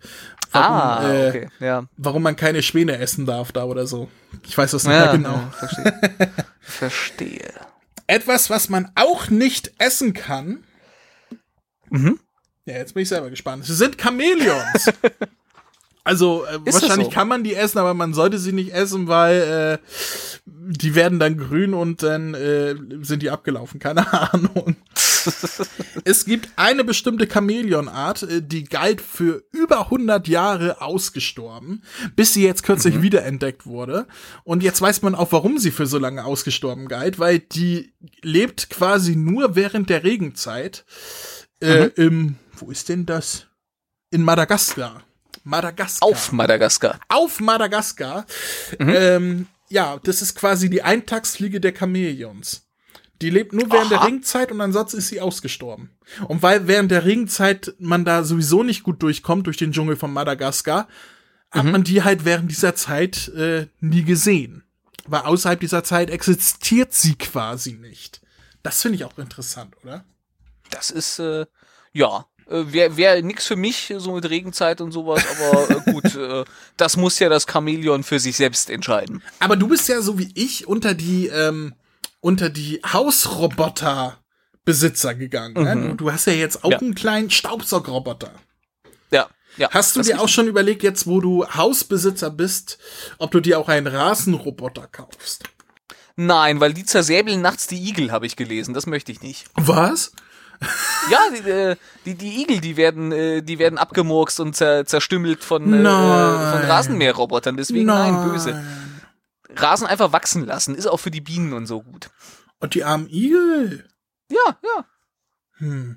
Ah, 0.52 1.08
äh, 1.08 1.28
okay, 1.28 1.48
ja. 1.60 1.84
Warum 1.96 2.22
man 2.22 2.36
keine 2.36 2.62
Schwäne 2.62 2.98
essen 2.98 3.26
darf 3.26 3.52
da 3.52 3.64
oder 3.64 3.86
so. 3.86 4.08
Ich 4.46 4.56
weiß 4.56 4.72
das 4.72 4.84
nicht 4.84 4.92
ja, 4.92 5.04
mehr 5.04 5.12
genau. 5.12 5.34
Ja, 5.34 5.50
verstehe. 5.50 6.30
verstehe. 6.60 7.54
Etwas, 8.06 8.50
was 8.50 8.68
man 8.68 8.90
auch 8.96 9.28
nicht 9.28 9.72
essen 9.78 10.12
kann. 10.12 10.64
Mhm. 11.90 12.18
Ja, 12.64 12.76
jetzt 12.76 12.94
bin 12.94 13.04
ich 13.04 13.08
selber 13.08 13.30
gespannt. 13.30 13.64
Sie 13.64 13.74
sind 13.74 14.00
Chamäleons. 14.00 14.90
Also 16.02 16.44
äh, 16.46 16.58
wahrscheinlich 16.64 17.08
so? 17.08 17.12
kann 17.12 17.28
man 17.28 17.44
die 17.44 17.54
essen, 17.54 17.78
aber 17.78 17.92
man 17.94 18.14
sollte 18.14 18.38
sie 18.38 18.52
nicht 18.52 18.72
essen, 18.72 19.06
weil 19.06 19.78
äh, 19.80 19.86
die 20.46 20.94
werden 20.94 21.18
dann 21.18 21.36
grün 21.36 21.74
und 21.74 22.02
dann 22.02 22.34
äh, 22.34 22.74
sind 23.02 23.22
die 23.22 23.30
abgelaufen. 23.30 23.80
Keine 23.80 24.10
Ahnung. 24.32 24.76
es 26.04 26.24
gibt 26.24 26.48
eine 26.56 26.84
bestimmte 26.84 27.26
Chamäleonart, 27.26 28.22
äh, 28.22 28.42
die 28.42 28.64
galt 28.64 29.02
für 29.02 29.44
über 29.52 29.84
100 29.84 30.26
Jahre 30.26 30.80
ausgestorben, 30.80 31.82
bis 32.16 32.32
sie 32.32 32.44
jetzt 32.44 32.62
kürzlich 32.62 32.96
mhm. 32.96 33.02
wiederentdeckt 33.02 33.66
wurde. 33.66 34.06
Und 34.44 34.62
jetzt 34.62 34.80
weiß 34.80 35.02
man 35.02 35.14
auch, 35.14 35.32
warum 35.32 35.58
sie 35.58 35.70
für 35.70 35.86
so 35.86 35.98
lange 35.98 36.24
ausgestorben 36.24 36.88
galt, 36.88 37.18
weil 37.18 37.40
die 37.40 37.92
lebt 38.22 38.70
quasi 38.70 39.16
nur 39.16 39.54
während 39.54 39.90
der 39.90 40.02
Regenzeit 40.02 40.86
äh, 41.60 41.84
mhm. 41.84 41.90
im, 41.96 42.36
wo 42.56 42.70
ist 42.70 42.88
denn 42.88 43.04
das? 43.04 43.46
In 44.10 44.22
Madagaskar. 44.22 45.04
Madagaskar. 45.44 46.08
Auf 46.08 46.32
Madagaskar. 46.32 47.00
Auf 47.08 47.40
Madagaskar. 47.40 48.26
Mhm. 48.78 48.88
Ähm, 48.88 49.46
ja, 49.68 49.98
das 50.02 50.22
ist 50.22 50.34
quasi 50.34 50.68
die 50.68 50.82
Eintagsfliege 50.82 51.60
der 51.60 51.74
Chamäleons. 51.76 52.66
Die 53.22 53.30
lebt 53.30 53.52
nur 53.52 53.70
während 53.70 53.92
Aha. 53.92 53.98
der 54.00 54.06
Ringzeit 54.06 54.50
und 54.50 54.60
ansonsten 54.60 54.98
ist 54.98 55.08
sie 55.08 55.20
ausgestorben. 55.20 55.90
Und 56.26 56.42
weil 56.42 56.66
während 56.66 56.90
der 56.90 57.04
Ringzeit 57.04 57.74
man 57.78 58.04
da 58.04 58.24
sowieso 58.24 58.62
nicht 58.62 58.82
gut 58.82 59.02
durchkommt 59.02 59.46
durch 59.46 59.58
den 59.58 59.72
Dschungel 59.72 59.96
von 59.96 60.12
Madagaskar, 60.12 60.88
mhm. 61.52 61.58
hat 61.58 61.66
man 61.66 61.84
die 61.84 62.02
halt 62.02 62.24
während 62.24 62.50
dieser 62.50 62.74
Zeit 62.74 63.28
äh, 63.28 63.66
nie 63.80 64.04
gesehen. 64.04 64.64
Weil 65.06 65.22
außerhalb 65.22 65.60
dieser 65.60 65.84
Zeit 65.84 66.10
existiert 66.10 66.94
sie 66.94 67.14
quasi 67.16 67.72
nicht. 67.72 68.20
Das 68.62 68.82
finde 68.82 68.96
ich 68.96 69.04
auch 69.04 69.18
interessant, 69.18 69.74
oder? 69.82 70.04
Das 70.70 70.90
ist, 70.90 71.18
äh, 71.18 71.46
ja, 71.92 72.26
wäre 72.50 72.96
wär 72.96 73.22
nix 73.22 73.46
für 73.46 73.54
mich, 73.56 73.94
so 73.98 74.14
mit 74.14 74.28
Regenzeit 74.28 74.80
und 74.80 74.90
sowas, 74.92 75.24
aber 75.30 75.70
äh, 75.70 75.80
gut, 75.92 76.16
äh, 76.16 76.44
das 76.76 76.96
muss 76.96 77.16
ja 77.18 77.28
das 77.28 77.46
Chamäleon 77.50 78.02
für 78.02 78.18
sich 78.18 78.36
selbst 78.36 78.70
entscheiden. 78.70 79.22
Aber 79.38 79.56
du 79.56 79.68
bist 79.68 79.88
ja 79.88 80.00
so 80.02 80.18
wie 80.18 80.30
ich 80.34 80.66
unter 80.66 80.94
die, 80.94 81.28
ähm, 81.28 81.74
unter 82.20 82.50
die 82.50 82.80
Hausroboter-Besitzer 82.84 85.14
gegangen. 85.14 85.54
Ne? 85.54 85.76
Mhm. 85.76 85.82
Ne? 85.82 85.90
Du, 85.90 85.96
du, 85.96 86.10
hast 86.12 86.26
ja 86.26 86.32
jetzt 86.32 86.64
auch 86.64 86.72
ja. 86.72 86.78
einen 86.78 86.96
kleinen 86.96 87.30
Staubsaugroboter. 87.30 88.32
Ja. 89.10 89.28
Ja, 89.56 89.68
Hast 89.72 89.96
du 89.96 90.02
dir 90.02 90.20
auch 90.20 90.28
schon 90.28 90.46
überlegt, 90.46 90.84
jetzt 90.84 91.08
wo 91.08 91.20
du 91.20 91.44
Hausbesitzer 91.44 92.30
bist, 92.30 92.78
ob 93.18 93.32
du 93.32 93.40
dir 93.40 93.58
auch 93.58 93.68
einen 93.68 93.88
Rasenroboter 93.88 94.86
kaufst? 94.86 95.42
Nein, 96.14 96.60
weil 96.60 96.72
die 96.72 96.84
zersäbeln 96.84 97.40
nachts 97.40 97.66
die 97.66 97.88
Igel, 97.88 98.12
habe 98.12 98.26
ich 98.26 98.36
gelesen. 98.36 98.74
Das 98.74 98.86
möchte 98.86 99.10
ich 99.10 99.22
nicht. 99.22 99.46
Was? 99.54 100.12
Ja, 101.10 101.18
die, 101.32 101.50
äh, 101.50 101.76
die, 102.04 102.14
die 102.14 102.42
Igel, 102.42 102.60
die 102.60 102.76
werden, 102.76 103.12
äh, 103.12 103.42
die 103.42 103.58
werden 103.58 103.78
abgemurkst 103.78 104.40
und 104.40 104.54
zer, 104.54 104.84
zerstümmelt 104.84 105.42
von, 105.42 105.72
äh, 105.72 105.76
von 105.76 106.62
Rasenmäherrobotern. 106.62 107.56
Deswegen 107.56 107.86
nein. 107.86 108.12
nein, 108.12 108.30
böse. 108.30 108.62
Rasen 109.56 109.86
einfach 109.86 110.12
wachsen 110.12 110.46
lassen, 110.46 110.74
ist 110.74 110.86
auch 110.86 110.98
für 110.98 111.10
die 111.10 111.20
Bienen 111.20 111.52
und 111.52 111.66
so 111.66 111.82
gut. 111.82 112.10
Und 112.60 112.74
die 112.74 112.84
armen 112.84 113.08
Igel. 113.08 113.88
Ja, 114.30 114.58
ja. 114.62 114.84
Hm. 115.58 115.96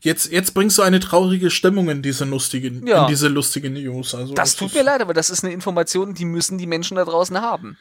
Jetzt, 0.00 0.30
jetzt 0.30 0.52
bringst 0.52 0.76
du 0.76 0.82
eine 0.82 1.00
traurige 1.00 1.50
Stimmung 1.50 1.88
in 1.88 2.02
diese 2.02 2.24
lustige, 2.24 2.68
ja. 2.86 3.02
in 3.02 3.08
diese 3.08 3.28
lustige 3.28 3.70
News. 3.70 4.14
Also, 4.14 4.34
das, 4.34 4.50
das 4.50 4.56
tut 4.56 4.74
mir 4.74 4.82
leid, 4.82 5.00
aber 5.00 5.14
das 5.14 5.30
ist 5.30 5.44
eine 5.44 5.52
Information, 5.52 6.14
die 6.14 6.26
müssen 6.26 6.58
die 6.58 6.66
Menschen 6.66 6.96
da 6.96 7.04
draußen 7.04 7.40
haben. 7.40 7.78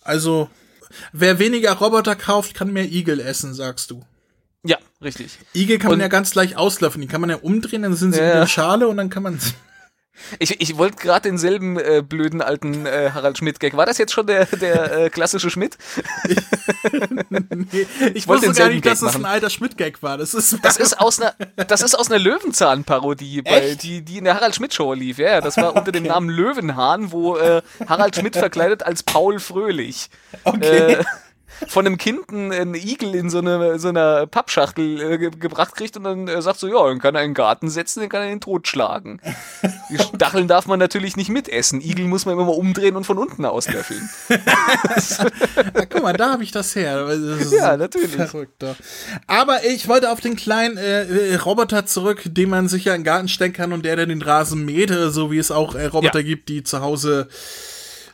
Also, 0.00 0.48
wer 1.12 1.38
weniger 1.38 1.72
Roboter 1.72 2.16
kauft, 2.16 2.54
kann 2.54 2.72
mehr 2.72 2.90
Igel 2.90 3.20
essen, 3.20 3.52
sagst 3.52 3.90
du. 3.90 4.02
Richtig. 5.02 5.38
Igel 5.54 5.78
kann 5.78 5.90
und 5.90 5.98
man 5.98 6.00
ja 6.00 6.08
ganz 6.08 6.34
leicht 6.34 6.56
auslöffeln. 6.56 7.02
Die 7.02 7.08
kann 7.08 7.20
man 7.20 7.30
ja 7.30 7.36
umdrehen, 7.36 7.82
dann 7.82 7.94
sind 7.94 8.14
sie 8.14 8.20
ja. 8.20 8.32
in 8.32 8.38
der 8.38 8.46
Schale 8.46 8.88
und 8.88 8.96
dann 8.96 9.10
kann 9.10 9.22
man. 9.22 9.38
Ich, 10.38 10.60
ich 10.60 10.76
wollte 10.76 10.96
gerade 10.96 11.22
denselben 11.22 11.78
äh, 11.78 12.02
blöden 12.06 12.42
alten 12.42 12.84
äh, 12.84 13.10
Harald 13.14 13.38
Schmidt-Gag. 13.38 13.76
War 13.76 13.86
das 13.86 13.96
jetzt 13.96 14.12
schon 14.12 14.26
der, 14.26 14.44
der 14.44 14.92
äh, 14.92 15.10
klassische 15.10 15.50
Schmidt? 15.50 15.78
Ich, 16.28 16.36
nee, 17.30 17.86
ich 18.12 18.28
wusste 18.28 18.52
gar 18.52 18.68
nicht, 18.68 18.82
Gag 18.82 18.92
dass 18.92 19.00
das 19.00 19.16
ein 19.16 19.24
alter 19.24 19.48
Schmidt-Gag 19.48 20.02
war. 20.02 20.18
Das 20.18 20.34
ist, 20.34 20.58
das 20.62 20.76
ist 20.76 21.00
aus 21.00 21.18
einer, 21.18 21.34
das 21.66 21.80
ist 21.80 21.98
aus 21.98 22.10
einer 22.10 22.20
Löwenzahn-Parodie, 22.20 23.42
die, 23.82 24.02
die 24.02 24.18
in 24.18 24.24
der 24.24 24.34
Harald 24.34 24.54
Schmidt-Show 24.54 24.92
lief. 24.92 25.18
Ja, 25.18 25.40
das 25.40 25.56
war 25.56 25.70
unter 25.70 25.80
okay. 25.88 25.92
dem 25.92 26.04
Namen 26.04 26.28
Löwenhahn, 26.28 27.10
wo 27.10 27.38
äh, 27.38 27.62
Harald 27.88 28.14
Schmidt 28.14 28.36
verkleidet 28.36 28.82
als 28.82 29.02
Paul 29.02 29.40
Fröhlich. 29.40 30.10
Okay. 30.44 30.92
Äh, 30.92 31.04
von 31.68 31.86
einem 31.86 31.98
Kind 31.98 32.30
einen 32.30 32.74
Igel 32.74 33.14
in 33.14 33.30
so, 33.30 33.38
eine, 33.38 33.78
so 33.78 33.88
einer 33.88 34.26
Pappschachtel 34.26 35.00
äh, 35.00 35.18
ge 35.18 35.30
gebracht 35.30 35.74
kriegt 35.74 35.96
und 35.96 36.04
dann 36.04 36.28
äh, 36.28 36.42
sagt 36.42 36.58
so, 36.58 36.68
ja, 36.68 36.86
dann 36.86 36.98
kann 36.98 37.14
er 37.14 37.22
in 37.22 37.30
den 37.30 37.34
Garten 37.34 37.68
setzen, 37.68 38.00
dann 38.00 38.08
kann 38.08 38.22
er 38.22 38.32
ihn 38.32 38.40
totschlagen. 38.40 39.20
Die 39.90 39.98
Stacheln 40.16 40.48
darf 40.48 40.66
man 40.66 40.78
natürlich 40.78 41.16
nicht 41.16 41.30
mitessen. 41.30 41.80
Igel 41.80 42.06
muss 42.06 42.26
man 42.26 42.34
immer 42.34 42.44
mal 42.44 42.52
umdrehen 42.52 42.96
und 42.96 43.04
von 43.04 43.18
unten 43.18 43.44
auslöffeln. 43.44 44.08
ja, 44.28 44.38
guck 45.90 46.02
mal, 46.02 46.12
da 46.12 46.32
habe 46.32 46.42
ich 46.42 46.50
das 46.50 46.74
her. 46.74 47.04
Das 47.06 47.52
ja, 47.52 47.76
natürlich. 47.76 48.12
Verrückter. 48.12 48.76
Aber 49.26 49.64
ich 49.64 49.88
wollte 49.88 50.10
auf 50.10 50.20
den 50.20 50.36
kleinen 50.36 50.76
äh, 50.76 51.04
äh, 51.04 51.36
Roboter 51.36 51.86
zurück, 51.86 52.22
den 52.24 52.50
man 52.50 52.68
sich 52.68 52.84
ja 52.84 52.94
in 52.94 53.00
den 53.00 53.04
Garten 53.04 53.28
stecken 53.28 53.54
kann 53.54 53.72
und 53.72 53.84
der 53.84 53.96
dann 53.96 54.08
den 54.08 54.22
Rasen 54.22 54.64
mäht, 54.64 54.90
so 54.90 55.30
wie 55.30 55.38
es 55.38 55.50
auch 55.50 55.74
äh, 55.74 55.86
Roboter 55.86 56.20
ja. 56.20 56.26
gibt, 56.26 56.48
die 56.48 56.62
zu 56.62 56.80
Hause 56.80 57.28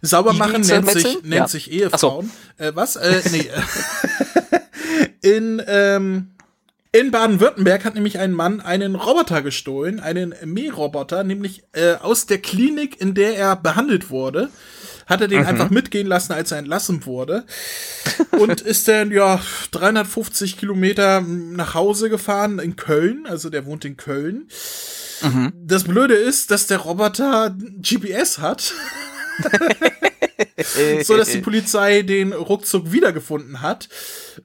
Sauber 0.02 0.32
machen 0.32 0.62
nennt 0.62 0.90
sich, 0.90 1.22
nennt 1.22 1.34
ja. 1.34 1.48
sich 1.48 1.70
Ehefrauen. 1.70 2.30
So. 2.58 2.64
Äh, 2.64 2.74
was? 2.74 2.96
Äh, 2.96 3.22
nee. 3.30 3.50
in, 5.22 5.62
ähm, 5.66 6.30
in 6.92 7.10
Baden-Württemberg 7.10 7.84
hat 7.84 7.94
nämlich 7.94 8.18
ein 8.18 8.32
Mann 8.32 8.60
einen 8.60 8.94
Roboter 8.94 9.42
gestohlen, 9.42 10.00
einen 10.00 10.34
Mähroboter, 10.44 11.22
nämlich 11.24 11.64
äh, 11.72 11.94
aus 11.94 12.26
der 12.26 12.38
Klinik, 12.38 13.00
in 13.00 13.14
der 13.14 13.36
er 13.36 13.56
behandelt 13.56 14.10
wurde. 14.10 14.50
Hat 15.06 15.22
er 15.22 15.28
den 15.28 15.40
mhm. 15.40 15.46
einfach 15.46 15.70
mitgehen 15.70 16.06
lassen, 16.06 16.32
als 16.32 16.52
er 16.52 16.58
entlassen 16.58 17.06
wurde. 17.06 17.44
und 18.32 18.60
ist 18.60 18.88
dann, 18.88 19.10
ja, 19.10 19.40
350 19.70 20.58
Kilometer 20.58 21.22
nach 21.22 21.74
Hause 21.74 22.10
gefahren 22.10 22.58
in 22.58 22.76
Köln. 22.76 23.26
Also 23.26 23.48
der 23.48 23.64
wohnt 23.64 23.84
in 23.84 23.96
Köln. 23.96 24.48
Mhm. 25.22 25.52
Das 25.54 25.84
Blöde 25.84 26.14
ist, 26.14 26.50
dass 26.50 26.66
der 26.66 26.78
Roboter 26.78 27.56
GPS 27.80 28.38
hat. 28.38 28.74
so 31.04 31.16
dass 31.16 31.30
die 31.30 31.40
Polizei 31.40 32.02
den 32.02 32.32
ruckzuck 32.32 32.92
wiedergefunden 32.92 33.62
hat. 33.62 33.88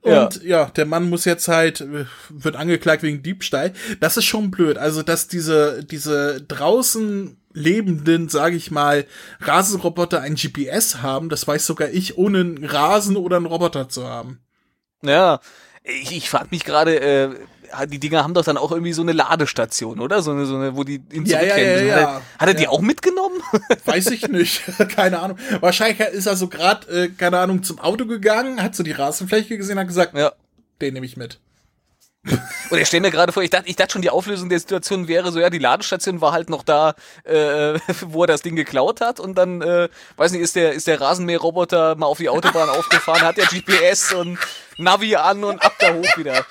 Und 0.02 0.44
ja. 0.44 0.64
ja. 0.64 0.66
der 0.66 0.86
Mann 0.86 1.10
muss 1.10 1.26
jetzt 1.26 1.48
halt, 1.48 1.82
äh, 1.82 2.06
wird 2.30 2.56
angeklagt 2.56 3.04
wegen 3.04 3.24
Diebstahl. 3.24 3.74
Das 4.00 4.18
ist 4.18 4.26
schon 4.26 4.52
blöd. 4.52 4.78
Also, 4.78 5.04
dass 5.04 5.28
diese, 5.28 5.84
diese 5.84 6.42
draußen 6.42 7.38
lebenden, 7.54 8.30
sage 8.30 8.56
ich 8.56 8.72
mal, 8.72 9.06
Rasenroboter 9.40 10.22
ein 10.22 10.36
GPS 10.36 11.02
haben, 11.02 11.30
das 11.30 11.48
weiß 11.48 11.66
sogar 11.66 11.90
ich, 11.90 12.18
ohne 12.18 12.40
einen 12.40 12.66
Rasen 12.66 13.16
oder 13.16 13.38
einen 13.38 13.46
Roboter 13.46 13.90
zu 13.90 14.08
haben. 14.08 14.40
Ja, 15.04 15.40
ich, 15.84 16.16
ich 16.16 16.30
frage 16.30 16.48
mich 16.52 16.64
gerade, 16.64 17.00
äh, 17.00 17.30
die 17.88 18.00
Dinger 18.00 18.24
haben 18.24 18.34
doch 18.34 18.44
dann 18.44 18.58
auch 18.58 18.72
irgendwie 18.72 18.94
so 18.94 19.02
eine 19.02 19.14
Ladestation, 19.14 20.00
oder? 20.00 20.22
So 20.22 20.32
eine, 20.32 20.46
so 20.46 20.56
eine 20.56 20.76
wo 20.76 20.84
die 20.84 21.02
ihn 21.12 21.26
Ja, 21.26 21.42
ja, 21.42 21.58
ja, 21.58 21.82
ja. 21.82 21.96
Hat 21.96 22.02
er, 22.02 22.22
hat 22.40 22.48
er 22.50 22.54
die 22.54 22.68
auch 22.68 22.82
mitgenommen? 22.82 23.42
Weiß 23.86 24.08
ich 24.08 24.28
nicht. 24.28 24.64
keine 24.90 25.20
Ahnung. 25.20 25.38
Wahrscheinlich 25.60 26.00
ist 26.00 26.26
er 26.26 26.36
so 26.36 26.48
gerade, 26.48 26.88
äh, 26.88 27.10
keine 27.10 27.40
Ahnung, 27.40 27.64
zum 27.64 27.80
Auto 27.80 28.06
gegangen, 28.06 28.62
hat 28.62 28.76
so 28.76 28.84
die 28.84 28.92
Rasenfläche 28.92 29.58
gesehen, 29.58 29.80
hat 29.80 29.88
gesagt, 29.88 30.16
ja. 30.18 30.32
den 30.82 30.94
nehme 30.94 31.06
ich 31.06 31.18
mit. 31.18 31.40
Und 32.70 32.80
ich 32.80 32.88
stelle 32.88 33.02
mir 33.02 33.12
gerade 33.12 33.34
vor, 33.34 33.44
ich 33.44 33.50
dachte, 33.50 33.68
ich 33.68 33.76
dachte 33.76 33.94
schon, 33.94 34.02
die 34.02 34.10
Auflösung 34.10 34.48
der 34.48 34.60
Situation 34.60 35.10
wäre 35.10 35.32
so, 35.32 35.40
ja, 35.40 35.50
die 35.50 35.60
Ladestation 35.60 36.22
war 36.22 36.32
halt 36.32 36.50
noch 36.50 36.64
da, 36.64 36.96
äh, 37.26 37.78
wo 38.02 38.24
er 38.24 38.28
das 38.28 38.42
Ding 38.42 38.56
geklaut 38.56 39.02
hat 39.02 39.20
und 39.20 39.36
dann, 39.38 39.62
äh, 39.62 39.90
weiß 40.16 40.32
nicht, 40.32 40.42
ist 40.42 40.56
der, 40.56 40.72
ist 40.72 40.88
der 40.88 41.02
Rasenmäherroboter 41.02 41.96
mal 41.96 42.06
auf 42.06 42.20
die 42.20 42.30
Autobahn 42.30 42.70
aufgefahren, 42.78 43.24
hat 43.24 43.38
der 43.38 43.48
GPS 43.48 44.14
und 44.14 44.40
Navi 44.78 45.16
an 45.18 45.44
und 45.44 45.62
ab 45.62 45.76
da 45.80 45.94
hoch 45.94 46.18
wieder. 46.18 46.46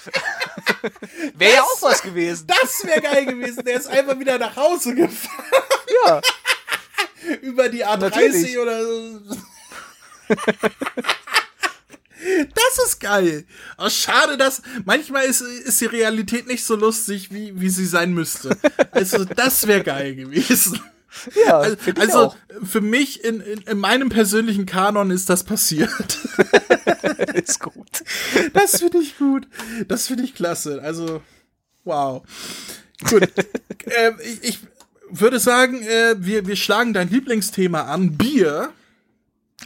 wäre 1.35 1.55
ja 1.55 1.63
auch 1.63 1.83
was 1.83 2.03
gewesen. 2.03 2.47
Das 2.47 2.85
wäre 2.85 3.01
geil 3.01 3.25
gewesen. 3.27 3.65
Der 3.65 3.77
ist 3.77 3.89
einfach 3.89 4.19
wieder 4.19 4.39
nach 4.39 4.55
Hause 4.55 4.95
gefahren. 4.95 5.65
Ja. 6.07 6.21
Über 7.41 7.69
die 7.69 7.85
A30 7.85 7.99
Natürlich. 7.99 8.59
oder 8.59 8.85
so. 8.85 9.21
Das 12.55 12.87
ist 12.87 13.01
geil. 13.01 13.45
Aber 13.77 13.91
schade, 13.91 14.37
dass 14.37 14.63
manchmal 14.85 15.25
ist, 15.25 15.41
ist 15.41 15.81
die 15.81 15.87
Realität 15.87 16.47
nicht 16.47 16.65
so 16.65 16.77
lustig, 16.77 17.33
wie, 17.33 17.61
wie 17.61 17.69
sie 17.69 17.87
sein 17.87 18.13
müsste. 18.13 18.57
Also, 18.91 19.25
das 19.25 19.67
wäre 19.67 19.83
geil 19.83 20.15
gewesen. 20.15 20.81
Ja, 21.47 21.59
Also, 21.61 21.77
also 21.97 22.35
für 22.63 22.81
mich 22.81 23.25
in, 23.25 23.41
in, 23.41 23.61
in 23.63 23.79
meinem 23.79 24.09
persönlichen 24.09 24.67
Kanon 24.67 25.11
ist 25.11 25.29
das 25.29 25.45
passiert. 25.45 25.91
ist 27.35 27.61
gut. 27.61 28.05
Das 28.55 28.79
finde 28.79 28.99
ich 28.99 29.19
gut. 29.19 29.47
Das 29.89 30.07
finde 30.07 30.25
ich 30.25 30.35
klasse. 30.35 30.81
Also, 30.83 31.23
wow. 31.85 32.23
Gut. 33.09 33.29
ähm, 33.97 34.19
ich, 34.23 34.43
ich 34.43 34.59
würde 35.11 35.39
sagen, 35.39 35.83
äh, 35.83 36.15
wir, 36.19 36.47
wir 36.47 36.57
schlagen 36.57 36.93
dein 36.93 37.11
Lieblingsthema 37.11 37.83
an, 37.83 38.17
Bier. 38.17 38.73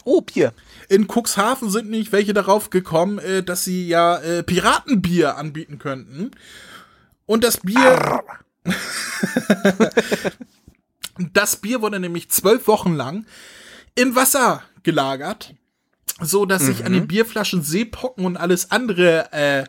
Oh, 0.04 0.20
Bier. 0.20 0.52
In 0.88 1.08
Cuxhaven 1.08 1.70
sind 1.70 1.90
nicht 1.90 2.12
welche 2.12 2.32
darauf 2.34 2.70
gekommen, 2.70 3.18
äh, 3.18 3.42
dass 3.42 3.64
sie 3.64 3.88
ja 3.88 4.18
äh, 4.18 4.42
Piratenbier 4.42 5.36
anbieten 5.36 5.78
könnten. 5.78 6.30
Und 7.26 7.44
das 7.44 7.58
Bier. 7.58 8.22
das 11.32 11.56
Bier 11.56 11.82
wurde 11.82 12.00
nämlich 12.00 12.30
zwölf 12.30 12.66
Wochen 12.66 12.94
lang 12.94 13.26
in 13.94 14.14
Wasser 14.14 14.62
gelagert, 14.82 15.54
so 16.20 16.46
dass 16.46 16.62
sich 16.62 16.84
an 16.84 16.92
den 16.92 17.06
Bierflaschen 17.06 17.62
Seepocken 17.62 18.24
und 18.24 18.36
alles 18.36 18.70
andere 18.70 19.32
äh, 19.32 19.64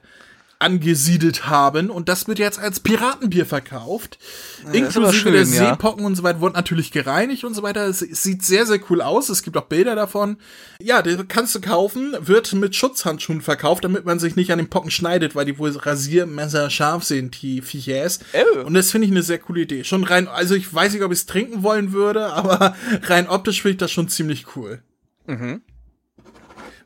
angesiedelt 0.60 1.48
haben 1.48 1.90
und 1.90 2.10
das 2.10 2.28
wird 2.28 2.40
jetzt 2.40 2.58
als 2.60 2.80
Piratenbier 2.80 3.46
verkauft. 3.46 4.18
aber 4.66 4.74
Inklusive 4.76 5.14
schön, 5.14 5.34
der 5.34 5.42
ja. 5.44 5.48
Seepocken 5.72 6.04
und 6.04 6.16
so 6.16 6.24
weiter 6.24 6.40
wurde 6.42 6.56
natürlich 6.56 6.92
gereinigt 6.92 7.44
und 7.44 7.54
so 7.54 7.62
weiter. 7.64 7.86
Es 7.86 8.00
sieht 8.00 8.44
sehr, 8.44 8.66
sehr 8.66 8.80
cool 8.90 9.02
aus. 9.02 9.30
Es 9.30 9.44
gibt 9.44 9.56
auch 9.58 9.66
Bilder 9.66 9.96
davon. 9.96 10.38
Ja, 10.82 11.02
den 11.02 11.28
kannst 11.28 11.54
du 11.56 11.62
kaufen, 11.62 12.16
wird 12.20 12.54
mit 12.54 12.76
Schutzhandschuhen 12.76 13.42
verkauft, 13.42 13.84
damit 13.84 14.06
man 14.06 14.20
sich 14.20 14.36
nicht 14.36 14.52
an 14.52 14.58
den 14.58 14.70
Pocken 14.70 14.90
schneidet, 14.90 15.36
weil 15.36 15.46
die 15.46 15.58
wohl 15.60 15.72
Rasiermesser 15.78 16.70
scharf 16.70 17.04
sind, 17.04 17.40
die 17.42 17.62
Viechers. 17.62 18.20
Oh. 18.34 18.62
Und 18.66 18.74
das 18.74 18.90
finde 18.92 19.06
ich 19.06 19.12
eine 19.12 19.24
sehr 19.24 19.40
coole 19.40 19.62
Idee. 19.62 19.84
Schon 19.84 20.04
rein, 20.04 20.28
also 20.28 20.56
ich 20.56 20.74
weiß 20.74 20.94
nicht, 20.94 21.04
ob 21.04 21.12
ich 21.12 21.20
es 21.20 21.26
trinken 21.28 21.62
wollen 21.64 21.92
würde, 21.94 22.26
aber 22.34 22.76
rein 23.04 23.28
optisch 23.30 23.62
finde 23.62 23.74
ich 23.74 23.78
das 23.78 23.92
schon 23.92 24.10
ziemlich 24.10 24.56
cool. 24.56 24.82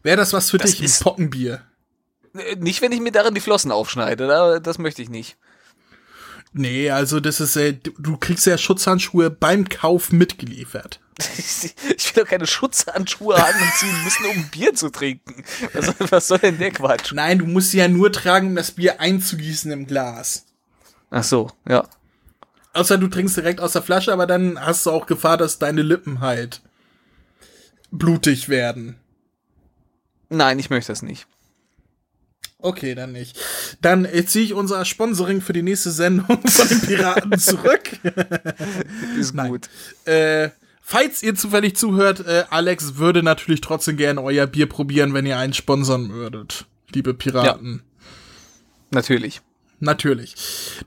Wäre 0.03 0.17
das 0.17 0.33
was 0.33 0.49
für 0.51 0.57
Das 0.57 0.71
dich, 0.71 0.81
ein 0.81 0.85
ist- 0.85 1.03
Pockenbier? 1.03 1.61
Äh, 2.35 2.55
Nicht, 2.57 2.81
wenn 2.81 2.91
ich 2.91 2.99
mir 3.01 3.11
darin 3.11 3.33
die 3.35 3.41
Flossen 3.41 3.71
aufschneide, 3.71 4.27
da- 4.27 4.59
das 4.59 4.77
möchte 4.77 5.01
ich 5.01 5.09
nicht. 5.09 5.37
Nee, 6.53 6.89
also 6.91 7.21
das 7.21 7.39
ist, 7.39 7.55
äh, 7.55 7.73
du 7.73 7.91
du 7.97 8.17
kriegst 8.17 8.45
ja 8.45 8.57
Schutzhandschuhe 8.57 9.29
beim 9.29 9.69
Kauf 9.69 10.11
mitgeliefert. 10.11 10.99
Ich 11.97 12.15
will 12.15 12.23
doch 12.23 12.29
keine 12.29 12.47
Schutzhandschuhe 12.47 13.35
anziehen 13.35 14.03
müssen, 14.03 14.25
um 14.25 14.49
Bier 14.49 14.73
zu 14.73 14.89
trinken. 14.89 15.43
Was, 15.73 15.93
was 16.11 16.27
soll 16.27 16.39
denn 16.39 16.57
der 16.57 16.71
Quatsch? 16.71 17.13
Nein, 17.13 17.39
du 17.39 17.45
musst 17.45 17.71
sie 17.71 17.77
ja 17.77 17.87
nur 17.87 18.11
tragen, 18.11 18.47
um 18.47 18.55
das 18.55 18.71
Bier 18.71 18.99
einzugießen 18.99 19.71
im 19.71 19.85
Glas. 19.87 20.45
Ach 21.09 21.23
so, 21.23 21.49
ja. 21.69 21.87
Außer 22.73 22.97
du 22.97 23.07
trinkst 23.07 23.37
direkt 23.37 23.61
aus 23.61 23.73
der 23.73 23.81
Flasche, 23.83 24.11
aber 24.11 24.25
dann 24.27 24.59
hast 24.59 24.85
du 24.85 24.91
auch 24.91 25.05
Gefahr, 25.05 25.37
dass 25.37 25.59
deine 25.59 25.83
Lippen 25.83 26.19
halt 26.21 26.61
blutig 27.91 28.49
werden. 28.49 28.97
Nein, 30.29 30.59
ich 30.59 30.69
möchte 30.69 30.91
das 30.91 31.01
nicht. 31.01 31.27
Okay, 32.61 32.93
dann 32.95 33.11
nicht. 33.11 33.37
Dann 33.81 34.05
äh, 34.05 34.25
ziehe 34.25 34.45
ich 34.45 34.53
unser 34.53 34.85
Sponsoring 34.85 35.41
für 35.41 35.53
die 35.53 35.63
nächste 35.63 35.91
Sendung 35.91 36.39
von 36.47 36.67
den 36.67 36.81
Piraten 36.81 37.37
zurück. 37.39 37.99
Ist 39.19 39.33
Nein. 39.33 39.49
gut. 39.49 39.69
Äh, 40.05 40.49
falls 40.81 41.23
ihr 41.23 41.35
zufällig 41.35 41.75
zuhört, 41.75 42.25
äh, 42.25 42.43
Alex 42.49 42.97
würde 42.97 43.23
natürlich 43.23 43.61
trotzdem 43.61 43.97
gerne 43.97 44.21
euer 44.21 44.45
Bier 44.45 44.69
probieren, 44.69 45.13
wenn 45.13 45.25
ihr 45.25 45.37
einen 45.37 45.53
sponsern 45.53 46.11
würdet, 46.11 46.65
liebe 46.93 47.13
Piraten. 47.13 47.81
Natürlich. 48.91 49.41
Natürlich. 49.79 50.35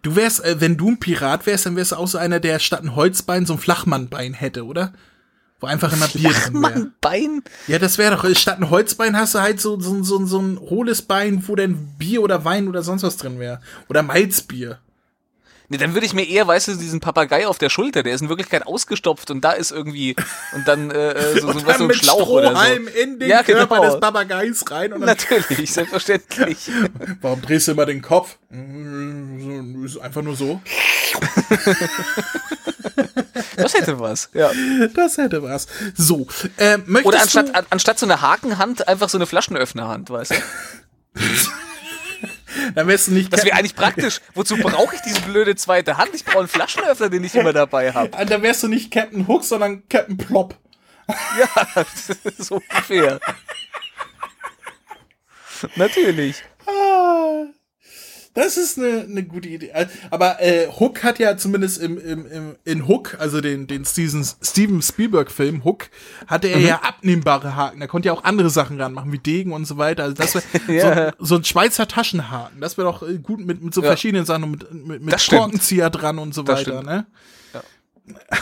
Du 0.03 0.15
wärst, 0.15 0.45
äh, 0.45 0.61
wenn 0.61 0.77
du 0.77 0.91
ein 0.91 1.01
Pirat 1.01 1.47
wärst, 1.47 1.67
dann 1.67 1.75
wärst 1.75 1.93
du 1.93 1.97
auch 1.97 2.07
so 2.07 2.19
einer, 2.19 2.39
der 2.39 2.61
statt 2.61 2.83
ein 2.83 2.95
Holzbein 2.95 3.47
so 3.47 3.55
ein 3.55 3.59
Flachmannbein 3.59 4.35
hätte, 4.35 4.65
oder? 4.65 4.93
Wo 5.65 5.69
einfach 5.69 5.95
immer 5.95 6.09
Bier 6.09 6.31
drin 6.31 6.63
wäre. 6.63 6.91
Bein. 7.01 7.43
Ja, 7.69 7.79
das 7.79 7.97
wäre 7.97 8.17
doch, 8.17 8.37
statt 8.37 8.59
ein 8.59 8.69
Holzbein 8.69 9.17
hast 9.17 9.35
du 9.35 9.41
halt 9.41 9.63
so, 9.63 9.81
so, 9.81 10.03
so, 10.03 10.27
so 10.27 10.39
ein 10.39 10.61
hohles 10.61 11.01
Bein, 11.01 11.43
wo 11.49 11.57
dann 11.57 11.95
Bier 11.97 12.23
oder 12.23 12.45
Wein 12.45 12.69
oder 12.69 12.83
sonst 12.83 13.03
was 13.03 13.17
drin 13.17 13.39
wäre. 13.39 13.61
Oder 13.89 14.03
Malzbier. 14.03 14.79
Nee, 15.69 15.79
dann 15.79 15.95
würde 15.95 16.05
ich 16.07 16.13
mir 16.13 16.29
eher, 16.29 16.47
weißt 16.47 16.69
du, 16.69 16.75
diesen 16.77 17.01
Papagei 17.01 17.47
auf 17.47 17.57
der 17.59 17.71
Schulter, 17.71 18.03
der 18.03 18.15
ist 18.15 18.21
in 18.21 18.29
Wirklichkeit 18.29 18.67
ausgestopft 18.67 19.31
und 19.31 19.41
da 19.43 19.53
ist 19.53 19.71
irgendwie, 19.71 20.15
und 20.55 20.69
dann 20.69 20.91
äh, 20.91 21.13
äh, 21.13 21.41
so, 21.41 21.41
so, 21.41 21.49
Und 21.49 21.67
was, 21.67 21.79
so 21.79 21.85
ein 21.85 21.95
Schlauch 21.95 22.29
oder 22.29 22.51
Strohhalm 22.51 22.85
so. 22.85 23.01
in 23.01 23.19
den 23.19 23.31
Ja, 23.31 23.43
Körper 23.43 23.77
genau. 23.81 23.91
des 23.93 24.01
Papageis 24.01 24.65
rein 24.71 24.93
und 24.93 25.01
dann, 25.01 25.09
Natürlich, 25.09 25.73
selbstverständlich. 25.73 26.71
warum 27.23 27.41
drehst 27.41 27.69
du 27.69 27.73
immer 27.73 27.87
den 27.87 28.03
Kopf? 28.03 28.37
Mm, 28.51 29.85
Ist 29.85 29.99
einfach 29.99 30.23
nur 30.23 30.37
so. 30.37 30.61
Das 33.57 33.75
hätte 33.75 33.99
was. 34.01 34.31
Ja. 34.35 34.51
Das 34.95 35.17
hätte 35.17 35.43
was. 35.43 35.67
So, 35.97 36.27
äh, 36.57 36.77
möchtest 36.79 37.07
Oder 37.07 37.17
du, 37.19 37.23
anstatt, 37.23 37.55
an, 37.55 37.67
anstatt 37.71 37.99
so 37.99 38.07
eine 38.07 38.21
Hakenhand 38.21 38.89
einfach 38.89 39.09
so 39.09 39.19
eine 39.19 39.27
Flaschenöffnerhand, 39.27 40.11
weißt 40.11 40.33
du? 40.33 41.21
Wärst 42.75 43.09
du 43.09 43.13
nicht 43.13 43.33
Das 43.33 43.45
wäre 43.45 43.57
eigentlich 43.57 43.75
praktisch. 43.77 44.21
Wozu 44.35 44.57
brauche 44.57 44.95
ich 44.95 45.01
diese 45.03 45.21
blöde 45.23 45.55
zweite 45.57 45.97
Hand? 45.97 46.11
Ich 46.15 46.25
brauche 46.25 46.41
einen 46.41 46.49
Flaschenöffner, 46.49 47.09
den 47.09 47.25
ich 47.25 47.35
immer 47.35 47.53
dabei 47.53 47.93
habe. 47.93 48.11
Ah, 48.17 48.25
dann 48.25 48.43
wärst 48.43 48.63
du 48.63 48.69
nicht 48.69 48.91
Captain 48.91 49.27
Hook, 49.27 49.45
sondern 49.45 49.89
Captain 49.89 50.17
Plop. 50.17 50.57
Ja, 51.39 51.85
so 52.39 52.55
ungefähr. 52.57 53.21
Natürlich. 55.77 56.43
Ah, 56.67 57.45
Das 58.35 58.57
ist 58.57 58.79
eine, 58.79 59.03
eine 59.09 59.23
gute 59.23 59.49
Idee. 59.49 59.71
Aber 60.11 60.43
äh, 60.43 60.67
Hook 60.69 61.05
hat 61.05 61.21
ja 61.21 61.37
zumindest 61.37 61.81
im, 61.81 61.99
im, 61.99 62.27
im, 62.31 62.57
in 62.65 62.89
Hook, 62.89 63.17
also 63.21 63.41
den, 63.41 63.69
den 63.69 63.85
Steven, 63.85 64.25
Steven 64.43 64.83
Spielberg-Film 64.83 65.63
Hook, 65.63 65.89
hatte 66.27 66.49
er 66.49 66.59
ja 66.59 66.81
abnehmbare 66.83 67.55
Haken. 67.55 67.79
Da 67.79 67.87
konnte 67.87 68.07
ja 68.09 68.13
auch 68.13 68.25
andere 68.25 68.51
Sachen 68.51 68.81
ranmachen, 68.81 69.13
wie 69.13 69.19
Degen 69.19 69.53
und 69.53 69.67
so 69.67 69.79
weiter. 69.79 70.03
Also 70.03 70.17
das 70.17 70.35
wäre 70.35 70.45
Ja. 70.69 71.13
so, 71.21 71.25
so 71.27 71.35
ein 71.37 71.45
Schweizer 71.45 71.87
Taschenhaken. 71.87 72.61
Das 72.61 72.77
wäre 72.77 72.89
doch 72.91 73.03
äh, 73.09 73.19
gut 73.19 73.39
mit, 73.39 73.63
mit 73.63 73.73
so 73.73 73.83
Ja. 73.83 73.87
verschiedenen 73.89 74.27
Sachen, 74.27 74.51
mit, 74.51 74.73
mit, 74.73 75.03
mit. 75.03 75.29
Korkenzieher 75.29 75.91
dran 75.91 76.19
und 76.19 76.35
so 76.35 76.43
Das 76.43 76.61
weiter. 76.61 76.73
stimmt. 76.81 76.87
Ne? 76.87 77.07
Ja. 77.55 77.63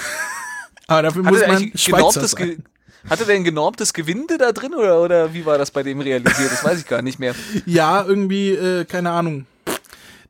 Aber 0.87 1.03
dafür 1.03 1.25
Hatte 1.25 1.37
muss 1.37 1.47
man 1.47 1.73
Schweizer 1.77 2.27
sein. 2.29 2.65
Hatte 3.11 3.25
der 3.25 3.35
ein 3.35 3.45
genormtes 3.45 3.93
Gewinde 3.93 4.39
da 4.39 4.53
drin 4.53 4.75
oder, 4.75 5.01
oder 5.03 5.35
wie 5.35 5.45
war 5.45 5.59
das 5.59 5.71
bei 5.71 5.83
dem 5.83 6.01
realisiert? 6.01 6.53
Das 6.53 6.65
weiß 6.65 6.79
ich 6.81 6.87
gar 6.87 7.03
nicht 7.03 7.19
mehr. 7.19 7.35
Ja, 7.66 8.05
irgendwie, 8.07 8.51
äh, 8.51 8.85
keine 8.85 9.11
Ahnung. 9.11 9.47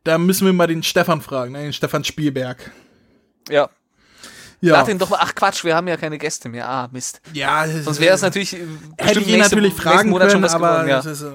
Da 0.05 0.19
müssen 0.19 0.47
wir 0.47 0.53
mal 0.53 0.67
den 0.67 0.83
Stefan 0.83 1.21
fragen, 1.21 1.53
ne? 1.53 1.63
den 1.63 1.73
Stefan 1.73 2.05
Spielberg. 2.05 2.71
Ja. 3.49 3.69
Ja, 4.61 4.75
Lad 4.75 4.87
den 4.87 4.99
doch 4.99 5.11
mal. 5.11 5.19
Ach 5.21 5.35
Quatsch, 5.35 5.65
wir 5.65 5.75
haben 5.75 5.89
ja 5.89 5.97
keine 5.97 6.19
Gäste 6.19 6.49
mehr. 6.49 6.69
Ah, 6.69 6.89
Mist. 6.93 7.21
ja 7.33 7.67
Sonst 7.69 7.99
wäre 8.01 8.15
es 8.15 8.23
natürlich. 8.23 8.55
äh, 8.55 8.59
Hätte 8.97 9.19
ich 9.21 9.27
ihn 9.27 9.37
nächste- 9.39 9.57
natürlich 9.57 9.75
fragen 9.75 10.11
Monat 10.11 10.31
können, 10.31 10.45
aber 10.45 10.85
geworden, 10.85 10.89
ja. 10.89 10.99
ist, 11.01 11.23
äh, 11.23 11.31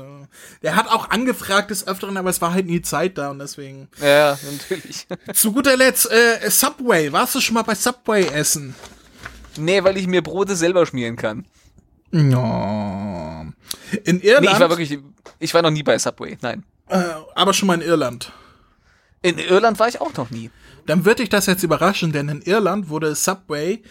der 0.63 0.75
hat 0.77 0.87
auch 0.89 1.09
angefragt 1.09 1.69
des 1.69 1.85
Öfteren, 1.87 2.15
aber 2.15 2.29
es 2.29 2.41
war 2.41 2.53
halt 2.53 2.67
nie 2.67 2.81
Zeit 2.81 3.17
da 3.17 3.29
und 3.31 3.39
deswegen. 3.39 3.89
ja, 4.01 4.37
natürlich. 4.49 5.07
Zu 5.33 5.51
guter 5.51 5.75
Letzt, 5.75 6.09
äh, 6.09 6.49
Subway. 6.49 7.11
Warst 7.11 7.35
du 7.35 7.41
schon 7.41 7.55
mal 7.55 7.63
bei 7.63 7.75
Subway 7.75 8.27
essen? 8.27 8.75
nee, 9.57 9.83
weil 9.83 9.97
ich 9.97 10.07
mir 10.07 10.21
Brote 10.21 10.55
selber 10.55 10.85
schmieren 10.85 11.15
kann. 11.17 11.45
Ja. 12.11 13.41
In 14.05 14.17
Nee, 14.17 14.21
ich 14.23 14.31
war 14.31 14.43
Irland, 14.43 14.69
wirklich. 14.69 14.99
Ich 15.39 15.53
war 15.53 15.61
noch 15.61 15.71
nie 15.71 15.83
bei 15.83 15.97
Subway. 15.97 16.37
Nein. 16.41 16.63
äh, 16.87 17.01
aber 17.35 17.53
schon 17.53 17.67
mal 17.67 17.73
in 17.75 17.81
Irland. 17.81 18.31
In 19.27 19.39
Irland 19.39 19.79
war 19.79 19.87
ich 19.87 20.01
auch 20.01 20.13
noch 20.13 20.29
nie. 20.29 20.49
Dann 20.85 21.05
würde 21.05 21.23
ich 21.23 21.29
das 21.29 21.45
jetzt 21.47 21.63
überraschen, 21.63 22.11
denn 22.11 22.29
in 22.29 22.41
Irland 22.41 22.89
wurde 22.89 23.13
Subway 23.13 23.81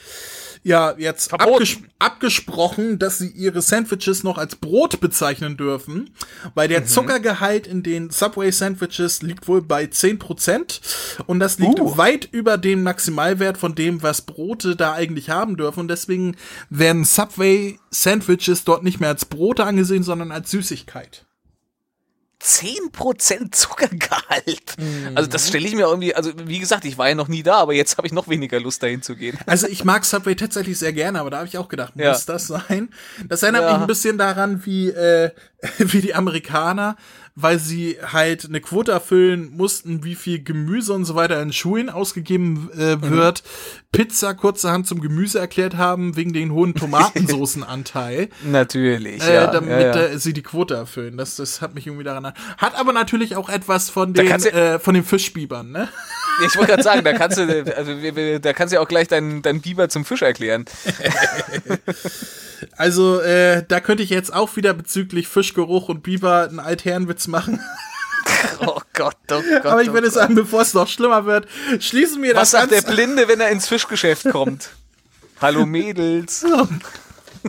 ja 0.67 0.95
jetzt 0.99 1.33
abges 1.33 1.77
abgesprochen, 2.01 2.99
dass 2.99 3.19
sie 3.19 3.29
ihre 3.29 3.63
Sandwiches 3.63 4.25
noch 4.25 4.37
als 4.37 4.57
Brot 4.57 5.01
bezeichnen 5.01 5.57
dürfen, 5.57 6.11
weil 6.55 6.67
der 6.69 6.81
mhm. 6.81 6.87
Zuckergehalt 6.87 7.67
in 7.67 7.85
den 7.85 8.11
Subway 8.11 8.51
Sandwiches 8.51 9.23
liegt 9.23 9.47
wohl 9.47 9.63
bei 9.63 9.85
10% 9.85 10.81
und 11.27 11.39
das 11.39 11.59
liegt 11.59 11.79
uh. 11.79 11.97
weit 11.97 12.29
über 12.33 12.59
dem 12.59 12.83
Maximalwert 12.83 13.59
von 13.59 13.77
dem, 13.77 14.03
was 14.03 14.23
Brote 14.23 14.75
da 14.75 14.93
eigentlich 14.95 15.31
haben 15.31 15.57
dürfen 15.57 15.81
und 15.81 15.89
deswegen 15.89 16.35
werden 16.69 17.05
Subway 17.05 17.79
Sandwiches 17.91 18.65
dort 18.65 18.83
nicht 18.83 18.99
mehr 18.99 19.11
als 19.11 19.25
Brote 19.25 19.65
angesehen, 19.65 20.03
sondern 20.03 20.33
als 20.33 20.51
Süßigkeit. 20.51 21.26
10% 22.47 23.51
Zuckergehalt. 23.51 24.77
Mhm. 24.79 25.17
Also 25.17 25.29
das 25.29 25.49
stelle 25.49 25.67
ich 25.67 25.75
mir 25.75 25.87
irgendwie, 25.87 26.15
also 26.15 26.31
wie 26.45 26.61
gesagt, 26.61 26.85
ich 26.85 26.97
war 26.97 27.09
ja 27.09 27.17
noch 27.17 27.27
nie 27.27 27.43
da, 27.43 27.57
aber 27.57 27.75
jetzt 27.75 27.99
habe 27.99 28.07
ich 28.07 28.13
noch 28.13 28.29
weniger 28.29 28.61
Lust 28.61 28.83
dahin 28.83 29.03
zu 29.03 29.17
gehen. 29.17 29.37
Also 29.47 29.67
ich 29.67 29.85
mag 29.85 30.05
Subway 30.05 30.37
tatsächlich 30.37 30.79
sehr 30.79 30.93
gerne, 30.93 31.21
aber 31.21 31.31
da 31.31 31.39
habe 31.39 31.49
ich 31.49 31.59
auch 31.59 31.69
gedacht, 31.69 31.95
ja. 31.97 32.13
muss 32.13 32.25
das 32.25 32.47
sein? 32.47 32.91
Das 33.29 33.43
erinnert 33.43 33.63
ja. 33.63 33.73
mich 33.73 33.81
ein 33.81 33.87
bisschen 33.89 34.17
daran, 34.17 34.65
wie, 34.65 34.91
äh, 34.91 35.33
wie 35.79 36.01
die 36.01 36.15
Amerikaner 36.15 36.97
weil 37.39 37.59
sie 37.59 37.99
halt 38.03 38.47
eine 38.47 38.63
Quote 38.63 38.93
erfüllen 38.93 39.53
mussten, 39.55 40.03
wie 40.05 40.15
viel 40.15 40.43
Gemüse 40.43 40.95
und 40.95 41.05
so 41.05 41.15
weiter 41.15 41.41
in 41.43 41.53
Schulen 41.53 41.91
ausgegeben 41.91 42.71
äh, 42.77 42.97
mhm. 42.97 43.11
wird, 43.11 43.43
mhm. 43.45 43.81
Pizza 43.93 44.33
kurzerhand 44.33 44.87
zum 44.87 45.03
Gemüse 45.03 45.39
erklärt 45.39 45.77
haben, 45.77 46.17
wegen 46.17 46.33
den 46.33 46.51
hohen 46.51 46.75
Tomatensoßenanteil. 46.75 48.31
natürlich, 48.45 49.23
äh, 49.23 49.35
ja. 49.35 49.47
Damit 49.49 49.71
ja, 49.71 50.09
ja. 50.09 50.19
Sie 50.19 50.33
die 50.33 50.43
Quote 50.43 50.75
erfüllen. 50.75 51.19
Das, 51.19 51.37
das 51.37 51.61
hat 51.61 51.75
mich 51.75 51.87
irgendwie 51.87 52.05
daran. 52.05 52.33
Hat 52.57 52.75
aber 52.75 52.95
natürlich 52.95 53.37
auch 53.37 53.51
etwas 53.51 53.91
von 53.91 54.15
den, 54.15 54.27
äh, 54.27 54.79
von 54.79 54.95
den 54.95 55.05
Fischbibern, 55.05 55.71
ne? 55.71 55.89
Ich 56.45 56.57
wollte 56.57 56.73
gerade 56.73 56.83
sagen, 56.83 57.05
da 57.05 57.13
kannst 57.13 57.39
du, 57.39 57.77
also 57.77 57.93
da 58.39 58.53
kannst 58.53 58.73
du 58.73 58.77
ja 58.77 58.83
auch 58.83 58.89
gleich 58.89 59.09
deinen 59.09 59.43
dein 59.43 59.61
Biber 59.61 59.89
zum 59.89 60.05
Fisch 60.05 60.23
erklären. 60.23 60.65
Also, 62.77 63.21
äh, 63.21 63.65
da 63.67 63.81
könnte 63.81 64.03
ich 64.03 64.11
jetzt 64.11 64.33
auch 64.33 64.57
wieder 64.57 64.73
bezüglich 64.73 65.29
Fischgeruch 65.29 65.89
und 65.89 66.03
Biber 66.03 66.49
einen 66.49 66.61
Altherrenwitz 66.61 67.27
machen. 67.27 67.61
Oh 68.61 68.81
Gott, 68.93 69.17
oh 69.31 69.41
Gott. 69.41 69.67
Aber 69.67 69.83
ich 69.83 69.91
oh 69.91 69.93
würde 69.93 70.09
Gott. 70.09 70.15
sagen, 70.15 70.35
bevor 70.35 70.63
es 70.63 70.75
noch 70.75 70.89
schlimmer 70.89 71.27
wird, 71.27 71.47
schließen 71.79 72.23
wir 72.23 72.35
Was 72.35 72.51
das 72.51 72.61
sagt 72.63 72.73
der 72.73 72.83
Blinde, 72.83 73.29
wenn 73.29 73.41
er 73.41 73.51
ins 73.51 73.69
Fischgeschäft 73.69 74.31
kommt? 74.31 74.71
Hallo 75.41 75.65
Mädels. 75.65 76.45
Oh, 76.45 76.67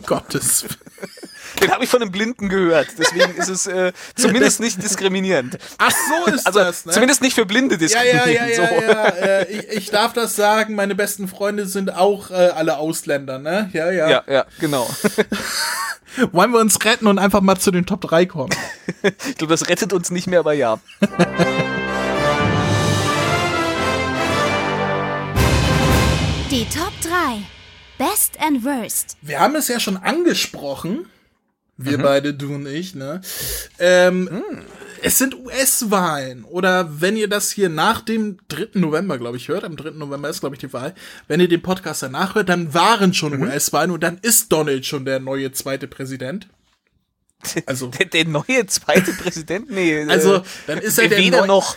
Gottes. 0.06 0.66
Den 1.60 1.70
habe 1.72 1.84
ich 1.84 1.90
von 1.90 2.02
einem 2.02 2.10
Blinden 2.10 2.48
gehört. 2.48 2.88
Deswegen 2.98 3.34
ist 3.36 3.48
es 3.48 3.66
äh, 3.66 3.92
zumindest 4.14 4.60
nicht 4.60 4.82
diskriminierend. 4.82 5.58
Ach 5.78 5.90
so 5.90 6.32
ist 6.32 6.46
also, 6.46 6.60
das, 6.60 6.86
ne? 6.86 6.92
Zumindest 6.92 7.22
nicht 7.22 7.34
für 7.34 7.46
Blinde 7.46 7.78
diskriminierend. 7.78 8.26
Ja, 8.26 8.46
ja, 8.46 8.46
ja, 8.46 8.62
ja, 8.62 8.68
so. 8.68 8.86
ja. 8.86 9.04
Äh, 9.08 9.52
ich, 9.52 9.68
ich, 9.68 9.90
darf 9.90 10.12
das 10.12 10.36
sagen, 10.36 10.74
meine 10.74 10.94
besten 10.94 11.26
Freunde 11.26 11.66
sind 11.66 11.94
auch 11.94 12.30
äh, 12.30 12.34
alle 12.34 12.78
Ausländer, 12.78 13.38
ne? 13.38 13.70
Ja, 13.72 13.90
ja. 13.90 14.08
Ja, 14.08 14.24
ja, 14.28 14.46
genau. 14.60 14.88
Wollen 16.32 16.52
wir 16.52 16.60
uns 16.60 16.84
retten 16.84 17.06
und 17.06 17.18
einfach 17.18 17.40
mal 17.40 17.56
zu 17.58 17.70
den 17.70 17.86
Top 17.86 18.00
3 18.02 18.26
kommen? 18.26 18.54
ich 19.02 19.36
glaube, 19.36 19.52
das 19.52 19.68
rettet 19.68 19.92
uns 19.92 20.10
nicht 20.10 20.26
mehr, 20.26 20.40
aber 20.40 20.52
ja. 20.52 20.78
Die 26.50 26.66
Top 26.66 26.92
3. 27.02 27.57
Best 27.98 28.38
and 28.40 28.64
Worst. 28.64 29.16
Wir 29.22 29.40
haben 29.40 29.56
es 29.56 29.66
ja 29.66 29.80
schon 29.80 29.96
angesprochen. 29.96 31.06
Wir 31.76 31.98
mhm. 31.98 32.02
beide, 32.02 32.32
du 32.32 32.54
und 32.54 32.66
ich, 32.66 32.94
ne? 32.94 33.20
Ähm, 33.80 34.24
mhm. 34.24 34.42
Es 35.02 35.18
sind 35.18 35.34
US-Wahlen. 35.34 36.44
Oder 36.44 37.00
wenn 37.00 37.16
ihr 37.16 37.28
das 37.28 37.50
hier 37.50 37.68
nach 37.68 38.00
dem 38.00 38.38
3. 38.48 38.68
November, 38.74 39.18
glaube 39.18 39.36
ich, 39.36 39.48
hört, 39.48 39.64
am 39.64 39.76
3. 39.76 39.90
November 39.90 40.28
ist, 40.28 40.40
glaube 40.40 40.54
ich, 40.54 40.60
die 40.60 40.72
Wahl, 40.72 40.94
wenn 41.26 41.40
ihr 41.40 41.48
den 41.48 41.60
Podcast 41.60 42.04
danach 42.04 42.36
hört, 42.36 42.48
dann 42.48 42.72
waren 42.72 43.14
schon 43.14 43.36
mhm. 43.36 43.42
US-Wahlen 43.42 43.90
und 43.90 44.02
dann 44.02 44.18
ist 44.22 44.52
Donald 44.52 44.86
schon 44.86 45.04
der 45.04 45.18
neue 45.18 45.50
zweite 45.50 45.88
Präsident. 45.88 46.48
Also 47.66 47.86
der, 47.98 48.06
der 48.06 48.26
neue 48.26 48.66
zweite 48.66 49.12
Präsident? 49.12 49.70
Nee. 49.70 50.04
Also 50.04 50.36
äh, 50.36 50.42
dann 50.68 50.78
ist 50.78 50.98
er 50.98 51.08
der 51.08 51.18
weder 51.18 51.46
noch. 51.46 51.76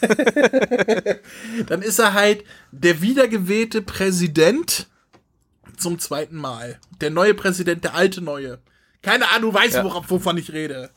dann 1.66 1.82
ist 1.82 1.98
er 1.98 2.12
halt 2.12 2.44
der 2.70 3.02
wiedergewählte 3.02 3.82
Präsident 3.82 4.86
zum 5.82 5.98
zweiten 5.98 6.36
Mal. 6.36 6.78
Der 7.00 7.10
neue 7.10 7.34
Präsident, 7.34 7.84
der 7.84 7.94
alte 7.94 8.22
neue. 8.22 8.60
Keine 9.02 9.28
Ahnung, 9.30 9.52
du 9.52 9.58
weißt, 9.58 9.74
ja. 9.74 9.84
worauf, 9.84 10.10
wovon 10.10 10.38
ich 10.38 10.52
rede. 10.52 10.90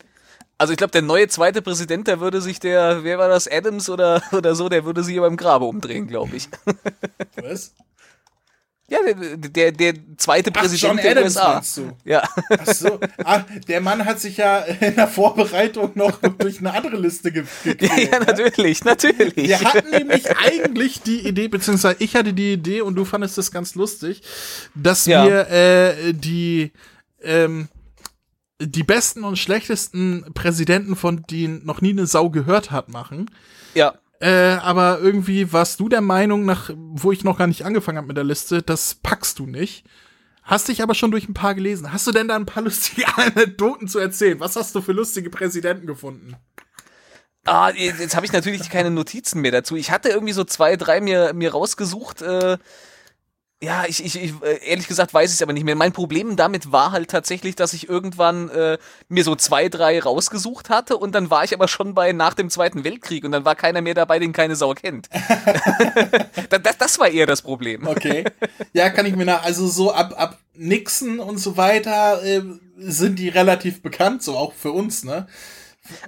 Also 0.57 0.71
ich 0.71 0.77
glaube, 0.77 0.91
der 0.91 1.01
neue 1.01 1.27
zweite 1.27 1.61
Präsident, 1.61 2.07
der 2.07 2.19
würde 2.21 2.39
sich 2.39 2.59
der, 2.59 3.03
wer 3.03 3.17
war 3.17 3.27
das, 3.27 3.47
Adams 3.51 3.89
oder, 3.89 4.21
oder 4.31 4.55
so, 4.55 4.69
der 4.69 4.85
würde 4.85 5.03
sich 5.03 5.17
aber 5.17 5.27
im 5.27 5.37
Grabe 5.37 5.65
umdrehen, 5.65 6.07
glaube 6.07 6.35
ich. 6.35 6.47
Was? 7.41 7.73
Ja, 8.87 8.99
der, 9.03 9.37
der, 9.37 9.71
der 9.71 9.93
zweite 10.17 10.51
Ach, 10.53 10.61
Präsident 10.61 10.81
John 10.81 10.97
der 10.97 11.11
Adams 11.11 11.35
USA. 11.35 11.53
Meinst 11.53 11.77
du? 11.77 11.97
Ja. 12.03 12.23
Ach 12.49 12.67
so. 12.67 12.99
Ah, 13.23 13.43
der 13.67 13.81
Mann 13.81 14.05
hat 14.05 14.19
sich 14.19 14.37
ja 14.37 14.59
in 14.59 14.95
der 14.95 15.07
Vorbereitung 15.07 15.91
noch 15.95 16.19
durch 16.37 16.59
eine 16.59 16.71
andere 16.71 16.97
Liste 16.97 17.31
ge 17.31 17.45
gekriegt. 17.63 17.81
Ja, 17.97 17.97
ja, 17.97 18.19
natürlich, 18.19 18.83
natürlich. 18.83 19.35
Wir 19.35 19.59
hatten 19.59 19.89
nämlich 19.89 20.25
eigentlich 20.37 21.01
die 21.01 21.27
Idee, 21.27 21.47
beziehungsweise 21.47 21.97
ich 21.99 22.15
hatte 22.15 22.33
die 22.33 22.53
Idee 22.53 22.81
und 22.81 22.95
du 22.95 23.05
fandest 23.05 23.39
das 23.39 23.51
ganz 23.51 23.73
lustig, 23.73 24.21
dass 24.75 25.07
ja. 25.07 25.25
wir 25.25 25.49
äh, 25.49 26.13
die 26.13 26.71
ähm, 27.23 27.69
die 28.59 28.83
besten 28.83 29.23
und 29.23 29.37
schlechtesten 29.37 30.31
Präsidenten, 30.33 30.95
von 30.95 31.23
denen 31.23 31.65
noch 31.65 31.81
nie 31.81 31.89
eine 31.89 32.05
Sau 32.05 32.29
gehört 32.29 32.71
hat, 32.71 32.89
machen. 32.89 33.29
Ja. 33.73 33.95
Äh, 34.25 34.57
aber 34.63 35.01
irgendwie 35.01 35.53
warst 35.53 35.79
du 35.79 35.87
der 35.87 36.01
Meinung, 36.01 36.45
nach, 36.45 36.71
wo 36.75 37.11
ich 37.11 37.23
noch 37.23 37.37
gar 37.37 37.45
nicht 37.45 37.63
angefangen 37.63 37.99
habe 37.99 38.07
mit 38.07 38.17
der 38.17 38.23
Liste, 38.23 38.63
das 38.63 38.95
packst 38.95 39.37
du 39.37 39.45
nicht. 39.45 39.85
Hast 40.41 40.67
dich 40.67 40.81
aber 40.81 40.95
schon 40.95 41.11
durch 41.11 41.29
ein 41.29 41.35
paar 41.35 41.53
gelesen. 41.53 41.93
Hast 41.93 42.07
du 42.07 42.11
denn 42.11 42.27
da 42.27 42.35
ein 42.35 42.47
paar 42.47 42.63
lustige 42.63 43.05
Anekdoten 43.17 43.87
zu 43.87 43.99
erzählen? 43.99 44.39
Was 44.39 44.55
hast 44.55 44.73
du 44.73 44.81
für 44.81 44.93
lustige 44.93 45.29
Präsidenten 45.29 45.85
gefunden? 45.85 46.37
Ah, 47.43 47.69
jetzt 47.75 48.15
habe 48.15 48.25
ich 48.25 48.31
natürlich 48.31 48.67
keine 48.71 48.89
Notizen 48.89 49.41
mehr 49.41 49.51
dazu. 49.51 49.75
Ich 49.75 49.91
hatte 49.91 50.09
irgendwie 50.09 50.33
so 50.33 50.43
zwei, 50.43 50.75
drei 50.75 51.01
mir, 51.01 51.33
mir 51.35 51.51
rausgesucht. 51.51 52.23
Äh 52.23 52.57
ja, 53.63 53.85
ich, 53.87 54.03
ich, 54.03 54.21
ich 54.21 54.33
äh, 54.41 54.59
ehrlich 54.65 54.87
gesagt 54.87 55.13
weiß 55.13 55.29
ich 55.29 55.35
es 55.35 55.41
aber 55.41 55.53
nicht 55.53 55.63
mehr. 55.63 55.75
Mein 55.75 55.93
Problem 55.93 56.35
damit 56.35 56.71
war 56.71 56.91
halt 56.91 57.09
tatsächlich, 57.09 57.55
dass 57.55 57.73
ich 57.73 57.87
irgendwann 57.87 58.49
äh, 58.49 58.77
mir 59.07 59.23
so 59.23 59.35
zwei, 59.35 59.69
drei 59.69 59.99
rausgesucht 59.99 60.69
hatte 60.69 60.97
und 60.97 61.15
dann 61.15 61.29
war 61.29 61.43
ich 61.43 61.53
aber 61.53 61.67
schon 61.67 61.93
bei 61.93 62.11
nach 62.11 62.33
dem 62.33 62.49
Zweiten 62.49 62.83
Weltkrieg 62.83 63.23
und 63.23 63.31
dann 63.31 63.45
war 63.45 63.55
keiner 63.55 63.81
mehr 63.81 63.93
dabei, 63.93 64.19
den 64.19 64.33
keine 64.33 64.55
Sau 64.55 64.73
kennt. 64.73 65.09
das, 66.49 66.77
das 66.77 66.99
war 66.99 67.07
eher 67.07 67.25
das 67.25 67.41
Problem. 67.41 67.87
Okay. 67.87 68.25
Ja, 68.73 68.89
kann 68.89 69.05
ich 69.05 69.15
mir 69.15 69.25
nach, 69.25 69.43
also 69.43 69.67
so 69.67 69.93
ab, 69.93 70.13
ab 70.17 70.37
Nixon 70.53 71.19
und 71.19 71.37
so 71.37 71.55
weiter 71.55 72.23
äh, 72.23 72.41
sind 72.77 73.19
die 73.19 73.29
relativ 73.29 73.81
bekannt, 73.81 74.21
so 74.21 74.37
auch 74.37 74.53
für 74.53 74.71
uns, 74.71 75.03
ne? 75.03 75.27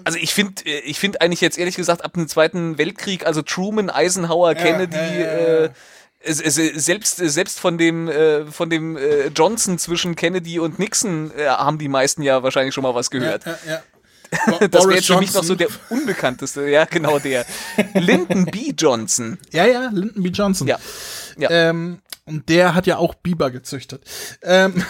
Also 0.03 0.17
ich 0.17 0.33
finde, 0.33 0.65
äh, 0.65 0.79
ich 0.79 0.99
finde 0.99 1.21
eigentlich 1.21 1.41
jetzt 1.41 1.57
ehrlich 1.57 1.75
gesagt 1.75 2.03
ab 2.03 2.13
dem 2.13 2.27
Zweiten 2.27 2.77
Weltkrieg, 2.77 3.25
also 3.25 3.41
Truman, 3.41 3.89
Eisenhower, 3.89 4.53
ja, 4.53 4.61
Kennedy, 4.61 4.95
ja, 4.95 5.03
ja, 5.03 5.63
äh, 5.65 5.69
selbst 6.33 7.17
selbst 7.17 7.59
von 7.59 7.77
dem 7.77 8.07
äh, 8.07 8.45
von 8.45 8.69
dem 8.69 8.97
äh, 8.97 9.27
Johnson 9.27 9.77
zwischen 9.79 10.15
Kennedy 10.15 10.59
und 10.59 10.79
Nixon 10.79 11.31
äh, 11.37 11.47
haben 11.47 11.77
die 11.77 11.87
meisten 11.87 12.21
ja 12.21 12.43
wahrscheinlich 12.43 12.73
schon 12.73 12.83
mal 12.83 12.95
was 12.95 13.09
gehört. 13.09 13.45
Ja, 13.45 13.57
ja, 13.65 13.71
ja. 13.73 13.83
das 14.67 14.85
wäre 14.85 14.95
jetzt 14.95 15.07
für 15.07 15.17
mich 15.17 15.33
noch 15.33 15.43
so 15.43 15.55
der 15.55 15.67
unbekannteste. 15.89 16.67
Ja, 16.69 16.85
genau 16.85 17.19
der. 17.19 17.45
Lyndon 17.93 18.45
B. 18.45 18.73
Johnson. 18.77 19.37
Ja, 19.51 19.65
ja, 19.65 19.89
Lyndon 19.91 20.23
B. 20.23 20.29
Johnson. 20.29 20.67
Ja. 20.67 20.77
ja. 21.37 21.49
Ähm, 21.49 22.01
und 22.25 22.49
der 22.49 22.75
hat 22.75 22.87
ja 22.87 22.97
auch 22.97 23.15
Biber 23.15 23.51
gezüchtet. 23.51 24.03
Ähm. 24.43 24.83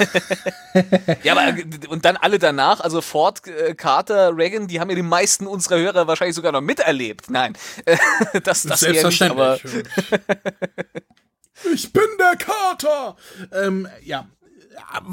ja, 1.23 1.35
aber 1.37 1.55
und 1.89 2.03
dann 2.03 2.17
alle 2.17 2.39
danach, 2.39 2.79
also 2.79 3.01
Ford, 3.01 3.45
äh, 3.47 3.75
Carter, 3.75 4.35
Reagan, 4.35 4.67
die 4.67 4.79
haben 4.79 4.89
ja 4.89 4.95
die 4.95 5.03
meisten 5.03 5.45
unserer 5.45 5.77
Hörer 5.77 6.07
wahrscheinlich 6.07 6.35
sogar 6.35 6.51
noch 6.51 6.61
miterlebt. 6.61 7.29
Nein, 7.29 7.55
das, 8.43 8.63
das 8.63 8.79
Selbstverständlich. 8.79 9.63
Nicht, 9.63 9.87
ich 11.73 11.91
bin 11.93 12.07
der 12.19 12.35
Carter. 12.35 13.15
Ähm, 13.51 13.87
ja, 14.03 14.27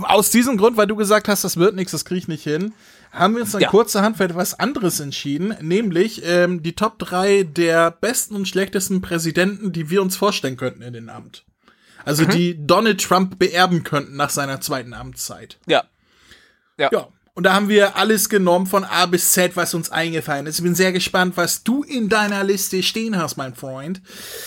aus 0.02 0.30
diesem 0.30 0.56
Grund, 0.56 0.76
weil 0.76 0.86
du 0.86 0.96
gesagt 0.96 1.28
hast, 1.28 1.44
das 1.44 1.56
wird 1.56 1.74
nichts, 1.74 1.92
das 1.92 2.04
kriege 2.04 2.18
ich 2.18 2.28
nicht 2.28 2.44
hin, 2.44 2.74
haben 3.12 3.34
wir 3.34 3.42
uns 3.42 3.52
dann 3.52 3.60
ja. 3.60 3.68
kurzerhand 3.68 4.16
für 4.16 4.24
etwas 4.24 4.58
anderes 4.58 5.00
entschieden, 5.00 5.54
nämlich 5.60 6.22
ähm, 6.24 6.62
die 6.62 6.74
Top 6.74 6.98
3 6.98 7.44
der 7.44 7.90
besten 7.90 8.34
und 8.34 8.48
schlechtesten 8.48 9.00
Präsidenten, 9.00 9.72
die 9.72 9.88
wir 9.90 10.02
uns 10.02 10.16
vorstellen 10.16 10.56
könnten 10.56 10.82
in 10.82 10.92
den 10.92 11.08
Amt. 11.08 11.44
Also 12.04 12.24
mhm. 12.24 12.30
die 12.30 12.66
Donald 12.66 13.02
Trump 13.02 13.38
beerben 13.38 13.84
könnten 13.84 14.16
nach 14.16 14.30
seiner 14.30 14.60
zweiten 14.60 14.92
Amtszeit. 14.92 15.58
Ja. 15.66 15.84
Ja. 16.76 16.90
ja. 16.92 17.08
Und 17.36 17.42
da 17.42 17.54
haben 17.54 17.68
wir 17.68 17.96
alles 17.96 18.28
genommen 18.28 18.66
von 18.66 18.84
A 18.84 19.06
bis 19.06 19.32
Z, 19.32 19.56
was 19.56 19.74
uns 19.74 19.90
eingefallen 19.90 20.46
ist. 20.46 20.58
Ich 20.58 20.62
bin 20.62 20.76
sehr 20.76 20.92
gespannt, 20.92 21.36
was 21.36 21.64
du 21.64 21.82
in 21.82 22.08
deiner 22.08 22.44
Liste 22.44 22.80
stehen 22.84 23.18
hast, 23.18 23.36
mein 23.36 23.56
Freund. 23.56 24.00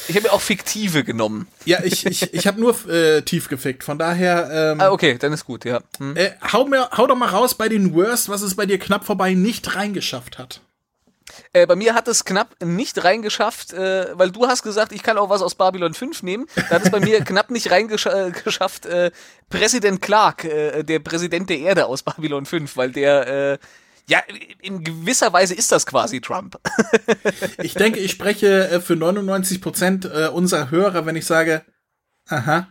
Ich 0.07 0.15
habe 0.15 0.27
ja 0.27 0.31
auch 0.31 0.39
fiktive 0.39 1.03
genommen. 1.03 1.47
Ja, 1.65 1.83
ich, 1.83 2.05
ich, 2.05 2.33
ich 2.33 2.47
habe 2.47 2.61
nur 2.61 2.73
äh, 2.89 3.23
tief 3.23 3.49
gefickt. 3.49 3.83
Von 3.83 3.99
daher. 3.99 4.71
Ähm, 4.71 4.79
ah, 4.79 4.91
okay, 4.91 5.17
dann 5.19 5.33
ist 5.33 5.43
gut, 5.43 5.65
ja. 5.65 5.81
Hm. 5.97 6.15
Äh, 6.15 6.31
hau, 6.53 6.65
mir, 6.65 6.89
hau 6.95 7.07
doch 7.07 7.17
mal 7.17 7.27
raus 7.27 7.55
bei 7.55 7.67
den 7.67 7.93
Worst, 7.93 8.29
was 8.29 8.41
es 8.41 8.55
bei 8.55 8.65
dir 8.65 8.79
knapp 8.79 9.03
vorbei 9.03 9.33
nicht 9.33 9.75
reingeschafft 9.75 10.37
hat. 10.37 10.61
Äh, 11.53 11.65
bei 11.65 11.75
mir 11.75 11.93
hat 11.93 12.07
es 12.07 12.25
knapp 12.25 12.55
nicht 12.63 13.03
reingeschafft, 13.03 13.73
äh, 13.73 14.07
weil 14.13 14.31
du 14.31 14.47
hast 14.47 14.63
gesagt, 14.63 14.91
ich 14.91 15.03
kann 15.03 15.17
auch 15.17 15.29
was 15.29 15.41
aus 15.41 15.55
Babylon 15.55 15.93
5 15.93 16.23
nehmen. 16.23 16.45
Da 16.55 16.75
hat 16.75 16.83
es 16.83 16.91
bei 16.91 16.99
mir 16.99 17.21
knapp 17.25 17.49
nicht 17.49 17.71
reingeschafft, 17.71 18.85
äh, 18.85 19.11
Präsident 19.49 20.01
Clark, 20.01 20.43
äh, 20.43 20.83
der 20.83 20.99
Präsident 20.99 21.49
der 21.49 21.59
Erde 21.59 21.85
aus 21.85 22.03
Babylon 22.03 22.45
5, 22.45 22.77
weil 22.77 22.91
der, 22.91 23.27
äh, 23.27 23.57
ja, 24.09 24.21
in 24.61 24.83
gewisser 24.83 25.33
Weise 25.33 25.53
ist 25.53 25.71
das 25.71 25.85
quasi 25.85 26.21
Trump. 26.21 26.57
ich 27.61 27.73
denke, 27.73 27.99
ich 27.99 28.11
spreche 28.11 28.69
äh, 28.69 28.79
für 28.79 28.95
99 28.95 29.61
Prozent 29.61 30.05
äh, 30.05 30.27
unserer 30.27 30.71
Hörer, 30.71 31.05
wenn 31.05 31.15
ich 31.15 31.25
sage, 31.25 31.63
aha. 32.27 32.67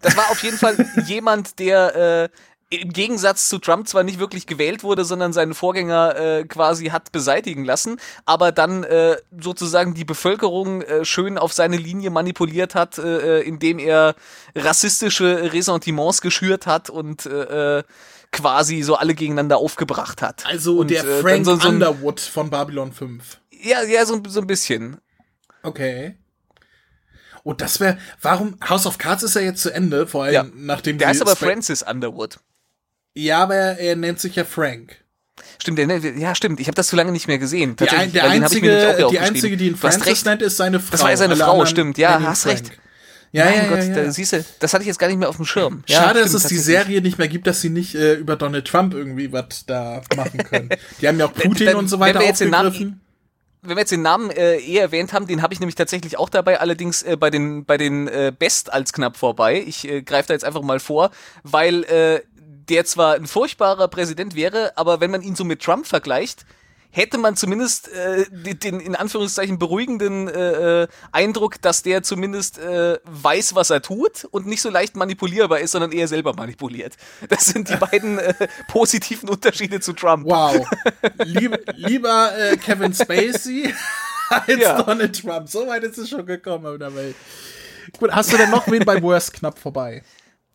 Das 0.00 0.16
war 0.16 0.30
auf 0.30 0.42
jeden 0.42 0.58
Fall 0.58 0.76
jemand, 1.06 1.58
der 1.60 2.30
äh, 2.32 2.36
im 2.80 2.92
Gegensatz 2.92 3.48
zu 3.48 3.58
Trump 3.58 3.86
zwar 3.86 4.02
nicht 4.02 4.18
wirklich 4.18 4.46
gewählt 4.46 4.82
wurde, 4.82 5.04
sondern 5.04 5.32
seinen 5.32 5.54
Vorgänger 5.54 6.16
äh, 6.16 6.44
quasi 6.44 6.86
hat 6.86 7.12
beseitigen 7.12 7.64
lassen, 7.64 7.96
aber 8.24 8.52
dann 8.52 8.84
äh, 8.84 9.16
sozusagen 9.38 9.94
die 9.94 10.04
Bevölkerung 10.04 10.82
äh, 10.82 11.04
schön 11.04 11.38
auf 11.38 11.52
seine 11.52 11.76
Linie 11.76 12.10
manipuliert 12.10 12.74
hat, 12.74 12.98
äh, 12.98 13.40
äh 13.40 13.42
indem 13.42 13.78
er 13.78 14.14
rassistische 14.54 15.52
Ressentiments 15.52 16.20
geschürt 16.20 16.66
hat 16.66 16.88
und 16.88 17.26
äh, 17.26 17.82
quasi 18.30 18.82
so 18.82 18.96
alle 18.96 19.14
gegeneinander 19.14 19.58
aufgebracht 19.58 20.22
hat. 20.22 20.46
Also 20.46 20.78
und, 20.78 20.90
der 20.90 21.04
Frank 21.04 21.44
so, 21.44 21.56
so 21.56 21.68
Underwood 21.68 22.20
von 22.20 22.48
Babylon 22.50 22.92
5. 22.92 23.38
Ja, 23.50 23.82
ja, 23.82 24.06
so, 24.06 24.20
so 24.26 24.40
ein 24.40 24.46
bisschen. 24.46 24.96
Okay. 25.62 26.16
Oh, 27.44 27.52
das 27.52 27.80
wäre. 27.80 27.98
Warum? 28.20 28.56
House 28.68 28.86
of 28.86 28.98
Cards 28.98 29.22
ist 29.22 29.34
ja 29.34 29.40
jetzt 29.42 29.62
zu 29.62 29.70
Ende, 29.70 30.06
vor 30.06 30.24
allem 30.24 30.34
ja. 30.34 30.46
nachdem 30.54 30.98
Der 30.98 31.08
heißt 31.08 31.20
aber 31.20 31.36
Francis 31.36 31.82
Underwood. 31.82 32.38
Ja, 33.14 33.42
aber 33.42 33.54
er, 33.54 33.78
er 33.78 33.96
nennt 33.96 34.20
sich 34.20 34.36
ja 34.36 34.44
Frank. 34.44 34.96
Stimmt, 35.58 35.78
der, 35.78 35.86
ja, 36.18 36.34
stimmt. 36.34 36.60
Ich 36.60 36.66
habe 36.66 36.74
das 36.74 36.88
zu 36.88 36.96
lange 36.96 37.12
nicht 37.12 37.28
mehr 37.28 37.38
gesehen. 37.38 37.76
Die, 37.76 37.88
ein, 37.88 38.12
der 38.12 38.24
einzige, 38.28 39.08
die 39.10 39.18
einzige, 39.18 39.56
die 39.56 39.68
ihn 39.68 39.76
Francis 39.76 40.24
nennt, 40.24 40.42
ist 40.42 40.56
seine 40.56 40.80
Frau. 40.80 40.92
Das 40.92 41.02
war 41.02 41.10
ja 41.10 41.16
seine 41.16 41.36
Frau, 41.36 41.64
stimmt. 41.66 41.98
Ja, 41.98 42.20
hast 42.22 42.42
Frank. 42.42 42.58
recht. 42.58 42.72
Ja, 43.32 43.46
mein 43.46 43.54
ja, 43.54 43.68
Gott, 43.68 43.78
ja, 43.78 43.84
ja. 43.84 43.94
Da, 43.94 44.12
siehst 44.12 44.34
du, 44.34 44.44
das 44.58 44.74
hatte 44.74 44.82
ich 44.82 44.88
jetzt 44.88 44.98
gar 44.98 45.06
nicht 45.06 45.16
mehr 45.16 45.28
auf 45.28 45.36
dem 45.36 45.46
Schirm. 45.46 45.82
Ja, 45.86 46.02
Schade, 46.02 46.20
stimmt, 46.20 46.34
dass 46.34 46.44
es 46.44 46.48
die 46.48 46.58
Serie 46.58 47.00
nicht 47.00 47.16
mehr 47.16 47.28
gibt, 47.28 47.46
dass 47.46 47.62
sie 47.62 47.70
nicht 47.70 47.94
äh, 47.94 48.14
über 48.14 48.36
Donald 48.36 48.66
Trump 48.66 48.92
irgendwie 48.92 49.32
was 49.32 49.64
da 49.66 50.02
machen 50.16 50.38
können. 50.44 50.68
Die 51.00 51.08
haben 51.08 51.18
ja 51.18 51.26
auch 51.26 51.32
Putin 51.32 51.68
wenn, 51.68 51.76
und 51.76 51.88
so 51.88 51.98
weiter 51.98 52.18
wenn 52.18 52.26
wir 52.26 52.28
jetzt 52.28 52.42
aufgegriffen. 52.42 52.78
Den 52.78 52.90
Namen, 52.90 53.00
wenn 53.62 53.76
wir 53.76 53.80
jetzt 53.80 53.92
den 53.92 54.02
Namen 54.02 54.30
äh, 54.30 54.56
eh 54.56 54.76
erwähnt 54.76 55.14
haben, 55.14 55.26
den 55.26 55.40
habe 55.40 55.54
ich 55.54 55.60
nämlich 55.60 55.76
tatsächlich 55.76 56.18
auch 56.18 56.28
dabei, 56.28 56.60
allerdings 56.60 57.02
äh, 57.04 57.16
bei 57.16 57.30
den 57.30 57.64
bei 57.64 57.78
den 57.78 58.06
äh, 58.06 58.32
Best 58.38 58.70
als 58.70 58.92
knapp 58.92 59.16
vorbei. 59.16 59.64
Ich 59.66 59.88
äh, 59.88 60.02
greife 60.02 60.28
da 60.28 60.34
jetzt 60.34 60.44
einfach 60.44 60.62
mal 60.62 60.78
vor, 60.78 61.10
weil 61.42 61.84
äh, 61.84 62.20
der 62.68 62.84
zwar 62.84 63.14
ein 63.14 63.26
furchtbarer 63.26 63.88
Präsident 63.88 64.34
wäre, 64.34 64.72
aber 64.76 65.00
wenn 65.00 65.10
man 65.10 65.22
ihn 65.22 65.36
so 65.36 65.44
mit 65.44 65.62
Trump 65.62 65.86
vergleicht, 65.86 66.44
hätte 66.92 67.16
man 67.18 67.36
zumindest 67.36 67.88
äh, 67.88 68.26
den 68.30 68.78
in 68.78 68.94
Anführungszeichen 68.94 69.58
beruhigenden 69.58 70.28
äh, 70.28 70.82
äh, 70.82 70.88
Eindruck, 71.10 71.60
dass 71.60 71.82
der 71.82 72.02
zumindest 72.02 72.58
äh, 72.58 72.98
weiß, 73.04 73.54
was 73.54 73.70
er 73.70 73.80
tut 73.80 74.26
und 74.30 74.46
nicht 74.46 74.60
so 74.60 74.68
leicht 74.68 74.94
manipulierbar 74.94 75.60
ist, 75.60 75.72
sondern 75.72 75.90
eher 75.90 76.06
selber 76.06 76.34
manipuliert. 76.34 76.96
Das 77.28 77.46
sind 77.46 77.70
die 77.70 77.76
beiden 77.90 78.18
äh, 78.18 78.34
positiven 78.68 79.30
Unterschiede 79.30 79.80
zu 79.80 79.94
Trump. 79.94 80.26
Wow. 80.26 80.68
Lieb, 81.24 81.58
lieber 81.74 82.30
äh, 82.38 82.56
Kevin 82.58 82.92
Spacey 82.92 83.74
als 84.28 84.60
ja. 84.60 84.82
Donald 84.82 85.18
Trump. 85.18 85.48
So 85.48 85.66
weit 85.66 85.82
ist 85.84 85.96
es 85.96 86.10
schon 86.10 86.26
gekommen 86.26 86.74
in 86.74 86.78
der 86.78 86.94
Welt. 86.94 87.16
Gut, 87.98 88.12
hast 88.12 88.32
du 88.32 88.36
denn 88.36 88.50
noch 88.50 88.70
wen 88.70 88.84
bei 88.84 89.02
Worst 89.02 89.32
knapp 89.32 89.58
vorbei? 89.58 90.02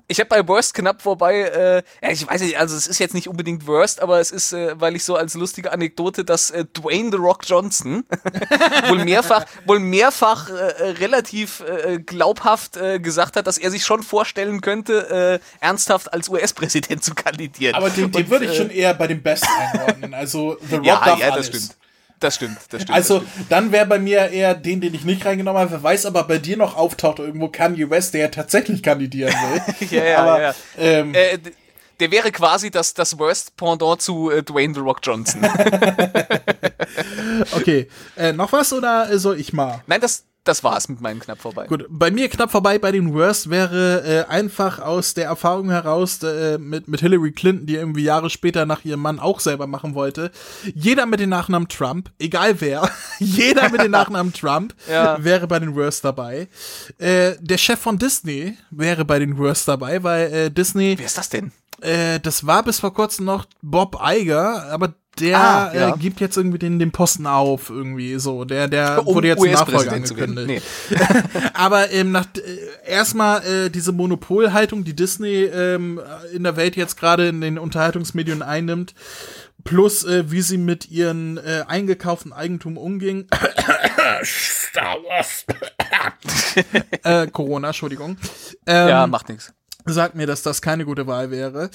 Ich 0.09 0.19
habe 0.21 0.29
bei 0.29 0.47
Worst 0.47 0.73
knapp 0.73 1.01
vorbei, 1.01 1.83
äh, 2.01 2.11
ich 2.13 2.25
weiß 2.25 2.41
nicht, 2.41 2.57
also 2.57 2.77
es 2.77 2.87
ist 2.87 2.99
jetzt 2.99 3.13
nicht 3.13 3.27
unbedingt 3.27 3.67
Worst, 3.67 4.01
aber 4.01 4.21
es 4.21 4.31
ist, 4.31 4.53
äh, 4.53 4.79
weil 4.79 4.95
ich 4.95 5.03
so 5.03 5.15
als 5.15 5.33
lustige 5.33 5.73
Anekdote, 5.73 6.23
dass 6.23 6.49
äh, 6.49 6.63
Dwayne 6.65 7.11
The 7.11 7.17
Rock 7.17 7.41
Johnson 7.45 8.05
wohl 8.87 9.03
mehrfach, 9.03 9.45
wohl 9.65 9.79
mehrfach 9.79 10.49
äh, 10.49 10.53
relativ 10.91 11.61
äh, 11.61 11.99
glaubhaft 11.99 12.77
äh, 12.77 12.99
gesagt 12.99 13.35
hat, 13.35 13.47
dass 13.47 13.57
er 13.57 13.69
sich 13.69 13.83
schon 13.83 14.01
vorstellen 14.01 14.61
könnte, 14.61 15.41
äh, 15.41 15.65
ernsthaft 15.65 16.13
als 16.13 16.29
US-Präsident 16.29 17.03
zu 17.03 17.13
kandidieren. 17.13 17.75
Aber 17.75 17.89
den, 17.89 18.09
den 18.09 18.29
würde 18.29 18.45
ich 18.45 18.55
schon 18.55 18.69
eher 18.69 18.93
bei 18.93 19.07
dem 19.07 19.21
Best 19.21 19.45
einordnen. 19.59 20.13
Also 20.13 20.57
The 20.69 20.75
Rock 20.77 20.85
ja, 20.85 21.03
darf 21.03 21.19
ja, 21.19 21.29
alles. 21.31 21.51
das 21.51 21.63
stimmt. 21.63 21.77
Das 22.19 22.35
stimmt, 22.35 22.57
das 22.69 22.81
stimmt. 22.81 22.95
Also, 22.95 23.19
das 23.19 23.29
stimmt. 23.29 23.51
dann 23.51 23.71
wäre 23.71 23.85
bei 23.85 23.99
mir 23.99 24.29
eher 24.29 24.55
den, 24.55 24.81
den 24.81 24.93
ich 24.93 25.05
nicht 25.05 25.23
reingenommen 25.25 25.61
habe. 25.61 25.71
Wer 25.71 25.83
weiß 25.83 26.07
aber 26.07 26.23
bei 26.23 26.39
dir 26.39 26.57
noch 26.57 26.75
auftaucht 26.75 27.19
irgendwo 27.19 27.47
Kanye 27.47 27.89
West, 27.89 28.13
der 28.13 28.21
ja 28.21 28.27
tatsächlich 28.29 28.81
kandidieren 28.81 29.33
will. 29.33 29.87
ja, 29.91 30.03
ja, 30.03 30.17
aber, 30.17 30.41
ja. 30.41 30.55
Ähm, 30.79 31.13
äh, 31.13 31.37
der 31.99 32.11
wäre 32.11 32.31
quasi 32.31 32.71
das, 32.71 32.93
das 32.93 33.17
Worst 33.17 33.57
Pendant 33.57 34.01
zu 34.01 34.29
äh, 34.29 34.43
Dwayne 34.43 34.73
The 34.73 34.81
Rock 34.81 34.99
Johnson. 35.03 35.43
okay. 37.51 37.87
Äh, 38.15 38.33
noch 38.33 38.51
was 38.51 38.73
oder 38.73 39.17
soll 39.17 39.39
ich 39.39 39.53
mal? 39.53 39.81
Nein, 39.87 40.01
das, 40.01 40.25
das 40.43 40.63
war's 40.63 40.87
mit 40.87 41.01
meinem 41.01 41.19
knapp 41.19 41.41
vorbei. 41.41 41.67
Gut, 41.67 41.85
bei 41.89 42.11
mir 42.11 42.29
knapp 42.29 42.51
vorbei 42.51 42.79
bei 42.79 42.91
den 42.91 43.13
Worst 43.13 43.49
wäre 43.49 44.03
äh, 44.05 44.31
einfach 44.31 44.79
aus 44.79 45.13
der 45.13 45.25
Erfahrung 45.25 45.69
heraus 45.69 46.21
äh, 46.23 46.57
mit, 46.57 46.87
mit 46.87 47.01
Hillary 47.01 47.31
Clinton, 47.31 47.65
die 47.65 47.75
irgendwie 47.75 48.03
Jahre 48.03 48.29
später 48.29 48.65
nach 48.65 48.85
ihrem 48.85 49.01
Mann 49.01 49.19
auch 49.19 49.39
selber 49.39 49.67
machen 49.67 49.95
wollte. 49.95 50.31
Jeder 50.73 51.05
mit 51.05 51.19
dem 51.19 51.29
Nachnamen 51.29 51.67
Trump, 51.67 52.11
egal 52.19 52.61
wer, 52.61 52.89
jeder 53.19 53.69
mit 53.69 53.81
dem 53.81 53.91
Nachnamen 53.91 54.33
Trump 54.33 54.75
ja. 54.89 55.21
wäre 55.23 55.47
bei 55.47 55.59
den 55.59 55.75
Worst 55.75 56.05
dabei. 56.05 56.47
Äh, 56.97 57.33
der 57.39 57.57
Chef 57.57 57.79
von 57.79 57.97
Disney 57.97 58.57
wäre 58.69 59.03
bei 59.03 59.19
den 59.19 59.37
Worst 59.37 59.67
dabei, 59.67 60.03
weil 60.03 60.33
äh, 60.33 60.51
Disney. 60.51 60.95
Wer 60.97 61.07
ist 61.07 61.17
das 61.17 61.29
denn? 61.29 61.51
Äh, 61.81 62.19
das 62.19 62.45
war 62.45 62.63
bis 62.63 62.79
vor 62.79 62.93
kurzem 62.93 63.25
noch 63.25 63.45
Bob 63.61 63.99
Iger, 64.03 64.65
aber 64.71 64.93
der 65.19 65.39
ah, 65.39 65.73
ja. 65.73 65.89
äh, 65.89 65.97
gibt 65.97 66.19
jetzt 66.19 66.37
irgendwie 66.37 66.59
den, 66.59 66.79
den 66.79 66.91
Posten 66.91 67.25
auf, 67.25 67.69
irgendwie 67.69 68.19
so. 68.19 68.45
Der, 68.45 68.67
der 68.67 68.99
um 69.07 69.15
wurde 69.15 69.27
jetzt 69.29 69.43
Nachfolger 69.43 69.93
angekündigt. 69.93 70.63
Nee. 70.89 70.97
Aber 71.53 71.91
ähm, 71.91 72.11
nach 72.11 72.27
äh, 72.35 72.89
erstmal 72.89 73.43
äh, 73.45 73.69
diese 73.69 73.91
Monopolhaltung, 73.91 74.83
die 74.83 74.95
Disney 74.95 75.43
ähm, 75.45 75.99
in 76.33 76.43
der 76.43 76.55
Welt 76.55 76.75
jetzt 76.75 76.97
gerade 76.97 77.27
in 77.29 77.41
den 77.41 77.57
Unterhaltungsmedien 77.57 78.41
einnimmt, 78.41 78.93
plus 79.63 80.03
äh, 80.03 80.29
wie 80.29 80.41
sie 80.41 80.57
mit 80.57 80.89
ihren 80.89 81.37
äh, 81.37 81.63
eingekauften 81.67 82.31
Eigentum 82.31 82.77
umging. 82.77 83.27
Star 84.23 84.97
Wars. 85.07 85.45
äh, 87.03 87.27
Corona, 87.27 87.69
Entschuldigung. 87.69 88.17
Ähm, 88.65 88.89
ja, 88.89 89.07
macht 89.07 89.29
nichts 89.29 89.53
sagt 89.93 90.15
mir, 90.15 90.27
dass 90.27 90.41
das 90.41 90.61
keine 90.61 90.85
gute 90.85 91.07
Wahl 91.07 91.31
wäre. 91.31 91.69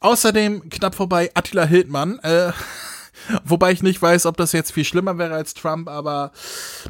Außerdem 0.00 0.68
knapp 0.70 0.94
vorbei 0.94 1.30
Attila 1.34 1.64
Hildmann. 1.64 2.18
Äh, 2.20 2.52
wobei 3.44 3.72
ich 3.72 3.82
nicht 3.82 4.00
weiß, 4.00 4.26
ob 4.26 4.36
das 4.36 4.52
jetzt 4.52 4.72
viel 4.72 4.84
schlimmer 4.84 5.18
wäre 5.18 5.34
als 5.34 5.54
Trump, 5.54 5.88
aber 5.88 6.32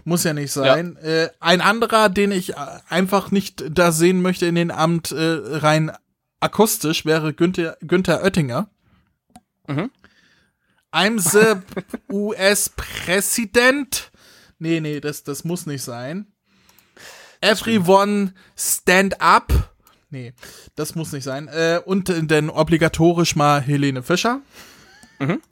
muss 0.04 0.24
ja 0.24 0.32
nicht 0.32 0.52
sein. 0.52 0.98
Ja. 1.02 1.08
Äh, 1.08 1.30
ein 1.40 1.60
anderer, 1.60 2.08
den 2.08 2.32
ich 2.32 2.56
einfach 2.56 3.30
nicht 3.30 3.64
da 3.70 3.92
sehen 3.92 4.22
möchte 4.22 4.46
in 4.46 4.54
den 4.54 4.70
Amt 4.70 5.12
äh, 5.12 5.20
rein 5.20 5.92
akustisch, 6.40 7.04
wäre 7.04 7.32
Günther, 7.32 7.76
Günther 7.80 8.22
Oettinger. 8.22 8.68
Mhm. 9.66 9.90
I'm 10.92 11.18
the 11.18 11.62
US-Präsident. 12.12 14.12
Nee, 14.58 14.80
nee, 14.80 15.00
das, 15.00 15.24
das 15.24 15.44
muss 15.44 15.66
nicht 15.66 15.82
sein. 15.82 16.26
Everyone 17.40 18.32
stand 18.56 19.20
up. 19.20 19.73
Nee, 20.14 20.32
das 20.76 20.94
muss 20.94 21.10
nicht 21.10 21.24
sein. 21.24 21.48
Äh, 21.48 21.80
und 21.84 22.08
dann 22.30 22.48
obligatorisch 22.48 23.34
mal 23.34 23.60
Helene 23.60 24.04
Fischer. 24.04 24.42
Mhm. 25.18 25.42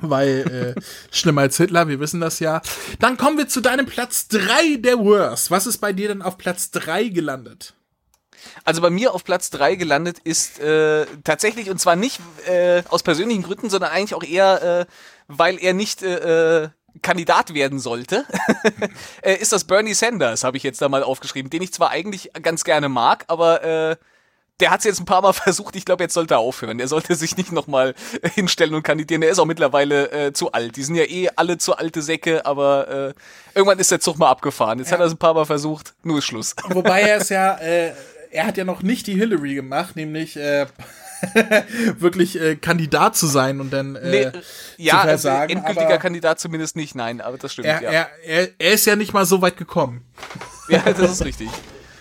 Weil 0.00 0.74
äh, 0.78 0.80
schlimmer 1.14 1.42
als 1.42 1.58
Hitler, 1.58 1.88
wir 1.88 2.00
wissen 2.00 2.18
das 2.18 2.40
ja. 2.40 2.62
Dann 3.00 3.18
kommen 3.18 3.36
wir 3.36 3.48
zu 3.48 3.60
deinem 3.60 3.84
Platz 3.84 4.28
3 4.28 4.76
der 4.78 4.98
Worst. 4.98 5.50
Was 5.50 5.66
ist 5.66 5.76
bei 5.76 5.92
dir 5.92 6.08
denn 6.08 6.22
auf 6.22 6.38
Platz 6.38 6.70
3 6.70 7.08
gelandet? 7.08 7.74
Also 8.64 8.80
bei 8.80 8.88
mir 8.88 9.12
auf 9.12 9.24
Platz 9.24 9.50
3 9.50 9.74
gelandet 9.74 10.20
ist 10.20 10.58
äh, 10.58 11.04
tatsächlich, 11.22 11.68
und 11.68 11.78
zwar 11.78 11.94
nicht 11.94 12.18
äh, 12.46 12.84
aus 12.88 13.02
persönlichen 13.02 13.42
Gründen, 13.42 13.68
sondern 13.68 13.90
eigentlich 13.90 14.14
auch 14.14 14.24
eher, 14.24 14.62
äh, 14.62 14.86
weil 15.26 15.58
er 15.58 15.74
nicht 15.74 16.02
äh, 16.02 16.62
äh 16.64 16.68
Kandidat 17.02 17.54
werden 17.54 17.78
sollte, 17.78 18.24
äh, 19.22 19.34
ist 19.34 19.52
das 19.52 19.64
Bernie 19.64 19.94
Sanders, 19.94 20.44
habe 20.44 20.56
ich 20.56 20.62
jetzt 20.62 20.82
da 20.82 20.88
mal 20.88 21.02
aufgeschrieben, 21.02 21.50
den 21.50 21.62
ich 21.62 21.72
zwar 21.72 21.90
eigentlich 21.90 22.30
ganz 22.42 22.64
gerne 22.64 22.88
mag, 22.88 23.24
aber 23.28 23.62
äh, 23.62 23.96
der 24.60 24.70
hat 24.70 24.80
es 24.80 24.84
jetzt 24.84 25.00
ein 25.00 25.04
paar 25.04 25.22
Mal 25.22 25.32
versucht. 25.34 25.76
Ich 25.76 25.84
glaube, 25.84 26.04
jetzt 26.04 26.14
sollte 26.14 26.34
er 26.34 26.38
aufhören. 26.38 26.80
Er 26.80 26.88
sollte 26.88 27.14
sich 27.14 27.36
nicht 27.36 27.52
nochmal 27.52 27.94
hinstellen 28.34 28.74
und 28.74 28.82
kandidieren. 28.82 29.22
Er 29.22 29.30
ist 29.30 29.38
auch 29.38 29.44
mittlerweile 29.44 30.10
äh, 30.10 30.32
zu 30.32 30.52
alt. 30.52 30.76
Die 30.76 30.82
sind 30.82 30.96
ja 30.96 31.04
eh 31.04 31.30
alle 31.36 31.58
zu 31.58 31.76
alte 31.76 32.02
Säcke, 32.02 32.44
aber 32.46 32.88
äh, 32.88 33.14
irgendwann 33.54 33.78
ist 33.78 33.90
der 33.90 34.00
Zug 34.00 34.18
mal 34.18 34.28
abgefahren. 34.28 34.78
Jetzt 34.78 34.88
ja. 34.88 34.94
hat 34.94 35.00
er 35.00 35.06
es 35.06 35.12
ein 35.12 35.18
paar 35.18 35.34
Mal 35.34 35.46
versucht. 35.46 35.94
Nur 36.02 36.18
ist 36.18 36.24
Schluss. 36.24 36.54
Wobei 36.68 37.02
er 37.02 37.16
es 37.20 37.28
ja, 37.28 37.56
äh, 37.56 37.92
er 38.30 38.46
hat 38.46 38.56
ja 38.56 38.64
noch 38.64 38.82
nicht 38.82 39.06
die 39.06 39.14
Hillary 39.14 39.54
gemacht, 39.54 39.96
nämlich 39.96 40.36
äh, 40.36 40.66
wirklich 41.98 42.40
äh, 42.40 42.56
Kandidat 42.56 43.16
zu 43.16 43.26
sein 43.26 43.60
und 43.60 43.70
dann 43.72 43.96
äh, 43.96 44.10
nee, 44.32 44.40
ja, 44.76 45.00
zu 45.00 45.06
versagen. 45.08 45.56
endgültiger 45.56 45.98
Kandidat 45.98 46.40
zumindest 46.40 46.76
nicht, 46.76 46.94
nein, 46.94 47.20
aber 47.20 47.38
das 47.38 47.52
stimmt. 47.52 47.66
Er, 47.68 47.82
ja. 47.82 47.90
er, 47.90 48.08
er, 48.24 48.48
er 48.58 48.72
ist 48.72 48.86
ja 48.86 48.96
nicht 48.96 49.12
mal 49.12 49.26
so 49.26 49.42
weit 49.42 49.56
gekommen. 49.56 50.04
Ja, 50.68 50.80
das 50.80 51.10
ist 51.12 51.24
richtig. 51.24 51.48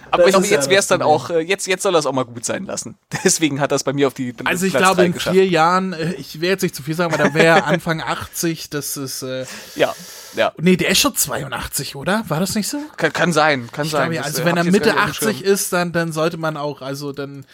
Aber 0.09 0.23
ich 0.23 0.29
glaube, 0.29 0.47
jetzt 0.47 0.69
wäre 0.69 0.79
es 0.79 0.87
das 0.87 0.97
dann 0.99 1.01
auch, 1.01 1.29
äh, 1.31 1.39
jetzt, 1.41 1.67
jetzt 1.67 1.83
soll 1.83 1.93
er 1.93 1.99
es 1.99 2.05
auch 2.05 2.13
mal 2.13 2.23
gut 2.23 2.45
sein 2.45 2.63
lassen. 2.65 2.97
Deswegen 3.25 3.59
hat 3.59 3.73
das 3.73 3.83
bei 3.83 3.91
mir 3.91 4.07
auf 4.07 4.13
die 4.13 4.33
Also 4.45 4.65
ich 4.65 4.71
Platz 4.71 4.83
glaube 4.83 5.03
in 5.05 5.11
geschafft. 5.11 5.35
vier 5.35 5.45
Jahren, 5.45 5.91
äh, 5.91 6.13
ich 6.13 6.39
will 6.39 6.47
jetzt 6.47 6.61
nicht 6.61 6.73
zu 6.73 6.81
viel 6.81 6.95
sagen, 6.95 7.13
aber 7.13 7.21
da 7.21 7.33
wäre 7.33 7.45
er 7.45 7.67
Anfang 7.67 8.01
80, 8.01 8.69
das 8.69 8.95
ist, 8.95 9.21
äh, 9.23 9.45
Ja, 9.75 9.93
ja. 10.37 10.53
nee, 10.59 10.77
der 10.77 10.91
ist 10.91 10.99
schon 10.99 11.13
82, 11.13 11.97
oder? 11.97 12.23
War 12.29 12.39
das 12.39 12.55
nicht 12.55 12.69
so? 12.69 12.77
Kann, 12.95 13.11
kann 13.11 13.33
sein, 13.33 13.67
kann 13.69 13.85
Ich 13.85 13.91
sein. 13.91 14.03
glaube, 14.03 14.15
ja, 14.15 14.21
Das, 14.21 14.31
also 14.31 14.45
wenn 14.45 14.55
er 14.55 14.63
Mitte 14.63 14.91
gar 14.91 14.93
nicht 15.07 15.11
auf 15.11 15.19
dem 15.19 15.27
80 15.27 15.37
Schirm. 15.39 15.53
ist, 15.53 15.73
dann, 15.73 15.91
dann 15.91 16.11
sollte 16.13 16.37
man 16.37 16.55
auch, 16.55 16.81
also 16.81 17.11
dann, 17.11 17.45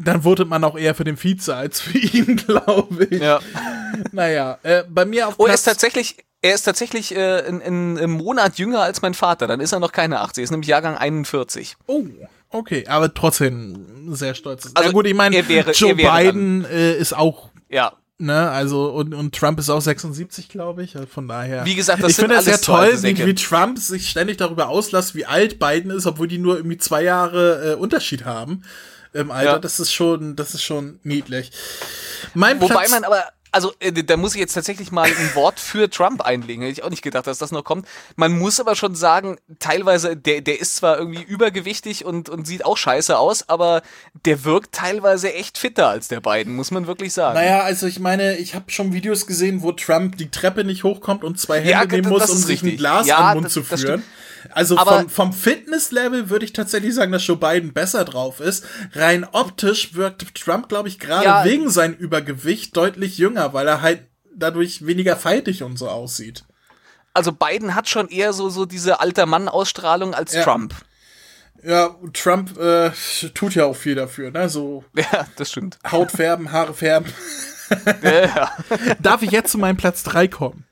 dann 0.00 0.22
votet 0.22 0.48
man 0.48 0.64
auch 0.64 0.78
eher 0.78 0.94
für 0.94 1.04
den 1.04 1.22
Vize 1.22 1.54
als 1.54 1.80
für 1.80 1.98
ihn, 1.98 2.36
glaube 2.46 3.04
ich. 3.10 3.20
Ja. 3.20 3.40
Naja, 4.12 4.58
äh, 4.62 4.84
bei 4.88 5.04
mir 5.04 5.28
auf 5.28 5.34
Oh, 5.38 5.44
er 5.44 5.48
Platz 5.48 5.60
ist 5.60 5.64
tatsächlich, 5.64 6.16
er 6.42 6.54
ist 6.54 6.62
tatsächlich 6.62 7.14
äh, 7.14 7.40
in, 7.46 7.60
in, 7.60 7.96
im 7.96 8.10
Monat 8.12 8.58
jünger 8.58 8.80
als 8.80 9.02
mein 9.02 9.14
Vater. 9.14 9.46
Dann 9.46 9.60
ist 9.60 9.72
er 9.72 9.80
noch 9.80 9.92
keine 9.92 10.20
80, 10.20 10.40
er 10.40 10.44
ist 10.44 10.50
nämlich 10.50 10.68
Jahrgang 10.68 10.96
41. 10.96 11.76
Oh, 11.86 12.04
okay, 12.48 12.86
aber 12.86 13.12
trotzdem 13.12 14.14
sehr 14.14 14.34
stolz. 14.34 14.70
Also, 14.74 14.88
ja 14.88 14.92
gut, 14.92 15.06
ich 15.06 15.14
meine, 15.14 15.38
Joe 15.38 15.94
Biden 15.94 16.64
äh, 16.64 16.96
ist 16.96 17.14
auch 17.14 17.50
Ja. 17.68 17.92
Ne, 18.22 18.50
also 18.50 18.90
und, 18.90 19.14
und 19.14 19.34
Trump 19.34 19.58
ist 19.58 19.70
auch 19.70 19.80
76, 19.80 20.50
glaube 20.50 20.82
ich. 20.82 20.94
Also 20.94 21.08
Von 21.08 21.26
daher. 21.26 21.64
Wie 21.64 21.74
gesagt, 21.74 22.02
das 22.02 22.10
ich 22.10 22.16
finde 22.16 22.34
es 22.34 22.44
sehr 22.44 22.60
toll, 22.60 22.92
wie, 23.02 23.24
wie 23.24 23.34
Trump 23.34 23.78
sich 23.78 24.10
ständig 24.10 24.36
darüber 24.36 24.68
auslässt, 24.68 25.14
wie 25.14 25.24
alt 25.24 25.58
Biden 25.58 25.90
ist, 25.90 26.04
obwohl 26.04 26.28
die 26.28 26.36
nur 26.36 26.56
irgendwie 26.56 26.76
zwei 26.76 27.02
Jahre 27.02 27.72
äh, 27.72 27.74
Unterschied 27.76 28.26
haben 28.26 28.62
im 29.12 29.30
Alter. 29.30 29.52
Ja. 29.52 29.58
Das 29.58 29.80
ist 29.80 29.92
schon, 29.92 30.36
das 30.36 30.54
ist 30.54 30.62
schon 30.62 31.00
niedlich. 31.02 31.50
Mein 32.34 32.60
Wobei 32.60 32.74
Platz, 32.74 32.90
man 32.90 33.04
aber, 33.04 33.24
also 33.52 33.72
äh, 33.80 33.90
da 33.92 34.16
muss 34.16 34.34
ich 34.34 34.40
jetzt 34.40 34.52
tatsächlich 34.54 34.92
mal 34.92 35.06
ein 35.06 35.34
Wort 35.34 35.58
für 35.58 35.90
Trump 35.90 36.22
einlegen. 36.22 36.62
Hätte 36.62 36.72
ich 36.72 36.84
auch 36.84 36.90
nicht 36.90 37.02
gedacht, 37.02 37.26
dass 37.26 37.38
das 37.38 37.50
noch 37.50 37.64
kommt. 37.64 37.88
Man 38.14 38.38
muss 38.38 38.60
aber 38.60 38.76
schon 38.76 38.94
sagen, 38.94 39.38
teilweise, 39.58 40.16
der, 40.16 40.40
der 40.40 40.60
ist 40.60 40.76
zwar 40.76 40.98
irgendwie 40.98 41.22
übergewichtig 41.24 42.04
und, 42.04 42.28
und 42.28 42.46
sieht 42.46 42.64
auch 42.64 42.76
scheiße 42.76 43.18
aus, 43.18 43.48
aber 43.48 43.82
der 44.24 44.44
wirkt 44.44 44.72
teilweise 44.72 45.32
echt 45.34 45.58
fitter 45.58 45.88
als 45.88 46.06
der 46.06 46.20
beiden, 46.20 46.54
muss 46.54 46.70
man 46.70 46.86
wirklich 46.86 47.12
sagen. 47.12 47.34
Naja, 47.34 47.62
also 47.62 47.88
ich 47.88 47.98
meine, 47.98 48.36
ich 48.36 48.54
habe 48.54 48.70
schon 48.70 48.92
Videos 48.92 49.26
gesehen, 49.26 49.62
wo 49.62 49.72
Trump 49.72 50.16
die 50.18 50.30
Treppe 50.30 50.62
nicht 50.62 50.84
hochkommt 50.84 51.24
und 51.24 51.40
zwei 51.40 51.56
Hände 51.58 51.70
Ja, 51.70 51.84
nehmen 51.84 52.02
das 52.04 52.28
muss, 52.28 52.30
um 52.30 52.36
sich 52.38 52.62
ein. 52.62 52.76
Glas 52.76 53.08
Ja, 53.08 53.16
an 53.16 53.26
den 53.30 53.34
Mund 53.34 53.46
das- 53.46 53.52
zu 53.54 53.60
das 53.62 53.80
führen. 53.80 54.00
stimmt. 54.02 54.04
Also 54.50 54.76
vom, 54.76 55.08
vom 55.10 55.32
Fitnesslevel 55.32 56.30
würde 56.30 56.44
ich 56.44 56.52
tatsächlich 56.52 56.94
sagen, 56.94 57.12
dass 57.12 57.26
Joe 57.26 57.36
Biden 57.36 57.72
besser 57.72 58.04
drauf 58.04 58.40
ist. 58.40 58.64
Rein 58.92 59.26
optisch 59.32 59.94
wirkt 59.94 60.34
Trump, 60.34 60.68
glaube 60.68 60.88
ich, 60.88 60.98
gerade 60.98 61.24
Ja. 61.24 61.44
wegen 61.44 61.68
seinem 61.70 61.94
Übergewicht 61.94 62.76
deutlich 62.76 63.18
jünger, 63.18 63.52
weil 63.52 63.66
er 63.68 63.82
halt 63.82 64.02
dadurch 64.34 64.86
weniger 64.86 65.16
faltig 65.16 65.62
und 65.62 65.76
so 65.78 65.88
aussieht. 65.88 66.44
Also 67.12 67.32
Biden 67.32 67.74
hat 67.74 67.88
schon 67.88 68.08
eher 68.08 68.32
so, 68.32 68.48
so 68.50 68.64
diese 68.66 69.00
alter 69.00 69.26
Mann-Ausstrahlung 69.26 70.14
als 70.14 70.32
Ja. 70.32 70.42
Trump. 70.44 70.74
Ja, 71.62 71.94
Trump 72.14 72.56
äh, 72.58 72.90
tut 73.34 73.54
ja 73.54 73.66
auch 73.66 73.76
viel 73.76 73.94
dafür, 73.94 74.30
ne? 74.30 74.48
So 74.48 74.84
Ja, 74.96 75.26
das 75.36 75.50
stimmt. 75.50 75.78
Haut 75.90 76.10
färben, 76.10 76.52
Haare 76.52 76.72
färben. 76.72 77.12
Ja, 78.02 78.24
ja. 78.24 78.52
Darf 79.00 79.22
ich 79.22 79.30
jetzt 79.30 79.52
zu 79.52 79.58
meinem 79.58 79.76
Platz 79.76 80.02
3 80.04 80.28
kommen? 80.28 80.64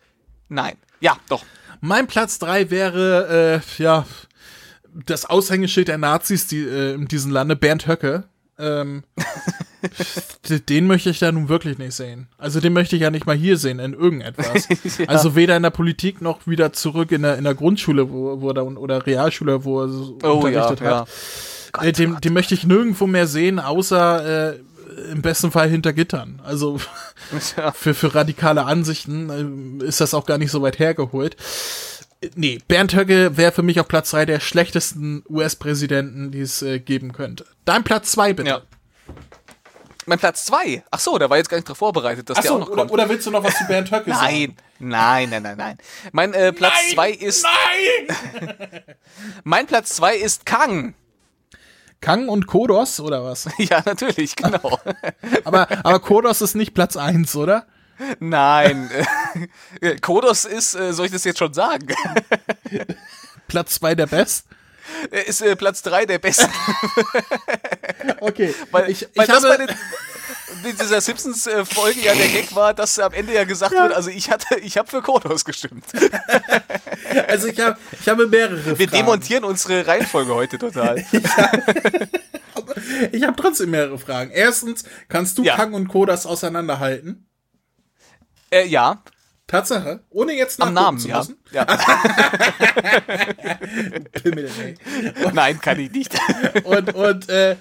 Nein. 0.49 0.77
Ja, 1.01 1.17
doch. 1.29 1.45
Mein 1.81 2.07
Platz 2.07 2.39
3 2.39 2.71
wäre, 2.71 3.63
äh, 3.79 3.83
ja, 3.83 4.07
das 5.07 5.25
Aushängeschild 5.27 5.89
der 5.89 5.99
Nazis 5.99 6.47
die, 6.47 6.63
äh, 6.63 6.95
in 6.95 7.07
diesem 7.07 7.31
Lande, 7.31 7.57
Bernd 7.57 7.87
Höcke. 7.87 8.25
Ähm, 8.59 9.05
den 10.69 10.87
möchte 10.89 11.11
ich 11.11 11.21
da 11.21 11.31
nun 11.31 11.49
wirklich 11.49 11.79
nicht 11.79 11.95
sehen. 11.95 12.27
Also 12.37 12.61
den 12.61 12.73
möchte 12.73 12.97
ich 12.97 13.03
ja 13.03 13.11
nicht 13.11 13.27
mal 13.27 13.37
hier 13.37 13.57
sehen, 13.57 13.79
in 13.79 13.93
irgendetwas. 13.95 14.67
Also 15.07 15.37
weder 15.37 15.57
in 15.57 15.63
der 15.63 15.71
Politik 15.71 16.21
noch 16.21 16.47
wieder 16.47 16.73
zurück 16.73 17.13
in 17.13 17.23
der, 17.23 17.37
in 17.39 17.45
der 17.45 17.55
Grundschule, 17.55 18.11
wo, 18.11 18.41
wo 18.41 18.51
er, 18.51 18.67
oder 18.67 19.07
Realschule, 19.07 19.65
wo 19.65 19.83
er 19.83 19.89
so 19.89 20.19
Oh 20.25 20.33
unterrichtet 20.33 20.81
ja, 20.81 21.07
hat. 21.73 21.85
äh, 21.85 21.93
den, 21.93 22.17
den 22.21 22.33
möchte 22.33 22.55
ich 22.55 22.65
nirgendwo 22.65 23.07
mehr 23.07 23.29
sehen, 23.29 23.61
außer 23.61 24.55
äh, 24.55 24.59
im 25.13 25.23
besten 25.23 25.51
Fall 25.51 25.69
hinter 25.69 25.93
Gittern. 25.93 26.41
Also 26.45 26.81
Ja. 27.57 27.73
für, 27.73 27.95
für 27.95 28.15
radikale 28.15 28.65
Ansichten 28.65 29.31
ähm, 29.31 29.81
ist 29.81 30.01
das 30.01 30.15
auch 30.15 30.27
gar 30.27 30.39
nicht 30.39 30.51
so 30.51 30.63
weit 30.63 30.79
hergeholt. 30.79 31.37
Nee, 32.35 32.59
Bernd 32.67 32.97
Höcke 32.97 33.37
wäre 33.37 33.53
für 33.53 33.63
mich 33.63 33.79
auf 33.79 33.87
Platz 33.87 34.11
3 34.11 34.27
der 34.27 34.41
schlechtesten 34.41 35.23
US-Präsidenten, 35.29 36.33
die 36.33 36.41
es 36.41 36.63
äh, 36.63 36.81
geben 36.81 37.13
könnte. 37.13 37.47
Dein 37.65 37.85
Platz 37.85 38.13
2 38.13 38.33
bitte. 38.33 38.49
Ja. 38.51 38.63
Mein 40.09 40.19
Platz 40.19 40.47
zwei. 40.47 40.83
Ach 40.91 40.99
so, 40.99 41.19
da 41.19 41.29
war 41.29 41.37
jetzt 41.37 41.51
gar 41.51 41.59
nicht 41.59 41.69
drauf 41.69 41.77
vorbereitet, 41.77 42.31
dass 42.31 42.41
der 42.41 42.53
auch 42.55 42.61
noch 42.61 42.69
oder, 42.69 42.77
kommt. 42.77 42.93
oder 42.93 43.09
willst 43.11 43.27
du 43.27 43.31
noch 43.31 43.45
was 43.45 43.55
zu 43.59 43.67
Bernd 43.67 43.91
Höcke 43.91 44.11
sagen? 44.11 44.57
Nein, 44.79 45.29
nein, 45.29 45.29
nein, 45.29 45.43
nein, 45.43 45.57
nein. 45.59 45.79
Mein 46.13 46.33
äh, 46.33 46.51
Platz 46.51 46.73
zwei 46.95 47.11
ist. 47.11 47.45
Nein! 47.45 48.57
Mein 49.45 49.67
Platz 49.67 49.91
zwei 49.91 50.17
ist 50.17 50.47
Kang. 50.47 50.95
Kang 52.01 52.29
und 52.29 52.47
Kodos, 52.47 53.01
oder 53.01 53.25
was? 53.25 53.49
Ja, 53.59 53.83
natürlich, 53.85 54.37
genau. 54.37 54.79
Aber, 55.45 55.69
aber 55.85 56.01
Kodos 56.01 56.41
ist 56.41 56.55
nicht 56.55 56.75
Platz 56.75 56.97
1, 56.97 57.35
oder? 57.37 57.67
Nein. 58.21 58.89
Kodos 60.01 60.45
ist, 60.45 60.75
äh, 60.75 60.93
soll 60.93 61.07
ich 61.07 61.13
das 61.13 61.25
jetzt 61.25 61.39
schon 61.39 61.53
sagen? 61.53 61.89
Platz 63.49 63.75
2 63.75 63.97
der 63.97 64.07
Best? 64.07 64.47
Er 65.11 65.27
ist 65.27 65.41
äh, 65.43 65.55
Platz 65.57 65.83
drei 65.83 66.07
der 66.07 66.19
besten. 66.19 66.51
Okay. 68.21 68.55
Weil, 68.71 68.91
ich, 68.91 69.03
weil 69.15 69.25
ich 69.27 69.31
das 69.33 69.45
habe, 69.45 69.49
bei 69.59 69.67
den, 69.67 70.77
dieser 70.77 71.01
Simpsons-Folge 71.01 72.01
ja 72.01 72.15
der 72.15 72.29
Gag 72.29 72.55
war, 72.55 72.75
dass 72.75 72.99
am 72.99 73.13
Ende 73.13 73.33
ja 73.33 73.45
gesagt 73.45 73.73
wird, 73.73 73.93
also 73.93 74.11
ich 74.11 74.31
hatte, 74.31 74.59
ich 74.59 74.77
habe 74.77 74.89
für 74.91 75.03
Kodos 75.03 75.45
gestimmt. 75.45 75.85
also 77.29 77.47
ich 77.49 77.61
habe, 77.61 77.79
ich 78.01 78.09
habe 78.09 78.27
mehrere 78.27 78.79
Wir 78.79 78.89
Fragen. 78.89 78.91
demontieren 79.05 79.45
unsere 79.45 79.87
Reihenfolge 79.87 80.35
heute 80.35 80.59
total. 80.59 81.05
Ich 83.13 83.23
habe 83.25 83.37
trotzdem 83.41 83.71
mehrere 83.71 83.99
Fragen. 83.99 84.31
Erstens, 84.31 84.85
kannst 85.09 85.39
du 85.39 85.43
Ja. 85.45 85.57
Kang 85.57 85.75
und 85.75 85.89
Kodas 85.89 86.27
auseinanderhalten? 86.27 87.27
äh, 88.51 88.67
ja, 88.67 89.03
Tatsache, 89.49 90.05
ohne 90.11 90.35
jetzt 90.35 90.63
am 90.63 90.75
nachgucken 90.75 90.99
Namen, 90.99 90.99
zu 90.99 91.09
ja. 91.09 91.19
müssen. 91.19 91.39
ja. 91.53 91.65
Pimmel, 94.23 94.49
ey. 94.63 94.77
Nein, 95.33 95.61
kann 95.61 95.81
ich 95.81 95.91
nicht. 95.91 96.17
Und, 96.65 96.95
und 96.95 97.29
äh, 97.31 97.57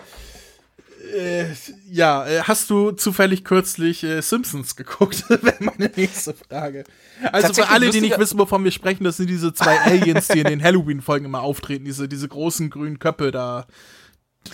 äh, 1.16 1.46
ja, 1.90 2.28
äh, 2.28 2.42
hast 2.42 2.70
du 2.70 2.92
zufällig 2.92 3.46
kürzlich 3.46 4.04
äh, 4.04 4.22
Simpsons 4.22 4.76
geguckt? 4.76 5.30
Wäre 5.30 5.56
meine 5.60 5.90
nächste 5.96 6.34
Frage. 6.34 6.84
Also 7.32 7.54
für 7.54 7.70
alle, 7.70 7.90
die 7.90 8.02
nicht 8.02 8.20
wissen, 8.20 8.38
wovon 8.38 8.66
wir 8.66 8.72
sprechen, 8.72 9.06
das 9.06 9.16
sind 9.16 9.30
diese 9.30 9.54
zwei 9.54 9.80
Aliens, 9.80 10.28
die 10.28 10.40
in 10.40 10.48
den 10.48 10.62
Halloween-Folgen 10.62 11.26
immer 11.26 11.40
auftreten, 11.42 11.86
diese, 11.86 12.10
diese 12.10 12.28
großen 12.28 12.70
grünen 12.70 13.00
Köpfe 13.00 13.32
da. 13.32 13.66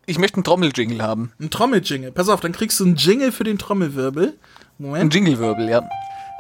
Ich 0.06 0.20
möchte 0.20 0.38
einen 0.38 0.44
Trommeljingle 0.44 1.02
haben. 1.02 1.32
Ein 1.40 1.50
Trommeljingle. 1.50 2.12
Pass 2.12 2.30
auf, 2.30 2.42
dann 2.42 2.52
kriegst 2.52 2.80
du 2.80 2.86
einen 2.86 2.96
Jingle 2.96 3.32
für 3.32 3.44
den 3.44 3.58
Trommelwirbel. 3.58 4.28
Ein 4.28 4.34
Moment. 4.78 5.12
Jinglewirbel, 5.12 5.68
ja. 5.68 5.82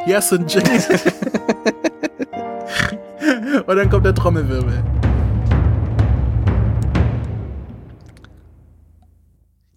Hier 0.06 0.18
hast 0.18 0.34
du 0.34 0.36
einen 0.36 0.48
Jingle. 0.48 0.84
Und 3.66 3.76
dann 3.76 3.90
kommt 3.90 4.06
der 4.06 4.14
Trommelwirbel. 4.14 4.84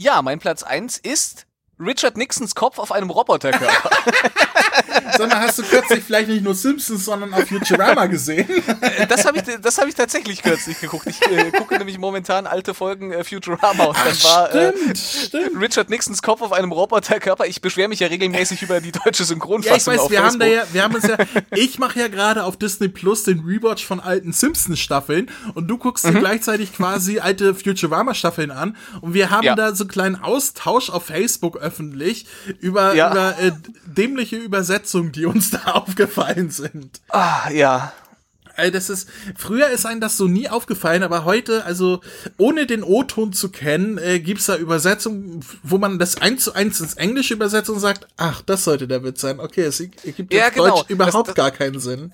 Ja, 0.01 0.23
mein 0.23 0.39
Platz 0.39 0.62
1 0.62 0.99
ist 0.99 1.47
Richard 1.81 2.16
Nixons 2.16 2.55
Kopf 2.55 2.79
auf 2.79 2.93
einem 2.93 3.11
Roboterkörper. 3.11 3.91
Mal, 5.18 5.40
hast 5.40 5.59
du 5.59 5.62
kürzlich 5.62 6.02
vielleicht 6.05 6.28
nicht 6.28 6.42
nur 6.44 6.55
Simpsons, 6.55 7.05
sondern 7.05 7.34
auch 7.34 7.44
Futurama 7.46 8.06
gesehen? 8.06 8.46
das 9.09 9.24
habe 9.26 9.38
ich, 9.38 9.44
das 9.60 9.78
hab 9.78 9.86
ich 9.88 9.94
tatsächlich 9.94 10.42
kürzlich 10.42 10.80
geguckt. 10.80 11.06
Ich 11.06 11.20
äh, 11.22 11.50
gucke 11.52 11.76
nämlich 11.78 11.98
momentan 11.98 12.46
alte 12.46 12.74
Folgen 12.74 13.12
äh, 13.12 13.24
Futurama 13.24 13.84
und 13.84 13.96
dann 13.96 14.22
war 14.24 14.55
äh, 14.55 14.72
stimmt, 14.76 14.98
stimmt. 14.98 15.60
Richard 15.62 15.90
Nixons 15.90 16.22
Kopf 16.22 16.40
auf 16.42 16.52
einem 16.52 16.72
Roboterkörper. 16.72 17.46
Ich 17.46 17.60
beschwere 17.60 17.88
mich 17.88 18.00
ja 18.00 18.09
regelmäßig 18.09 18.62
über 18.62 18.80
die 18.80 18.92
deutsche 18.92 19.05
Ja, 19.05 19.22
ich 19.22 19.28
Synchronfassung 19.28 19.94
weiß, 19.94 20.00
auf 20.00 20.10
wir 20.10 20.22
haben 20.22 20.38
da 20.38 20.46
ja, 20.46 20.62
wir 20.72 20.82
haben 20.82 20.94
uns 20.94 21.06
ja, 21.06 21.16
ich 21.55 21.78
mache 21.78 21.98
ja 22.00 22.09
gerade 22.09 22.44
auf 22.44 22.56
Disney 22.56 22.88
Plus 22.88 23.24
den 23.24 23.40
Rewatch 23.40 23.84
von 23.84 24.00
alten 24.00 24.32
Simpsons-Staffeln 24.32 25.30
und 25.55 25.68
du 25.68 25.78
guckst 25.78 26.05
Mhm. 26.06 26.12
dir 26.14 26.18
gleichzeitig 26.20 26.72
quasi 26.72 27.18
alte 27.18 27.55
Futurama-Staffeln 27.55 28.50
an 28.50 28.76
und 29.00 29.14
wir 29.14 29.30
haben 29.30 29.44
Ja. 29.44 29.55
da 29.55 29.74
so 29.74 29.84
einen 29.84 29.90
kleinen 29.90 30.16
Austausch 30.16 30.90
auf 30.90 31.06
Facebook 31.06 31.56
öffentlich 31.56 32.26
über, 32.60 32.94
Ja. 32.94 33.10
über 33.10 33.38
äh, 33.40 33.52
dämliche 33.86 34.36
Übersetzungen, 34.36 34.68
die 35.12 35.27
uns 35.27 35.51
da 35.53 35.73
aufgefallen 35.73 36.51
sind. 36.51 37.01
ah, 37.09 37.51
ja. 37.51 37.93
Ey, 38.57 38.73
das 38.73 38.90
ist, 38.90 39.09
früher 39.36 39.69
ist 39.69 39.86
einem 39.86 40.01
das 40.01 40.16
so 40.16 40.27
nie 40.27 40.49
aufgefallen, 40.49 41.05
aber 41.05 41.24
heute, 41.24 41.65
also 41.65 42.01
ohne 42.39 42.66
den 42.66 42.82
O-Ton 42.82 43.32
zu 43.32 43.51
kennen, 43.51 43.99
äh, 43.99 44.19
gibt's 44.19 44.47
da 44.47 44.57
Übersetzungen, 44.57 45.45
wo 45.62 45.78
man 45.78 46.01
das 46.01 46.16
eins 46.20 46.43
zu 46.43 46.55
eins 46.55 46.81
ins 46.81 46.95
Englische 46.95 47.35
übersetzt 47.35 47.70
und 47.70 47.78
sagt, 47.78 48.09
ach, 48.16 48.43
das 48.43 48.65
sollte 48.65 48.89
der 48.89 49.05
Witz 49.05 49.20
sein. 49.20 49.39
Okay, 49.39 49.62
es 49.62 49.78
ergibt 49.78 50.35
Ja, 50.35 50.49
genau. 50.49 50.70
Deutsch 50.78 50.90
überhaupt 50.90 51.15
Das- 51.15 51.24
das- 51.27 51.35
gar 51.36 51.53
keinen 51.53 51.78
Sinn. 51.78 52.12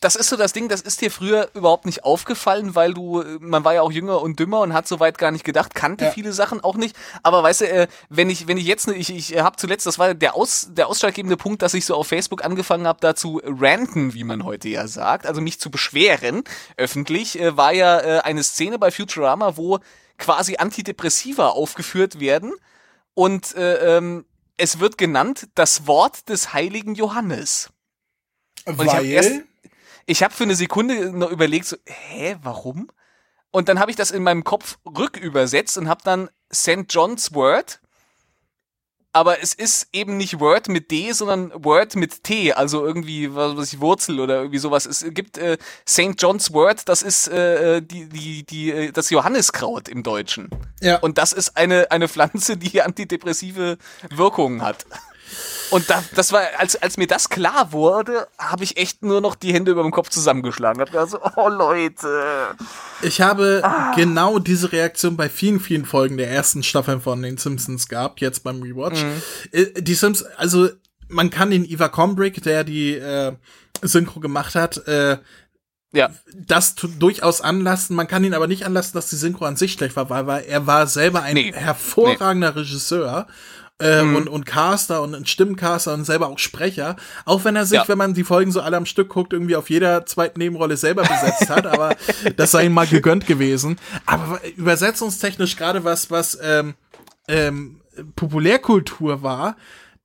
Das 0.00 0.16
ist 0.16 0.28
so 0.30 0.36
das 0.36 0.52
Ding, 0.54 0.68
das 0.68 0.80
ist 0.80 1.02
dir 1.02 1.10
früher 1.10 1.50
überhaupt 1.52 1.84
nicht 1.84 2.04
aufgefallen, 2.04 2.74
weil 2.74 2.94
du, 2.94 3.22
man 3.38 3.64
war 3.64 3.74
ja 3.74 3.82
auch 3.82 3.92
jünger 3.92 4.22
und 4.22 4.38
dümmer 4.40 4.60
und 4.60 4.72
hat 4.72 4.88
soweit 4.88 5.18
gar 5.18 5.30
nicht 5.30 5.44
gedacht, 5.44 5.74
kannte 5.74 6.06
Ja. 6.06 6.10
viele 6.10 6.32
Sachen 6.32 6.62
auch 6.64 6.76
nicht. 6.76 6.96
Aber 7.22 7.42
weißt 7.42 7.60
du, 7.60 7.68
äh, 7.68 7.86
wenn 8.08 8.30
ich, 8.30 8.46
wenn 8.48 8.56
ich 8.56 8.64
jetzt, 8.64 8.88
ich, 8.88 9.10
ich 9.10 9.38
habe 9.38 9.56
zuletzt, 9.56 9.84
das 9.86 9.98
war 9.98 10.14
der 10.14 10.34
aus, 10.34 10.68
der 10.70 10.88
ausschlaggebende 10.88 11.36
Punkt, 11.36 11.60
dass 11.60 11.74
ich 11.74 11.84
so 11.84 11.94
auf 11.96 12.06
Facebook 12.06 12.42
angefangen 12.44 12.86
habe, 12.86 12.98
da 13.02 13.14
zu 13.14 13.42
ranten, 13.44 14.14
wie 14.14 14.24
man 14.24 14.44
heute 14.44 14.68
ja 14.70 14.88
sagt, 14.88 15.26
also 15.26 15.40
mich 15.42 15.60
zu 15.60 15.70
beschweren 15.70 16.44
öffentlich, 16.78 17.38
äh, 17.38 17.56
war 17.58 17.72
ja 17.74 18.00
äh, 18.00 18.20
eine 18.20 18.42
Szene 18.42 18.78
bei 18.78 18.90
Futurama, 18.90 19.58
wo 19.58 19.80
quasi 20.16 20.56
Antidepressiva 20.56 21.48
aufgeführt 21.48 22.20
werden 22.20 22.52
und 23.14 23.54
äh, 23.54 23.98
ähm, 23.98 24.24
es 24.56 24.80
wird 24.80 24.96
genannt 24.98 25.48
das 25.54 25.86
Wort 25.86 26.28
des 26.30 26.52
heiligen 26.54 26.94
Johannes. 26.94 27.68
Und 28.66 28.78
erst- 28.86 29.42
ich 30.06 30.22
habe 30.22 30.34
für 30.34 30.44
eine 30.44 30.54
Sekunde 30.54 31.12
noch 31.12 31.30
überlegt, 31.30 31.66
so, 31.66 31.76
hä, 31.86 32.36
warum? 32.42 32.90
Und 33.50 33.68
dann 33.68 33.80
habe 33.80 33.90
ich 33.90 33.96
das 33.96 34.10
in 34.10 34.22
meinem 34.22 34.44
Kopf 34.44 34.78
rückübersetzt 34.86 35.76
und 35.78 35.88
habe 35.88 36.02
dann 36.04 36.30
St. 36.52 36.86
John's 36.88 37.34
Word. 37.34 37.80
Aber 39.12 39.42
es 39.42 39.54
ist 39.54 39.88
eben 39.92 40.16
nicht 40.16 40.38
Word 40.38 40.68
mit 40.68 40.92
D, 40.92 41.10
sondern 41.10 41.52
Word 41.64 41.96
mit 41.96 42.22
T, 42.22 42.52
also 42.52 42.86
irgendwie 42.86 43.34
was 43.34 43.56
weiß 43.56 43.72
ich 43.72 43.80
Wurzel 43.80 44.20
oder 44.20 44.36
irgendwie 44.36 44.58
sowas. 44.58 44.86
Es 44.86 45.04
gibt 45.08 45.36
äh, 45.36 45.58
St. 45.88 46.14
John's 46.16 46.52
Word, 46.52 46.88
das 46.88 47.02
ist 47.02 47.26
äh, 47.26 47.82
die 47.82 48.08
die 48.08 48.46
die 48.46 48.70
äh, 48.70 48.92
das 48.92 49.10
Johanniskraut 49.10 49.88
im 49.88 50.04
Deutschen. 50.04 50.48
Ja. 50.80 51.00
Und 51.00 51.18
das 51.18 51.32
ist 51.32 51.56
eine 51.56 51.90
eine 51.90 52.06
Pflanze, 52.06 52.56
die 52.56 52.82
antidepressive 52.82 53.78
Wirkungen 54.10 54.62
hat. 54.62 54.86
Und 55.70 55.88
da, 55.88 56.02
das 56.14 56.32
war, 56.32 56.42
als, 56.58 56.76
als 56.76 56.96
mir 56.96 57.06
das 57.06 57.28
klar 57.28 57.72
wurde, 57.72 58.26
habe 58.38 58.64
ich 58.64 58.76
echt 58.76 59.02
nur 59.02 59.20
noch 59.20 59.34
die 59.34 59.52
Hände 59.52 59.70
über 59.72 59.82
dem 59.82 59.92
Kopf 59.92 60.08
zusammengeschlagen. 60.10 60.80
Hab 60.80 60.90
gedacht 60.90 61.10
so, 61.10 61.18
oh 61.36 61.48
Leute. 61.48 62.48
Ich 63.02 63.20
habe 63.20 63.62
genau 63.96 64.38
diese 64.38 64.72
Reaktion 64.72 65.16
bei 65.16 65.28
vielen, 65.28 65.60
vielen 65.60 65.84
Folgen 65.86 66.16
der 66.16 66.30
ersten 66.30 66.62
Staffeln 66.62 67.00
von 67.00 67.22
den 67.22 67.36
Simpsons 67.38 67.88
gehabt, 67.88 68.20
jetzt 68.20 68.42
beim 68.44 68.62
Rewatch. 68.62 69.04
Äh, 69.52 69.80
Die 69.80 69.94
Simpsons, 69.94 70.30
also 70.36 70.68
man 71.08 71.30
kann 71.30 71.50
den 71.50 71.64
Eva 71.64 71.88
Combrick, 71.88 72.42
der 72.42 72.64
die 72.64 72.94
äh, 72.94 73.32
Synchro 73.82 74.20
gemacht 74.20 74.54
hat, 74.54 74.86
äh, 74.86 75.18
Ja, 75.92 76.10
das 76.34 76.74
durchaus 76.98 77.40
anlassen. 77.40 77.96
Man 77.96 78.06
kann 78.06 78.22
ihn 78.22 78.34
aber 78.34 78.46
nicht 78.46 78.64
anlassen, 78.64 78.92
dass 78.94 79.08
die 79.10 79.16
Synchro 79.16 79.44
an 79.44 79.56
sich 79.56 79.72
schlecht 79.72 79.96
war, 79.96 80.08
weil, 80.10 80.26
weil 80.26 80.44
er 80.44 80.66
war 80.66 80.86
selber 80.86 81.22
ein 81.22 81.34
Nee. 81.34 81.52
hervorragender 81.52 82.54
Regisseur. 82.54 83.26
Äh, 83.80 84.02
und, 84.02 84.28
und 84.28 84.46
Caster 84.46 85.02
und 85.02 85.28
Stimmencaster 85.28 85.94
und 85.94 86.04
selber 86.04 86.28
auch 86.28 86.38
Sprecher. 86.38 86.96
Auch 87.24 87.44
wenn 87.44 87.56
er 87.56 87.64
sich, 87.66 87.78
Ja. 87.78 87.88
wenn 87.88 87.98
man 87.98 88.14
die 88.14 88.24
Folgen 88.24 88.52
so 88.52 88.60
alle 88.60 88.76
am 88.76 88.86
Stück 88.86 89.08
guckt, 89.08 89.32
irgendwie 89.32 89.56
auf 89.56 89.70
jeder 89.70 90.06
zweiten 90.06 90.38
Nebenrolle 90.38 90.76
selber 90.76 91.02
besetzt 91.02 91.48
hat, 91.48 91.66
aber 91.66 91.96
das 92.36 92.50
sei 92.50 92.66
ihm 92.66 92.72
mal 92.72 92.86
gegönnt 92.86 93.26
gewesen. 93.26 93.78
Aber 94.06 94.40
übersetzungstechnisch 94.56 95.56
gerade 95.56 95.84
was, 95.84 96.10
was 96.10 96.38
ähm, 96.42 96.74
ähm, 97.28 97.80
Populärkultur 98.16 99.22
war, 99.22 99.56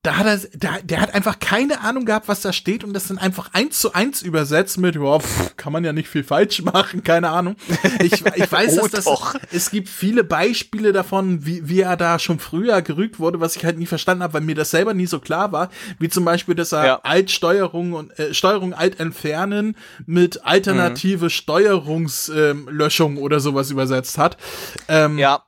da 0.06 0.18
hat 0.18 0.26
er, 0.28 0.38
der, 0.54 0.82
der 0.84 1.02
hat 1.02 1.14
einfach 1.16 1.40
keine 1.40 1.82
Ahnung 1.82 2.06
gehabt, 2.06 2.28
was 2.28 2.42
da 2.42 2.54
steht 2.54 2.84
und 2.84 2.94
das 2.94 3.08
dann 3.08 3.18
einfach 3.18 3.50
eins 3.54 3.80
zu 3.80 3.94
eins 3.94 4.22
übersetzt 4.22 4.78
mit, 4.78 4.96
ja, 4.96 5.20
pff, 5.20 5.56
kann 5.58 5.74
man 5.74 5.84
ja 5.84 5.94
nicht 5.94 6.08
viel 6.10 6.24
falsch 6.24 6.62
machen, 6.62 7.04
keine 7.04 7.30
Ahnung. 7.30 7.56
Ich, 8.00 8.24
ich 8.26 8.52
weiß, 8.52 8.78
Oh, 8.80 8.82
dass 8.84 8.92
das, 8.92 9.06
doch. 9.06 9.36
es 9.52 9.72
gibt 9.72 9.90
viele 9.90 10.24
Beispiele 10.24 10.92
davon, 10.94 11.46
wie, 11.46 11.68
wie 11.68 11.82
er 11.82 11.98
da 11.98 12.20
schon 12.20 12.40
früher 12.40 12.82
gerügt 12.82 13.20
wurde, 13.20 13.40
was 13.40 13.56
ich 13.56 13.66
halt 13.66 13.78
nie 13.78 13.86
verstanden 13.86 14.24
habe, 14.24 14.34
weil 14.36 14.42
mir 14.42 14.56
das 14.56 14.72
selber 14.72 14.94
nie 14.94 15.06
so 15.08 15.20
klar 15.20 15.52
war, 15.52 15.70
wie 16.00 16.10
zum 16.10 16.26
Beispiel, 16.26 16.56
dass 16.56 16.72
er 16.72 16.86
Ja. 16.86 17.00
Altsteuerung 17.04 17.94
und 17.94 18.18
äh, 18.20 18.34
Steuerung 18.34 18.74
alt 18.74 19.00
entfernen 19.00 19.76
mit 20.06 20.46
alternative 20.46 21.30
Steuerungslöschung 21.30 23.18
ähm, 23.18 23.18
oder 23.18 23.40
sowas 23.40 23.72
übersetzt 23.72 24.18
hat. 24.18 24.38
Ähm, 24.88 25.18
ja. 25.18 25.44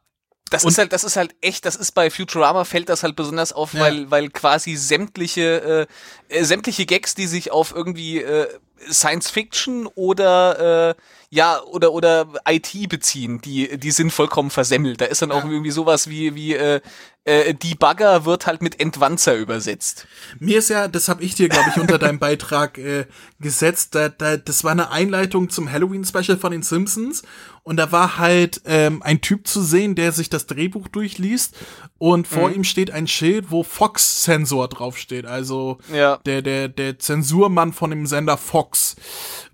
Das 0.49 0.63
Und- 0.63 0.71
ist 0.71 0.77
halt, 0.77 0.93
das 0.93 1.03
ist 1.03 1.15
halt 1.17 1.35
echt, 1.41 1.65
das 1.65 1.75
ist 1.75 1.91
bei 1.93 2.09
Futurama 2.09 2.63
fällt 2.63 2.89
das 2.89 3.03
halt 3.03 3.15
besonders 3.15 3.51
auf, 3.53 3.73
Ja. 3.73 3.81
weil, 3.81 4.11
weil 4.11 4.29
quasi 4.29 4.75
sämtliche, 4.75 5.87
äh, 6.29 6.35
äh, 6.39 6.43
sämtliche 6.43 6.85
Gags, 6.85 7.15
die 7.15 7.27
sich 7.27 7.51
auf 7.51 7.73
irgendwie 7.75 8.21
äh, 8.21 8.47
Science 8.91 9.31
Fiction 9.31 9.87
oder 9.95 10.91
äh, 10.91 10.95
ja 11.31 11.59
oder 11.63 11.91
oder 11.93 12.27
IT 12.47 12.87
beziehen, 12.87 13.41
die 13.41 13.75
die 13.77 13.89
sind 13.91 14.11
vollkommen 14.11 14.51
versemmelt. 14.51 15.01
Da 15.01 15.05
ist 15.05 15.21
dann 15.23 15.31
auch 15.31 15.43
irgendwie 15.45 15.71
sowas 15.71 16.07
wie 16.09 16.35
wie 16.35 16.53
äh, 16.53 16.79
äh, 17.23 17.55
Debugger 17.55 18.23
wird 18.25 18.45
halt 18.45 18.61
mit 18.61 18.79
Entwanzer 18.79 19.35
übersetzt. 19.35 20.05
Mir 20.39 20.59
ist 20.59 20.69
ja, 20.69 20.87
das 20.87 21.09
habe 21.09 21.23
ich 21.23 21.33
dir, 21.35 21.49
glaube 21.49 21.71
ich, 21.75 21.81
unter 21.81 21.97
deinem 21.97 22.19
Beitrag 22.27 22.77
äh, 22.77 23.05
gesetzt, 23.39 23.95
da, 23.95 24.09
da, 24.09 24.37
das 24.37 24.63
war 24.63 24.71
eine 24.71 24.91
Einleitung 24.91 25.49
zum 25.49 25.69
Halloween-Special 25.71 26.37
von 26.37 26.51
den 26.51 26.61
Simpsons 26.63 27.23
und 27.67 27.75
da 27.75 27.91
war 27.91 28.17
halt 28.17 28.61
ähm, 28.63 29.03
ein 29.03 29.19
Typ 29.19 29.45
zu 29.45 29.61
sehen, 29.61 29.95
der 29.95 30.13
sich 30.13 30.29
das 30.29 30.45
Drehbuch 30.47 30.87
durchliest 30.87 31.53
und 31.97 32.25
vor 32.25 32.49
ihm 32.49 32.63
steht 32.63 32.91
ein 32.91 33.07
Schild, 33.07 33.51
wo 33.51 33.61
Fox-Sensor 33.61 34.69
draufsteht, 34.69 35.25
also 35.25 35.77
Ja. 35.93 36.15
der, 36.25 36.41
der, 36.41 36.69
der 36.69 36.97
Zensurmann 36.97 37.73
von 37.73 37.89
dem 37.89 38.07
Sender 38.07 38.37
Fox. 38.37 38.95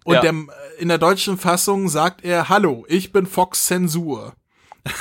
Und 0.03 0.13
Ja. 0.13 0.21
der, 0.21 0.35
in 0.77 0.89
der 0.89 0.99
deutschen 0.99 1.39
Fassung 1.39 1.89
sagt 1.89 2.23
er, 2.23 2.49
hallo, 2.49 2.85
ich 2.87 3.11
bin 3.11 3.25
Fox 3.25 3.65
Zensur. 3.65 4.33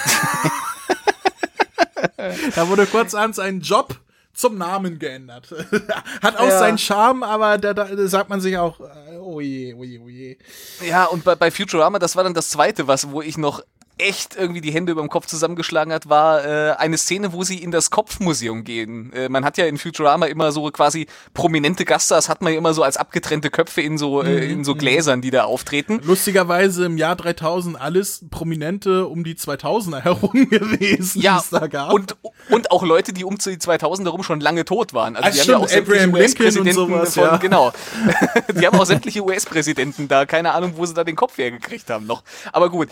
da 2.56 2.68
wurde 2.68 2.86
kurzerhand 2.86 3.34
sein 3.34 3.60
Job 3.60 3.98
zum 4.34 4.56
Namen 4.58 4.98
geändert. 4.98 5.48
Hat 6.22 6.36
auch 6.38 6.48
Ja. 6.48 6.58
seinen 6.58 6.78
Charme, 6.78 7.22
aber 7.22 7.58
da, 7.58 7.74
da, 7.74 7.88
sagt 8.08 8.30
man 8.30 8.40
sich 8.40 8.56
auch, 8.56 8.80
äh, 8.80 9.16
oh 9.18 9.40
je, 9.40 9.74
oh 9.74 9.84
je, 9.84 9.98
oh 9.98 10.08
je. 10.08 10.38
Ja, 10.86 11.04
und 11.06 11.24
bei, 11.24 11.34
bei 11.34 11.50
Futurama, 11.50 11.98
das 11.98 12.16
war 12.16 12.24
dann 12.24 12.34
das 12.34 12.50
zweite, 12.50 12.86
was, 12.88 13.10
wo 13.10 13.20
ich 13.22 13.36
noch 13.36 13.62
echt 14.02 14.36
irgendwie 14.36 14.60
die 14.60 14.72
Hände 14.72 14.92
über 14.92 15.00
dem 15.02 15.08
Kopf 15.08 15.26
zusammengeschlagen 15.26 15.92
hat, 15.92 16.08
war 16.08 16.44
äh, 16.44 16.72
eine 16.72 16.98
Szene, 16.98 17.32
wo 17.32 17.42
sie 17.44 17.58
in 17.58 17.70
das 17.70 17.90
Kopfmuseum 17.90 18.64
gehen. 18.64 19.12
Äh, 19.12 19.28
man 19.28 19.44
hat 19.44 19.56
ja 19.58 19.66
in 19.66 19.78
Futurama 19.78 20.26
immer 20.26 20.52
so 20.52 20.70
quasi 20.70 21.06
prominente 21.34 21.84
Gaststars, 21.84 22.28
hat 22.28 22.42
man 22.42 22.52
ja 22.52 22.58
immer 22.58 22.74
so 22.74 22.82
als 22.82 22.96
abgetrennte 22.96 23.50
Köpfe 23.50 23.80
in 23.80 23.98
so, 23.98 24.22
äh, 24.22 24.50
in 24.50 24.64
so 24.64 24.74
Gläsern, 24.74 25.20
die 25.22 25.30
da 25.30 25.44
auftreten. 25.44 26.00
Lustigerweise 26.02 26.86
im 26.86 26.96
Jahr 26.96 27.16
3000 27.16 27.80
alles 27.80 28.24
Prominente 28.30 29.06
um 29.06 29.24
die 29.24 29.34
2000er 29.34 30.00
herum 30.00 30.30
gewesen, 30.50 31.20
die 31.20 31.24
Ja, 31.24 31.38
es 31.38 31.50
da 31.50 31.66
gab. 31.66 31.92
und, 31.92 32.16
und 32.50 32.70
auch 32.70 32.82
Leute, 32.82 33.12
die 33.12 33.24
um 33.24 33.38
zu 33.38 33.50
die 33.50 33.58
2000 33.58 34.08
herum 34.08 34.22
schon 34.22 34.40
lange 34.40 34.64
tot 34.64 34.94
waren. 34.94 35.16
Also 35.16 35.28
Ah, 35.28 35.30
die 35.32 35.40
haben 35.40 35.50
ja 35.50 35.56
auch 35.58 35.70
Abraham 35.70 36.14
Lincoln 36.14 36.14
und 36.14 36.20
US-Präsidenten 36.20 36.74
sowas, 36.74 37.14
von, 37.14 37.24
ja. 37.24 37.36
genau. 37.36 37.72
die 38.60 38.66
haben 38.66 38.78
auch 38.78 38.86
sämtliche 38.86 39.22
US-Präsidenten 39.22 40.08
da, 40.08 40.26
keine 40.26 40.52
Ahnung, 40.52 40.72
wo 40.76 40.86
sie 40.86 40.94
da 40.94 41.04
den 41.04 41.16
Kopf 41.16 41.38
hergekriegt 41.38 41.90
haben 41.90 42.06
noch. 42.06 42.22
Aber 42.52 42.70
gut, 42.70 42.88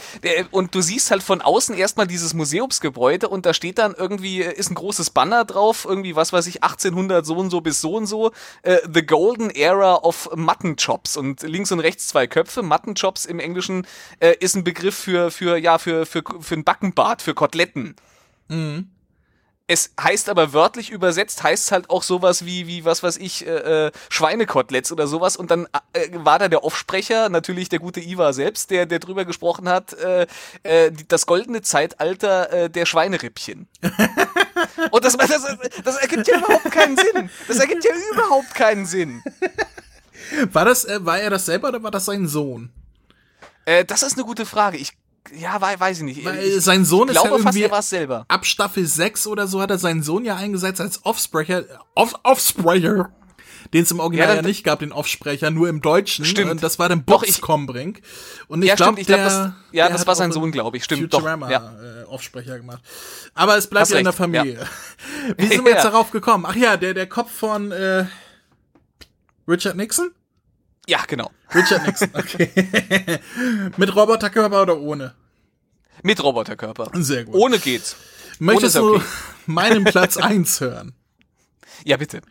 und 0.51 0.74
du 0.74 0.81
siehst 0.81 0.99
siehst 1.01 1.10
halt 1.10 1.22
von 1.22 1.40
außen 1.40 1.74
erstmal 1.74 2.06
dieses 2.06 2.35
Museumsgebäude 2.35 3.28
und 3.28 3.47
da 3.47 3.55
steht 3.55 3.78
dann 3.78 3.94
irgendwie, 3.94 4.43
äh, 4.43 4.52
ist 4.52 4.70
ein 4.70 4.74
großes 4.74 5.10
Banner 5.10 5.47
drauf, 5.47 5.86
irgendwie, 5.89 6.14
was 6.14 6.32
weiß 6.32 6.47
ich, 6.47 6.62
1800 6.62 7.24
so 7.24 7.36
und 7.36 7.51
so 7.51 7.62
bis 7.62 7.81
so 7.81 7.97
und 7.97 8.06
so, 8.06 8.32
äh, 8.62 8.78
The 8.93 9.05
Golden 9.05 9.51
Era 9.51 9.97
of 9.97 10.28
Mutton 10.36 10.77
Chops 10.77 11.16
und 11.16 11.43
links 11.43 11.72
und 11.72 11.81
rechts 11.81 12.09
zwei 12.09 12.27
Köpfe. 12.27 12.62
Mutton 12.62 12.94
Chops 12.94 13.24
im 13.24 13.40
Englischen 13.40 13.86
äh, 14.18 14.35
ist 14.40 14.55
ein 14.56 14.64
Begriff 14.64 14.94
für, 14.94 15.31
für, 15.31 15.56
ja, 15.56 15.78
für, 15.78 16.05
für, 16.05 16.22
für 16.40 16.55
ein 16.55 16.64
Backenbart, 16.64 17.22
für 17.22 17.35
Koteletten. 17.35 17.97
Mhm. 18.48 18.90
Es 19.71 19.93
heißt 20.01 20.29
aber 20.29 20.53
wörtlich 20.53 20.91
übersetzt, 20.91 21.45
heißt 21.45 21.71
halt 21.71 21.91
auch 21.91 22.03
sowas 22.03 22.45
wie, 22.45 22.67
wie 22.67 22.85
was 22.85 23.05
weiß 23.05 23.19
ich, 23.19 23.47
äh, 23.47 23.87
äh, 23.87 23.93
Schweinekoteletts 24.09 24.91
oder 24.91 25.07
sowas. 25.07 25.37
Und 25.37 25.53
dann 25.53 25.69
äh, 25.93 26.09
war 26.13 26.41
da 26.41 26.49
der 26.49 26.65
Offsprecher, 26.65 27.29
natürlich 27.29 27.69
der 27.69 27.79
gute 27.79 28.01
Iva 28.01 28.33
selbst, 28.33 28.73
der, 28.73 28.87
der 28.87 28.99
drüber 28.99 29.25
gesprochen 29.25 29.69
hat, 29.69 29.93
äh, 29.93 30.27
äh, 30.65 30.91
das 31.07 31.25
goldene 31.25 31.63
Zeitalter 31.63 32.53
äh, 32.53 32.69
der 32.69 32.85
Schweinerippchen. 32.85 33.69
Und 34.91 35.05
das, 35.05 35.17
das, 35.17 35.57
das 35.85 35.97
ergibt 35.99 36.27
ja 36.27 36.39
überhaupt 36.39 36.73
keinen 36.73 36.97
Sinn. 36.97 37.31
Das 37.47 37.59
ergibt 37.61 37.85
ja 37.85 37.93
überhaupt 38.13 38.53
keinen 38.53 38.87
Sinn. 38.87 39.23
War 40.51 40.65
das, 40.65 40.85
äh, 40.85 40.99
war 41.07 41.21
er 41.21 41.31
das 41.31 41.47
selber 41.47 41.69
oder 41.69 41.81
war 41.81 41.93
das 41.93 42.07
sein 42.07 42.27
Sohn? 42.27 42.73
Äh, 43.67 43.85
das 43.85 44.03
ist 44.03 44.15
eine 44.15 44.25
gute 44.25 44.47
Frage. 44.47 44.79
Ich 44.79 44.95
ja, 45.39 45.61
weiß 45.61 45.99
ich 45.99 46.05
nicht. 46.05 46.25
Weil 46.25 46.39
ich 46.43 46.61
sein 46.65 46.85
Sohn 46.85 47.09
ist 47.09 47.15
glaube 47.15 47.37
ja 47.37 47.43
fast, 47.43 47.59
er 47.59 47.71
war 47.71 47.83
selber. 47.83 48.25
ab 48.29 48.45
Staffel 48.47 48.87
6 48.87 49.27
oder 49.27 49.47
so 49.47 49.61
hat 49.61 49.71
er 49.71 49.79
seinen 49.79 50.03
Sohn 50.03 50.25
ja 50.25 50.37
eingesetzt 50.37 50.81
als 50.81 51.05
Offsprecher, 51.05 51.65
Off, 51.95 52.15
Offsprecher, 52.23 53.13
den 53.75 53.83
es 53.85 53.91
im 53.91 54.01
Original 54.01 54.27
Ja, 54.29 54.35
ja, 54.35 54.37
dann- 54.43 54.47
nicht 54.51 54.65
gab, 54.65 54.81
den 54.81 54.91
Offsprecher, 54.93 55.51
nur 55.51 55.69
im 55.69 55.81
Deutschen. 55.83 56.25
Stimmt. 56.25 56.51
Und 56.51 56.63
das 56.63 56.79
war 56.79 56.89
dann 56.89 57.05
Box 57.05 57.29
ich- 57.29 57.41
Combrink. 57.41 58.01
Und 58.49 58.63
ich 58.63 58.69
Ja, 58.69 58.75
glaube, 58.75 59.01
ich 59.01 59.07
glaub, 59.07 59.19
der, 59.21 59.27
das- 59.29 59.53
ja, 59.73 59.89
das 59.89 60.07
war 60.07 60.17
sein 60.17 60.33
Sohn, 60.33 60.47
in 60.47 60.53
glaub 60.53 60.75
ich, 60.75 60.83
stimmt, 60.85 61.03
Futurama, 61.13 61.49
doch, 61.49 61.83
äh, 61.83 62.05
Offsprecher 62.09 62.59
gemacht. 62.59 62.83
Aber 63.35 63.57
es 63.57 63.67
bleibt 63.69 63.83
Hast 63.83 63.93
ja 63.93 63.99
in 63.99 64.05
der 64.05 64.13
recht, 64.13 64.19
Familie. 64.19 64.67
Wie 65.37 65.47
sind 65.47 65.65
wir 65.65 65.73
jetzt 65.73 65.85
Ja. 65.85 65.91
darauf 65.91 66.11
gekommen? 66.11 66.45
Ach 66.49 66.57
ja, 66.57 66.77
der, 66.77 66.95
der 66.95 67.07
Kopf 67.09 67.31
von 67.31 67.71
äh, 67.71 68.07
Richard 69.47 69.77
Nixon? 69.77 70.11
Ja, 70.91 70.99
genau. 71.07 71.31
Richard 71.55 71.87
Nixon, 71.87 72.11
okay. 72.15 72.51
Mit 73.77 73.95
Roboterkörper 73.95 74.62
oder 74.62 74.77
ohne? 74.77 75.15
Mit 76.03 76.21
Roboterkörper. 76.21 76.91
Sehr 76.95 77.27
gut. 77.27 77.37
Ohne 77.37 77.61
geht's. 77.61 77.95
Möchtest 78.41 78.77
ohne 78.77 78.87
du 78.89 78.97
okay. 78.97 79.05
meinen 79.47 79.85
Platz 79.85 80.17
1 80.17 80.61
hören? 80.61 80.95
Ja, 81.85 81.97
bitte. 81.97 82.23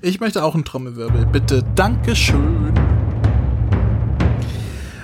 Ich 0.00 0.18
möchte 0.18 0.42
auch 0.44 0.54
einen 0.54 0.64
Trommelwirbel. 0.64 1.26
Bitte. 1.26 1.62
Dankeschön. 1.74 2.72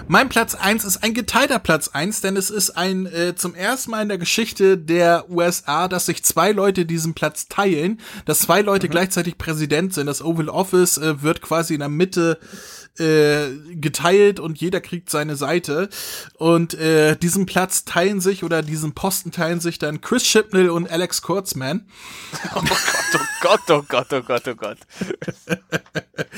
Mein 0.08 0.28
Platz 0.28 0.54
1 0.54 0.84
ist 0.84 1.02
ein 1.02 1.14
geteilter 1.14 1.58
Platz 1.58 1.88
1, 1.88 2.20
denn 2.20 2.36
es 2.36 2.50
ist 2.50 2.70
ein 2.70 3.06
äh, 3.06 3.34
zum 3.34 3.54
ersten 3.54 3.92
Mal 3.92 4.02
in 4.02 4.08
der 4.08 4.18
Geschichte 4.18 4.76
der 4.76 5.30
USA, 5.30 5.88
dass 5.88 6.06
sich 6.06 6.22
zwei 6.22 6.52
Leute 6.52 6.84
diesen 6.84 7.14
Platz 7.14 7.48
teilen, 7.48 8.00
dass 8.24 8.40
zwei 8.40 8.62
Leute 8.62 8.88
gleichzeitig 8.88 9.38
Präsident 9.38 9.94
sind. 9.94 10.06
Das 10.06 10.22
Oval 10.22 10.48
Office 10.48 10.98
äh, 10.98 11.22
wird 11.22 11.40
quasi 11.40 11.74
in 11.74 11.80
der 11.80 11.88
Mitte 11.88 12.38
äh, 12.98 13.48
geteilt 13.74 14.40
und 14.40 14.60
jeder 14.60 14.80
kriegt 14.80 15.10
seine 15.10 15.36
Seite. 15.36 15.88
Und 16.34 16.74
äh, 16.74 17.16
diesen 17.16 17.46
Platz 17.46 17.84
teilen 17.84 18.20
sich 18.20 18.44
oder 18.44 18.62
diesen 18.62 18.92
Posten 18.92 19.30
teilen 19.30 19.60
sich 19.60 19.78
dann 19.78 20.00
Chris 20.00 20.24
Chibnall 20.24 20.70
und 20.70 20.90
Alex 20.90 21.22
Kurtzman. 21.22 21.86
Oh 22.54 22.62
Gott, 23.40 23.60
oh 23.68 23.82
Gott, 23.88 24.10
oh 24.12 24.12
Gott, 24.12 24.12
oh 24.12 24.22
Gott, 24.22 24.48
oh 24.48 24.54
Gott. 24.54 24.78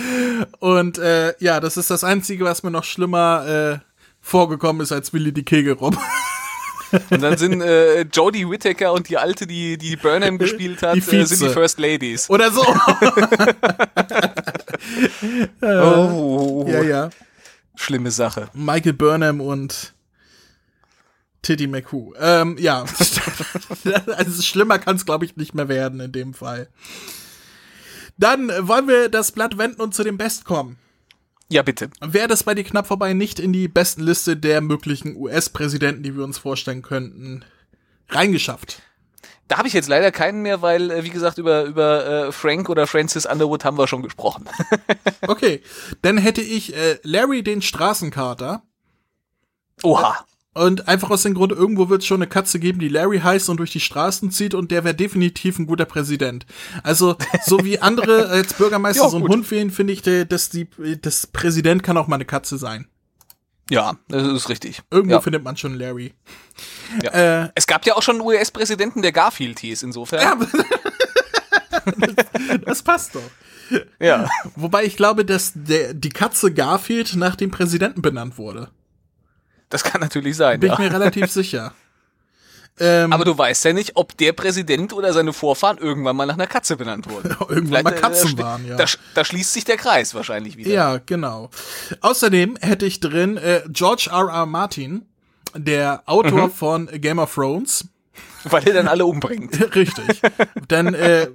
Und 0.61 0.99
äh, 0.99 1.35
ja, 1.39 1.61
das 1.61 1.77
ist 1.77 1.91
das 1.91 2.05
Einzige, 2.05 2.45
was 2.45 2.63
mir 2.63 2.71
noch 2.71 2.85
schlimmer 2.85 3.47
äh, 3.47 3.79
vorgekommen 4.21 4.83
ist 4.83 4.93
als 4.93 5.13
Willy 5.13 5.33
die 5.33 5.45
Kegelrob. 5.45 5.97
Und 7.11 7.23
dann 7.23 7.37
sind 7.37 7.61
äh, 7.61 8.03
Jodie 8.03 8.49
Whittaker 8.49 8.93
und 8.93 9.09
die 9.09 9.19
Alte, 9.19 9.49
die 9.49 9.77
die 9.79 9.97
Burnham 9.97 10.39
gespielt 10.39 10.83
hat, 10.83 10.95
Die 10.95 11.01
äh, 11.01 11.25
sind 11.25 11.43
die. 11.43 11.49
First 11.49 11.81
Ladies. 11.81 12.31
Oder 12.31 12.53
so. 12.53 12.65
Oh, 15.61 16.65
ja, 16.69 16.83
ja. 16.83 17.11
schlimme 17.75 18.11
Sache. 18.11 18.49
Michael 18.55 18.93
Burnham 18.93 19.41
und 19.41 19.95
Titty 21.43 21.67
McHugh. 21.67 22.15
Ähm, 22.19 22.57
ja. 22.59 22.85
also 24.17 24.43
schlimmer 24.43 24.79
kann 24.79 24.97
es, 24.97 25.07
glaube 25.07 25.25
ich, 25.25 25.37
nicht 25.37 25.55
mehr 25.55 25.69
werden 25.69 26.01
in 26.01 26.13
dem 26.13 26.35
Fall. 26.35 26.69
Dann 28.17 28.51
äh, 28.51 28.67
wollen 28.67 28.89
wir 28.89 29.09
das 29.09 29.33
Blatt 29.33 29.59
wenden 29.59 29.81
und 29.81 29.95
zu 29.95 30.05
dem 30.05 30.19
Best 30.19 30.45
kommen. 30.45 30.79
Ja, 31.49 31.63
bitte. 31.63 31.91
Wäre 32.01 32.29
das 32.29 32.43
bei 32.43 32.55
dir 32.55 32.65
knapp 32.65 32.87
vorbei 32.87 33.13
nicht 33.13 33.39
in 33.39 33.53
die 33.53 33.69
besten 33.69 34.03
Liste 34.03 34.37
der 34.37 34.61
möglichen 34.61 35.17
US-Präsidenten, 35.17 36.03
die 36.03 36.17
wir 36.17 36.25
uns 36.25 36.39
vorstellen 36.39 36.83
könnten, 36.83 37.45
reingeschafft? 38.09 38.83
Da 39.49 39.59
habe 39.59 39.69
ich 39.69 39.75
jetzt 39.75 39.89
leider 39.89 40.11
keinen 40.11 40.43
mehr, 40.43 40.63
weil, 40.63 40.91
äh, 40.91 41.05
wie 41.05 41.11
gesagt, 41.11 41.39
über, 41.39 41.65
über 41.65 42.07
äh, 42.07 42.33
Frank 42.33 42.69
oder 42.71 42.87
Francis 42.87 43.27
Underwood 43.27 43.65
haben 43.65 43.79
wir 43.79 43.87
schon 43.87 44.03
gesprochen. 44.03 44.49
Okay, 45.27 45.63
dann 46.03 46.19
hätte 46.19 46.43
ich 46.43 46.77
äh, 46.77 46.99
Larry 47.03 47.43
den 47.43 47.63
Straßenkater. 47.63 48.63
Oha. 49.83 50.27
Und 50.53 50.87
einfach 50.87 51.11
aus 51.11 51.23
dem 51.23 51.33
Grund, 51.33 51.51
irgendwo 51.51 51.89
wird 51.89 52.03
es 52.03 52.07
schon 52.07 52.19
eine 52.19 52.29
Katze 52.29 52.61
geben, 52.61 52.79
die 52.79 52.89
Larry 52.89 53.21
heißt 53.21 53.49
und 53.49 53.57
durch 53.57 53.73
die 53.73 53.81
Straßen 53.81 54.31
zieht 54.31 54.55
und 54.55 54.71
der 54.71 54.85
wäre 54.85 54.95
definitiv 54.95 55.59
ein 55.59 55.67
guter 55.67 55.87
Präsident. 55.87 56.45
Also, 56.83 57.17
so 57.45 57.65
wie 57.65 57.81
andere 57.81 58.29
als 58.29 58.53
Bürgermeister 58.55 59.03
Ja, 59.05 59.09
so 59.09 59.17
einen 59.17 59.27
gut. 59.27 59.35
Hund 59.35 59.51
wählen, 59.51 59.71
finde 59.71 59.95
ich, 59.95 60.03
dass 60.03 60.51
die, 60.51 60.69
das 61.01 61.27
Präsident 61.27 61.83
kann 61.83 61.97
auch 61.97 62.07
mal 62.07 62.17
eine 62.17 62.27
Katze 62.27 62.59
sein. 62.59 62.87
Ja, 63.71 63.97
das 64.09 64.27
ist 64.27 64.49
richtig. 64.49 64.83
Irgendwo 64.91 65.15
ja. 65.15 65.21
findet 65.21 65.43
man 65.43 65.57
schon 65.57 65.79
Larry. 65.79 66.15
Ja. 67.03 67.45
Äh, 67.45 67.49
Es 67.55 67.67
gab 67.67 67.87
ja 67.87 67.95
auch 67.95 68.03
schon 68.03 68.17
einen 68.17 68.27
US-Präsidenten, 68.27 69.03
der 69.03 69.13
Garfield 69.13 69.59
hieß, 69.61 69.83
insofern. 69.83 70.47
das 72.67 72.83
passt 72.83 73.15
doch. 73.15 73.23
Ja. 73.99 74.29
Wobei 74.57 74.85
ich 74.85 74.97
glaube, 74.97 75.25
dass 75.25 75.53
der, 75.55 75.95
die 75.95 76.11
Katze 76.11 76.53
Garfield 76.53 77.17
nach 77.17 77.37
dem 77.37 77.51
Präsidenten 77.51 78.03
benannt 78.03 78.37
wurde. 78.37 78.69
Das 79.71 79.83
kann 79.83 80.01
natürlich 80.01 80.37
sein, 80.37 80.61
Bin 80.61 80.69
ja. 80.69 80.75
ich 80.75 80.79
mir 80.79 80.93
relativ 80.93 81.31
sicher. 81.31 81.73
Ähm, 82.81 83.13
Aber 83.13 83.25
du 83.25 83.37
weißt 83.39 83.65
ja 83.67 83.73
nicht, 83.73 83.93
ob 83.95 84.17
der 84.17 84.33
Präsident 84.33 84.93
oder 84.93 85.13
seine 85.13 85.33
Vorfahren 85.33 85.79
irgendwann 85.79 86.17
mal 86.17 86.27
nach 86.27 86.35
einer 86.35 86.49
Katze 86.49 86.77
benannt 86.77 87.09
wurden. 87.09 87.37
irgendwann 87.49 87.85
mal 87.85 87.93
Vielleicht, 87.93 87.99
äh, 87.99 88.01
Katzen 88.01 88.37
da- 88.37 88.43
waren, 88.43 88.67
ja. 88.67 88.77
Da, 88.77 88.85
da 89.15 89.25
schließt 89.25 89.53
sich 89.53 89.65
der 89.65 89.77
Kreis 89.77 90.15
wahrscheinlich 90.15 90.57
wieder. 90.57 90.71
Ja, 90.71 90.99
genau. 91.05 91.51
Außerdem 92.01 92.57
hätte 92.61 92.87
ich 92.87 92.99
drin 93.01 93.37
äh, 93.37 93.63
George 93.69 94.09
R. 94.11 94.29
R. 94.29 94.47
Martin, 94.47 95.07
der 95.55 96.03
Autor 96.07 96.51
von 96.51 96.87
Game 97.01 97.19
of 97.21 97.33
Thrones. 97.35 97.87
Weil 98.45 98.67
er 98.69 98.75
dann 98.75 98.89
alle 98.89 99.07
umbringt. 99.07 99.59
Richtig. 99.75 100.21
dann 100.69 100.95
äh, 100.95 101.29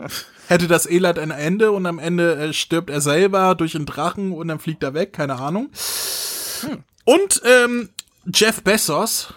hätte 0.47 0.67
das 0.67 0.85
Elend 0.85 1.17
ein 1.19 1.31
Ende 1.31 1.71
und 1.71 1.85
am 1.85 1.99
Ende 1.99 2.35
äh, 2.35 2.53
stirbt 2.53 2.89
er 2.89 3.01
selber 3.01 3.55
durch 3.55 3.75
einen 3.75 3.85
Drachen 3.85 4.31
und 4.33 4.47
dann 4.49 4.59
fliegt 4.59 4.83
er 4.83 4.93
weg, 4.93 5.13
keine 5.13 5.35
Ahnung. 5.35 5.69
Und 7.05 7.41
ähm, 7.45 7.89
Jeff 8.31 8.61
Bezos 8.61 9.33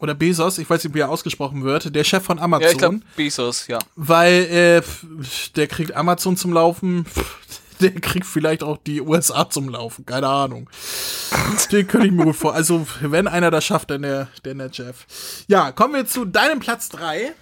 oder 0.00 0.14
Bezos, 0.14 0.58
ich 0.58 0.68
weiß 0.68 0.82
nicht, 0.84 0.94
wie 0.94 1.00
er 1.00 1.10
ausgesprochen 1.10 1.62
wird, 1.62 1.94
der 1.94 2.04
Chef 2.04 2.22
von 2.24 2.38
Amazon, 2.38 2.62
Ja, 2.66 2.72
ich 2.72 2.78
glaube, 2.78 3.00
Bezos, 3.16 3.66
ja. 3.68 3.78
weil 3.96 4.32
äh, 4.44 4.82
der 5.56 5.66
kriegt 5.66 5.94
Amazon 5.94 6.36
zum 6.36 6.52
Laufen, 6.52 7.06
der 7.80 7.92
kriegt 7.92 8.26
vielleicht 8.26 8.62
auch 8.62 8.78
die 8.78 9.00
USA 9.00 9.48
zum 9.48 9.68
Laufen, 9.68 10.04
keine 10.06 10.28
Ahnung. 10.28 10.68
Den 11.72 11.86
könnte 11.86 12.06
ich 12.06 12.12
mir 12.12 12.24
gut 12.24 12.36
vor. 12.36 12.54
Also, 12.54 12.86
wenn 13.00 13.28
einer 13.28 13.50
das 13.50 13.64
schafft, 13.64 13.90
dann 13.90 14.02
der, 14.02 14.28
dann 14.42 14.58
der 14.58 14.70
Jeff. 14.72 15.06
Ja, 15.48 15.72
kommen 15.72 15.94
wir 15.94 16.06
zu 16.06 16.24
deinem 16.24 16.60
Platz 16.60 16.88
drei. 16.88 17.32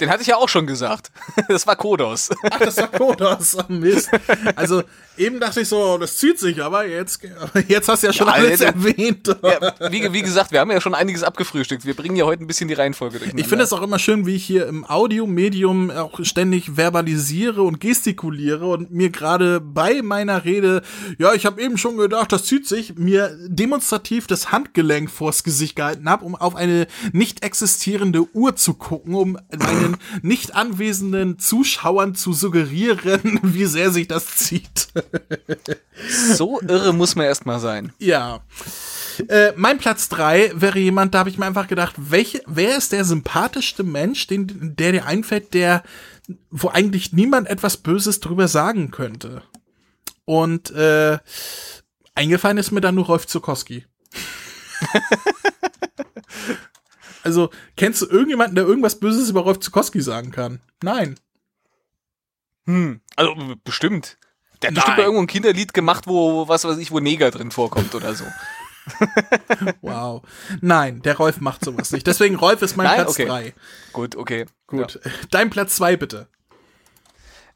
Den 0.00 0.10
hatte 0.10 0.22
ich 0.22 0.28
ja 0.28 0.36
auch 0.36 0.48
schon 0.48 0.66
gesagt. 0.66 1.10
Das 1.48 1.66
war 1.66 1.76
Kodos. 1.76 2.30
Ach, 2.50 2.58
das 2.58 2.76
war 2.76 2.88
Kodos. 2.88 3.56
Oh, 3.56 3.64
Mist. 3.72 4.08
Also, 4.56 4.82
eben 5.16 5.40
dachte 5.40 5.60
ich 5.62 5.68
so, 5.68 5.98
das 5.98 6.16
zieht 6.16 6.38
sich, 6.38 6.62
aber 6.62 6.86
jetzt, 6.86 7.20
jetzt 7.66 7.88
hast 7.88 8.02
du 8.02 8.06
ja 8.08 8.12
schon 8.12 8.26
Ja, 8.28 8.34
alles 8.34 8.58
der- 8.60 8.68
erwähnt. 8.68 9.26
Ja, 9.42 9.74
wie, 9.90 10.12
wie 10.12 10.22
gesagt, 10.22 10.52
wir 10.52 10.60
haben 10.60 10.70
ja 10.70 10.80
schon 10.80 10.94
einiges 10.94 11.22
abgefrühstückt. 11.24 11.84
Wir 11.84 11.94
bringen 11.94 12.14
ja 12.16 12.24
heute 12.24 12.44
ein 12.44 12.46
bisschen 12.46 12.68
die 12.68 12.74
Reihenfolge 12.74 13.18
durcheinander. 13.18 13.42
Ich 13.42 13.48
finde 13.48 13.64
es 13.64 13.72
auch 13.72 13.82
immer 13.82 13.98
schön, 13.98 14.26
wie 14.26 14.36
ich 14.36 14.44
hier 14.44 14.66
im 14.68 14.84
Audiomedium 14.88 15.90
auch 15.90 16.20
ständig 16.22 16.76
verbalisiere 16.76 17.62
und 17.62 17.80
gestikuliere 17.80 18.66
und 18.66 18.90
mir 18.92 19.10
gerade 19.10 19.60
bei 19.60 20.02
meiner 20.02 20.44
Rede, 20.44 20.82
ja, 21.18 21.34
ich 21.34 21.46
habe 21.46 21.60
eben 21.60 21.78
schon 21.78 21.96
gedacht, 21.96 22.32
das 22.32 22.44
zieht 22.44 22.66
sich, 22.66 22.94
mir 22.96 23.36
demonstrativ 23.46 24.26
das 24.26 24.52
Handgelenk 24.52 25.10
vors 25.10 25.42
Gesicht 25.42 25.76
gehalten 25.76 26.08
habe, 26.08 26.24
um 26.24 26.36
auf 26.36 26.54
eine 26.54 26.86
nicht 27.12 27.44
existierende 27.44 28.26
Uhr 28.34 28.56
zu 28.56 28.74
gucken, 28.74 29.14
um 29.14 29.38
meinen 29.90 30.00
nicht 30.22 30.54
anwesenden 30.54 31.38
Zuschauern 31.38 32.14
zu 32.14 32.32
suggerieren, 32.32 33.40
wie 33.42 33.66
sehr 33.66 33.90
sich 33.90 34.08
das 34.08 34.36
zieht. 34.36 34.88
So 36.34 36.60
irre 36.60 36.92
muss 36.92 37.16
man 37.16 37.26
erstmal 37.26 37.60
sein. 37.60 37.92
Ja. 37.98 38.40
Äh, 39.28 39.52
mein 39.56 39.78
Platz 39.78 40.08
drei 40.08 40.50
wäre 40.54 40.78
jemand, 40.78 41.14
da 41.14 41.18
habe 41.20 41.30
ich 41.30 41.38
mir 41.38 41.46
einfach 41.46 41.68
gedacht, 41.68 41.94
welche, 41.98 42.42
wer 42.46 42.76
ist 42.76 42.92
der 42.92 43.04
sympathischste 43.04 43.82
Mensch, 43.82 44.26
den, 44.26 44.74
der 44.76 44.92
dir 44.92 45.04
einfällt, 45.06 45.52
der, 45.52 45.82
wo 46.50 46.68
eigentlich 46.68 47.12
niemand 47.12 47.48
etwas 47.48 47.76
Böses 47.76 48.20
drüber 48.20 48.48
sagen 48.48 48.90
könnte. 48.90 49.42
Und 50.24 50.70
äh, 50.70 51.18
eingefallen 52.14 52.58
ist 52.58 52.70
mir 52.70 52.80
dann 52.80 52.94
nur 52.94 53.06
Rolf 53.06 53.26
Zukowski. 53.26 53.84
Also, 57.22 57.50
kennst 57.76 58.02
du 58.02 58.06
irgendjemanden, 58.06 58.54
der 58.54 58.64
irgendwas 58.64 58.98
Böses 58.98 59.28
über 59.30 59.40
Rolf 59.40 59.60
Zukowski 59.60 60.00
sagen 60.00 60.30
kann? 60.30 60.60
Nein. 60.82 61.18
Hm. 62.66 63.00
Also 63.16 63.34
bestimmt. 63.64 64.18
Der 64.62 64.68
hat 64.68 64.74
bestimmt 64.74 64.96
Nein. 64.96 64.96
mal 64.96 65.02
irgendwo 65.04 65.22
ein 65.22 65.26
Kinderlied 65.26 65.74
gemacht, 65.74 66.06
wo, 66.06 66.48
was 66.48 66.64
weiß 66.64 66.78
ich, 66.78 66.90
wo 66.90 67.00
Neger 67.00 67.30
drin 67.30 67.50
vorkommt 67.50 67.94
oder 67.94 68.14
so. 68.14 68.24
Wow. 69.82 70.22
Nein, 70.60 71.02
der 71.02 71.16
Rolf 71.16 71.40
macht 71.40 71.64
sowas 71.64 71.92
nicht. 71.92 72.06
Deswegen, 72.06 72.34
Rolf 72.36 72.62
ist 72.62 72.76
mein 72.76 72.86
Nein? 72.86 72.96
Platz 72.96 73.10
Okay. 73.10 73.26
3. 73.26 73.54
Gut, 73.92 74.16
okay. 74.16 74.46
Gut. 74.66 74.98
Dein 75.30 75.50
Platz 75.50 75.76
2 75.76 75.96
bitte. 75.96 76.28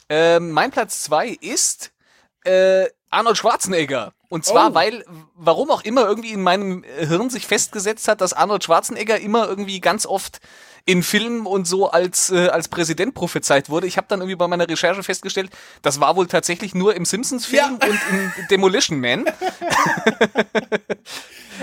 Ähm, 0.08 0.50
mein 0.50 0.70
Platz 0.70 1.02
zwei 1.02 1.28
ist 1.28 1.92
äh, 2.44 2.86
Arnold 3.10 3.38
Schwarzenegger. 3.38 4.12
Und 4.28 4.44
zwar, 4.44 4.70
Oh. 4.70 4.74
weil, 4.74 5.04
warum 5.34 5.70
auch 5.70 5.82
immer 5.82 6.02
irgendwie 6.06 6.32
in 6.32 6.42
meinem 6.42 6.82
Hirn 6.98 7.30
sich 7.30 7.46
festgesetzt 7.46 8.08
hat, 8.08 8.20
dass 8.20 8.32
Arnold 8.32 8.64
Schwarzenegger 8.64 9.20
immer 9.20 9.46
irgendwie 9.48 9.80
ganz 9.80 10.06
oft 10.06 10.40
in 10.86 11.02
Filmen 11.02 11.46
und 11.46 11.66
so 11.66 11.90
als, 11.90 12.30
äh, 12.30 12.48
als 12.48 12.68
Präsident 12.68 13.14
prophezeit 13.14 13.70
wurde. 13.70 13.86
Ich 13.86 13.96
habe 13.96 14.06
dann 14.08 14.20
irgendwie 14.20 14.36
bei 14.36 14.46
meiner 14.48 14.68
Recherche 14.68 15.02
festgestellt, 15.02 15.50
das 15.80 15.98
war 15.98 16.14
wohl 16.16 16.26
tatsächlich 16.26 16.74
nur 16.74 16.94
im 16.94 17.04
Simpsons-Film 17.06 17.78
Ja. 17.80 17.88
und 17.88 18.00
in 18.10 18.32
Demolition 18.50 19.00
Man. 19.00 19.24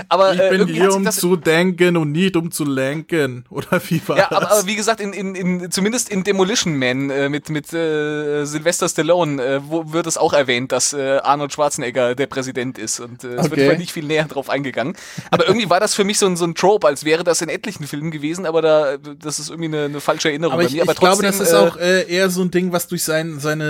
Aber 0.09 0.33
Ich 0.33 0.39
äh, 0.39 0.49
bin 0.49 0.67
hier, 0.67 0.93
um 0.93 1.09
zu 1.09 1.35
denken 1.35 1.97
und 1.97 2.11
nicht 2.11 2.35
um 2.35 2.51
zu 2.51 2.63
lenken. 2.65 3.45
Oder 3.49 3.81
wie 3.87 4.01
war 4.07 4.17
Ja, 4.17 4.27
das? 4.29 4.37
aber, 4.37 4.51
aber 4.51 4.67
wie 4.67 4.75
gesagt, 4.75 4.99
in, 5.01 5.13
in, 5.13 5.35
in, 5.35 5.71
zumindest 5.71 6.09
in 6.09 6.23
Demolition 6.23 6.77
Man 6.77 7.09
äh, 7.09 7.29
mit, 7.29 7.49
mit 7.49 7.71
äh, 7.73 8.45
Sylvester 8.45 8.87
Stallone 8.89 9.41
äh, 9.43 9.59
wo 9.67 9.91
wird 9.93 10.07
es 10.07 10.17
auch 10.17 10.33
erwähnt, 10.33 10.71
dass 10.71 10.93
äh, 10.93 11.17
Arnold 11.23 11.53
Schwarzenegger 11.53 12.15
der 12.15 12.27
Präsident 12.27 12.77
ist. 12.77 12.99
Und 12.99 13.23
äh, 13.23 13.35
es 13.35 13.45
Okay. 13.51 13.67
wird 13.67 13.79
nicht 13.79 13.91
viel 13.91 14.05
näher 14.05 14.25
drauf 14.25 14.49
eingegangen. 14.49 14.95
Aber 15.29 15.47
irgendwie 15.47 15.69
war 15.69 15.79
das 15.79 15.93
für 15.93 16.03
mich 16.03 16.17
so 16.19 16.25
ein, 16.25 16.35
so 16.37 16.45
ein 16.45 16.55
Trope, 16.55 16.87
als 16.87 17.03
wäre 17.05 17.23
das 17.23 17.41
in 17.41 17.49
etlichen 17.49 17.85
Filmen 17.87 18.11
gewesen, 18.11 18.45
aber 18.45 18.61
da, 18.61 18.97
das 18.97 19.39
ist 19.39 19.49
irgendwie 19.49 19.67
eine, 19.69 19.85
eine 19.85 19.99
falsche 20.01 20.29
Erinnerung 20.29 20.53
aber 20.53 20.63
bei 20.63 20.67
ich, 20.67 20.73
mir. 20.75 20.83
Aber 20.83 20.93
ich 20.93 20.97
glaube, 20.99 21.23
trotzdem, 21.23 21.39
das 21.39 21.47
ist 21.47 21.53
äh, 21.53 21.57
auch 21.57 21.77
äh, 21.77 22.03
eher 22.11 22.29
so 22.29 22.41
ein 22.41 22.51
Ding, 22.51 22.71
was 22.71 22.87
durch 22.87 23.03
sein, 23.03 23.39
seine 23.39 23.63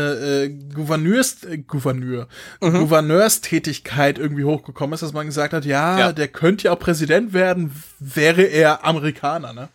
äh, 0.45 0.49
Gouverneurs, 0.73 1.43
äh, 1.43 1.57
Gouverneur, 1.59 2.27
Gouverneurstätigkeit 2.59 4.19
irgendwie 4.19 4.43
hochgekommen 4.43 4.93
ist, 4.93 5.01
dass 5.03 5.13
man 5.13 5.25
gesagt 5.25 5.53
hat, 5.53 5.65
ja, 5.65 5.97
Ja. 5.99 6.10
Der 6.13 6.27
könnte 6.27 6.65
ja 6.65 6.73
auch 6.73 6.79
Präsident 6.79 7.33
werden, 7.33 7.73
wäre 7.99 8.43
er 8.43 8.85
Amerikaner, 8.85 9.53
ne? 9.53 9.69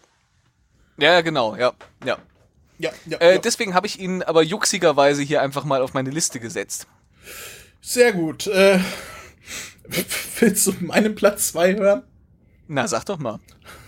Ja, 0.98 1.20
genau, 1.20 1.56
ja. 1.56 1.72
ja. 2.04 2.18
Ja, 2.78 2.90
ja, 3.06 3.18
Äh, 3.18 3.34
ja. 3.34 3.38
Deswegen 3.38 3.74
habe 3.74 3.86
ich 3.86 3.98
ihn 3.98 4.22
aber 4.22 4.42
juxigerweise 4.42 5.22
hier 5.22 5.42
einfach 5.42 5.64
mal 5.64 5.82
auf 5.82 5.94
meine 5.94 6.10
Liste 6.10 6.40
gesetzt. 6.40 6.86
Sehr 7.80 8.12
gut. 8.12 8.46
Äh, 8.46 8.80
willst 10.40 10.66
du 10.66 10.74
meinen 10.80 11.14
Platz 11.14 11.52
2 11.52 11.74
hören? 11.76 12.02
Na, 12.68 12.86
sag 12.88 13.04
doch 13.06 13.18
mal. 13.18 13.38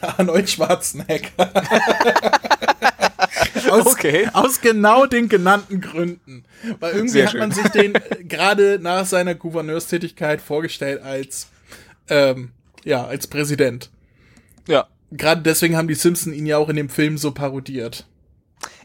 Arnold 0.01 0.49
Schwarzenegger. 0.49 1.31
aus, 3.71 3.87
Okay. 3.87 4.29
aus 4.33 4.61
genau 4.61 5.07
den 5.07 5.29
genannten 5.29 5.81
Gründen. 5.81 6.45
Weil 6.81 6.93
irgendwie 6.95 7.13
Sehr 7.13 7.25
hat 7.27 7.33
schön. 7.33 7.41
man 7.41 7.53
sich 7.53 7.69
den 7.69 7.95
äh, 7.95 8.25
gerade 8.25 8.79
nach 8.81 9.07
seiner 9.07 9.35
Gouverneurstätigkeit 9.35 10.41
vorgestellt 10.41 11.03
als, 11.03 11.49
ähm, 12.09 12.53
ja, 12.85 13.05
als 13.07 13.27
Präsident. 13.27 13.91
Ja. 14.67 14.87
Gerade 15.11 15.43
deswegen 15.43 15.77
haben 15.77 15.89
die 15.89 15.95
Simpson 15.95 16.33
ihn 16.33 16.47
ja 16.47 16.59
auch 16.59 16.69
in 16.69 16.77
dem 16.77 16.91
Film 16.91 17.17
so 17.19 17.33
parodiert. 17.33 18.07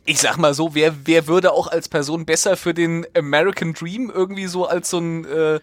ich 0.06 0.20
sag 0.20 0.38
mal 0.38 0.54
so, 0.54 0.76
wer, 0.76 0.94
wer 1.06 1.28
würde 1.28 1.52
auch 1.52 1.68
als 1.68 1.90
Person 1.90 2.26
besser 2.26 2.58
für 2.58 2.74
den 2.74 3.06
American 3.16 3.74
Dream 3.74 4.12
irgendwie 4.14 4.48
so 4.48 4.66
als 4.66 4.90
so 4.90 5.00
ein 5.00 5.26
äh, 5.26 5.60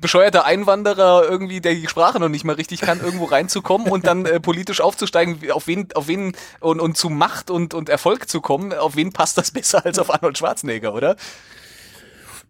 bescheuerter 0.00 0.44
Einwanderer 0.44 1.24
irgendwie, 1.28 1.60
der 1.60 1.74
die 1.74 1.88
Sprache 1.88 2.20
noch 2.20 2.28
nicht 2.28 2.44
mal 2.44 2.54
richtig 2.54 2.80
kann, 2.80 3.00
irgendwo 3.00 3.24
reinzukommen 3.24 3.88
und 3.88 4.06
dann 4.06 4.26
äh, 4.26 4.40
politisch 4.40 4.80
aufzusteigen, 4.80 5.50
auf 5.50 5.66
wen, 5.66 5.88
auf 5.94 6.08
wen 6.08 6.36
und, 6.60 6.80
und 6.80 6.96
zu 6.96 7.08
Macht 7.08 7.50
und, 7.50 7.72
und 7.72 7.88
Erfolg 7.88 8.28
zu 8.28 8.40
kommen, 8.40 8.72
auf 8.72 8.96
wen 8.96 9.12
passt 9.12 9.38
das 9.38 9.50
besser 9.50 9.84
als 9.84 9.98
auf 9.98 10.12
Arnold 10.12 10.38
Schwarzenegger, 10.38 10.94
oder? 10.94 11.16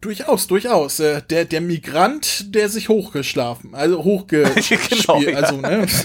Durchaus, 0.01 0.47
durchaus. 0.47 1.01
Äh, 1.01 1.23
der, 1.23 1.45
der 1.47 1.61
Migrant, 1.61 2.55
der 2.55 2.69
sich 2.69 2.89
hochgeschlafen, 2.89 3.75
also 3.75 4.05
hochgespielt, 4.05 4.89
Genau, 5.07 5.21
ja. 5.21 5.37
also, 5.39 5.57
ne? 5.61 5.87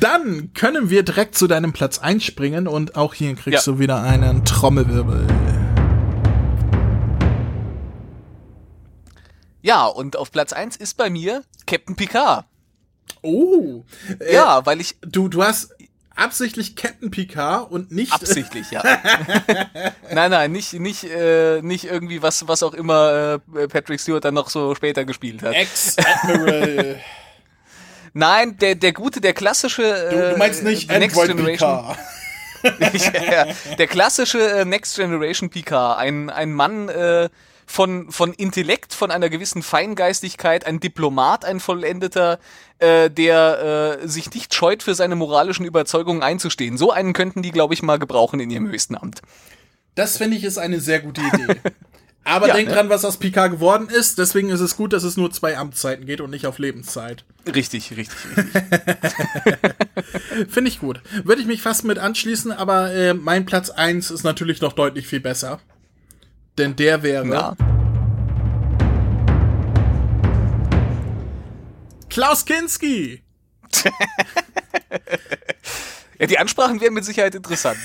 Dann 0.00 0.52
können 0.54 0.90
wir 0.90 1.02
direkt 1.02 1.36
zu 1.36 1.46
deinem 1.48 1.72
Platz 1.72 1.98
einspringen 1.98 2.68
und 2.68 2.96
auch 2.96 3.14
hier 3.14 3.34
kriegst 3.34 3.66
Ja. 3.66 3.72
du 3.72 3.78
wieder 3.78 4.00
einen 4.02 4.44
Trommelwirbel. 4.44 5.26
Ja, 9.62 9.86
und 9.86 10.16
auf 10.16 10.30
Platz 10.30 10.52
eins 10.52 10.76
ist 10.76 10.96
bei 10.96 11.10
mir 11.10 11.42
Captain 11.66 11.96
Picard. 11.96 12.44
Oh, 13.22 13.82
äh, 14.20 14.32
Ja, 14.34 14.64
weil 14.64 14.80
ich 14.80 14.96
du, 15.00 15.28
du 15.28 15.42
hast 15.42 15.74
absichtlich 16.16 16.74
Captain 16.74 17.10
Picard 17.10 17.70
und 17.70 17.92
nicht 17.92 18.12
absichtlich, 18.12 18.70
ja. 18.70 18.82
nein, 20.12 20.30
nein, 20.30 20.50
nicht, 20.50 20.72
nicht, 20.74 21.04
äh, 21.04 21.60
nicht 21.62 21.84
irgendwie 21.84 22.22
was, 22.22 22.48
was 22.48 22.62
auch 22.62 22.74
immer 22.74 23.40
äh, 23.54 23.68
Patrick 23.68 24.00
Stewart 24.00 24.24
dann 24.24 24.34
noch 24.34 24.50
so 24.50 24.74
später 24.74 25.04
gespielt 25.04 25.42
hat. 25.42 25.54
Ex-Admiral. 25.54 27.00
Nein, 28.18 28.56
der, 28.56 28.76
der 28.76 28.94
gute, 28.94 29.20
der 29.20 29.34
klassische. 29.34 29.82
du, 30.10 30.30
du 30.30 30.38
meinst 30.38 30.64
nicht 30.64 30.90
äh, 30.90 30.98
Next 31.00 31.18
Android 31.18 31.36
Generation. 31.36 31.96
Picard. 32.62 33.22
ja, 33.30 33.46
der 33.76 33.86
klassische 33.86 34.38
äh, 34.38 34.64
Next 34.64 34.96
Generation 34.96 35.50
Picard. 35.50 35.98
Ein, 35.98 36.30
ein 36.30 36.54
Mann 36.54 36.88
äh, 36.88 37.28
von, 37.66 38.10
von 38.10 38.32
Intellekt, 38.32 38.94
von 38.94 39.10
einer 39.10 39.28
gewissen 39.28 39.62
Feingeistigkeit, 39.62 40.66
ein 40.66 40.80
Diplomat, 40.80 41.44
ein 41.44 41.60
Vollendeter, 41.60 42.38
äh, 42.78 43.10
der 43.10 43.98
äh, 44.02 44.08
sich 44.08 44.32
nicht 44.32 44.54
scheut, 44.54 44.82
für 44.82 44.94
seine 44.94 45.16
moralischen 45.16 45.66
Überzeugungen 45.66 46.22
einzustehen. 46.22 46.78
So 46.78 46.92
einen 46.92 47.12
könnten 47.12 47.42
die, 47.42 47.50
glaube 47.50 47.74
ich, 47.74 47.82
mal 47.82 47.98
gebrauchen 47.98 48.40
in 48.40 48.50
ihrem 48.50 48.68
höchsten 48.68 48.96
Amt. 48.96 49.20
Das 49.94 50.16
finde 50.18 50.36
ich 50.36 50.44
ist 50.44 50.58
eine 50.58 50.80
sehr 50.80 51.00
gute 51.00 51.20
Idee. 51.20 51.56
Aber 52.24 52.48
Ja, 52.48 52.54
denk 52.54 52.68
ne? 52.68 52.74
dran, 52.74 52.88
was 52.88 53.04
aus 53.04 53.18
Picard 53.18 53.52
geworden 53.52 53.88
ist. 53.88 54.18
Deswegen 54.18 54.48
ist 54.48 54.58
es 54.58 54.76
gut, 54.76 54.92
dass 54.92 55.04
es 55.04 55.16
nur 55.16 55.30
zwei 55.30 55.56
Amtszeiten 55.56 56.06
geht 56.06 56.20
und 56.20 56.30
nicht 56.30 56.46
auf 56.46 56.58
Lebenszeit. 56.58 57.24
Richtig, 57.46 57.96
richtig, 57.96 58.36
richtig. 58.36 58.62
Finde 60.48 60.68
ich 60.68 60.80
gut. 60.80 61.00
Würde 61.22 61.40
ich 61.40 61.46
mich 61.46 61.62
fast 61.62 61.84
mit 61.84 61.98
anschließen, 61.98 62.50
aber 62.50 62.92
äh, 62.92 63.14
mein 63.14 63.46
Platz 63.46 63.70
eins 63.70 64.10
ist 64.10 64.24
natürlich 64.24 64.60
noch 64.60 64.72
deutlich 64.72 65.06
viel 65.06 65.20
besser. 65.20 65.60
Denn 66.58 66.74
der 66.76 67.02
wäre 67.02 67.26
Ja. 67.26 67.56
Klaus 72.08 72.44
Kinski. 72.46 73.22
ja, 76.18 76.26
die 76.26 76.38
Ansprachen 76.38 76.80
wären 76.80 76.94
mit 76.94 77.04
Sicherheit 77.04 77.34
interessant. 77.34 77.76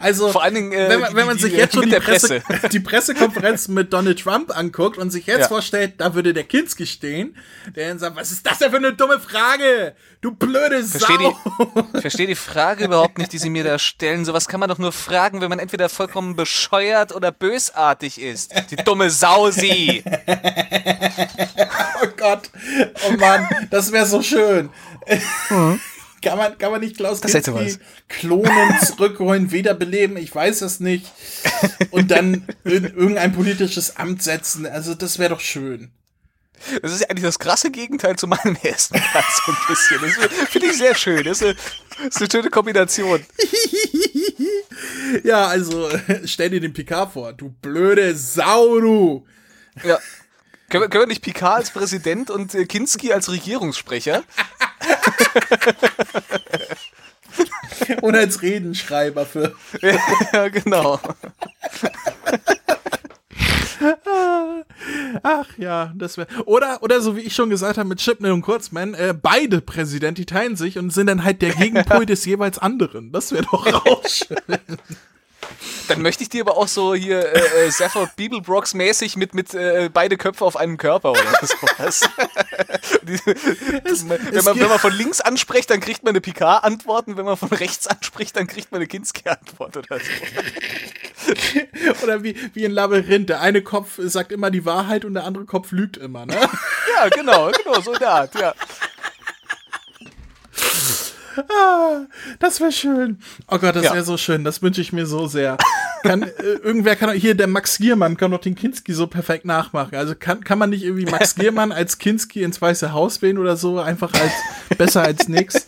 Also, 0.00 0.30
Vor 0.30 0.42
allen 0.42 0.54
Dingen, 0.54 0.72
äh, 0.72 0.88
wenn 0.88 1.00
man, 1.00 1.14
wenn 1.16 1.26
man 1.26 1.36
die- 1.36 1.44
sich 1.44 1.54
jetzt 1.54 1.74
schon 1.74 1.88
die, 1.88 1.96
Presse, 1.98 2.40
Presse. 2.40 2.68
die 2.68 2.80
Pressekonferenz 2.80 3.68
mit 3.68 3.92
Donald 3.92 4.20
Trump 4.20 4.56
anguckt 4.56 4.98
und 4.98 5.10
sich 5.10 5.26
jetzt 5.26 5.40
Ja. 5.42 5.48
vorstellt, 5.48 5.94
da 5.98 6.14
würde 6.14 6.34
der 6.34 6.44
Kinski 6.44 6.86
stehen, 6.86 7.36
der 7.74 7.88
dann 7.88 7.98
sagt, 7.98 8.16
was 8.16 8.30
ist 8.32 8.46
das 8.46 8.58
denn 8.58 8.70
für 8.70 8.76
eine 8.76 8.92
dumme 8.92 9.18
Frage? 9.18 9.94
Du 10.20 10.30
blöde 10.32 10.84
Verstehe 10.84 11.16
Sau. 11.18 11.36
die, 11.94 12.00
versteh 12.00 12.26
die 12.26 12.34
Frage 12.34 12.84
überhaupt 12.84 13.18
nicht, 13.18 13.32
die 13.32 13.38
sie 13.38 13.50
mir 13.50 13.64
da 13.64 13.78
stellen. 13.78 14.24
Sowas 14.24 14.46
kann 14.46 14.60
man 14.60 14.68
doch 14.68 14.78
nur 14.78 14.92
fragen, 14.92 15.40
wenn 15.40 15.48
man 15.48 15.58
entweder 15.58 15.88
vollkommen 15.88 16.36
bescheuert 16.36 17.12
oder 17.14 17.32
bösartig 17.32 18.20
ist. 18.20 18.52
Die 18.70 18.76
dumme 18.76 19.10
Sau 19.10 19.50
sie. 19.50 20.04
Oh 22.04 22.08
Gott. 22.16 22.50
Oh 23.08 23.12
Mann, 23.16 23.48
das 23.70 23.92
wäre 23.92 24.06
so 24.06 24.22
schön. 24.22 24.70
Kann 26.22 26.38
man, 26.38 26.56
kann 26.56 26.70
man 26.70 26.80
nicht 26.80 26.96
Klaus 26.96 27.20
Das 27.20 27.32
Kinski 27.32 27.78
klonen, 28.08 28.78
zurückholen, 28.86 29.50
wiederbeleben? 29.50 30.16
Ich 30.16 30.34
weiß 30.34 30.62
es 30.62 30.80
nicht. 30.80 31.06
Und 31.90 32.10
dann 32.10 32.46
in 32.64 32.84
irgendein 32.84 33.32
politisches 33.32 33.96
Amt 33.96 34.22
setzen. 34.22 34.66
Also, 34.66 34.94
das 34.94 35.18
wäre 35.18 35.30
doch 35.30 35.40
schön. 35.40 35.90
Das 36.80 36.92
ist 36.92 37.00
ja 37.00 37.08
eigentlich 37.10 37.24
das 37.24 37.38
krasse 37.38 37.70
Gegenteil 37.70 38.16
zu 38.16 38.26
meinem 38.28 38.56
ersten 38.62 39.00
Platz, 39.00 39.42
so 39.44 39.52
ein 39.52 39.58
bisschen. 39.68 40.00
Das 40.00 40.48
finde 40.48 40.66
ich 40.68 40.78
sehr 40.78 40.94
schön. 40.94 41.24
Das 41.24 41.42
ist, 41.42 41.44
eine, 41.44 41.54
das 41.96 42.06
ist 42.06 42.20
eine 42.22 42.30
schöne 42.30 42.50
Kombination. 42.50 43.24
Ja, 45.24 45.46
also, 45.46 45.90
stell 46.24 46.50
dir 46.50 46.60
den 46.60 46.72
Picard 46.72 47.12
vor. 47.12 47.32
Du 47.32 47.50
blöde 47.50 48.16
Sau, 48.16 48.80
du. 48.80 49.26
Ja. 49.84 49.98
Können 50.68 50.84
wir, 50.84 50.88
können 50.88 51.02
wir 51.04 51.08
nicht 51.08 51.22
Picard 51.22 51.56
als 51.56 51.70
Präsident 51.70 52.30
und 52.30 52.54
äh, 52.54 52.64
Kinski 52.64 53.12
als 53.12 53.30
Regierungssprecher? 53.30 54.24
Und 58.00 58.14
als 58.14 58.42
Redenschreiber 58.42 59.26
für. 59.26 59.54
ja, 60.32 60.48
genau. 60.48 61.00
Ach 65.22 65.46
ja, 65.58 65.92
das 65.96 66.16
wäre. 66.16 66.28
Oder, 66.46 66.82
oder 66.82 67.00
so 67.00 67.16
wie 67.16 67.20
ich 67.20 67.34
schon 67.34 67.50
gesagt 67.50 67.78
habe 67.78 67.88
mit 67.88 67.98
Chipnell 67.98 68.32
und 68.32 68.42
Kurzman, 68.42 68.94
äh, 68.94 69.14
beide 69.20 69.60
Präsidenten, 69.60 70.16
die 70.16 70.26
teilen 70.26 70.56
sich 70.56 70.78
und 70.78 70.92
sind 70.92 71.08
dann 71.08 71.24
halt 71.24 71.42
der 71.42 71.54
Gegenpol 71.54 72.06
des 72.06 72.24
jeweils 72.24 72.58
anderen. 72.58 73.12
Das 73.12 73.32
wäre 73.32 73.44
doch 73.44 73.86
auch 73.86 74.08
schön. 74.08 74.36
Dann 75.88 76.00
möchte 76.02 76.22
ich 76.22 76.28
dir 76.28 76.42
aber 76.42 76.56
auch 76.56 76.68
so 76.68 76.94
hier 76.94 77.20
äh, 77.34 77.66
äh, 77.66 77.70
Safford 77.70 78.14
Bibelbrox 78.16 78.74
mäßig 78.74 79.16
mit, 79.16 79.34
mit 79.34 79.52
äh, 79.54 79.90
beide 79.92 80.16
Köpfe 80.16 80.44
auf 80.44 80.56
einem 80.56 80.76
Körper 80.78 81.10
oder 81.10 81.22
sowas. 81.42 82.00
Die, 83.02 83.14
Es- 83.84 84.08
wenn, 84.08 84.44
man, 84.44 84.58
wenn 84.60 84.68
man 84.68 84.78
von 84.78 84.92
links 84.92 85.20
anspricht, 85.20 85.70
dann 85.70 85.80
kriegt 85.80 86.02
man 86.04 86.10
eine 86.10 86.20
Picard-Antwort 86.20 87.08
und 87.08 87.16
wenn 87.16 87.24
man 87.24 87.36
von 87.36 87.48
rechts 87.48 87.86
anspricht, 87.86 88.36
dann 88.36 88.46
kriegt 88.46 88.70
man 88.72 88.78
eine 88.80 88.86
Kinski-Antwort 88.86 89.76
oder 89.76 89.98
so. 89.98 90.04
Oder 92.02 92.22
wie, 92.24 92.36
wie 92.54 92.64
ein 92.64 92.72
Labyrinth. 92.72 93.28
Der 93.28 93.40
eine 93.40 93.62
Kopf 93.62 93.92
sagt 93.98 94.32
immer 94.32 94.50
die 94.50 94.64
Wahrheit 94.64 95.04
und 95.04 95.14
der 95.14 95.24
andere 95.24 95.44
Kopf 95.44 95.70
lügt 95.70 95.96
immer, 95.96 96.26
ne? 96.26 96.34
Ja, 96.34 97.08
genau, 97.08 97.50
genau, 97.50 97.80
so 97.80 97.92
in 97.92 97.98
der 98.00 98.08
Art, 98.10 98.34
ja. 98.34 98.54
Ah, 101.36 102.02
das 102.38 102.60
wäre 102.60 102.72
schön. 102.72 103.18
Oh 103.48 103.58
Gott, 103.58 103.76
das 103.76 103.84
Ja. 103.84 103.94
wäre 103.94 104.04
so 104.04 104.16
schön. 104.16 104.44
Das 104.44 104.62
wünsche 104.62 104.80
ich 104.80 104.92
mir 104.92 105.06
so 105.06 105.26
sehr. 105.26 105.56
Kann, 106.02 106.22
äh, 106.22 106.28
irgendwer 106.62 106.96
kann 106.96 107.08
doch, 107.10 107.14
hier, 107.14 107.34
der 107.34 107.46
Max 107.46 107.78
Giermann 107.78 108.16
kann 108.16 108.30
doch 108.32 108.40
den 108.40 108.54
Kinski 108.54 108.92
so 108.92 109.06
perfekt 109.06 109.44
nachmachen. 109.44 109.94
Also 109.96 110.14
kann, 110.14 110.42
kann 110.44 110.58
man 110.58 110.70
nicht 110.70 110.82
irgendwie 110.82 111.06
Max 111.10 111.34
Giermann 111.34 111.72
als 111.72 111.98
Kinski 111.98 112.42
ins 112.42 112.60
Weiße 112.60 112.92
Haus 112.92 113.22
wählen 113.22 113.38
oder 113.38 113.56
so? 113.56 113.78
Einfach 113.78 114.12
als, 114.14 114.32
besser 114.78 115.02
als 115.02 115.28
nix. 115.28 115.66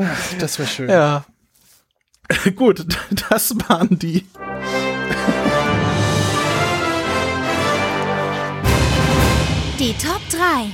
Ach, 0.00 0.38
Das 0.38 0.58
wäre 0.58 0.68
schön. 0.68 0.88
Ja. 0.88 1.24
Gut, 2.56 2.86
das 3.30 3.54
waren 3.68 3.98
die. 3.98 4.24
Die 9.78 9.94
Top 9.94 10.20
3. 10.30 10.72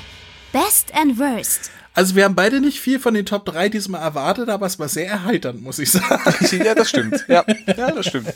Best 0.53 0.93
and 0.95 1.19
Worst. 1.19 1.71
Also 1.95 2.17
wir 2.17 2.25
haben 2.25 2.35
beide 2.35 2.61
nicht 2.61 2.81
viel 2.81 2.99
von 2.99 3.15
den 3.15 3.25
Top 3.25 3.45
3 3.47 3.69
diesmal 3.69 4.03
erwartet, 4.03 4.49
aber 4.49 4.67
es 4.67 4.79
war 4.81 4.89
sehr 4.89 5.09
erheiternd, 5.09 5.63
muss 5.63 5.79
ich 5.79 5.93
sagen. 5.93 6.21
Ja, 6.65 6.75
das 6.75 6.89
stimmt. 6.89 7.25
Ja, 7.29 7.45
ja 7.67 7.91
das 7.93 8.07
stimmt. 8.07 8.35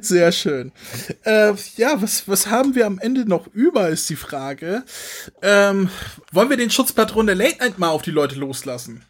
Sehr 0.00 0.30
schön. 0.32 0.72
Äh, 1.24 1.52
ja, 1.76 2.00
was, 2.00 2.28
was 2.28 2.46
haben 2.48 2.74
wir 2.74 2.86
am 2.86 2.98
Ende 2.98 3.28
noch 3.28 3.46
über, 3.48 3.88
ist 3.88 4.08
die 4.10 4.16
Frage. 4.16 4.84
Ähm, 5.42 5.88
wollen 6.32 6.50
wir 6.50 6.56
den 6.56 6.70
Schutzpatron 6.70 7.26
der 7.26 7.36
Late 7.36 7.58
Night 7.58 7.78
mal 7.78 7.88
auf 7.88 8.02
die 8.02 8.10
Leute 8.10 8.36
loslassen? 8.36 9.02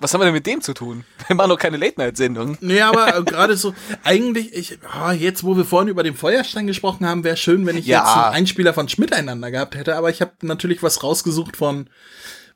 Was 0.00 0.14
haben 0.14 0.20
wir 0.20 0.26
denn 0.26 0.34
mit 0.34 0.46
dem 0.46 0.60
zu 0.60 0.74
tun? 0.74 1.04
Wir 1.26 1.34
machen 1.34 1.48
doch 1.50 1.58
keine 1.58 1.76
Late-Night-Sendung. 1.76 2.56
Nee, 2.60 2.80
aber 2.82 3.16
äh, 3.16 3.22
gerade 3.24 3.56
so, 3.56 3.74
eigentlich, 4.04 4.52
ich, 4.54 4.78
ah, 4.92 5.10
jetzt, 5.12 5.42
wo 5.42 5.56
wir 5.56 5.64
vorhin 5.64 5.88
über 5.88 6.04
den 6.04 6.14
Feuerstein 6.14 6.68
gesprochen 6.68 7.04
haben, 7.04 7.24
wäre 7.24 7.36
schön, 7.36 7.66
wenn 7.66 7.76
ich 7.76 7.86
Ja. 7.86 7.98
jetzt 7.98 8.14
einen 8.16 8.34
Einspieler 8.34 8.74
von 8.74 8.88
Schmidt 8.88 9.12
einander 9.12 9.50
gehabt 9.50 9.74
hätte, 9.74 9.96
aber 9.96 10.08
ich 10.10 10.20
habe 10.20 10.30
natürlich 10.42 10.84
was 10.84 11.02
rausgesucht 11.02 11.56
von, 11.56 11.90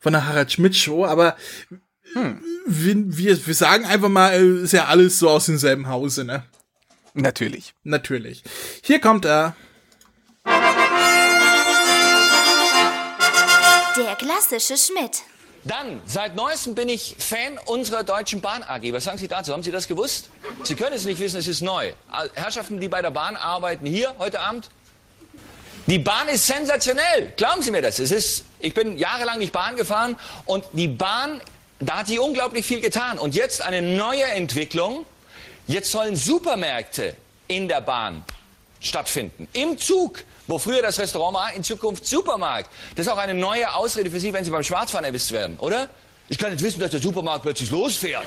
von 0.03 0.13
der 0.13 0.27
Harald 0.27 0.53
Schmidt 0.53 0.77
Show, 0.77 1.07
aber 1.07 1.37
wir, 2.67 2.95
wir, 3.17 3.47
wir 3.47 3.55
sagen 3.55 3.85
einfach 3.87 4.09
mal, 4.09 4.33
äh, 4.33 4.65
ist 4.65 4.73
ja 4.73 4.87
alles 4.87 5.19
so 5.19 5.31
aus 5.31 5.47
demselben 5.47 5.89
Hause, 5.89 6.25
ne? 6.25 6.45
Natürlich. 7.15 7.75
Natürlich. 7.85 8.43
Hier 8.83 9.01
kommt 9.01 9.25
er. 9.25 9.55
Der 13.97 14.17
klassische 14.17 14.77
Schmidt. 14.77 15.23
Dann, 15.65 16.01
seit 16.07 16.35
neuestem 16.35 16.75
bin 16.75 16.89
ich 16.89 17.15
Fan 17.19 17.57
unserer 17.67 18.03
Deutschen 18.03 18.41
Bahn 18.41 18.65
AG. 18.65 18.93
Was 18.93 19.05
sagen 19.05 19.19
Sie 19.19 19.29
dazu? 19.29 19.53
Haben 19.53 19.63
Sie 19.63 19.71
das 19.71 19.87
gewusst? 19.87 20.29
Sie 20.65 20.75
können 20.75 20.97
es 20.97 21.05
nicht 21.05 21.21
wissen, 21.21 21.39
es 21.39 21.47
ist 21.47 21.61
neu. 21.61 21.93
Herrschaften, 22.35 22.81
die 22.81 22.89
bei 22.89 23.01
der 23.01 23.13
Bahn 23.13 23.37
arbeiten, 23.37 23.87
hier 23.87 24.13
heute 24.19 24.41
Abend. 24.41 24.69
Die 25.87 26.01
Bahn 26.01 26.29
ist 26.29 26.47
sensationell. 26.47 27.33
Glauben 27.37 27.63
Sie 27.63 27.71
mir 27.71 27.83
das? 27.83 28.01
Es 28.01 28.11
ist, 28.11 28.45
ich 28.63 28.75
bin 28.75 28.97
jahrelang 28.99 29.39
nicht 29.39 29.53
Bahn 29.53 29.77
gefahren 29.77 30.17
und 30.47 30.65
die 30.73 30.89
Bahn, 30.89 31.41
da 31.81 31.99
hat 31.99 32.07
sie 32.07 32.19
unglaublich 32.19 32.65
viel 32.65 32.81
getan. 32.81 33.19
Und 33.19 33.35
jetzt 33.35 33.63
eine 33.63 33.83
neue 33.83 34.25
Entwicklung. 34.25 35.05
Jetzt 35.67 35.91
sollen 35.93 36.17
Supermärkte 36.17 37.17
in 37.49 37.69
der 37.69 37.81
Bahn 37.81 38.25
stattfinden. 38.81 39.49
Im 39.53 39.79
Zug, 39.79 40.25
wo 40.47 40.59
früher 40.59 40.83
das 40.83 40.99
Restaurant 40.99 41.35
war, 41.37 41.53
in 41.53 41.63
Zukunft 41.63 42.07
Supermarkt. 42.07 42.71
Das 42.97 43.07
ist 43.07 43.13
auch 43.13 43.19
eine 43.19 43.35
neue 43.35 43.73
Ausrede 43.75 44.11
für 44.11 44.21
Sie, 44.21 44.33
wenn 44.33 44.45
Sie 44.45 44.51
beim 44.51 44.65
Schwarzfahren 44.65 45.05
erwischt 45.05 45.31
werden, 45.31 45.57
oder? 45.59 45.89
Ich 46.29 46.39
kann 46.39 46.53
nicht 46.53 46.63
wissen, 46.63 46.81
dass 46.81 46.91
der 46.91 47.01
Supermarkt 47.01 47.43
plötzlich 47.43 47.71
losfährt. 47.71 48.27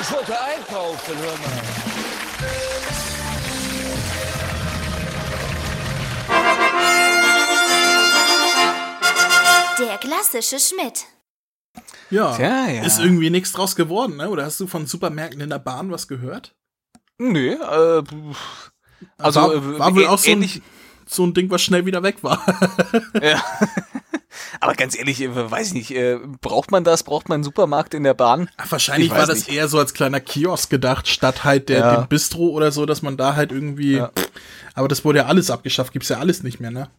Ich 0.00 0.12
wollte 0.12 0.38
einkaufen, 0.38 1.16
hör 1.18 1.32
mal. 1.32 2.05
Der 9.78 9.98
klassische 9.98 10.58
Schmidt. 10.58 11.04
Ja, 12.10 12.34
Tja, 12.34 12.68
ja. 12.68 12.82
ist 12.84 12.98
irgendwie 12.98 13.30
nichts 13.30 13.52
draus 13.52 13.76
geworden, 13.76 14.16
ne? 14.16 14.30
Oder 14.30 14.44
hast 14.44 14.58
du 14.60 14.66
von 14.66 14.86
Supermärkten 14.86 15.40
in 15.40 15.50
der 15.50 15.58
Bahn 15.58 15.90
was 15.90 16.08
gehört? 16.08 16.54
Nö, 17.18 17.52
äh, 17.54 18.02
also 19.18 19.40
war, 19.40 19.52
äh, 19.54 19.78
war 19.78 19.94
wohl 19.94 20.06
auch 20.06 20.18
so 20.18 20.30
ein, 20.30 20.62
so 21.06 21.24
ein 21.24 21.34
Ding, 21.34 21.50
was 21.50 21.62
schnell 21.62 21.84
wieder 21.86 22.02
weg 22.02 22.22
war. 22.22 22.44
Ja. 23.22 23.42
Aber 24.60 24.74
ganz 24.74 24.96
ehrlich, 24.96 25.20
äh, 25.22 25.50
weiß 25.50 25.68
ich 25.68 25.74
nicht, 25.74 25.90
äh, 25.92 26.18
braucht 26.42 26.70
man 26.70 26.84
das? 26.84 27.02
Braucht 27.02 27.28
man 27.28 27.36
einen 27.36 27.44
Supermarkt 27.44 27.94
in 27.94 28.04
der 28.04 28.12
Bahn? 28.14 28.50
Ach, 28.58 28.70
wahrscheinlich 28.70 29.10
war 29.10 29.26
das 29.26 29.46
nicht. 29.46 29.52
eher 29.56 29.68
so 29.68 29.78
als 29.78 29.94
kleiner 29.94 30.20
Kiosk 30.20 30.68
gedacht, 30.70 31.08
statt 31.08 31.44
halt 31.44 31.68
der, 31.70 31.78
Ja. 31.78 31.96
dem 31.96 32.08
Bistro 32.08 32.48
oder 32.50 32.70
so, 32.70 32.84
dass 32.86 33.00
man 33.02 33.16
da 33.16 33.34
halt 33.34 33.50
irgendwie. 33.52 33.96
Ja. 33.96 34.10
Aber 34.74 34.88
das 34.88 35.04
wurde 35.04 35.20
ja 35.20 35.26
alles 35.26 35.50
abgeschafft, 35.50 35.92
gibt's 35.92 36.08
ja 36.10 36.18
alles 36.18 36.42
nicht 36.42 36.60
mehr, 36.60 36.70
ne? 36.70 36.90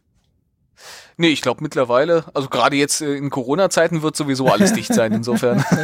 Nee, 1.17 1.29
ich 1.29 1.41
glaube 1.41 1.63
mittlerweile, 1.63 2.25
also 2.33 2.47
gerade 2.47 2.75
jetzt 2.75 3.01
äh, 3.01 3.15
in 3.15 3.29
Corona-Zeiten 3.31 4.01
wird 4.03 4.15
sowieso 4.15 4.47
alles 4.47 4.73
dicht 4.73 4.93
sein, 4.93 5.11
insofern. 5.13 5.63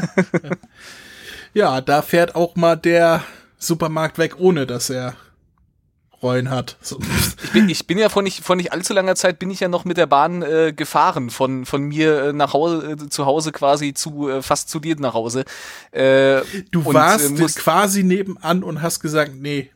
Ja, 1.56 1.82
da 1.82 2.02
fährt 2.02 2.34
auch 2.36 2.56
mal 2.56 2.76
der 2.76 3.24
Supermarkt 3.60 4.18
weg, 4.18 4.36
ohne 4.40 4.66
dass 4.66 4.90
er 4.90 5.16
Rollen 6.24 6.50
hat. 6.50 6.78
So. 6.82 7.00
Ich 7.44 7.52
bin, 7.52 7.70
ich 7.70 7.86
bin 7.86 7.98
ja 8.00 8.10
vor 8.10 8.24
nicht, 8.24 8.44
vor 8.44 8.56
nicht 8.56 8.72
allzu 8.72 8.94
langer 8.94 9.14
Zeit 9.16 9.38
bin 9.38 9.52
ich 9.52 9.60
ja 9.60 9.68
noch 9.68 9.86
mit 9.86 9.98
der 9.98 10.08
Bahn 10.08 10.42
äh, 10.42 10.74
gefahren, 10.76 11.30
von, 11.30 11.66
von 11.66 11.84
mir 11.84 12.24
äh, 12.30 12.34
nach 12.34 12.54
Hause, 12.54 12.94
äh, 12.94 13.10
zu 13.10 13.26
Hause 13.28 13.52
quasi 13.52 13.94
zu, 13.94 14.30
äh, 14.30 14.42
fast 14.42 14.70
zu 14.70 14.80
dir 14.80 14.96
nach 15.00 15.14
Hause. 15.14 15.44
Äh, 15.92 16.42
Du 16.72 16.80
und, 16.84 16.96
warst 16.96 17.30
musst- 17.38 17.60
quasi 17.60 18.04
nebenan 18.04 18.64
und 18.64 18.82
hast 18.82 19.00
gesagt, 19.02 19.34
nee, 19.36 19.70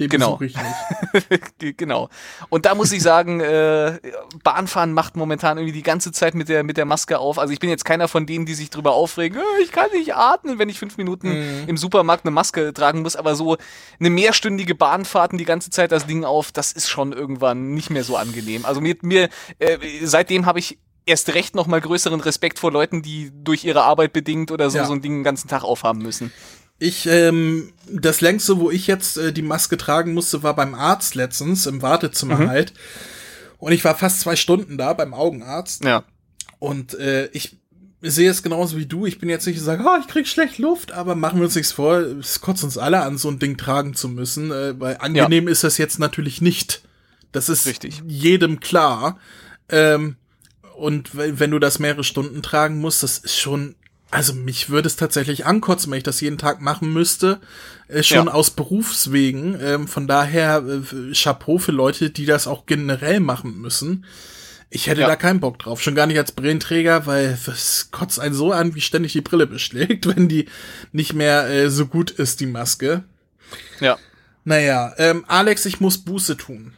den 0.00 0.08
Genau. 0.08 0.36
besuche 0.36 0.46
ich 0.46 0.56
nicht. 0.56 1.40
Ge- 1.58 1.74
genau. 1.76 2.08
Und 2.48 2.66
da 2.66 2.74
muss 2.74 2.90
ich 2.92 3.02
sagen, 3.02 3.40
äh, 3.40 3.98
Bahnfahren 4.42 4.92
macht 4.92 5.16
momentan 5.16 5.58
irgendwie 5.58 5.72
die 5.76 5.82
ganze 5.82 6.10
Zeit 6.12 6.34
mit 6.34 6.48
der, 6.48 6.64
mit 6.64 6.76
der 6.76 6.84
Maske 6.86 7.18
auf. 7.18 7.38
Also 7.38 7.52
ich 7.52 7.60
bin 7.60 7.70
jetzt 7.70 7.84
keiner 7.84 8.08
von 8.08 8.26
denen, 8.26 8.46
die 8.46 8.54
sich 8.54 8.70
drüber 8.70 8.92
aufregen, 8.94 9.38
"Äh, 9.38 9.62
ich 9.62 9.70
kann 9.72 9.90
nicht 9.92 10.14
atmen, 10.14 10.58
wenn 10.58 10.68
ich 10.68 10.78
fünf 10.78 10.96
Minuten 10.96 11.64
im 11.66 11.76
Supermarkt 11.76 12.24
eine 12.24 12.32
Maske 12.32 12.72
tragen 12.72 13.02
muss. 13.02 13.16
Aber 13.16 13.34
so 13.34 13.56
eine 13.98 14.10
mehrstündige 14.10 14.74
Bahnfahrten 14.74 15.38
die 15.38 15.44
ganze 15.44 15.70
Zeit 15.70 15.92
das 15.92 16.06
Ding 16.06 16.24
auf, 16.24 16.50
das 16.52 16.72
ist 16.72 16.88
schon 16.88 17.12
irgendwann 17.12 17.74
nicht 17.74 17.90
mehr 17.90 18.04
so 18.04 18.16
angenehm. 18.16 18.64
Also 18.64 18.80
mir, 18.80 18.96
mir 19.02 19.28
äh, 19.58 19.78
seitdem 20.02 20.46
habe 20.46 20.58
ich 20.58 20.78
erst 21.06 21.34
recht 21.34 21.54
noch 21.54 21.66
mal 21.66 21.80
größeren 21.80 22.20
Respekt 22.20 22.58
vor 22.58 22.70
Leuten, 22.70 23.02
die 23.02 23.32
durch 23.34 23.64
ihre 23.64 23.82
Arbeit 23.82 24.12
bedingt 24.12 24.50
oder 24.52 24.70
so 24.70 24.78
Ja. 24.78 24.84
so 24.84 24.92
ein 24.92 25.00
Ding 25.02 25.18
den 25.18 25.24
ganzen 25.24 25.48
Tag 25.48 25.64
aufhaben 25.64 26.00
müssen. 26.02 26.32
Ich, 26.80 27.06
ähm, 27.06 27.72
das 27.92 28.20
längste, 28.22 28.58
wo 28.58 28.70
ich 28.70 28.86
jetzt 28.88 29.16
äh, 29.18 29.32
die 29.32 29.42
Maske 29.42 29.76
tragen 29.76 30.14
musste, 30.14 30.42
war 30.42 30.56
beim 30.56 30.74
Arzt 30.74 31.14
letztens, 31.14 31.66
im 31.66 31.82
Wartezimmer 31.82 32.36
Mhm. 32.38 32.48
halt. 32.48 32.72
Und 33.58 33.72
ich 33.72 33.84
war 33.84 33.94
fast 33.96 34.20
zwei 34.20 34.34
Stunden 34.34 34.78
da 34.78 34.94
beim 34.94 35.12
Augenarzt. 35.14 35.84
Ja. 35.84 36.04
Und 36.58 36.94
äh, 36.94 37.26
ich 37.32 37.58
sehe 38.00 38.30
es 38.30 38.42
genauso 38.42 38.78
wie 38.78 38.86
du. 38.86 39.04
Ich 39.04 39.18
bin 39.18 39.28
jetzt 39.28 39.46
nicht 39.46 39.58
so 39.58 39.64
sage, 39.66 39.84
oh, 39.86 39.98
ich 40.00 40.08
krieg 40.08 40.26
schlecht 40.26 40.56
Luft, 40.58 40.92
aber 40.92 41.14
machen 41.14 41.38
wir 41.38 41.44
uns 41.44 41.54
nichts 41.54 41.70
vor. 41.72 41.98
Es 41.98 42.40
kotzt 42.40 42.64
uns 42.64 42.78
alle 42.78 43.02
an, 43.02 43.18
so 43.18 43.28
ein 43.28 43.38
Ding 43.38 43.58
tragen 43.58 43.92
zu 43.94 44.08
müssen. 44.08 44.50
Äh, 44.50 44.80
weil 44.80 44.96
angenehm 45.00 45.48
ist 45.48 45.62
das 45.64 45.76
jetzt 45.76 45.98
natürlich 45.98 46.40
nicht. 46.40 46.82
Das 47.32 47.50
ist 47.50 47.66
Richtig. 47.66 48.02
jedem 48.06 48.58
klar. 48.60 49.18
Ähm, 49.68 50.16
und 50.78 51.14
we- 51.14 51.38
wenn 51.38 51.50
du 51.50 51.58
das 51.58 51.78
mehrere 51.78 52.04
Stunden 52.04 52.40
tragen 52.42 52.78
musst, 52.78 53.02
das 53.02 53.18
ist 53.18 53.38
schon, 53.38 53.74
also 54.10 54.32
mich 54.34 54.70
würde 54.70 54.86
es 54.88 54.96
tatsächlich 54.96 55.46
ankotzen, 55.46 55.90
wenn 55.90 55.98
ich 55.98 56.04
das 56.04 56.20
jeden 56.20 56.38
Tag 56.38 56.60
machen 56.60 56.92
müsste. 56.92 57.40
Äh, 57.88 58.02
schon 58.02 58.26
Ja. 58.26 58.32
aus 58.32 58.50
Berufswegen. 58.50 59.58
Ähm, 59.60 59.88
von 59.88 60.06
daher 60.08 60.64
äh, 60.64 61.12
Chapeau 61.14 61.58
für 61.58 61.72
Leute, 61.72 62.10
die 62.10 62.26
das 62.26 62.46
auch 62.46 62.66
generell 62.66 63.20
machen 63.20 63.58
müssen. 63.60 64.04
Ich 64.72 64.86
hätte 64.86 65.00
Ja. 65.02 65.06
da 65.08 65.16
keinen 65.16 65.40
Bock 65.40 65.58
drauf. 65.58 65.82
Schon 65.82 65.94
gar 65.96 66.06
nicht 66.06 66.18
als 66.18 66.32
Brillenträger, 66.32 67.06
weil 67.06 67.38
das 67.46 67.88
kotzt 67.90 68.20
einen 68.20 68.34
so 68.34 68.52
an, 68.52 68.74
wie 68.74 68.80
ständig 68.80 69.12
die 69.12 69.20
Brille 69.20 69.46
beschlägt, 69.46 70.06
wenn 70.16 70.28
die 70.28 70.46
nicht 70.92 71.12
mehr 71.12 71.48
äh, 71.48 71.70
so 71.70 71.86
gut 71.86 72.10
ist, 72.10 72.40
die 72.40 72.46
Maske. 72.46 73.04
Ja. 73.80 73.98
Naja, 74.44 74.94
ähm, 74.96 75.24
Alex, 75.28 75.66
ich 75.66 75.80
muss 75.80 75.98
Buße 75.98 76.36
tun. 76.36 76.72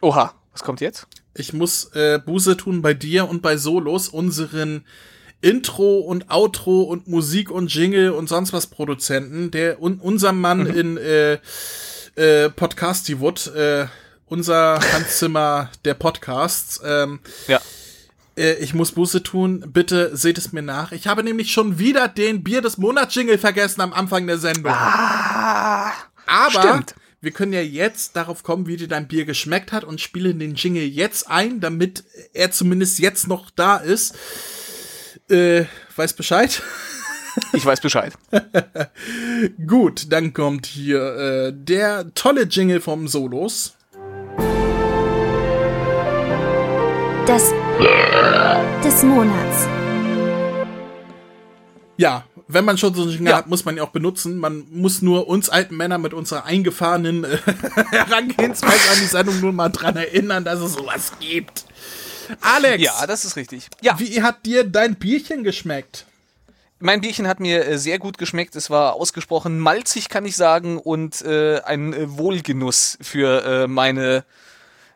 Oha, 0.00 0.34
was 0.52 0.62
kommt 0.62 0.80
jetzt? 0.80 1.06
Ich 1.34 1.52
muss 1.52 1.84
äh, 1.94 2.18
Buße 2.18 2.56
tun 2.56 2.82
bei 2.82 2.94
dir 2.94 3.28
und 3.28 3.42
bei 3.42 3.56
Solos, 3.56 4.08
unseren 4.08 4.84
Intro 5.42 6.00
und 6.00 6.30
Outro 6.30 6.82
und 6.82 7.08
Musik 7.08 7.50
und 7.50 7.72
Jingle 7.74 8.10
und 8.10 8.28
sonst 8.28 8.52
was 8.52 8.66
Produzenten, 8.66 9.50
der 9.50 9.80
un, 9.80 9.98
unser 9.98 10.32
Mann 10.32 10.66
in 10.66 10.96
äh, 10.98 11.38
äh, 12.16 12.50
Podcastywood, 12.50 13.46
äh, 13.54 13.86
unser 14.26 14.80
Hans 14.92 15.18
Zimmer 15.18 15.70
der 15.84 15.94
Podcasts. 15.94 16.80
Ähm, 16.84 17.20
Ja. 17.48 17.60
äh, 18.36 18.54
ich 18.54 18.74
muss 18.74 18.92
Buße 18.92 19.22
tun. 19.22 19.64
Bitte 19.72 20.14
seht 20.16 20.36
es 20.38 20.52
mir 20.52 20.62
nach. 20.62 20.92
Ich 20.92 21.06
habe 21.06 21.22
nämlich 21.22 21.52
schon 21.52 21.78
wieder 21.78 22.06
den 22.08 22.42
Bier 22.44 22.60
des 22.60 22.76
Monats 22.78 23.14
Jingle 23.14 23.38
vergessen 23.38 23.80
am 23.80 23.92
Anfang 23.92 24.26
der 24.26 24.38
Sendung. 24.38 24.72
Ja. 24.72 25.92
Aber 26.26 26.50
Stimmt. 26.50 26.94
wir 27.22 27.30
können 27.32 27.52
ja 27.52 27.62
jetzt 27.62 28.14
darauf 28.14 28.42
kommen, 28.42 28.66
wie 28.66 28.76
dir 28.76 28.88
dein 28.88 29.08
Bier 29.08 29.24
geschmeckt 29.24 29.72
hat 29.72 29.84
und 29.84 30.00
spielen 30.00 30.38
den 30.38 30.54
Jingle 30.54 30.84
jetzt 30.84 31.28
ein, 31.30 31.60
damit 31.60 32.04
er 32.34 32.50
zumindest 32.52 32.98
jetzt 32.98 33.26
noch 33.26 33.50
da 33.50 33.78
ist. 33.78 34.14
Äh, 35.30 35.64
weiß 35.96 36.14
Bescheid? 36.14 36.62
Ich 37.52 37.64
weiß 37.64 37.80
Bescheid. 37.80 38.12
Gut, 39.64 40.10
dann 40.12 40.32
kommt 40.32 40.66
hier 40.66 41.00
äh, 41.16 41.52
der 41.54 42.12
tolle 42.14 42.42
Jingle 42.42 42.80
vom 42.80 43.06
Solos. 43.06 43.76
Das 47.24 47.52
des 48.82 49.02
Monats. 49.04 49.68
Ja, 51.96 52.24
wenn 52.48 52.64
man 52.64 52.76
schon 52.78 52.94
so 52.94 53.02
einen 53.02 53.12
Jingle 53.12 53.30
Ja. 53.30 53.36
hat, 53.36 53.46
muss 53.46 53.64
man 53.64 53.76
ja 53.76 53.84
auch 53.84 53.90
benutzen. 53.90 54.36
Man 54.38 54.64
muss 54.72 55.00
nur 55.00 55.28
uns 55.28 55.48
alten 55.48 55.76
Männer 55.76 55.98
mit 55.98 56.12
unserer 56.12 56.46
eingefahrenen 56.46 57.22
äh, 57.22 57.38
Herangehensweise 57.92 58.90
an 58.90 58.98
die 59.00 59.06
Sendung 59.06 59.40
nur 59.40 59.52
mal 59.52 59.68
dran 59.68 59.96
erinnern, 59.96 60.42
dass 60.44 60.58
es 60.58 60.72
sowas 60.72 61.12
gibt. 61.20 61.64
Alex, 62.40 62.82
Ja, 62.82 63.06
das 63.06 63.24
ist 63.24 63.36
richtig. 63.36 63.68
Ja, 63.80 63.98
wie 63.98 64.22
hat 64.22 64.44
dir 64.46 64.64
dein 64.64 64.96
Bierchen 64.96 65.44
geschmeckt? 65.44 66.06
mein 66.80 67.00
Bierchen 67.02 67.28
hat 67.28 67.38
mir 67.40 67.66
äh, 67.66 67.78
sehr 67.78 67.98
gut 67.98 68.16
geschmeckt. 68.18 68.56
Es 68.56 68.70
war 68.70 68.94
ausgesprochen 68.94 69.58
malzig, 69.58 70.08
kann 70.08 70.24
ich 70.24 70.36
sagen, 70.36 70.78
und 70.78 71.20
äh, 71.22 71.60
ein 71.60 71.92
äh, 71.92 72.18
Wohlgenuss 72.18 72.96
für 73.02 73.44
äh, 73.44 73.66
meine, 73.68 74.24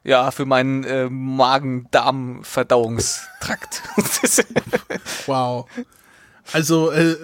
ja, 0.02 0.30
für 0.30 0.46
meinen 0.46 0.84
äh, 0.84 1.10
Magen-Darm-Verdauungstrakt. 1.10 3.82
Wow. 5.26 5.66
Also, 6.52 6.90
äh, 6.90 7.16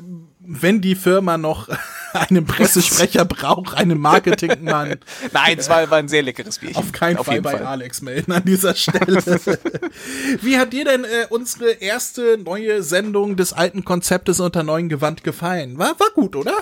wenn 0.53 0.81
die 0.81 0.97
Firma 0.97 1.39
noch 1.39 1.69
einen 2.13 2.45
Pressesprecher 2.45 3.25
braucht, 3.25 3.77
einen 3.77 3.99
Marketingmann, 3.99 4.99
Nein, 5.33 5.59
es 5.59 5.69
war, 5.69 5.89
war 5.91 5.99
ein 5.99 6.09
sehr 6.09 6.23
leckeres 6.23 6.59
Bierchen. 6.59 6.77
auf 6.77 6.91
keinen 6.91 7.19
Fall 7.19 7.35
jeden 7.35 7.45
bei 7.45 7.65
Alex 7.65 8.03
melden 8.03 8.33
an 8.33 8.45
dieser 8.45 8.75
Stelle. 8.75 9.23
Wie 10.43 10.59
hat 10.59 10.73
dir 10.73 10.85
denn 10.85 11.05
äh, 11.05 11.27
unsere 11.29 11.71
erste 11.71 12.37
neue 12.39 12.83
Sendung 12.83 13.37
des 13.37 13.53
alten 13.53 13.85
Konzeptes 13.85 14.41
unter 14.41 14.65
neuen 14.65 14.89
Gewand 14.89 15.23
gefallen? 15.23 15.79
War, 15.79 15.99
war 16.01 16.11
gut, 16.15 16.35
oder? 16.35 16.55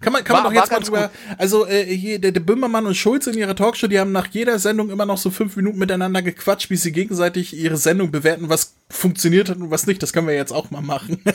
Kann 0.00 0.12
man, 0.12 0.24
kann 0.24 0.36
War- 0.36 0.44
man 0.44 0.54
doch 0.54 0.60
jetzt 0.60 0.70
mal 0.72 0.80
drüber. 0.80 1.10
Also, 1.38 1.66
äh, 1.66 1.84
hier, 1.84 2.18
der, 2.18 2.32
der 2.32 2.40
Böhmermann 2.40 2.86
und 2.86 2.94
Schulz 2.96 3.26
in 3.26 3.34
ihrer 3.34 3.54
Talkshow, 3.54 3.86
die 3.86 3.98
haben 3.98 4.12
nach 4.12 4.26
jeder 4.28 4.58
Sendung 4.58 4.90
immer 4.90 5.06
noch 5.06 5.18
so 5.18 5.30
fünf 5.30 5.56
Minuten 5.56 5.78
miteinander 5.78 6.22
gequatscht, 6.22 6.70
wie 6.70 6.76
sie 6.76 6.92
gegenseitig 6.92 7.56
ihre 7.56 7.76
Sendung 7.76 8.10
bewerten, 8.10 8.48
was 8.48 8.74
funktioniert 8.88 9.48
hat 9.48 9.58
und 9.58 9.70
was 9.70 9.86
nicht. 9.86 10.02
Das 10.02 10.12
können 10.12 10.26
wir 10.26 10.34
jetzt 10.34 10.52
auch 10.52 10.70
mal 10.70 10.80
machen. 10.82 11.22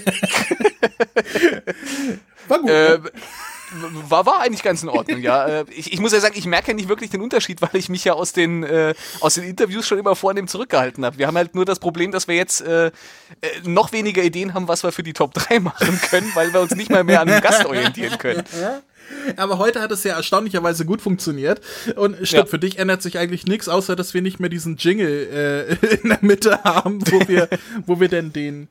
war 2.48 2.60
gut. 2.60 2.70
Äh, 2.70 2.98
ne? 2.98 3.12
War, 4.10 4.26
war 4.26 4.42
eigentlich 4.42 4.64
ganz 4.64 4.84
in 4.84 4.90
Ordnung, 4.90 5.20
ja. 5.22 5.46
Äh, 5.48 5.66
Ich, 5.72 5.92
ich 5.94 6.00
muss 6.00 6.12
ja 6.14 6.20
sagen, 6.20 6.36
ich 6.38 6.46
merke 6.46 6.70
ja 6.70 6.74
nicht 6.74 6.90
wirklich 6.90 7.10
den 7.10 7.22
Unterschied, 7.22 7.62
weil 7.62 7.70
ich 7.74 7.90
mich 7.90 8.04
ja 8.06 8.14
aus 8.14 8.32
den, 8.34 8.64
äh, 8.64 8.94
aus 9.22 9.36
den 9.36 9.44
Interviews 9.44 9.88
schon 9.88 9.98
immer 10.00 10.16
vornehm 10.16 10.48
zurückgehalten 10.48 11.04
habe. 11.06 11.18
Wir 11.18 11.28
haben 11.28 11.38
halt 11.38 11.56
nur 11.56 11.66
das 11.66 11.80
Problem, 11.80 12.12
dass 12.12 12.28
wir 12.28 12.36
jetzt 12.36 12.62
äh, 12.62 12.88
äh, 12.88 12.92
noch 13.64 13.92
weniger 13.92 14.24
Ideen 14.24 14.54
haben, 14.54 14.68
was 14.68 14.84
wir 14.84 14.92
für 14.92 15.04
die 15.04 15.14
Top 15.14 15.34
3 15.34 15.60
machen 15.62 16.00
können, 16.10 16.32
weil 16.36 16.54
wir 16.54 16.62
uns 16.62 16.76
nicht 16.76 16.90
mal 16.92 17.04
mehr 17.04 17.22
an 17.22 17.30
einem 17.30 17.42
Gast 17.42 17.66
orientieren 17.66 18.18
können. 18.18 18.44
Aber 19.38 19.60
heute 19.60 19.82
hat 19.82 19.92
es 19.92 20.04
ja 20.04 20.16
erstaunlicherweise 20.16 20.84
gut 20.84 21.00
funktioniert. 21.00 21.62
Und 21.96 22.16
stimmt, 22.28 22.32
Ja. 22.32 22.46
für 22.48 22.58
dich 22.60 22.80
ändert 22.80 23.04
sich 23.04 23.20
eigentlich 23.20 23.46
nichts, 23.46 23.70
außer 23.70 23.96
dass 23.96 24.16
wir 24.16 24.22
nicht 24.24 24.40
mehr 24.40 24.50
diesen 24.50 24.78
Jingle 24.78 25.78
äh, 25.82 25.96
in 26.02 26.10
der 26.10 26.18
Mitte 26.22 26.64
haben, 26.64 27.00
wo 27.12 27.28
wir, 27.28 27.48
wo 27.86 28.00
wir 28.00 28.08
denn 28.10 28.34
den 28.34 28.68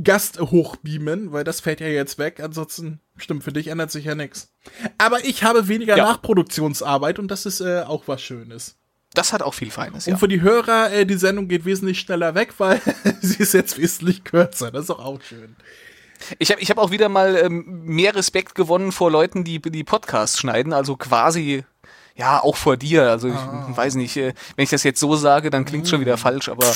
Gast 0.00 0.40
hochbeamen, 0.40 1.32
weil 1.32 1.42
das 1.44 1.60
fällt 1.60 1.80
ja 1.80 1.88
jetzt 1.88 2.16
weg. 2.18 2.38
Ansonsten, 2.40 3.00
stimmt, 3.22 3.44
für 3.44 3.52
dich 3.52 3.68
ändert 3.68 3.90
sich 3.90 4.04
ja 4.04 4.14
nichts. 4.14 4.52
Aber 4.98 5.24
ich 5.24 5.44
habe 5.44 5.68
weniger 5.68 5.96
Ja. 5.96 6.04
Nachproduktionsarbeit 6.04 7.18
und 7.18 7.28
das 7.28 7.46
ist 7.46 7.60
äh, 7.60 7.82
auch 7.86 8.04
was 8.06 8.22
Schönes. 8.22 8.76
Das 9.14 9.32
hat 9.32 9.42
auch 9.42 9.52
viel 9.54 9.70
Feines, 9.70 10.06
Und 10.06 10.12
ja. 10.14 10.18
für 10.18 10.28
die 10.28 10.40
Hörer, 10.40 10.90
äh, 10.90 11.04
die 11.04 11.16
Sendung 11.16 11.46
geht 11.48 11.64
wesentlich 11.64 12.00
schneller 12.00 12.34
weg, 12.34 12.54
weil 12.58 12.80
sie 13.20 13.42
ist 13.42 13.52
jetzt 13.52 13.78
wesentlich 13.78 14.24
kürzer. 14.24 14.70
Das 14.70 14.82
ist 14.82 14.90
doch 14.90 15.04
auch 15.04 15.20
schön. 15.20 15.56
Ich 16.38 16.50
habe 16.50 16.60
ich 16.60 16.70
hab 16.70 16.78
auch 16.78 16.90
wieder 16.92 17.08
mal 17.08 17.36
ähm, 17.36 17.64
mehr 17.84 18.14
Respekt 18.14 18.54
gewonnen 18.54 18.92
vor 18.92 19.10
Leuten, 19.10 19.44
die 19.44 19.60
die 19.60 19.84
Podcasts 19.84 20.38
schneiden, 20.38 20.72
also 20.72 20.96
quasi 20.96 21.64
ja, 22.14 22.40
auch 22.42 22.56
vor 22.56 22.76
dir. 22.76 23.10
Also 23.10 23.28
ich 23.28 23.34
weiß 23.76 23.94
nicht, 23.96 24.16
äh, 24.16 24.34
wenn 24.56 24.64
ich 24.64 24.70
das 24.70 24.82
jetzt 24.84 25.00
so 25.00 25.16
sage, 25.16 25.50
dann 25.50 25.64
klingt 25.64 25.88
schon 25.88 26.00
wieder 26.00 26.16
falsch, 26.18 26.48
aber 26.48 26.72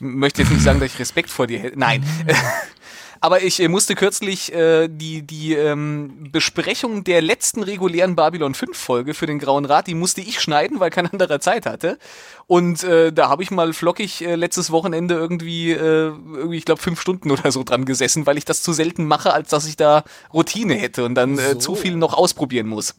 möchte 0.00 0.42
jetzt 0.42 0.50
nicht 0.50 0.62
sagen, 0.62 0.80
dass 0.80 0.92
ich 0.92 0.98
Respekt 0.98 1.30
vor 1.30 1.46
dir 1.46 1.58
hätte. 1.58 1.78
Nein. 1.78 2.04
Aber 3.20 3.42
ich 3.42 3.60
äh, 3.60 3.68
musste 3.68 3.94
kürzlich 3.94 4.52
äh, 4.52 4.88
die, 4.88 5.22
die 5.22 5.54
ähm, 5.54 6.28
Besprechung 6.32 7.04
der 7.04 7.22
letzten 7.22 7.62
regulären 7.62 8.16
Babylon 8.16 8.54
5 8.54 8.76
Folge 8.76 9.14
für 9.14 9.26
den 9.26 9.38
Grauen 9.38 9.64
Rat, 9.64 9.86
die 9.86 9.94
musste 9.94 10.20
ich 10.20 10.40
schneiden, 10.40 10.80
weil 10.80 10.90
kein 10.90 11.06
anderer 11.10 11.40
Zeit 11.40 11.66
hatte. 11.66 11.98
Und 12.46 12.84
äh, 12.84 13.12
da 13.12 13.28
habe 13.28 13.42
ich 13.42 13.50
mal 13.50 13.72
flockig 13.72 14.22
äh, 14.22 14.34
letztes 14.36 14.70
Wochenende 14.70 15.14
irgendwie, 15.14 15.72
äh, 15.72 15.76
irgendwie 15.78 16.58
ich 16.58 16.64
glaube, 16.64 16.80
fünf 16.80 17.00
Stunden 17.00 17.30
oder 17.30 17.50
so 17.50 17.64
dran 17.64 17.84
gesessen, 17.84 18.26
weil 18.26 18.38
ich 18.38 18.44
das 18.44 18.62
zu 18.62 18.72
selten 18.72 19.06
mache, 19.06 19.32
als 19.32 19.50
dass 19.50 19.66
ich 19.66 19.76
da 19.76 20.04
Routine 20.32 20.74
hätte 20.74 21.04
und 21.04 21.14
dann 21.14 21.38
äh, 21.38 21.52
So. 21.52 21.58
zu 21.58 21.74
viel 21.74 21.96
noch 21.96 22.14
ausprobieren 22.14 22.66
muss. 22.68 22.94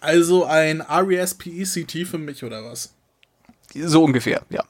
Also 0.00 0.44
ein 0.44 0.80
R-E-S-P-E-C-T 0.80 2.04
für 2.04 2.18
mich 2.18 2.44
oder 2.44 2.64
was? 2.64 2.92
So 3.74 4.04
ungefähr, 4.04 4.42
ja. 4.50 4.62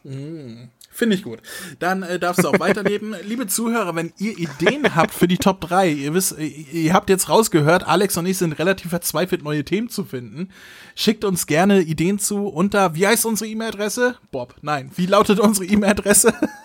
Finde 0.94 1.16
ich 1.16 1.24
gut. 1.24 1.40
Dann 1.80 2.04
äh, 2.04 2.20
darfst 2.20 2.44
du 2.44 2.48
auch 2.48 2.60
weiterleben. 2.60 3.16
Liebe 3.24 3.48
Zuhörer, 3.48 3.96
wenn 3.96 4.12
ihr 4.16 4.38
Ideen 4.38 4.94
habt 4.94 5.12
für 5.12 5.26
die 5.26 5.38
Top 5.38 5.60
3, 5.60 5.88
ihr 5.88 6.14
wisst, 6.14 6.38
äh, 6.38 6.46
ihr 6.46 6.92
habt 6.92 7.10
jetzt 7.10 7.28
rausgehört, 7.28 7.84
Alex 7.88 8.16
und 8.16 8.26
ich 8.26 8.38
sind 8.38 8.52
relativ 8.60 8.90
verzweifelt, 8.90 9.42
neue 9.42 9.64
Themen 9.64 9.88
zu 9.88 10.04
finden. 10.04 10.50
Schickt 10.94 11.24
uns 11.24 11.48
gerne 11.48 11.80
Ideen 11.80 12.20
zu 12.20 12.46
unter, 12.46 12.94
wie 12.94 13.08
heißt 13.08 13.26
unsere 13.26 13.50
E-Mail-Adresse? 13.50 14.18
Bob, 14.30 14.54
nein. 14.62 14.92
Wie 14.94 15.06
lautet 15.06 15.40
unsere 15.40 15.66
E-Mail-Adresse? 15.66 16.32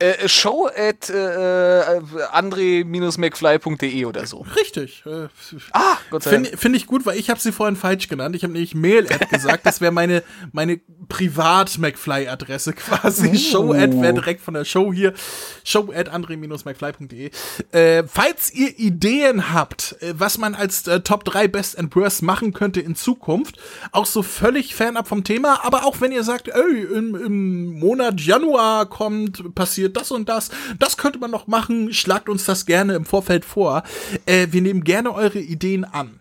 Äh, 0.00 0.28
show 0.28 0.68
at 0.68 1.10
äh, 1.10 1.82
andre-mcfly.de 2.30 4.04
oder 4.04 4.26
so. 4.26 4.46
Richtig. 4.56 5.02
Äh, 5.04 5.26
Ah, 5.72 5.96
Gott 6.10 6.22
sei 6.22 6.30
Dank. 6.30 6.46
Finde 6.46 6.58
find 6.58 6.76
ich 6.76 6.86
gut, 6.86 7.04
weil 7.04 7.18
ich 7.18 7.30
habe 7.30 7.40
sie 7.40 7.50
vorhin 7.50 7.74
falsch 7.74 8.06
genannt. 8.06 8.36
Ich 8.36 8.44
habe 8.44 8.52
nämlich 8.52 8.76
Mail-Ad 8.76 9.26
gesagt. 9.26 9.66
Das 9.66 9.80
wäre 9.80 9.90
meine, 9.90 10.22
meine 10.52 10.78
Privat-McFly-Adresse 11.08 12.74
quasi. 12.74 13.36
Show 13.38 13.72
Ad 13.72 14.00
wäre 14.00 14.14
direkt 14.14 14.40
von 14.40 14.54
der 14.54 14.64
Show 14.64 14.92
hier. 14.92 15.14
Show 15.64 15.90
at 15.92 16.08
andre-mcfly.de. 16.08 17.30
Äh, 17.72 18.04
falls 18.06 18.52
ihr 18.52 18.78
Ideen 18.78 19.52
habt, 19.52 19.96
äh, 20.00 20.14
was 20.16 20.38
man 20.38 20.54
als 20.54 20.86
äh, 20.86 21.00
Top 21.00 21.24
3 21.24 21.48
Best 21.48 21.76
and 21.76 21.94
Worst 21.96 22.22
machen 22.22 22.52
könnte 22.52 22.80
in 22.80 22.94
Zukunft, 22.94 23.56
auch 23.90 24.06
so 24.06 24.22
völlig 24.22 24.76
fernab 24.76 25.08
vom 25.08 25.24
Thema, 25.24 25.64
aber 25.64 25.84
auch 25.84 26.00
wenn 26.00 26.12
ihr 26.12 26.22
sagt, 26.22 26.46
ey, 26.48 26.82
im, 26.94 27.16
im 27.16 27.78
Monat 27.80 28.20
Januar 28.20 28.86
kommt, 28.86 29.54
passiert 29.56 29.87
das 29.88 30.10
und 30.10 30.28
das, 30.28 30.50
das 30.78 30.96
könnte 30.96 31.18
man 31.18 31.30
noch 31.30 31.46
machen, 31.46 31.92
schlagt 31.92 32.28
uns 32.28 32.44
das 32.44 32.66
gerne 32.66 32.94
im 32.94 33.04
Vorfeld 33.04 33.44
vor. 33.44 33.82
Äh, 34.26 34.48
wir 34.50 34.62
nehmen 34.62 34.84
gerne 34.84 35.12
eure 35.14 35.38
Ideen 35.38 35.84
an. 35.84 36.20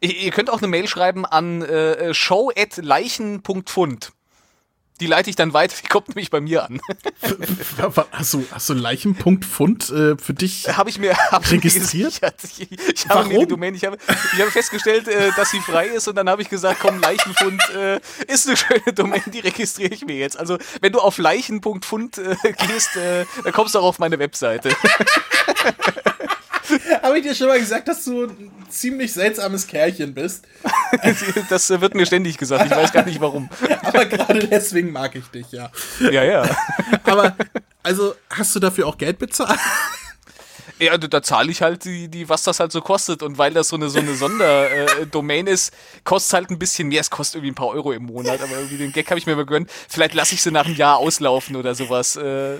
Ihr, 0.00 0.16
ihr 0.16 0.30
könnt 0.30 0.50
auch 0.50 0.58
eine 0.58 0.68
Mail 0.68 0.88
schreiben 0.88 1.24
an 1.24 1.62
äh, 1.62 2.12
show@leichen.fund. 2.14 4.12
Die 5.00 5.06
leite 5.06 5.30
ich 5.30 5.36
dann 5.36 5.52
weiter, 5.52 5.74
die 5.82 5.88
kommt 5.88 6.08
nämlich 6.08 6.30
bei 6.30 6.40
mir 6.40 6.64
an. 6.64 6.80
Hast 8.12 8.34
du, 8.34 8.46
hast 8.50 8.68
du 8.68 8.74
Leichenpunkt 8.74 9.44
Pfund 9.44 9.90
äh, 9.90 10.16
für 10.16 10.34
dich? 10.34 10.66
habe 10.76 10.90
ich 10.90 10.98
mir 10.98 11.16
hab 11.16 11.44
ich 11.44 11.50
mir 11.50 11.58
Registriert? 11.58 12.20
gesichert. 12.20 12.34
Ich, 12.44 12.70
ich 12.70 13.08
habe 13.08 13.28
mir 13.28 13.40
die 13.40 13.46
Domain, 13.46 13.74
ich 13.74 13.84
habe, 13.84 13.98
ich 14.32 14.40
habe 14.40 14.50
festgestellt, 14.50 15.08
äh, 15.08 15.30
dass 15.36 15.50
sie 15.50 15.60
frei 15.60 15.86
ist 15.86 16.08
und 16.08 16.16
dann 16.16 16.28
habe 16.28 16.42
ich 16.42 16.48
gesagt, 16.48 16.80
komm, 16.80 17.00
Leichenfund 17.00 17.60
äh, 17.74 18.00
ist 18.26 18.46
eine 18.46 18.56
schöne 18.56 18.92
Domain, 18.94 19.22
die 19.26 19.40
registriere 19.40 19.92
ich 19.92 20.04
mir 20.04 20.16
jetzt. 20.16 20.38
Also 20.38 20.58
wenn 20.80 20.92
du 20.92 21.00
auf 21.00 21.18
leichen.fund 21.18 22.18
äh, 22.18 22.36
gehst, 22.66 22.96
äh, 22.96 23.24
dann 23.44 23.52
kommst 23.52 23.74
du 23.74 23.80
auch 23.80 23.84
auf 23.84 23.98
meine 23.98 24.18
Webseite. 24.18 24.70
Habe 27.02 27.18
ich 27.18 27.24
dir 27.24 27.34
schon 27.34 27.48
mal 27.48 27.58
gesagt, 27.58 27.88
dass 27.88 28.04
du 28.04 28.24
ein 28.24 28.50
ziemlich 28.68 29.12
seltsames 29.12 29.66
Kerlchen 29.66 30.14
bist? 30.14 30.44
Das 31.50 31.68
wird 31.68 31.94
mir 31.94 32.06
ständig 32.06 32.38
gesagt, 32.38 32.66
ich 32.66 32.70
weiß 32.70 32.92
gar 32.92 33.04
nicht 33.04 33.20
warum. 33.20 33.48
Aber 33.82 34.06
gerade 34.06 34.46
deswegen 34.46 34.92
mag 34.92 35.14
ich 35.14 35.26
dich, 35.26 35.50
ja. 35.52 35.70
Ja, 36.00 36.24
ja. 36.24 36.56
Aber, 37.04 37.36
also, 37.82 38.14
hast 38.30 38.54
du 38.54 38.60
dafür 38.60 38.86
auch 38.86 38.98
Geld 38.98 39.18
bezahlt? 39.18 39.58
Ja, 40.78 40.98
da, 40.98 41.06
da 41.06 41.22
zahle 41.22 41.50
ich 41.50 41.62
halt 41.62 41.84
die, 41.84 42.08
die, 42.08 42.28
was 42.28 42.42
das 42.42 42.60
halt 42.60 42.70
so 42.70 42.80
kostet. 42.80 43.22
Und 43.22 43.38
weil 43.38 43.54
das 43.54 43.68
so 43.68 43.76
eine, 43.76 43.88
so 43.88 43.98
eine 43.98 44.14
Sonderdomain 44.14 45.46
ist, 45.46 45.72
kostet 46.04 46.34
halt 46.34 46.50
ein 46.50 46.58
bisschen 46.58 46.88
mehr. 46.88 47.00
Es 47.00 47.10
kostet 47.10 47.36
irgendwie 47.36 47.52
ein 47.52 47.54
paar 47.54 47.68
Euro 47.68 47.92
im 47.92 48.04
Monat, 48.04 48.42
aber 48.42 48.52
irgendwie 48.52 48.76
den 48.76 48.92
Gag 48.92 49.08
habe 49.10 49.18
ich 49.18 49.26
mir 49.26 49.36
mal 49.36 49.46
gegönnt. 49.46 49.70
Vielleicht 49.88 50.14
lasse 50.14 50.34
ich 50.34 50.42
sie 50.42 50.50
nach 50.50 50.66
einem 50.66 50.76
Jahr 50.76 50.98
auslaufen 50.98 51.56
oder 51.56 51.74
sowas. 51.74 52.16
Äh, 52.16 52.56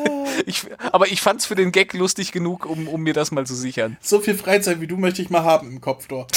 ich, 0.46 0.62
aber 0.92 1.08
ich 1.08 1.20
fand's 1.20 1.46
für 1.46 1.56
den 1.56 1.72
Gag 1.72 1.92
lustig 1.92 2.30
genug, 2.32 2.66
um, 2.66 2.86
um 2.88 3.02
mir 3.02 3.14
das 3.14 3.32
mal 3.32 3.46
zu 3.46 3.54
sichern. 3.54 3.96
So 4.00 4.20
viel 4.20 4.34
Freizeit 4.34 4.80
wie 4.80 4.86
du 4.86 4.96
möchte 4.96 5.22
ich 5.22 5.30
mal 5.30 5.42
haben 5.42 5.70
im 5.70 5.80
Kopftor. 5.80 6.26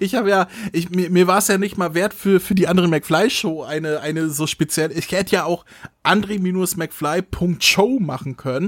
ich 0.00 0.14
habe 0.14 0.30
ja, 0.30 0.48
ich, 0.72 0.90
mir, 0.90 1.10
mir 1.10 1.26
war 1.26 1.38
es 1.38 1.48
ja 1.48 1.58
nicht 1.58 1.76
mal 1.76 1.94
wert 1.94 2.14
für, 2.14 2.38
für 2.40 2.54
die 2.54 2.68
andere 2.68 2.86
McFly-Show 2.88 3.62
eine, 3.62 4.00
eine 4.00 4.30
so 4.30 4.46
speziell. 4.46 4.96
Ich 4.96 5.10
hätte 5.12 5.34
ja 5.36 5.44
auch 5.44 5.64
andre-mcfly.show 6.02 7.98
machen 8.00 8.36
können. 8.36 8.59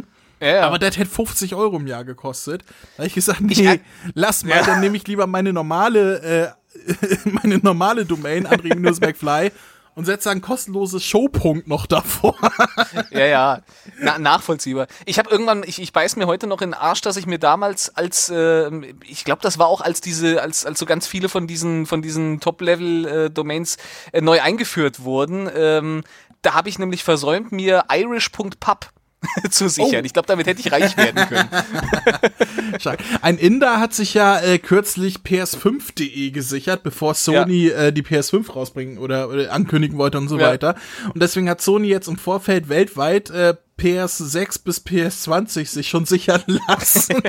Ja, 0.43 0.49
ja. 0.49 0.67
Aber 0.67 0.81
das 0.81 0.99
hätte 0.99 1.09
50 1.09 1.55
Euro 1.55 1.77
im 1.77 1.87
Jahr 1.87 2.05
gekostet. 2.05 2.65
Da 2.97 2.99
habe 2.99 3.07
ich 3.07 3.15
gesagt, 3.15 3.41
nee, 3.41 3.75
ich, 3.75 3.81
lass 4.15 4.45
mal, 4.45 4.57
ja. 4.57 4.63
dann 4.65 4.81
nehme 4.81 4.97
ich 4.97 5.07
lieber 5.07 5.29
meine 5.29 5.53
normale, 5.53 6.57
äh, 6.75 7.19
meine 7.25 7.59
normale 7.59 8.05
Domain, 8.05 8.49
André-McFly, 8.49 9.53
und 9.95 10.07
setze 10.07 10.31
ein 10.31 10.41
kostenloses 10.41 11.05
Showpunkt 11.05 11.69
noch 11.69 11.87
davor. 11.87 12.35
ja, 13.11 13.27
ja, 13.27 13.63
Na, 14.01 14.19
nachvollziehbar. 14.19 14.89
Ich 15.05 15.21
habe 15.21 15.31
irgendwann, 15.31 15.63
ich, 15.65 15.81
ich 15.81 15.93
beiß 15.93 16.17
mir 16.17 16.27
heute 16.27 16.49
noch 16.49 16.61
in 16.61 16.71
den 16.71 16.75
Arsch, 16.75 17.03
dass 17.03 17.17
ich 17.17 17.27
mir 17.27 17.39
damals 17.39 17.95
als, 17.95 18.29
äh, 18.29 18.69
ich 19.07 19.25
glaube, 19.25 19.43
das 19.43 19.61
war 19.61 19.69
auch 19.69 19.81
als 19.81 20.01
diese, 20.01 20.43
als, 20.43 20.67
als 20.67 20.81
so 20.81 20.87
ganz 20.87 21.07
viele 21.07 21.29
von 21.29 21.47
diesen, 21.47 21.87
von 21.87 22.03
diesen 22.03 22.41
Top-Level-Domains 22.41 23.77
äh, 24.11 24.21
neu 24.23 24.41
eingeführt 24.41 25.05
wurden. 25.05 25.49
Ähm, 25.55 26.03
da 26.41 26.55
habe 26.55 26.69
ich 26.69 26.81
nämlich 26.81 27.05
versäumt, 27.05 27.53
mir 27.53 27.85
irish.pub 27.93 28.91
zu 29.51 29.69
sichern. 29.69 30.03
Oh. 30.03 30.07
Ich 30.07 30.13
glaube, 30.13 30.27
damit 30.27 30.47
hätte 30.47 30.61
ich 30.61 30.73
reich 30.73 30.97
werden 30.97 31.27
können. 31.29 31.49
Ein 33.23 33.39
Inder 33.39 33.81
hat 33.81 33.95
sich 33.95 34.15
ja 34.15 34.41
äh, 34.41 34.59
kürzlich 34.59 35.19
PS5.de 35.19 36.31
gesichert, 36.31 36.83
bevor 36.83 37.15
Sony 37.15 37.69
ja. 37.69 37.77
äh, 37.77 37.93
die 37.93 38.03
PS5 38.03 38.53
rausbringen 38.53 38.99
oder, 38.99 39.29
oder, 39.29 39.53
ankündigen 39.53 39.99
wollte 39.99 40.19
und 40.19 40.29
so 40.29 40.39
ja. 40.39 40.49
weiter. 40.49 40.75
Und 41.13 41.23
deswegen 41.23 41.49
hat 41.49 41.61
Sony 41.61 41.89
jetzt 41.89 42.09
im 42.09 42.17
Vorfeld 42.17 42.69
weltweit 42.69 43.31
äh, 43.31 43.55
PS6 43.83 44.63
bis 44.63 44.87
PS20 44.87 45.67
sich 45.67 45.89
schon 45.89 46.07
sichern 46.07 46.45
lassen. 46.69 47.21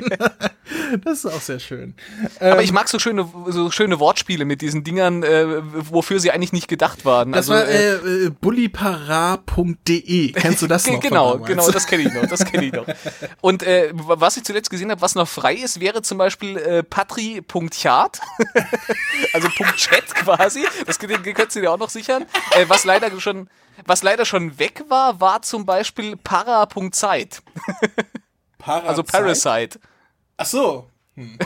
das 1.03 1.19
ist 1.19 1.25
auch 1.25 1.41
sehr 1.41 1.59
schön. 1.59 1.95
Aber 2.39 2.59
ähm, 2.59 2.63
ich 2.63 2.71
mag 2.71 2.87
so 2.87 2.99
schöne, 2.99 3.27
so 3.47 3.71
schöne 3.71 3.99
Wortspiele 3.99 4.45
mit 4.45 4.61
diesen 4.61 4.83
Dingern, 4.83 5.23
äh, 5.23 5.63
wofür 5.63 6.19
sie 6.19 6.29
eigentlich 6.29 6.53
nicht 6.53 6.67
gedacht 6.67 7.05
waren. 7.05 7.31
Das 7.31 7.49
also, 7.49 7.53
war 7.53 7.67
äh, 7.67 8.25
äh, 8.25 8.29
bullipara.de. 8.29 10.33
Kennst 10.33 10.61
du 10.61 10.67
das 10.67 10.85
noch? 10.85 10.99
genau, 10.99 11.39
genau, 11.39 11.71
das 11.71 11.87
kenne 11.87 12.03
ich 12.03 12.13
noch. 12.13 12.27
Das 12.27 12.45
kenne 12.45 12.65
ich 12.65 12.73
noch. 12.73 12.85
Und 13.41 13.63
äh, 13.63 13.89
was 13.93 14.37
ich 14.37 14.43
zuletzt 14.43 14.69
gesehen 14.69 14.91
habe, 14.91 15.01
was 15.01 15.15
noch 15.15 15.27
frei 15.27 15.55
ist, 15.55 15.79
wäre 15.79 16.03
zum 16.03 16.19
Beispiel 16.19 16.57
äh, 16.57 16.83
patri.chat. 16.83 18.21
also 19.33 19.47
.chat 19.75 20.13
quasi. 20.13 20.63
Das 20.85 20.99
könntest 20.99 21.55
du 21.55 21.61
dir 21.61 21.71
auch 21.71 21.79
noch 21.79 21.89
sichern. 21.89 22.25
Äh, 22.51 22.65
was 22.67 22.83
leider 22.83 23.09
schon 23.19 23.49
was 23.85 24.03
leider 24.03 24.25
schon 24.25 24.59
weg 24.59 24.83
war, 24.89 25.19
war 25.19 25.41
zum 25.41 25.65
Beispiel 25.65 26.15
Para.zeit. 26.17 27.41
Para 28.57 28.87
also 28.87 29.03
Parasite. 29.03 29.79
Ach 30.37 30.45
so. 30.45 30.87
Hm. 31.15 31.37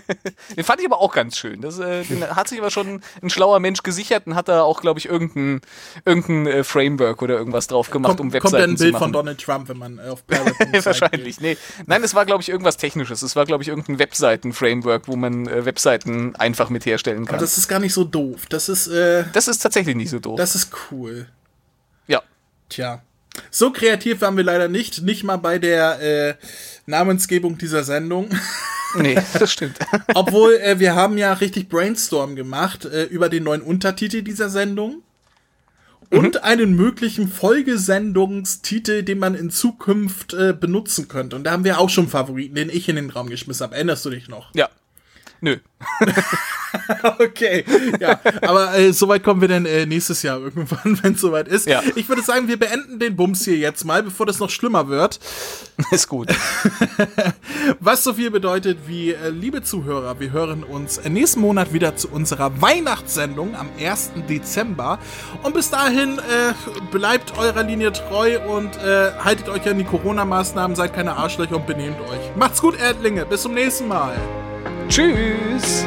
den 0.56 0.62
fand 0.62 0.80
ich 0.80 0.86
aber 0.86 1.00
auch 1.00 1.12
ganz 1.12 1.36
schön. 1.36 1.60
Das, 1.60 1.80
äh, 1.80 2.04
den 2.04 2.24
hat 2.28 2.46
sich 2.46 2.60
aber 2.60 2.70
schon 2.70 3.00
ein 3.22 3.30
schlauer 3.30 3.58
Mensch 3.58 3.82
gesichert 3.82 4.26
und 4.26 4.36
hat 4.36 4.46
da 4.46 4.62
auch, 4.62 4.80
glaube 4.80 5.00
ich, 5.00 5.06
irgendein, 5.06 5.62
irgendein 6.04 6.46
äh, 6.46 6.64
Framework 6.64 7.22
oder 7.22 7.36
irgendwas 7.36 7.66
drauf 7.66 7.90
gemacht, 7.90 8.18
Komm, 8.18 8.28
um 8.28 8.32
Webseiten 8.32 8.56
kommt 8.56 8.72
ein 8.72 8.76
Bild 8.76 8.96
von 8.96 9.12
Donald 9.12 9.40
Trump, 9.40 9.68
wenn 9.68 9.78
man 9.78 9.98
auf 9.98 10.22
Wahrscheinlich, 10.84 11.40
nee. 11.40 11.56
Nein, 11.86 12.04
es 12.04 12.14
war, 12.14 12.24
glaube 12.24 12.42
ich, 12.42 12.48
irgendwas 12.48 12.76
Technisches. 12.76 13.22
Es 13.22 13.34
war, 13.34 13.46
glaube 13.46 13.64
ich, 13.64 13.68
irgendein 13.68 13.98
Webseiten-Framework, 13.98 15.08
wo 15.08 15.16
man 15.16 15.48
äh, 15.48 15.64
Webseiten 15.64 16.36
einfach 16.36 16.70
mit 16.70 16.86
herstellen 16.86 17.24
kann. 17.24 17.34
Aber 17.34 17.44
das 17.44 17.58
ist 17.58 17.66
gar 17.66 17.80
nicht 17.80 17.94
so 17.94 18.04
doof. 18.04 18.46
Das 18.48 18.68
ist, 18.68 18.86
äh, 18.86 19.24
Das 19.32 19.48
ist 19.48 19.58
tatsächlich 19.58 19.96
nicht 19.96 20.10
so 20.10 20.20
doof. 20.20 20.36
Das 20.36 20.54
ist 20.54 20.70
cool. 20.92 21.26
Ja. 22.72 23.02
Tja. 23.02 23.02
So 23.50 23.70
kreativ 23.70 24.20
waren 24.22 24.36
wir 24.36 24.44
leider 24.44 24.68
nicht, 24.68 25.02
nicht 25.02 25.24
mal 25.24 25.36
bei 25.36 25.58
der 25.58 26.00
äh, 26.00 26.34
Namensgebung 26.86 27.58
dieser 27.58 27.84
Sendung. 27.84 28.28
Nee, 28.98 29.18
das 29.38 29.52
stimmt. 29.52 29.76
Obwohl, 30.14 30.54
äh, 30.54 30.78
wir 30.78 30.94
haben 30.94 31.18
ja 31.18 31.34
richtig 31.34 31.68
Brainstorm 31.68 32.34
gemacht 32.34 32.86
äh, 32.86 33.02
über 33.04 33.28
den 33.28 33.44
neuen 33.44 33.60
Untertitel 33.60 34.22
dieser 34.22 34.48
Sendung. 34.48 35.02
Und 36.08 36.36
mhm. 36.36 36.40
einen 36.42 36.76
möglichen 36.76 37.28
Folgesendungstitel, 37.28 39.02
den 39.02 39.18
man 39.18 39.34
in 39.34 39.50
Zukunft 39.50 40.32
äh, 40.32 40.54
benutzen 40.58 41.08
könnte. 41.08 41.36
Und 41.36 41.44
da 41.44 41.50
haben 41.50 41.64
wir 41.64 41.78
auch 41.78 41.90
schon 41.90 42.08
Favoriten, 42.08 42.54
den 42.54 42.70
ich 42.70 42.88
in 42.88 42.96
den 42.96 43.10
Raum 43.10 43.28
geschmissen 43.28 43.64
habe. 43.64 43.74
Erinnerst 43.74 44.04
du 44.04 44.10
dich 44.10 44.28
noch? 44.28 44.54
Ja. 44.54 44.70
Nö. 45.46 45.58
okay, 47.20 47.64
ja, 48.00 48.18
aber 48.42 48.76
äh, 48.76 48.92
soweit 48.92 49.22
kommen 49.22 49.40
wir 49.40 49.46
dann 49.46 49.64
äh, 49.64 49.86
nächstes 49.86 50.24
Jahr 50.24 50.40
irgendwann, 50.40 50.98
wenn 51.02 51.14
es 51.14 51.20
soweit 51.20 51.46
ist. 51.46 51.68
Ja. 51.68 51.82
Ich 51.94 52.08
würde 52.08 52.22
sagen, 52.22 52.48
wir 52.48 52.58
beenden 52.58 52.98
den 52.98 53.14
Bums 53.14 53.44
hier 53.44 53.56
jetzt 53.56 53.84
mal, 53.84 54.02
bevor 54.02 54.26
das 54.26 54.40
noch 54.40 54.50
schlimmer 54.50 54.88
wird. 54.88 55.20
Ist 55.92 56.08
gut. 56.08 56.34
Was 57.78 58.02
so 58.02 58.14
viel 58.14 58.32
bedeutet 58.32 58.78
wie, 58.88 59.12
äh, 59.12 59.28
liebe 59.28 59.62
Zuhörer, 59.62 60.18
wir 60.18 60.32
hören 60.32 60.64
uns 60.64 61.00
nächsten 61.04 61.40
Monat 61.42 61.72
wieder 61.72 61.94
zu 61.94 62.08
unserer 62.08 62.60
Weihnachtssendung 62.60 63.54
am 63.54 63.68
1. 63.78 64.12
Dezember. 64.28 64.98
Und 65.44 65.54
bis 65.54 65.70
dahin 65.70 66.18
äh, 66.18 66.54
bleibt 66.90 67.38
eurer 67.38 67.62
Linie 67.62 67.92
treu 67.92 68.40
und 68.48 68.76
äh, 68.78 69.12
haltet 69.22 69.48
euch 69.48 69.68
an 69.68 69.78
die 69.78 69.84
Corona-Maßnahmen, 69.84 70.74
seid 70.74 70.92
keine 70.92 71.16
Arschlöcher 71.16 71.54
und 71.54 71.68
benehmt 71.68 72.00
euch. 72.00 72.34
Macht's 72.34 72.60
gut, 72.60 72.76
Erdlinge. 72.80 73.24
Bis 73.26 73.42
zum 73.42 73.54
nächsten 73.54 73.86
Mal. 73.86 74.16
Tschüss. 74.88 75.84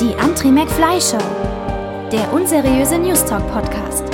Die 0.00 0.16
Antri 0.18 0.50
McFly 0.50 1.00
Show. 1.00 1.18
Der 2.10 2.32
unseriöse 2.32 2.98
News 2.98 3.24
Talk 3.24 3.46
Podcast. 3.52 4.04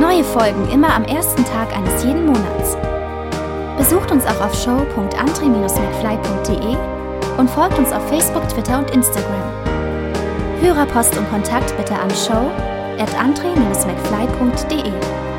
Neue 0.00 0.24
Folgen 0.24 0.68
immer 0.70 0.94
am 0.94 1.04
ersten 1.04 1.44
Tag 1.44 1.74
eines 1.76 2.02
jeden 2.02 2.26
Monats. 2.26 2.76
Besucht 3.80 4.10
uns 4.10 4.26
auch 4.26 4.42
auf 4.42 4.54
show.antri-mcfly.de 4.54 6.76
und 7.38 7.48
folgt 7.48 7.78
uns 7.78 7.90
auf 7.92 8.06
Facebook, 8.10 8.46
Twitter 8.50 8.78
und 8.78 8.90
Instagram. 8.90 9.42
Hörerpost 10.60 11.16
und 11.16 11.26
Kontakt 11.30 11.74
bitte 11.78 11.94
an 11.94 12.10
show 12.10 12.50
at 12.98 13.18
andre-mcfly.de. 13.18 15.29